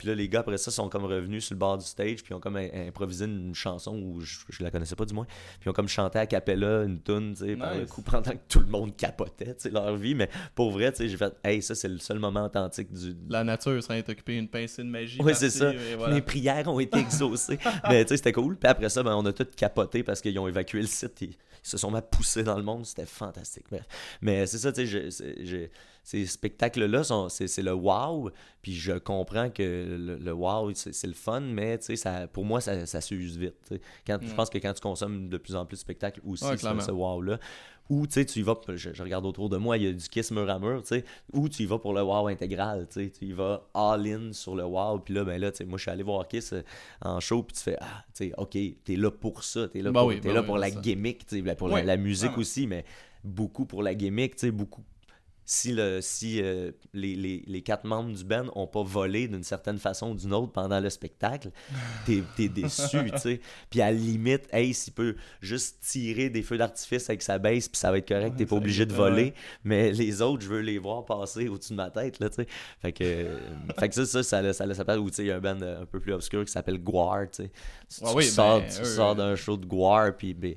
Puis 0.02 0.08
là, 0.08 0.16
les 0.16 0.28
gars, 0.28 0.40
après 0.40 0.58
ça, 0.58 0.72
sont 0.72 0.90
comme 0.90 1.06
revenus 1.06 1.46
sur 1.46 1.54
le 1.54 1.60
bord 1.60 1.78
du 1.78 1.86
stage, 1.86 2.24
puis 2.24 2.32
ils 2.32 2.34
ont 2.34 2.40
comme 2.40 2.56
improvisé 2.56 3.26
une 3.26 3.54
chanson 3.54 3.96
où 4.02 4.20
je, 4.20 4.40
je 4.50 4.64
la 4.64 4.72
connaissais 4.72 4.96
pas 4.96 5.06
du 5.06 5.14
moins. 5.14 5.26
Puis 5.26 5.68
ils 5.68 5.70
ont 5.70 5.74
comme 5.74 5.88
chanté 5.88 6.18
à 6.18 6.26
capella 6.26 6.82
une 6.82 7.00
tune, 7.00 7.36
tu 7.36 7.46
sais, 7.46 7.56
par 7.56 7.76
le 7.76 7.86
coup, 7.86 8.02
pendant 8.02 8.32
que 8.32 8.40
tout 8.50 8.62
le 8.62 8.66
monde 8.66 8.96
capotait, 8.96 9.54
tu 9.54 9.60
sais, 9.60 9.70
leur 9.70 9.96
vie. 9.96 10.16
Mais 10.16 10.28
pour 10.56 10.72
vrai, 10.72 10.92
tu 10.92 10.98
sais, 10.98 11.08
j'ai 11.08 11.18
fait, 11.18 11.32
hey, 11.44 11.62
ça, 11.62 11.76
c'est 11.76 11.88
le 11.88 12.00
seul 12.00 12.18
moment 12.18 12.46
authentique 12.46 12.92
du. 12.92 13.16
La 13.30 13.44
nature 13.44 13.84
s'en 13.84 13.94
est 13.94 14.10
occupée 14.10 14.38
une 14.38 14.48
pincée 14.48 14.82
de 14.82 14.90
magie. 14.90 15.20
Oui, 15.22 15.34
c'est 15.36 15.52
ça. 15.52 15.72
Les 16.10 16.22
prières 16.24 16.68
ont 16.68 16.80
été 16.80 16.98
exaucées. 16.98 17.60
mais 17.88 18.04
tu 18.04 18.10
sais, 18.10 18.18
c'était 18.18 18.32
cool. 18.32 18.58
Puis 18.58 18.68
après 18.68 18.90
ça, 18.90 19.04
ben, 19.04 19.14
on 19.14 19.26
a 19.28 19.34
tout 19.34 19.46
capoté 19.56 20.02
parce 20.02 20.20
qu'ils 20.20 20.40
ont 20.40 20.48
évacué 20.48 20.82
le 20.82 20.88
site. 20.88 21.22
Ils, 21.22 21.36
se 21.62 21.78
sont 21.78 21.92
mal 21.92 22.02
poussés 22.10 22.42
dans 22.42 22.58
le 22.58 22.64
monde. 22.64 22.88
C'était 22.88 23.06
fantastique. 23.06 23.66
Bref. 23.70 23.84
Mais 24.20 24.48
c'est 24.48 24.58
ça, 24.58 24.72
tu 24.72 24.88
sais, 24.88 25.36
j'ai 25.44 25.70
ces 26.04 26.26
spectacles-là, 26.26 27.04
c'est 27.30 27.62
le 27.62 27.74
wow. 27.74 28.32
Puis 28.62 28.74
je 28.74 28.94
comprends 28.94 29.50
que 29.50 30.18
le, 30.22 30.32
wow, 30.32 30.72
c'est 30.74 31.08
le 31.08 31.14
fun, 31.14 31.42
mais 31.42 31.80
ça, 31.82 32.28
pour 32.28 32.46
moi, 32.46 32.62
ça, 32.62 32.86
ça 32.86 33.02
s'use 33.02 33.38
vite. 33.38 33.74
Quand, 34.06 34.20
Je 34.22 34.34
pense 34.34 34.50
que 34.50 34.58
quand 34.58 34.74
tu 34.74 34.82
consommes 34.82 35.30
de 35.30 35.38
plus 35.38 35.56
en 35.56 35.66
plus 35.66 35.78
de 35.78 35.82
spectacles 35.82 36.22
aussi, 36.26 36.46
ce 36.58 36.92
wow-là, 36.92 37.40
ou 37.92 38.08
tu 38.08 38.22
y 38.22 38.42
vas, 38.42 38.56
je, 38.74 39.04
regarde 39.04 39.26
autour 39.26 39.50
de 39.50 39.58
moi, 39.58 39.78
il 39.78 39.84
y 39.84 39.88
a 39.88 39.92
du 39.92 40.08
kiss 40.08 40.32
mur 40.32 40.50
à 40.50 40.60
mur, 40.60 40.82
ou 41.34 41.50
tu 41.50 41.64
y 41.64 41.66
vas 41.66 41.78
pour 41.78 41.94
le 41.94 42.02
wow 42.02 42.28
intégral, 42.28 42.88
tu 42.90 43.12
y 43.22 43.34
vas 43.34 43.68
all-in 43.74 44.32
sur 44.32 44.56
le 44.56 44.64
wow, 44.64 45.00
puis 45.00 45.14
là, 45.14 45.26
ben 45.26 45.40
là, 45.42 45.52
moi 45.68 45.78
je 45.78 45.82
suis 45.82 45.92
allé 45.92 46.02
voir 46.02 46.26
Kiss 46.26 46.54
euh, 46.54 46.62
en 47.02 47.20
show, 47.20 47.44
puis 47.44 47.58
tu 47.58 47.64
fais, 47.64 47.78
ah, 47.82 48.06
tu 48.16 48.28
sais, 48.28 48.34
ok, 48.38 48.58
t'es 48.86 48.96
là 48.96 49.12
pour 49.12 49.44
ça, 49.44 49.68
t'es 49.68 49.82
là, 49.82 49.92
pour, 49.92 50.14
es 50.14 50.22
là 50.22 50.42
pour 50.42 50.58
la 50.58 50.72
gimmick, 50.72 51.26
pour 51.58 51.68
la, 51.68 51.98
musique 51.98 52.38
aussi, 52.38 52.66
mais 52.66 52.86
beaucoup 53.26 53.66
pour 53.66 53.84
la 53.84 53.94
gimmick, 53.94 54.36
tu 54.36 54.48
sais, 54.48 54.52
beaucoup 54.52 54.84
si, 55.54 55.74
le, 55.74 56.00
si 56.00 56.42
euh, 56.42 56.72
les, 56.94 57.14
les, 57.14 57.44
les, 57.46 57.62
quatre 57.62 57.84
membres 57.84 58.16
du 58.16 58.24
band 58.24 58.46
n'ont 58.56 58.68
pas 58.68 58.84
volé 58.84 59.28
d'une 59.28 59.44
certaine 59.44 59.80
façon 59.80 60.12
ou 60.12 60.16
d'une 60.16 60.34
autre 60.34 60.54
pendant 60.54 60.80
le 60.80 60.90
spectacle, 60.90 61.52
t'es 62.06 62.24
es 62.40 62.48
déçu, 62.48 63.12
tu 63.12 63.18
sais. 63.18 63.42
Puis 63.70 63.82
à 63.82 63.92
la 63.92 63.98
limite, 63.98 64.48
hey, 64.54 64.74
s'il 64.74 64.94
peut 64.94 65.18
juste 65.42 65.82
tirer 65.82 66.30
des 66.30 66.42
feux 66.42 66.58
d'artifice 66.58 67.10
avec 67.10 67.22
sa 67.22 67.38
base, 67.38 67.68
puis 67.68 67.78
ça 67.78 67.92
va 67.92 67.98
être 67.98 68.08
correct, 68.08 68.38
t'es 68.38 68.46
pas 68.46 68.56
obligé 68.56 68.86
de 68.86 68.94
voler. 68.94 69.34
Mais 69.66 69.92
les 69.92 70.22
autres, 70.22 70.42
je 70.42 70.48
veux 70.48 70.62
les 70.62 70.78
voir 70.78 71.04
passer 71.04 71.50
au-dessus 71.50 71.74
de 71.74 71.78
ma 71.78 71.90
tête, 71.90 72.22
là, 72.22 72.30
tu 72.30 72.36
sais. 72.36 72.48
Fait 72.82 72.94
que, 72.94 73.28
fait 73.78 73.90
que 73.90 73.96
ça, 73.96 74.06
ça, 74.06 74.24
ça, 74.24 74.54
ça, 74.54 74.74
s'appelle, 74.74 75.00
ou 75.00 75.10
tu 75.10 75.18
sais, 75.18 75.24
il 75.24 75.28
y 75.28 75.32
a 75.32 75.36
un 75.36 75.42
band 75.42 75.62
un 75.62 75.86
peu 75.86 76.00
plus 76.00 76.14
obscur 76.14 76.46
qui 76.46 76.52
s'appelle 76.54 76.82
Guar, 76.82 77.30
tu 77.30 77.44
sais. 77.44 77.52
Tu, 77.90 78.00
ah 78.06 78.22
sors, 78.22 78.62
ben, 78.62 78.70
tu 78.70 78.86
sors 78.86 79.16
d'un 79.18 79.36
show 79.36 79.58
de 79.58 79.66
Guar, 79.66 80.16
puis 80.16 80.34
ben, 80.34 80.56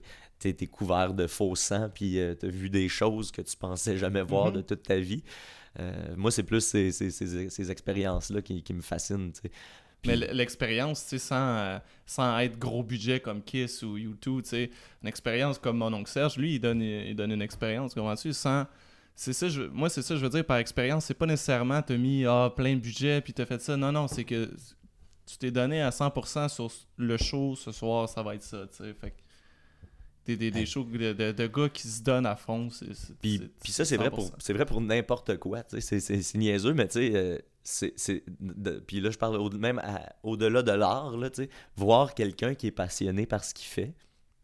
t'es 0.53 0.67
couvert 0.67 1.15
de 1.15 1.27
faux 1.27 1.55
sang, 1.57 1.89
puis 1.93 2.19
euh, 2.19 2.35
t'as 2.35 2.49
vu 2.49 2.69
des 2.69 2.89
choses 2.89 3.31
que 3.31 3.43
tu 3.43 3.57
pensais 3.57 3.97
jamais 3.97 4.23
voir 4.23 4.51
mm-hmm. 4.51 4.57
de 4.57 4.61
toute 4.61 4.83
ta 4.83 4.99
vie. 4.99 5.23
Euh, 5.81 6.15
moi, 6.17 6.31
c'est 6.31 6.43
plus 6.43 6.61
ces, 6.61 6.93
ces, 6.93 7.11
ces, 7.11 7.71
expériences-là 7.71 8.43
qui, 8.43 8.63
qui, 8.63 8.75
me 8.75 8.83
fascinent. 8.83 9.33
Mais 10.07 10.17
l'expérience, 10.17 11.17
sans, 11.17 11.57
euh, 11.57 11.79
sans 12.07 12.39
être 12.39 12.59
gros 12.59 12.83
budget 12.83 13.21
comme 13.21 13.43
Kiss 13.43 13.83
ou 13.83 13.97
U2, 13.97 14.71
une 15.03 15.09
expérience 15.09 15.59
comme 15.59 15.79
mon 15.79 15.93
oncle 15.93 16.11
Serge, 16.11 16.37
lui, 16.37 16.57
il 16.57 16.61
donne, 16.61 16.83
il 16.83 17.17
donne 17.17 17.33
une 17.33 17.43
expérience, 17.43 17.95
comment 17.95 18.15
tu 18.15 18.33
sans... 18.33 18.67
C'est 19.17 19.33
ça, 19.33 19.49
je, 19.49 19.63
moi, 19.63 19.89
c'est 19.89 20.03
ça, 20.03 20.17
je 20.17 20.21
veux 20.21 20.29
dire, 20.29 20.45
par 20.45 20.57
expérience, 20.57 21.05
c'est 21.05 21.15
pas 21.15 21.27
nécessairement 21.27 21.81
t'as 21.83 21.97
mis 21.97 22.25
ah, 22.27 22.53
plein 22.55 22.75
de 22.75 22.81
budget 22.81 23.21
puis 23.21 23.33
t'as 23.33 23.47
fait 23.47 23.61
ça. 23.61 23.77
Non, 23.77 23.93
non, 23.93 24.09
c'est 24.09 24.25
que 24.25 24.51
tu 25.27 25.39
t'es 25.39 25.51
donné 25.51 25.81
à 25.81 25.91
100% 25.91 26.49
sur 26.49 26.71
le 26.97 27.17
show 27.17 27.55
ce 27.55 27.73
soir, 27.73 28.09
ça 28.09 28.23
va 28.23 28.35
être 28.35 28.43
ça, 28.43 28.67
tu 28.67 28.77
sais. 28.85 28.95
Fait 28.95 29.15
des, 30.27 30.37
des, 30.37 30.51
des 30.51 30.66
shows 30.66 30.85
de, 30.85 31.33
de, 31.33 31.47
gars 31.47 31.68
qui 31.68 31.89
se 31.89 32.03
donnent 32.03 32.27
à 32.27 32.37
fond. 32.37 32.68
puis, 33.20 33.51
puis 33.62 33.72
ça, 33.72 33.85
c'est 33.85 33.97
vrai 33.97 34.11
pour, 34.11 34.31
vrai 34.49 34.66
pour 34.66 34.81
n'importe 34.81 35.37
quoi. 35.39 35.62
C'est 35.79 36.35
niaiseux, 36.35 36.75
mais 36.75 36.89
tu 36.89 36.95
sais, 36.95 37.12
euh, 37.14 37.39
c'est. 37.62 38.25
Puis 38.87 39.01
là, 39.01 39.11
je 39.11 39.18
parle 39.18 39.37
au, 39.37 39.51
même 39.51 39.83
au-delà 40.22 40.62
de 40.62 40.72
l'art, 40.72 41.14
voir 41.77 42.14
quelqu'un 42.14 42.55
qui 42.55 42.68
est 42.68 42.72
passionné 42.72 43.27
par 43.27 43.45
ce 43.45 43.55
qu'il 43.55 43.66
fait, 43.66 43.95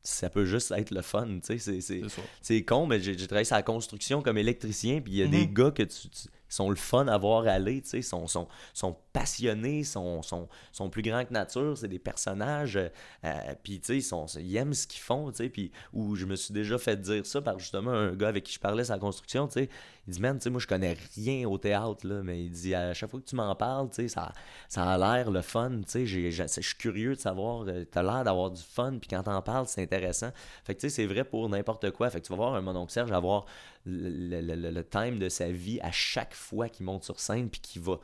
ça 0.02 0.30
peut 0.30 0.44
juste 0.44 0.70
être 0.72 0.90
le 0.90 1.02
fun. 1.02 1.38
C'est 1.42 2.64
con, 2.64 2.86
mais 2.86 3.00
j'ai 3.00 3.16
travaillé 3.16 3.44
sur 3.44 3.56
la 3.56 3.62
construction 3.62 4.22
comme 4.22 4.38
électricien, 4.38 5.00
puis 5.00 5.14
il 5.14 5.18
y 5.18 5.22
a 5.22 5.26
des 5.26 5.46
mm-hmm. 5.46 5.52
gars 5.52 5.70
que 5.70 5.82
tu 5.82 6.08
sont 6.50 6.68
le 6.68 6.76
fun 6.76 7.06
à 7.08 7.16
voir 7.16 7.46
aller, 7.46 7.80
tu 7.80 7.88
sais, 7.88 8.02
sont, 8.02 8.26
sont, 8.26 8.48
sont 8.74 8.96
passionnés, 9.12 9.84
sont, 9.84 10.20
sont, 10.22 10.90
plus 10.90 11.02
grands 11.02 11.24
que 11.24 11.32
nature, 11.32 11.78
c'est 11.78 11.88
des 11.88 11.98
personnages, 11.98 12.76
euh, 12.76 12.88
euh, 13.24 13.54
puis 13.62 13.80
tu 13.80 14.00
sais, 14.00 14.16
ils, 14.40 14.56
aiment 14.56 14.74
ce 14.74 14.86
qu'ils 14.86 15.00
font, 15.00 15.30
tu 15.30 15.38
sais, 15.38 15.48
puis 15.48 15.70
je 15.94 16.26
me 16.26 16.36
suis 16.36 16.52
déjà 16.52 16.76
fait 16.78 17.00
dire 17.00 17.24
ça 17.24 17.40
par 17.40 17.58
justement 17.58 17.92
un 17.92 18.14
gars 18.14 18.28
avec 18.28 18.44
qui 18.44 18.52
je 18.54 18.60
parlais 18.60 18.84
sur 18.84 18.94
la 18.94 19.00
construction, 19.00 19.46
tu 19.46 19.54
sais, 19.54 19.68
il 20.06 20.14
dit, 20.14 20.20
man, 20.20 20.38
tu 20.38 20.44
sais, 20.44 20.50
moi 20.50 20.60
je 20.60 20.66
connais 20.66 20.96
rien 21.14 21.48
au 21.48 21.56
théâtre, 21.56 22.06
là, 22.06 22.22
mais 22.22 22.42
il 22.44 22.50
dit, 22.50 22.74
à 22.74 22.92
chaque 22.94 23.10
fois 23.10 23.20
que 23.20 23.26
tu 23.26 23.36
m'en 23.36 23.54
parles, 23.54 23.88
tu 23.90 23.96
sais, 24.02 24.08
ça, 24.08 24.32
ça 24.68 24.84
a 24.84 24.98
l'air 24.98 25.30
le 25.30 25.42
fun, 25.42 25.70
tu 25.82 26.06
sais, 26.06 26.06
je 26.06 26.46
suis 26.46 26.76
curieux 26.76 27.14
de 27.14 27.20
savoir, 27.20 27.64
euh, 27.68 27.84
tu 27.90 27.98
as 27.98 28.02
l'air 28.02 28.24
d'avoir 28.24 28.50
du 28.50 28.62
fun, 28.62 28.98
puis 28.98 29.08
quand 29.08 29.22
t'en 29.22 29.40
parles, 29.42 29.66
c'est 29.66 29.82
intéressant. 29.82 30.30
Fait 30.64 30.74
que 30.74 30.80
tu 30.80 30.88
sais, 30.88 30.96
c'est 30.96 31.06
vrai 31.06 31.24
pour 31.24 31.48
n'importe 31.48 31.90
quoi, 31.92 32.10
fait 32.10 32.20
que 32.20 32.26
tu 32.26 32.32
vas 32.32 32.36
voir 32.36 32.54
un 32.54 32.60
mononcle 32.60 32.92
Serge 32.92 33.12
avoir 33.12 33.46
le, 33.90 34.40
le, 34.40 34.70
le, 34.70 34.84
time 34.84 35.18
de 35.18 35.28
sa 35.28 35.50
vie 35.50 35.80
à 35.80 35.90
chaque 35.90 36.34
fois 36.34 36.68
qu'il 36.68 36.86
monte 36.86 37.04
sur 37.04 37.20
scène 37.20 37.50
puis 37.50 37.60
qu'il 37.60 37.82
va 37.82 38.00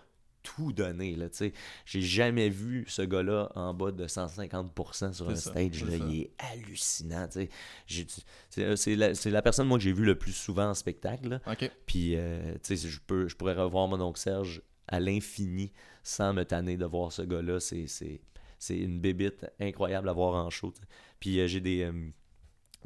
tout 0.46 0.72
donner. 0.72 1.16
Là, 1.16 1.26
J'ai 1.84 2.00
jamais 2.00 2.48
vu 2.48 2.84
ce 2.88 3.02
gars-là 3.02 3.50
en 3.56 3.74
bas 3.74 3.90
de 3.90 4.06
150% 4.06 5.12
sur 5.12 5.28
un 5.28 5.34
stage. 5.34 5.84
Là, 5.84 5.96
il 5.96 6.20
est 6.22 6.30
hallucinant. 6.38 7.28
C'est 7.88 8.96
la, 8.96 9.12
la, 9.24 9.42
personne 9.42 9.66
moi, 9.66 9.78
que 9.78 9.84
j'ai 9.84 9.92
vu 9.92 10.04
le 10.04 10.16
plus 10.16 10.32
souvent 10.32 10.70
en 10.70 10.74
spectacle. 10.74 11.40
Puis 11.86 12.14
euh, 12.14 12.54
je, 12.68 12.98
peux, 13.06 13.26
je 13.26 13.34
pourrais 13.34 13.54
revoir 13.54 13.88
mon 13.88 14.00
oncle 14.00 14.20
Serge 14.20 14.62
à 14.86 15.00
l'infini 15.00 15.72
sans 16.04 16.32
me 16.32 16.44
tanner 16.44 16.76
de 16.76 16.84
voir 16.84 17.10
ce 17.10 17.22
gars-là. 17.22 17.58
C'est 17.58 18.28
une 18.70 19.00
bébite 19.00 19.46
incroyable 19.58 20.08
à 20.08 20.12
voir 20.12 20.34
en 20.34 20.50
show. 20.50 20.72
Puis 21.18 21.40
euh, 21.40 21.48
j'ai 21.48 21.60
des... 21.60 21.82
Euh, 21.82 21.92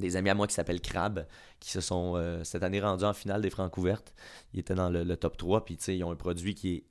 des 0.00 0.16
amis 0.16 0.30
à 0.30 0.34
moi 0.34 0.46
qui 0.46 0.54
s'appellent 0.54 0.80
Crab, 0.80 1.26
qui 1.60 1.70
se 1.70 1.80
sont 1.80 2.14
euh, 2.16 2.42
cette 2.44 2.62
année 2.62 2.80
rendus 2.80 3.04
en 3.04 3.12
finale 3.12 3.42
des 3.42 3.50
Francs 3.50 3.76
ouvertes. 3.76 4.14
Ils 4.52 4.60
étaient 4.60 4.74
dans 4.74 4.90
le, 4.90 5.16
top 5.16 5.36
3, 5.36 5.64
puis 5.64 5.74
ils 5.74 6.04
ont 6.04 6.10
un 6.10 6.16
produit 6.16 6.54
qui 6.54 6.74
est 6.74 6.84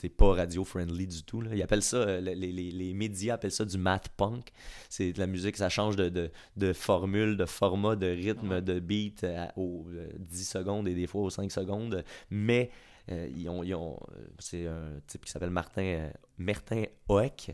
c'est 0.00 0.08
pas 0.08 0.32
radio-friendly 0.32 1.08
du 1.08 1.22
tout. 1.24 1.40
Là. 1.40 1.50
Ils 1.54 1.62
appellent 1.62 1.82
ça, 1.82 1.96
euh, 1.96 2.20
les, 2.20 2.34
les, 2.36 2.52
les, 2.52 2.94
médias 2.94 3.34
appellent 3.34 3.50
ça 3.50 3.64
du 3.64 3.78
math 3.78 4.08
punk. 4.16 4.52
C'est 4.88 5.12
de 5.12 5.18
la 5.18 5.26
musique, 5.26 5.56
ça 5.56 5.68
change 5.68 5.96
de, 5.96 6.08
de, 6.08 6.30
de, 6.56 6.72
formule, 6.72 7.36
de 7.36 7.44
format, 7.44 7.96
de 7.96 8.06
rythme, 8.06 8.60
de 8.60 8.78
beat 8.78 9.26
aux 9.56 9.86
10 10.18 10.56
euh, 10.56 10.60
secondes 10.60 10.86
et 10.86 10.94
des 10.94 11.08
fois 11.08 11.22
aux 11.22 11.30
5 11.30 11.50
secondes. 11.50 12.04
Mais 12.30 12.70
euh, 12.70 12.97
ils 13.34 13.48
ont, 13.48 13.62
euh, 13.64 14.26
c'est 14.38 14.66
un 14.66 15.00
type 15.06 15.24
qui 15.24 15.30
s'appelle 15.30 15.50
Martin, 15.50 15.82
euh, 15.82 16.10
Martin 16.36 16.84
Hoek, 17.08 17.50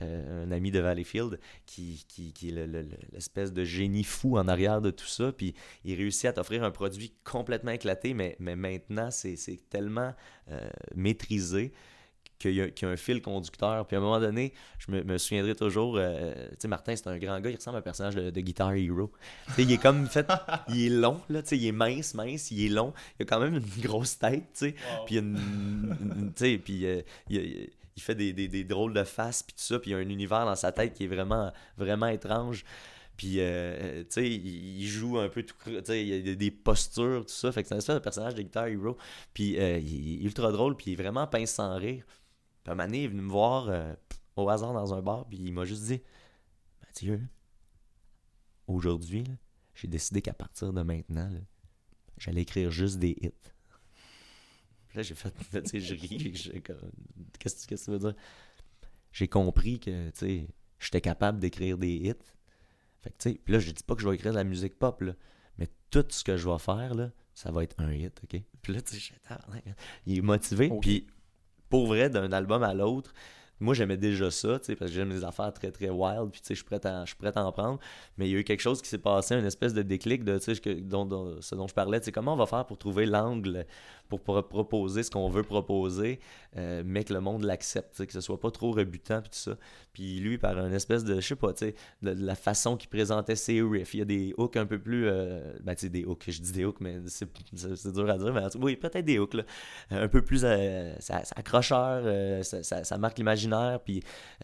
un 0.00 0.50
ami 0.50 0.70
de 0.70 0.80
Valleyfield, 0.80 1.40
qui, 1.66 2.04
qui, 2.08 2.32
qui 2.32 2.50
est 2.50 2.66
l'espèce 3.12 3.52
de 3.52 3.64
génie 3.64 4.04
fou 4.04 4.38
en 4.38 4.48
arrière 4.48 4.80
de 4.80 4.90
tout 4.90 5.06
ça. 5.06 5.32
Puis 5.32 5.54
il 5.84 5.94
réussit 5.94 6.26
à 6.26 6.32
t'offrir 6.32 6.62
un 6.62 6.70
produit 6.70 7.14
complètement 7.24 7.72
éclaté, 7.72 8.14
mais, 8.14 8.36
mais 8.38 8.56
maintenant, 8.56 9.10
c'est 9.10 9.36
tellement 9.70 10.14
maîtrisé 10.94 11.72
qu'il 12.38 12.54
y, 12.54 12.62
a 12.62 12.88
un 12.88 12.96
fil 12.96 13.20
conducteur. 13.20 13.86
Puis 13.86 13.96
à 13.96 13.98
un 13.98 14.02
moment 14.02 14.20
donné, 14.20 14.52
je 14.78 14.90
me, 14.90 15.18
souviendrai 15.18 15.54
toujours, 15.54 15.96
euh, 15.96 16.32
tu 16.50 16.56
sais, 16.60 16.68
Martin, 16.68 16.94
c'est 16.94 17.08
un 17.08 17.18
grand 17.18 17.40
gars, 17.40 17.50
il 17.50 17.56
ressemble 17.56 17.76
à 17.76 17.78
un 17.80 17.82
personnage 17.82 18.14
de, 18.14 18.40
Guitar 18.40 18.72
Hero. 18.74 19.12
Tu 19.48 19.52
sais, 19.52 19.62
il 19.62 19.72
est 19.72 19.82
comme 19.82 20.06
fait, 20.06 20.26
il 20.68 20.86
est 20.86 20.96
long, 20.96 21.20
là, 21.28 21.42
tu 21.42 21.48
sais, 21.48 21.58
il 21.58 21.66
est 21.66 21.72
mince, 21.72 22.14
mince, 22.14 22.50
il 22.50 22.66
est 22.66 22.68
long, 22.68 22.92
il 23.18 23.24
a 23.24 23.26
quand 23.26 23.40
même 23.40 23.54
une 23.54 23.82
grosse 23.82 24.18
tête, 24.18 24.44
tu 24.54 24.66
sais. 24.66 24.74
Puis 25.06 25.16
il, 25.16 25.34
tu 25.34 26.32
sais, 26.36 26.58
puis 26.58 26.86
euh, 26.86 27.02
il, 27.28 28.02
fait 28.02 28.14
des, 28.14 28.32
des, 28.32 28.64
drôles 28.64 28.94
de 28.94 29.04
faces, 29.04 29.42
puis 29.42 29.54
tout 29.54 29.62
ça, 29.62 29.78
puis 29.78 29.90
il 29.90 29.94
y 29.94 29.96
a 29.96 29.98
un 29.98 30.08
univers 30.08 30.44
dans 30.44 30.56
sa 30.56 30.70
tête 30.70 30.94
qui 30.94 31.04
est 31.04 31.08
vraiment, 31.08 31.52
vraiment 31.76 32.06
étrange. 32.06 32.64
Puis, 33.16 33.40
euh, 33.40 34.04
tu 34.04 34.06
sais, 34.10 34.28
il 34.28 34.86
joue 34.86 35.18
un 35.18 35.28
peu 35.28 35.42
tout. 35.42 35.56
Tu 35.64 35.80
sais, 35.84 36.06
il 36.06 36.28
y 36.28 36.30
a 36.30 36.34
des 36.36 36.52
postures, 36.52 37.26
tout 37.26 37.32
ça. 37.32 37.50
Fait 37.50 37.62
que 37.62 37.68
c'est 37.68 37.74
un 37.74 37.78
espèce 37.78 37.96
de 37.96 38.00
personnage 38.00 38.36
de 38.36 38.42
Guitar 38.42 38.68
Hero. 38.68 38.96
Puis, 39.34 39.54
il 39.54 40.22
est 40.22 40.24
ultra 40.24 40.52
drôle, 40.52 40.76
puis 40.76 40.92
il 40.92 40.92
est 40.92 41.02
vraiment 41.02 41.26
pince 41.26 41.50
sans 41.50 41.76
rire. 41.76 42.04
Puis 42.64 42.72
un 42.72 42.88
il 42.88 43.04
est 43.04 43.08
venu 43.08 43.22
me 43.22 43.30
voir 43.30 43.68
euh, 43.68 43.94
au 44.36 44.48
hasard 44.48 44.72
dans 44.72 44.94
un 44.94 45.02
bar, 45.02 45.26
puis 45.28 45.38
il 45.38 45.52
m'a 45.52 45.64
juste 45.64 45.84
dit 45.84 46.00
Mathieu, 46.82 47.20
aujourd'hui, 48.66 49.24
j'ai 49.74 49.88
décidé 49.88 50.22
qu'à 50.22 50.34
partir 50.34 50.72
de 50.72 50.82
maintenant, 50.82 51.30
j'allais 52.16 52.42
écrire 52.42 52.70
juste 52.70 52.98
des 52.98 53.16
hits. 53.20 53.30
Puis 54.88 54.96
là, 54.96 55.02
j'ai 55.02 55.14
fait, 55.14 55.30
tu 55.62 55.68
sais, 55.68 55.80
je 55.80 55.94
ris. 55.94 56.62
Qu'est-ce 57.38 57.66
que 57.66 57.74
tu 57.74 57.90
veux 57.90 57.98
dire? 57.98 58.14
J'ai 59.12 59.28
compris 59.28 59.80
que, 59.80 60.10
tu 60.10 60.18
sais, 60.18 60.48
j'étais 60.78 61.00
capable 61.00 61.38
d'écrire 61.38 61.78
des 61.78 61.94
hits. 61.94 62.14
Fait 63.02 63.10
que, 63.10 63.16
tu 63.18 63.30
sais, 63.30 63.40
puis 63.44 63.52
là, 63.52 63.60
je 63.60 63.70
dis 63.70 63.82
pas 63.82 63.94
que 63.94 64.02
je 64.02 64.08
vais 64.08 64.14
écrire 64.14 64.32
de 64.32 64.38
la 64.38 64.44
musique 64.44 64.78
pop, 64.78 65.00
là, 65.02 65.14
mais 65.56 65.68
tout 65.90 66.04
ce 66.08 66.24
que 66.24 66.36
je 66.36 66.48
vais 66.48 66.58
faire, 66.58 66.94
là, 66.94 67.10
ça 67.34 67.50
va 67.52 67.62
être 67.62 67.76
un 67.78 67.92
hit, 67.92 68.20
OK? 68.24 68.42
Puis 68.62 68.72
là, 68.72 68.82
tu 68.82 68.98
sais, 68.98 69.14
il 70.06 70.18
est 70.18 70.22
motivé, 70.22 70.70
puis 70.80 71.06
pour 71.68 71.86
vrai, 71.86 72.10
d'un 72.10 72.32
album 72.32 72.62
à 72.62 72.74
l'autre, 72.74 73.12
moi 73.60 73.74
j'aimais 73.74 73.96
déjà 73.96 74.30
ça, 74.30 74.58
parce 74.58 74.76
que 74.78 74.86
j'aime 74.88 75.10
les 75.10 75.24
affaires 75.24 75.52
très 75.52 75.70
très 75.70 75.88
wild, 75.88 76.30
puis 76.30 76.40
je 76.48 76.54
suis 76.54 76.64
prêt 76.64 76.84
à, 76.86 77.04
je 77.04 77.14
à 77.22 77.44
en 77.44 77.52
prendre. 77.52 77.78
Mais 78.16 78.28
il 78.28 78.32
y 78.32 78.36
a 78.36 78.38
eu 78.38 78.44
quelque 78.44 78.60
chose 78.60 78.82
qui 78.82 78.88
s'est 78.88 78.98
passé, 78.98 79.34
une 79.34 79.44
espèce 79.44 79.74
de 79.74 79.82
déclic 79.82 80.24
de 80.24 80.38
dont, 80.80 81.36
ce 81.40 81.54
dont 81.54 81.66
je 81.66 81.74
parlais, 81.74 82.00
comment 82.12 82.34
on 82.34 82.36
va 82.36 82.46
faire 82.46 82.66
pour 82.66 82.78
trouver 82.78 83.06
l'angle 83.06 83.66
pour, 84.08 84.20
proposer 84.48 85.02
ce 85.02 85.10
qu'on 85.10 85.28
veut 85.28 85.42
proposer, 85.42 86.18
euh, 86.56 86.82
mais 86.84 87.04
que 87.04 87.12
le 87.12 87.20
monde 87.20 87.44
l'accepte, 87.44 88.04
que 88.06 88.12
ce 88.12 88.20
soit 88.20 88.40
pas 88.40 88.50
trop 88.50 88.72
rebutant, 88.72 89.20
puis 89.20 89.30
tout 89.30 89.38
ça. 89.38 89.56
Puis 89.92 90.20
lui, 90.20 90.38
par 90.38 90.58
une 90.58 90.72
espèce 90.72 91.04
de, 91.04 91.20
je 91.20 91.26
sais 91.26 91.36
pas, 91.36 91.52
sais, 91.54 91.74
de, 92.02 92.10
la 92.10 92.34
façon 92.34 92.76
qu'il 92.76 92.88
présentait 92.88 93.36
ses 93.36 93.60
riffs, 93.60 93.94
il 93.94 93.98
y 93.98 94.02
a 94.02 94.06
des 94.06 94.34
hooks 94.36 94.56
un 94.56 94.66
peu 94.66 94.78
plus, 94.78 95.06
euh, 95.06 95.52
ben 95.62 95.74
des 95.80 96.04
hooks, 96.04 96.24
je 96.28 96.40
dis 96.40 96.52
des 96.52 96.64
hooks, 96.64 96.80
mais 96.80 97.00
c'est 97.06 97.92
dur 97.92 98.08
à 98.08 98.18
dire, 98.18 98.32
mais 98.32 98.42
oui, 98.60 98.76
peut-être 98.76 99.04
des 99.04 99.18
hooks, 99.18 99.34
là, 99.34 99.42
un 99.90 100.08
peu 100.08 100.22
plus 100.22 100.42
euh, 100.44 100.94
ça, 101.00 101.22
accrocheur, 101.36 102.02
euh, 102.04 102.42
ça, 102.42 102.84
ça, 102.84 102.98
marque 102.98 103.18
puis 103.84 104.02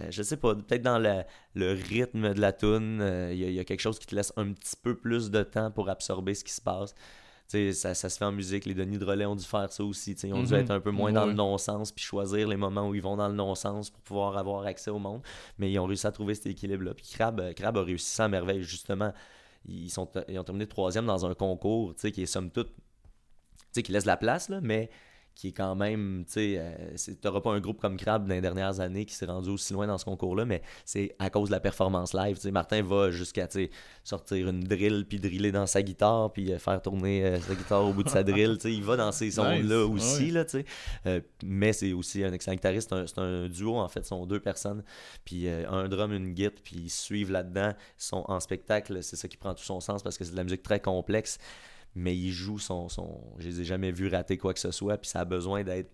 je 0.09 0.23
sais 0.23 0.37
pas, 0.37 0.55
peut-être 0.55 0.83
dans 0.83 0.99
le 0.99 1.73
rythme 1.73 2.35
de 2.35 2.41
la 2.41 2.53
tune, 2.53 3.01
il 3.31 3.37
y, 3.37 3.53
y, 3.53 3.61
a 3.61 3.65
quelque 3.65 3.81
chose 3.81 3.99
qui 3.99 4.07
te 4.07 4.15
laisse 4.15 4.33
un 4.37 4.53
petit 4.53 4.77
peu 4.81 4.97
plus 4.97 5.31
de 5.31 5.43
temps 5.43 5.71
pour 5.71 5.89
absorber 5.89 6.35
ce 6.35 6.45
qui 6.45 6.53
se 6.53 6.61
passe 6.61 6.95
ça, 7.73 7.95
ça 7.95 8.09
se 8.09 8.19
fait 8.19 8.25
en 8.25 8.33
musique. 8.33 8.65
Les 8.65 8.75
Denis 8.75 8.99
de 8.99 9.05
relais 9.05 9.27
ont 9.27 9.37
dû 9.37 9.45
faire 9.45 9.71
ça 9.73 9.85
aussi. 9.85 10.13
Ils 10.13 10.35
ont 10.35 10.43
dû 10.43 10.53
mhm. 10.53 10.61
être 10.61 10.71
un 10.71 10.81
peu 10.81 10.91
moins 10.91 11.13
dans 11.13 11.27
le 11.27 11.33
non-sens 11.33 11.93
puis 11.93 12.05
choisir 12.05 12.49
les 12.49 12.57
moments 12.57 12.89
où 12.89 12.95
ils 12.95 13.03
vont 13.03 13.17
dans 13.17 13.29
le 13.29 13.35
non-sens 13.35 13.91
pour 13.91 14.03
pouvoir 14.03 14.37
avoir 14.37 14.67
accès 14.67 14.91
au 14.91 14.99
monde. 14.99 15.23
Mais 15.59 15.71
ils 15.71 15.79
ont 15.79 15.87
réussi 15.87 16.07
à 16.07 16.13
trouver 16.13 16.35
cet 16.35 16.47
équilibre-là. 16.47 16.95
Puis 16.95 17.07
Crab, 17.13 17.41
euh, 17.41 17.53
Crab 17.53 17.77
a 17.77 17.83
réussi 17.83 18.11
ça 18.11 18.25
à 18.25 18.29
merveille, 18.29 18.63
justement. 18.63 19.13
Ils, 19.67 19.91
sont, 19.91 20.11
ils 20.29 20.39
ont 20.39 20.45
terminé 20.45 20.67
troisième 20.67 21.07
dans 21.07 21.25
un 21.25 21.35
concours 21.35 21.95
qui 21.95 22.23
est 22.23 22.27
somme 22.27 22.51
toute. 22.51 22.71
qui 23.73 23.93
laisse 23.93 24.05
la 24.05 24.17
place, 24.17 24.49
là, 24.49 24.61
mais 24.63 24.91
qui 25.35 25.49
est 25.49 25.53
quand 25.53 25.75
même, 25.75 26.25
tu 26.27 26.33
sais, 26.33 26.57
euh, 26.59 27.15
t'auras 27.21 27.41
pas 27.41 27.51
un 27.51 27.61
groupe 27.61 27.81
comme 27.81 27.97
Crab 27.97 28.27
dans 28.27 28.35
les 28.35 28.41
dernières 28.41 28.79
années 28.81 29.05
qui 29.05 29.15
s'est 29.15 29.27
rendu 29.27 29.51
aussi 29.51 29.73
loin 29.73 29.87
dans 29.87 29.99
ce 29.99 30.05
concours-là, 30.05 30.45
mais 30.45 30.63
c'est 30.85 31.17
à 31.19 31.29
cause 31.29 31.49
de 31.49 31.55
la 31.55 31.61
performance 31.61 32.15
live. 32.15 32.37
Tu 32.37 32.43
sais, 32.43 32.51
Martin 32.53 32.83
va 32.83 33.11
jusqu'à 33.11 33.49
sortir 34.05 34.49
une 34.49 34.63
drill, 34.63 35.07
puis 35.09 35.19
driller 35.19 35.51
dans 35.51 35.67
sa 35.67 35.83
guitare, 35.83 36.33
puis 36.33 36.53
euh, 36.53 36.59
faire 36.59 36.81
tourner 36.81 37.25
euh, 37.25 37.41
sa 37.41 37.55
guitare 37.55 37.85
au 37.85 37.93
bout 37.93 38.05
de 38.05 38.09
sa 38.09 38.23
drill. 38.23 38.59
Tu 38.59 38.69
sais, 38.69 38.73
il 38.73 38.85
va 38.85 38.97
dans 38.97 39.11
ces 39.11 39.31
zones-là 39.31 39.87
aussi, 39.87 40.31
là, 40.31 40.45
tu 40.45 40.65
sais. 41.05 41.25
mais 41.43 41.73
c'est 41.73 41.93
aussi 41.93 42.23
un 42.23 42.33
excellent 42.33 42.55
guitariste. 42.55 42.95
C'est 43.07 43.19
un, 43.19 43.49
duo, 43.49 43.77
en 43.77 43.89
fait, 43.89 44.05
sont 44.05 44.27
deux 44.27 44.41
personnes, 44.41 44.85
puis 45.25 45.49
un 45.49 45.89
drum, 45.89 46.13
une 46.13 46.33
guitare, 46.33 46.61
puis 46.63 46.77
ils 46.85 46.91
suivent 46.91 47.33
là-dedans. 47.33 47.71
Ils 47.71 48.05
sont 48.05 48.25
en 48.29 48.39
spectacle, 48.39 49.03
c'est 49.03 49.17
ça 49.17 49.29
qui 49.29 49.37
prend 49.37 49.55
tout 49.55 49.65
son 49.65 49.81
sens 49.81 50.03
parce 50.03 50.19
que 50.19 50.25
c'est 50.25 50.33
de 50.33 50.37
la 50.37 50.45
musique 50.45 50.63
très 50.63 50.81
complexe 50.81 51.39
mais 51.95 52.17
il 52.17 52.33
joue 52.33 52.59
son, 52.59 52.89
son. 52.89 53.21
Je 53.39 53.49
les 53.49 53.61
ai 53.61 53.65
jamais 53.65 53.93
vus 53.93 54.09
rater 54.09 54.37
quoi 54.37 54.55
que 54.55 54.61
ce 54.61 54.71
soit, 54.71 54.99
puis 54.99 55.09
ça 55.09 55.21
a 55.21 55.25
besoin 55.25 55.63
d'être. 55.63 55.91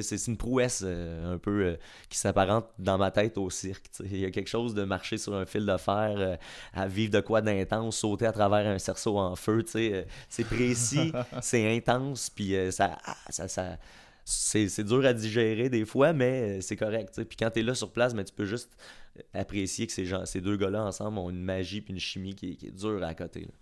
C'est 0.00 0.26
une 0.26 0.36
prouesse 0.36 0.82
euh, 0.84 1.34
un 1.34 1.38
peu 1.38 1.64
euh, 1.64 1.76
qui 2.10 2.18
s'apparente 2.18 2.66
dans 2.78 2.98
ma 2.98 3.10
tête 3.10 3.38
au 3.38 3.48
cirque. 3.48 3.86
Il 4.04 4.18
y 4.18 4.26
a 4.26 4.30
quelque 4.30 4.48
chose 4.48 4.74
de 4.74 4.84
marcher 4.84 5.16
sur 5.16 5.34
un 5.34 5.46
fil 5.46 5.64
de 5.64 5.76
fer, 5.78 6.14
euh, 6.18 6.36
à 6.74 6.86
vivre 6.86 7.10
de 7.10 7.20
quoi 7.20 7.40
d'intense, 7.40 7.96
sauter 7.96 8.26
à 8.26 8.32
travers 8.32 8.66
un 8.66 8.78
cerceau 8.78 9.18
en 9.18 9.34
feu. 9.34 9.64
c'est 9.66 10.44
précis, 10.44 11.10
c'est 11.40 11.74
intense, 11.74 12.28
puis 12.30 12.54
ça, 12.70 12.98
ah, 13.04 13.16
ça, 13.30 13.48
ça 13.48 13.78
c'est 14.24 14.84
dur 14.84 15.06
à 15.06 15.14
digérer 15.14 15.70
des 15.70 15.86
fois, 15.86 16.12
mais 16.12 16.60
c'est 16.60 16.76
correct. 16.76 17.24
Puis 17.24 17.36
quand 17.38 17.50
tu 17.50 17.60
es 17.60 17.62
là 17.62 17.74
sur 17.74 17.90
place, 17.90 18.12
mais 18.12 18.24
tu 18.24 18.34
peux 18.34 18.44
juste 18.44 18.76
apprécier 19.32 19.86
que 19.86 19.92
ces, 19.92 20.04
gens, 20.04 20.26
ces 20.26 20.42
deux 20.42 20.58
gars-là 20.58 20.84
ensemble 20.84 21.18
ont 21.18 21.30
une 21.30 21.42
magie 21.42 21.80
puis 21.80 21.94
une 21.94 22.00
chimie 22.00 22.34
qui, 22.34 22.58
est 22.62 22.70
dure 22.70 23.02
à 23.02 23.14
côté. 23.14 23.40
Là. 23.40 23.52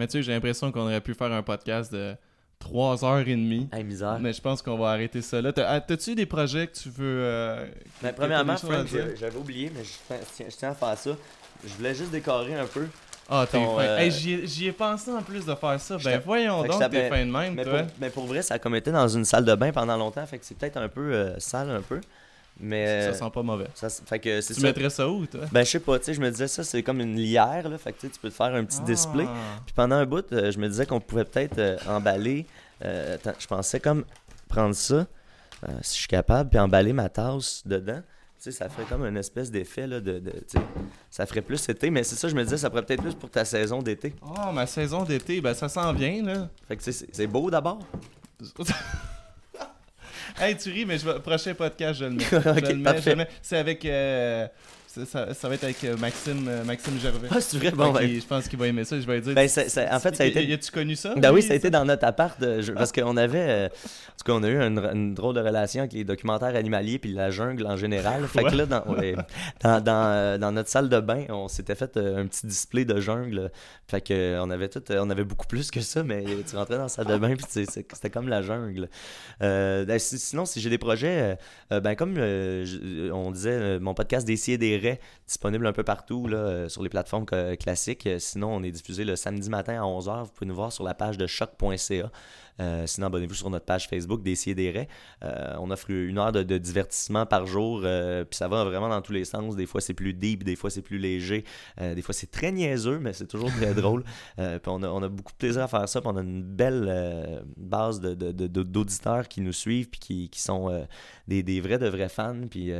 Mais 0.00 0.06
tu 0.06 0.12
sais, 0.12 0.22
j'ai 0.22 0.32
l'impression 0.32 0.72
qu'on 0.72 0.80
aurait 0.84 1.02
pu 1.02 1.12
faire 1.12 1.30
un 1.30 1.42
podcast 1.42 1.92
de 1.92 2.14
3 2.58 3.04
heures 3.04 3.18
et 3.18 3.24
demie. 3.36 3.68
misère. 3.84 4.18
Mais 4.18 4.32
je 4.32 4.40
pense 4.40 4.62
qu'on 4.62 4.78
va 4.78 4.92
arrêter 4.92 5.20
ça 5.20 5.42
là. 5.42 5.52
Ah, 5.58 5.78
t'as-tu 5.78 6.14
des 6.14 6.24
projets 6.24 6.66
que 6.68 6.72
tu 6.74 6.88
veux. 6.88 7.20
Euh, 7.22 7.66
premièrement, 8.16 8.56
Frank, 8.56 8.86
j'avais 9.18 9.36
oublié, 9.36 9.70
mais 9.74 9.82
je 9.84 10.56
tiens, 10.56 10.70
à 10.70 10.74
faire 10.74 10.96
ça. 10.96 11.10
Je 11.62 11.74
voulais 11.74 11.94
juste 11.94 12.10
décorer 12.10 12.54
un 12.54 12.64
peu. 12.64 12.86
Ah, 13.28 13.46
t'es 13.50 13.58
fin. 13.62 13.78
euh, 13.78 13.98
Hey, 13.98 14.10
j'y 14.10 14.66
ai- 14.66 14.72
pensé 14.72 15.10
en 15.12 15.20
plus 15.20 15.44
de 15.44 15.54
faire 15.54 15.78
ça. 15.78 15.98
Ben 16.02 16.20
voyons 16.24 16.62
donc, 16.64 16.90
t'es 16.90 17.08
fin 17.10 17.26
de 17.26 17.30
même, 17.30 17.54
mais, 17.54 17.64
toi. 17.64 17.82
pour, 17.82 17.90
mais 18.00 18.10
pour 18.10 18.24
vrai, 18.26 18.40
ça 18.40 18.54
a 18.54 18.58
comme 18.58 18.74
été 18.76 18.90
dans 18.90 19.06
une 19.06 19.26
salle 19.26 19.44
de 19.44 19.54
bain 19.54 19.70
pendant 19.70 19.98
longtemps, 19.98 20.24
fait 20.26 20.38
que 20.38 20.46
c'est 20.46 20.56
peut-être 20.56 20.78
un 20.78 20.88
peu 20.88 21.12
euh, 21.12 21.38
sale 21.38 21.68
un 21.70 21.82
peu. 21.82 22.00
Mais 22.62 23.02
Ça 23.04 23.08
euh, 23.08 23.14
sent 23.14 23.30
pas 23.32 23.42
mauvais. 23.42 23.68
ça, 23.74 23.88
fait 23.88 24.18
que 24.18 24.40
c'est 24.40 24.54
Tu 24.54 24.60
ça. 24.60 24.66
mettrais 24.66 24.90
ça 24.90 25.08
où, 25.08 25.24
toi? 25.26 25.40
Ben 25.50 25.64
je 25.64 25.70
sais 25.70 25.80
pas, 25.80 25.98
tu 25.98 26.04
sais, 26.06 26.14
je 26.14 26.20
me 26.20 26.30
disais 26.30 26.46
ça 26.48 26.62
c'est 26.62 26.82
comme 26.82 27.00
une 27.00 27.16
lierre 27.16 27.68
là, 27.68 27.78
fait 27.78 27.92
que 27.92 28.00
tu 28.00 28.06
sais, 28.06 28.12
tu 28.12 28.20
peux 28.20 28.28
te 28.28 28.34
faire 28.34 28.54
un 28.54 28.64
petit 28.64 28.80
display. 28.82 29.24
Ah. 29.28 29.60
Puis 29.64 29.74
pendant 29.74 29.96
un 29.96 30.06
bout, 30.06 30.24
euh, 30.32 30.50
je 30.52 30.58
me 30.58 30.68
disais 30.68 30.84
qu'on 30.86 31.00
pouvait 31.00 31.24
peut-être 31.24 31.58
euh, 31.58 31.76
emballer. 31.88 32.46
euh, 32.84 33.16
je 33.38 33.46
pensais 33.46 33.80
comme 33.80 34.04
prendre 34.48 34.74
ça, 34.74 34.94
euh, 34.94 35.06
si 35.82 35.94
je 35.94 36.00
suis 36.00 36.08
capable, 36.08 36.50
puis 36.50 36.58
emballer 36.58 36.92
ma 36.92 37.08
tasse 37.08 37.62
dedans. 37.66 38.00
Tu 38.42 38.44
sais, 38.44 38.52
ça 38.52 38.68
ferait 38.70 38.84
comme 38.86 39.04
une 39.04 39.18
espèce 39.18 39.50
d'effet 39.50 39.86
là, 39.86 40.00
de, 40.00 40.18
de- 40.18 40.30
tu 40.30 40.58
sais, 40.58 40.64
ça 41.10 41.26
ferait 41.26 41.42
plus 41.42 41.66
été, 41.68 41.90
mais 41.90 42.02
c'est 42.04 42.16
ça, 42.16 42.26
je 42.28 42.34
me 42.34 42.42
disais, 42.42 42.56
ça 42.56 42.70
pourrait 42.70 42.84
peut-être 42.86 43.02
plus 43.02 43.14
pour 43.14 43.28
ta 43.30 43.44
saison 43.44 43.82
d'été. 43.82 44.14
Ah, 44.36 44.50
ma 44.50 44.66
saison 44.66 45.02
d'été, 45.04 45.40
ben 45.42 45.52
ça 45.54 45.68
s'en 45.68 45.92
vient, 45.92 46.22
là. 46.22 46.48
Fait 46.66 46.76
que 46.76 46.82
tu 46.82 46.90
sais, 46.92 47.06
c'est 47.06 47.14
c'est 47.14 47.26
beau 47.26 47.50
d'abord. 47.50 47.80
hey, 50.38 50.56
tu 50.56 50.70
ris, 50.70 50.84
mais 50.84 50.98
je 50.98 51.06
vais- 51.06 51.18
prochain 51.20 51.54
podcast, 51.54 52.00
je 52.00 52.04
le 52.04 52.10
mets. 52.10 52.24
Je 52.30 52.36
le 52.72 52.76
mets, 52.76 53.00
je 53.02 53.10
le 53.10 53.16
mets. 53.16 53.28
C'est 53.42 53.56
avec. 53.58 53.84
euh, 53.84 54.46
ça, 54.92 55.06
ça- 55.06 55.34
ça 55.34 55.48
va 55.48 55.54
être 55.54 55.62
avec 55.64 55.84
euh, 55.84 55.96
Maxime, 55.96 56.46
euh, 56.48 56.64
Maxime 56.64 56.98
Gervais. 56.98 57.28
Ah, 57.30 57.40
c'est 57.40 57.56
vrai, 57.58 57.70
bon, 57.70 57.94
Fait 57.94 58.06
ben, 58.08 58.20
Je 58.20 58.26
pense 58.26 58.48
qu'il 58.48 58.58
va 58.58 58.66
aimer 58.66 58.84
ça. 58.84 58.98
Je 59.00 59.06
vais 59.06 59.16
lui 59.16 59.22
dire. 59.22 59.34
ben, 59.34 59.48
ça- 59.48 59.62
en 59.94 60.00
fait, 60.00 60.16
ça 60.16 60.24
a 60.24 60.26
été. 60.26 60.52
As-tu 60.52 60.70
connu 60.72 60.96
ça? 60.96 61.14
Ben 61.16 61.32
oui, 61.32 61.42
ça 61.42 61.52
a 61.52 61.56
été 61.56 61.70
dans 61.70 61.84
notre 61.84 62.04
appart, 62.06 62.40
euh, 62.42 62.60
je- 62.60 62.72
parce 62.72 62.90
qu'on 62.90 63.16
avait, 63.16 63.66
en 63.66 63.68
tout 63.68 64.24
cas, 64.24 64.32
on 64.32 64.42
a 64.42 64.48
eu 64.48 64.60
une, 64.60 64.78
une 64.92 65.14
drôle 65.14 65.36
de 65.36 65.40
relation 65.40 65.82
avec 65.82 65.92
les 65.92 66.02
documentaires 66.04 66.56
animaliers 66.56 66.98
puis 66.98 67.12
la 67.12 67.30
jungle 67.30 67.66
en 67.66 67.76
général. 67.76 68.26
Fait 68.26 68.42
Ouais. 68.42 68.50
que 68.50 68.56
là, 68.56 68.66
dans, 68.66 68.82
ouais, 68.94 69.14
dans, 69.62 69.80
dans, 69.80 70.40
dans 70.40 70.52
notre 70.52 70.68
salle 70.68 70.88
de 70.88 70.98
bain, 71.00 71.24
on 71.28 71.46
s'était 71.46 71.74
fait 71.76 71.96
un 71.96 72.26
petit 72.26 72.46
display 72.46 72.84
de 72.84 72.98
jungle. 73.00 73.50
Fait 73.88 74.00
que 74.00 74.38
on 74.40 74.50
avait 74.50 74.68
tout, 74.68 74.82
on 74.90 75.08
avait 75.10 75.24
beaucoup 75.24 75.46
plus 75.46 75.70
que 75.70 75.80
ça, 75.80 76.02
mais 76.02 76.24
tu 76.48 76.56
rentrais 76.56 76.76
dans 76.76 76.82
la 76.84 76.88
salle 76.88 77.06
de 77.06 77.16
bain 77.16 77.34
puis 77.36 77.46
c'était 77.48 78.10
comme 78.10 78.28
la 78.28 78.42
jungle. 78.42 78.88
Euh, 79.42 79.84
ben, 79.84 79.98
si- 79.98 80.18
sinon, 80.18 80.44
si 80.46 80.60
j'ai 80.60 80.70
des 80.70 80.78
projets, 80.78 81.38
ben 81.70 81.94
comme 81.94 82.14
euh, 82.18 83.10
on 83.12 83.30
disait, 83.30 83.78
mon 83.78 83.94
podcast 83.94 84.26
Des 84.26 84.40
et 84.50 84.58
des 84.58 84.78
Disponible 85.26 85.66
un 85.66 85.72
peu 85.72 85.84
partout 85.84 86.26
là, 86.26 86.36
euh, 86.38 86.68
sur 86.68 86.82
les 86.82 86.88
plateformes 86.88 87.26
classiques. 87.26 88.06
Euh, 88.06 88.18
Sinon, 88.18 88.52
on 88.54 88.62
est 88.62 88.70
diffusé 88.70 89.04
le 89.04 89.16
samedi 89.16 89.48
matin 89.50 89.74
à 89.80 89.84
11h. 89.84 90.24
Vous 90.24 90.30
pouvez 90.32 90.46
nous 90.48 90.54
voir 90.54 90.72
sur 90.72 90.84
la 90.84 90.94
page 90.94 91.16
de 91.18 91.26
choc.ca. 91.26 92.10
Euh, 92.58 92.86
sinon, 92.86 93.06
abonnez-vous 93.06 93.34
sur 93.34 93.48
notre 93.48 93.64
page 93.64 93.88
Facebook 93.88 94.22
des 94.22 94.48
et 94.48 94.54
des 94.54 94.70
Raies. 94.70 94.88
Euh, 95.24 95.54
on 95.60 95.70
offre 95.70 95.88
une 95.90 96.18
heure 96.18 96.30
de, 96.32 96.42
de 96.42 96.58
divertissement 96.58 97.24
par 97.24 97.46
jour, 97.46 97.80
euh, 97.84 98.24
puis 98.24 98.36
ça 98.36 98.48
va 98.48 98.64
vraiment 98.64 98.90
dans 98.90 99.00
tous 99.00 99.12
les 99.12 99.24
sens. 99.24 99.56
Des 99.56 99.64
fois, 99.64 99.80
c'est 99.80 99.94
plus 99.94 100.12
deep, 100.12 100.44
des 100.44 100.56
fois, 100.56 100.68
c'est 100.68 100.82
plus 100.82 100.98
léger. 100.98 101.44
Des 101.78 102.02
fois, 102.02 102.12
c'est 102.12 102.30
très 102.30 102.52
niaiseux, 102.52 102.98
mais 102.98 103.14
c'est 103.14 103.26
toujours 103.28 103.50
très 103.50 103.72
drôle. 103.82 104.04
Puis 104.36 104.46
on 104.66 104.82
a, 104.82 104.88
on 104.88 105.02
a 105.02 105.08
beaucoup 105.08 105.32
de 105.32 105.38
plaisir 105.38 105.62
à 105.62 105.68
faire 105.68 105.88
ça. 105.88 106.00
Puis 106.02 106.10
on 106.12 106.16
a 106.16 106.20
une 106.20 106.42
belle 106.42 107.42
base 107.56 108.00
de, 108.00 108.12
d'auditeurs 108.12 109.26
qui 109.28 109.40
nous 109.40 109.52
suivent, 109.54 109.88
puis 109.88 110.00
qui, 110.00 110.28
qui 110.28 110.40
sont 110.42 110.86
des, 111.28 111.42
des 111.42 111.60
vrais 111.62 111.78
de 111.78 111.88
vrais 111.88 112.10
fans. 112.10 112.46
Puis 112.50 112.72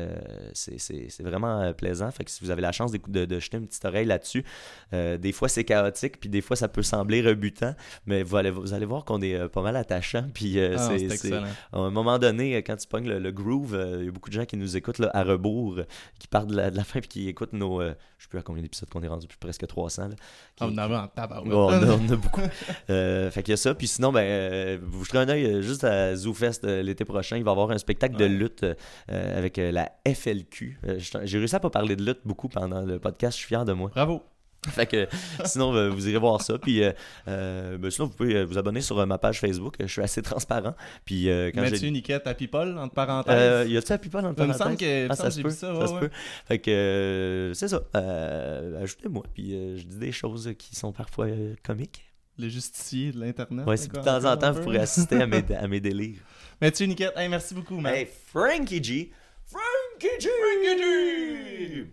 c'est, 0.52 0.78
c'est- 0.78 1.06
c'est 1.08 1.22
vraiment 1.22 1.60
euh, 1.60 1.72
Fait 2.12 2.24
que 2.24 2.30
si 2.30 2.44
vous 2.44 2.50
avez 2.50 2.62
la 2.62 2.72
chance 2.72 2.92
de, 2.92 3.24
de 3.24 3.38
jeter 3.40 3.56
une 3.58 3.66
petite 3.66 3.84
oreille 3.84 4.06
là-dessus, 4.06 4.44
euh, 4.92 5.16
des 5.18 5.32
fois 5.32 5.48
c'est 5.48 5.64
chaotique, 5.64 6.20
puis 6.20 6.28
des 6.28 6.40
fois 6.40 6.56
ça 6.56 6.68
peut 6.68 6.82
sembler 6.82 7.20
rebutant, 7.22 7.74
mais 8.06 8.22
vous 8.22 8.36
allez, 8.36 8.50
vous 8.50 8.72
allez 8.74 8.86
voir 8.86 9.04
qu'on 9.04 9.20
est 9.22 9.34
euh, 9.34 9.48
pas 9.48 9.62
mal 9.62 9.76
attachant. 9.76 10.26
Puis 10.34 10.58
euh, 10.58 10.76
Ah, 10.78 10.88
c'est, 10.98 11.32
à 11.72 11.78
un 11.78 11.90
moment 11.90 12.18
donné, 12.18 12.56
euh, 12.56 12.58
quand 12.58 12.76
tu 12.76 12.86
pognes 12.86 13.08
le, 13.08 13.18
le 13.18 13.30
groove, 13.32 13.78
il 14.00 14.04
y 14.04 14.08
a 14.08 14.10
beaucoup 14.10 14.30
de 14.30 14.34
gens 14.34 14.44
qui 14.44 14.56
nous 14.56 14.76
écoutent 14.76 14.98
là, 14.98 15.10
à 15.14 15.22
rebours, 15.24 15.80
qui 16.18 16.28
partent 16.28 16.48
de 16.48 16.56
la, 16.56 16.70
de 16.70 16.76
la 16.76 16.84
fin, 16.84 17.00
puis 17.00 17.08
qui 17.08 17.28
écoutent 17.28 17.52
nos. 17.52 17.80
je 17.82 17.88
sais 18.18 18.28
plus 18.28 18.38
à 18.38 18.42
combien 18.42 18.62
d'épisodes 18.62 18.88
qu'on 18.88 19.02
est 19.02 19.08
rendu, 19.08 19.26
plus 19.26 19.38
presque 19.38 19.66
300. 19.66 20.08
Là, 20.08 20.14
qui- 20.14 20.16
Ah, 20.60 20.66
On 20.66 20.72
en 20.74 20.78
avait 20.78 20.96
en 20.96 21.06
tabarouette. 21.08 21.52
On, 21.52 21.68
a, 21.70 21.86
on 21.96 22.08
a 22.12 22.16
beaucoup. 22.16 22.40
Fait 22.86 23.42
qu'il 23.42 23.52
y 23.52 23.54
a 23.54 23.56
ça. 23.56 23.74
Puis 23.74 23.86
sinon, 23.88 24.12
ben, 24.12 24.78
vous 24.82 25.04
jeterez 25.04 25.18
un 25.24 25.28
œil 25.28 25.62
juste 25.62 25.84
à 25.84 26.14
ZooFest 26.16 26.60
l'été 26.64 27.04
prochain. 27.04 27.36
Il 27.36 27.44
va 27.44 27.50
y 27.50 27.52
avoir 27.52 27.70
un 27.70 27.78
spectacle 27.78 28.16
de 28.16 28.24
lutte 28.24 28.64
avec 29.08 29.56
la 29.58 29.90
FLQ. 30.06 30.78
J'ai 31.24 31.38
réussi 31.38 31.56
à 31.56 31.60
pas 31.60 31.70
parler 31.80 31.96
de 31.96 32.04
lutte 32.04 32.20
beaucoup 32.24 32.48
pendant 32.48 32.82
le 32.82 32.98
podcast. 32.98 33.36
Je 33.36 33.40
suis 33.40 33.48
fier 33.48 33.64
de 33.64 33.72
moi. 33.72 33.90
Bravo. 33.94 34.22
Fait 34.68 34.84
que 34.84 35.08
sinon, 35.46 35.74
euh, 35.74 35.88
vous 35.88 36.06
irez 36.06 36.18
voir 36.18 36.42
ça. 36.42 36.58
Puis 36.58 36.84
euh, 36.84 36.92
euh, 37.28 37.78
ben, 37.78 37.90
sinon, 37.90 38.08
vous 38.08 38.12
pouvez 38.12 38.44
vous 38.44 38.58
abonner 38.58 38.82
sur 38.82 39.06
ma 39.06 39.16
page 39.16 39.40
Facebook. 39.40 39.76
Je 39.80 39.86
suis 39.86 40.02
assez 40.02 40.20
transparent. 40.20 40.74
Puis 41.06 41.28
quand 41.54 41.62
Mathieu. 41.62 41.88
Niquette 41.88 42.26
à 42.26 42.34
People, 42.34 42.76
entre 42.78 42.92
parenthèses. 42.92 43.70
y 43.70 43.76
a-tu 43.78 43.92
Happy 43.92 44.10
Paul 44.10 44.22
dans 44.22 44.28
le 44.30 44.34
Il 44.38 44.46
me 44.48 44.52
semble 44.52 44.76
que, 44.76 45.08
Ah, 45.08 45.16
ça 45.16 45.30
se 45.30 45.40
peut, 45.40 45.48
ça. 45.48 45.72
ça 45.72 45.78
ouais, 45.78 45.86
se 45.86 45.92
ouais. 45.94 46.00
peut. 46.00 46.10
Fait 46.46 46.58
que 46.58 47.52
c'est 47.54 47.68
ça. 47.68 47.82
Ajoutez-moi, 48.82 49.24
puis 49.32 49.78
je 49.78 49.84
dis 49.84 49.96
des 49.96 50.12
choses 50.12 50.52
qui 50.58 50.76
sont 50.76 50.92
parfois 50.92 51.28
comiques. 51.62 52.04
Le 52.38 52.48
justicier 52.48 53.12
de 53.12 53.20
l'Internet. 53.20 53.66
Ouais, 53.66 53.76
de 53.76 54.02
temps 54.02 54.24
en 54.24 54.36
temps, 54.36 54.52
vous 54.52 54.62
pourrez 54.62 54.78
assister 54.78 55.20
à 55.20 55.26
mes, 55.26 55.42
à 55.58 55.68
mes 55.68 55.80
délires. 55.80 56.20
Mathieu 56.60 56.86
Niquette, 56.86 57.12
hey, 57.16 57.28
merci 57.28 57.54
beaucoup, 57.54 57.80
man. 57.80 57.94
Hey, 57.94 58.06
Frankie 58.06 58.82
G! 58.82 59.10
Frankie 59.50 60.20
G! 60.20 61.86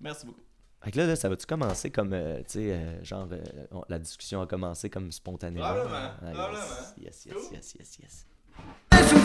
Merci 0.00 0.26
beaucoup. 0.26 0.40
Fait 0.84 0.90
que 0.90 0.98
là, 0.98 1.06
là, 1.06 1.16
ça 1.16 1.28
va-tu 1.28 1.46
commencer 1.46 1.90
comme, 1.90 2.12
euh, 2.12 2.38
tu 2.38 2.44
sais, 2.54 2.72
euh, 2.72 3.04
genre, 3.04 3.28
euh, 3.30 3.40
on- 3.70 3.84
la 3.88 3.98
discussion 4.00 4.40
a 4.42 4.46
commencé 4.46 4.90
comme 4.90 5.12
spontanément? 5.12 5.64
Probablement, 5.64 5.96
Ah, 5.96 6.24
yes, 6.24 6.32
probablement. 6.34 6.64
Yes, 6.98 7.24
yes, 7.26 7.34
Cool. 7.34 7.42
yes, 7.52 7.74
yes, 7.78 7.98
yes. 8.02 8.26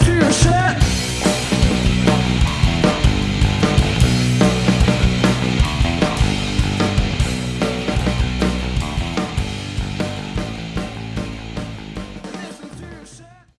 To 0.05 0.11
your 0.13 0.31
shit. 0.31 1.56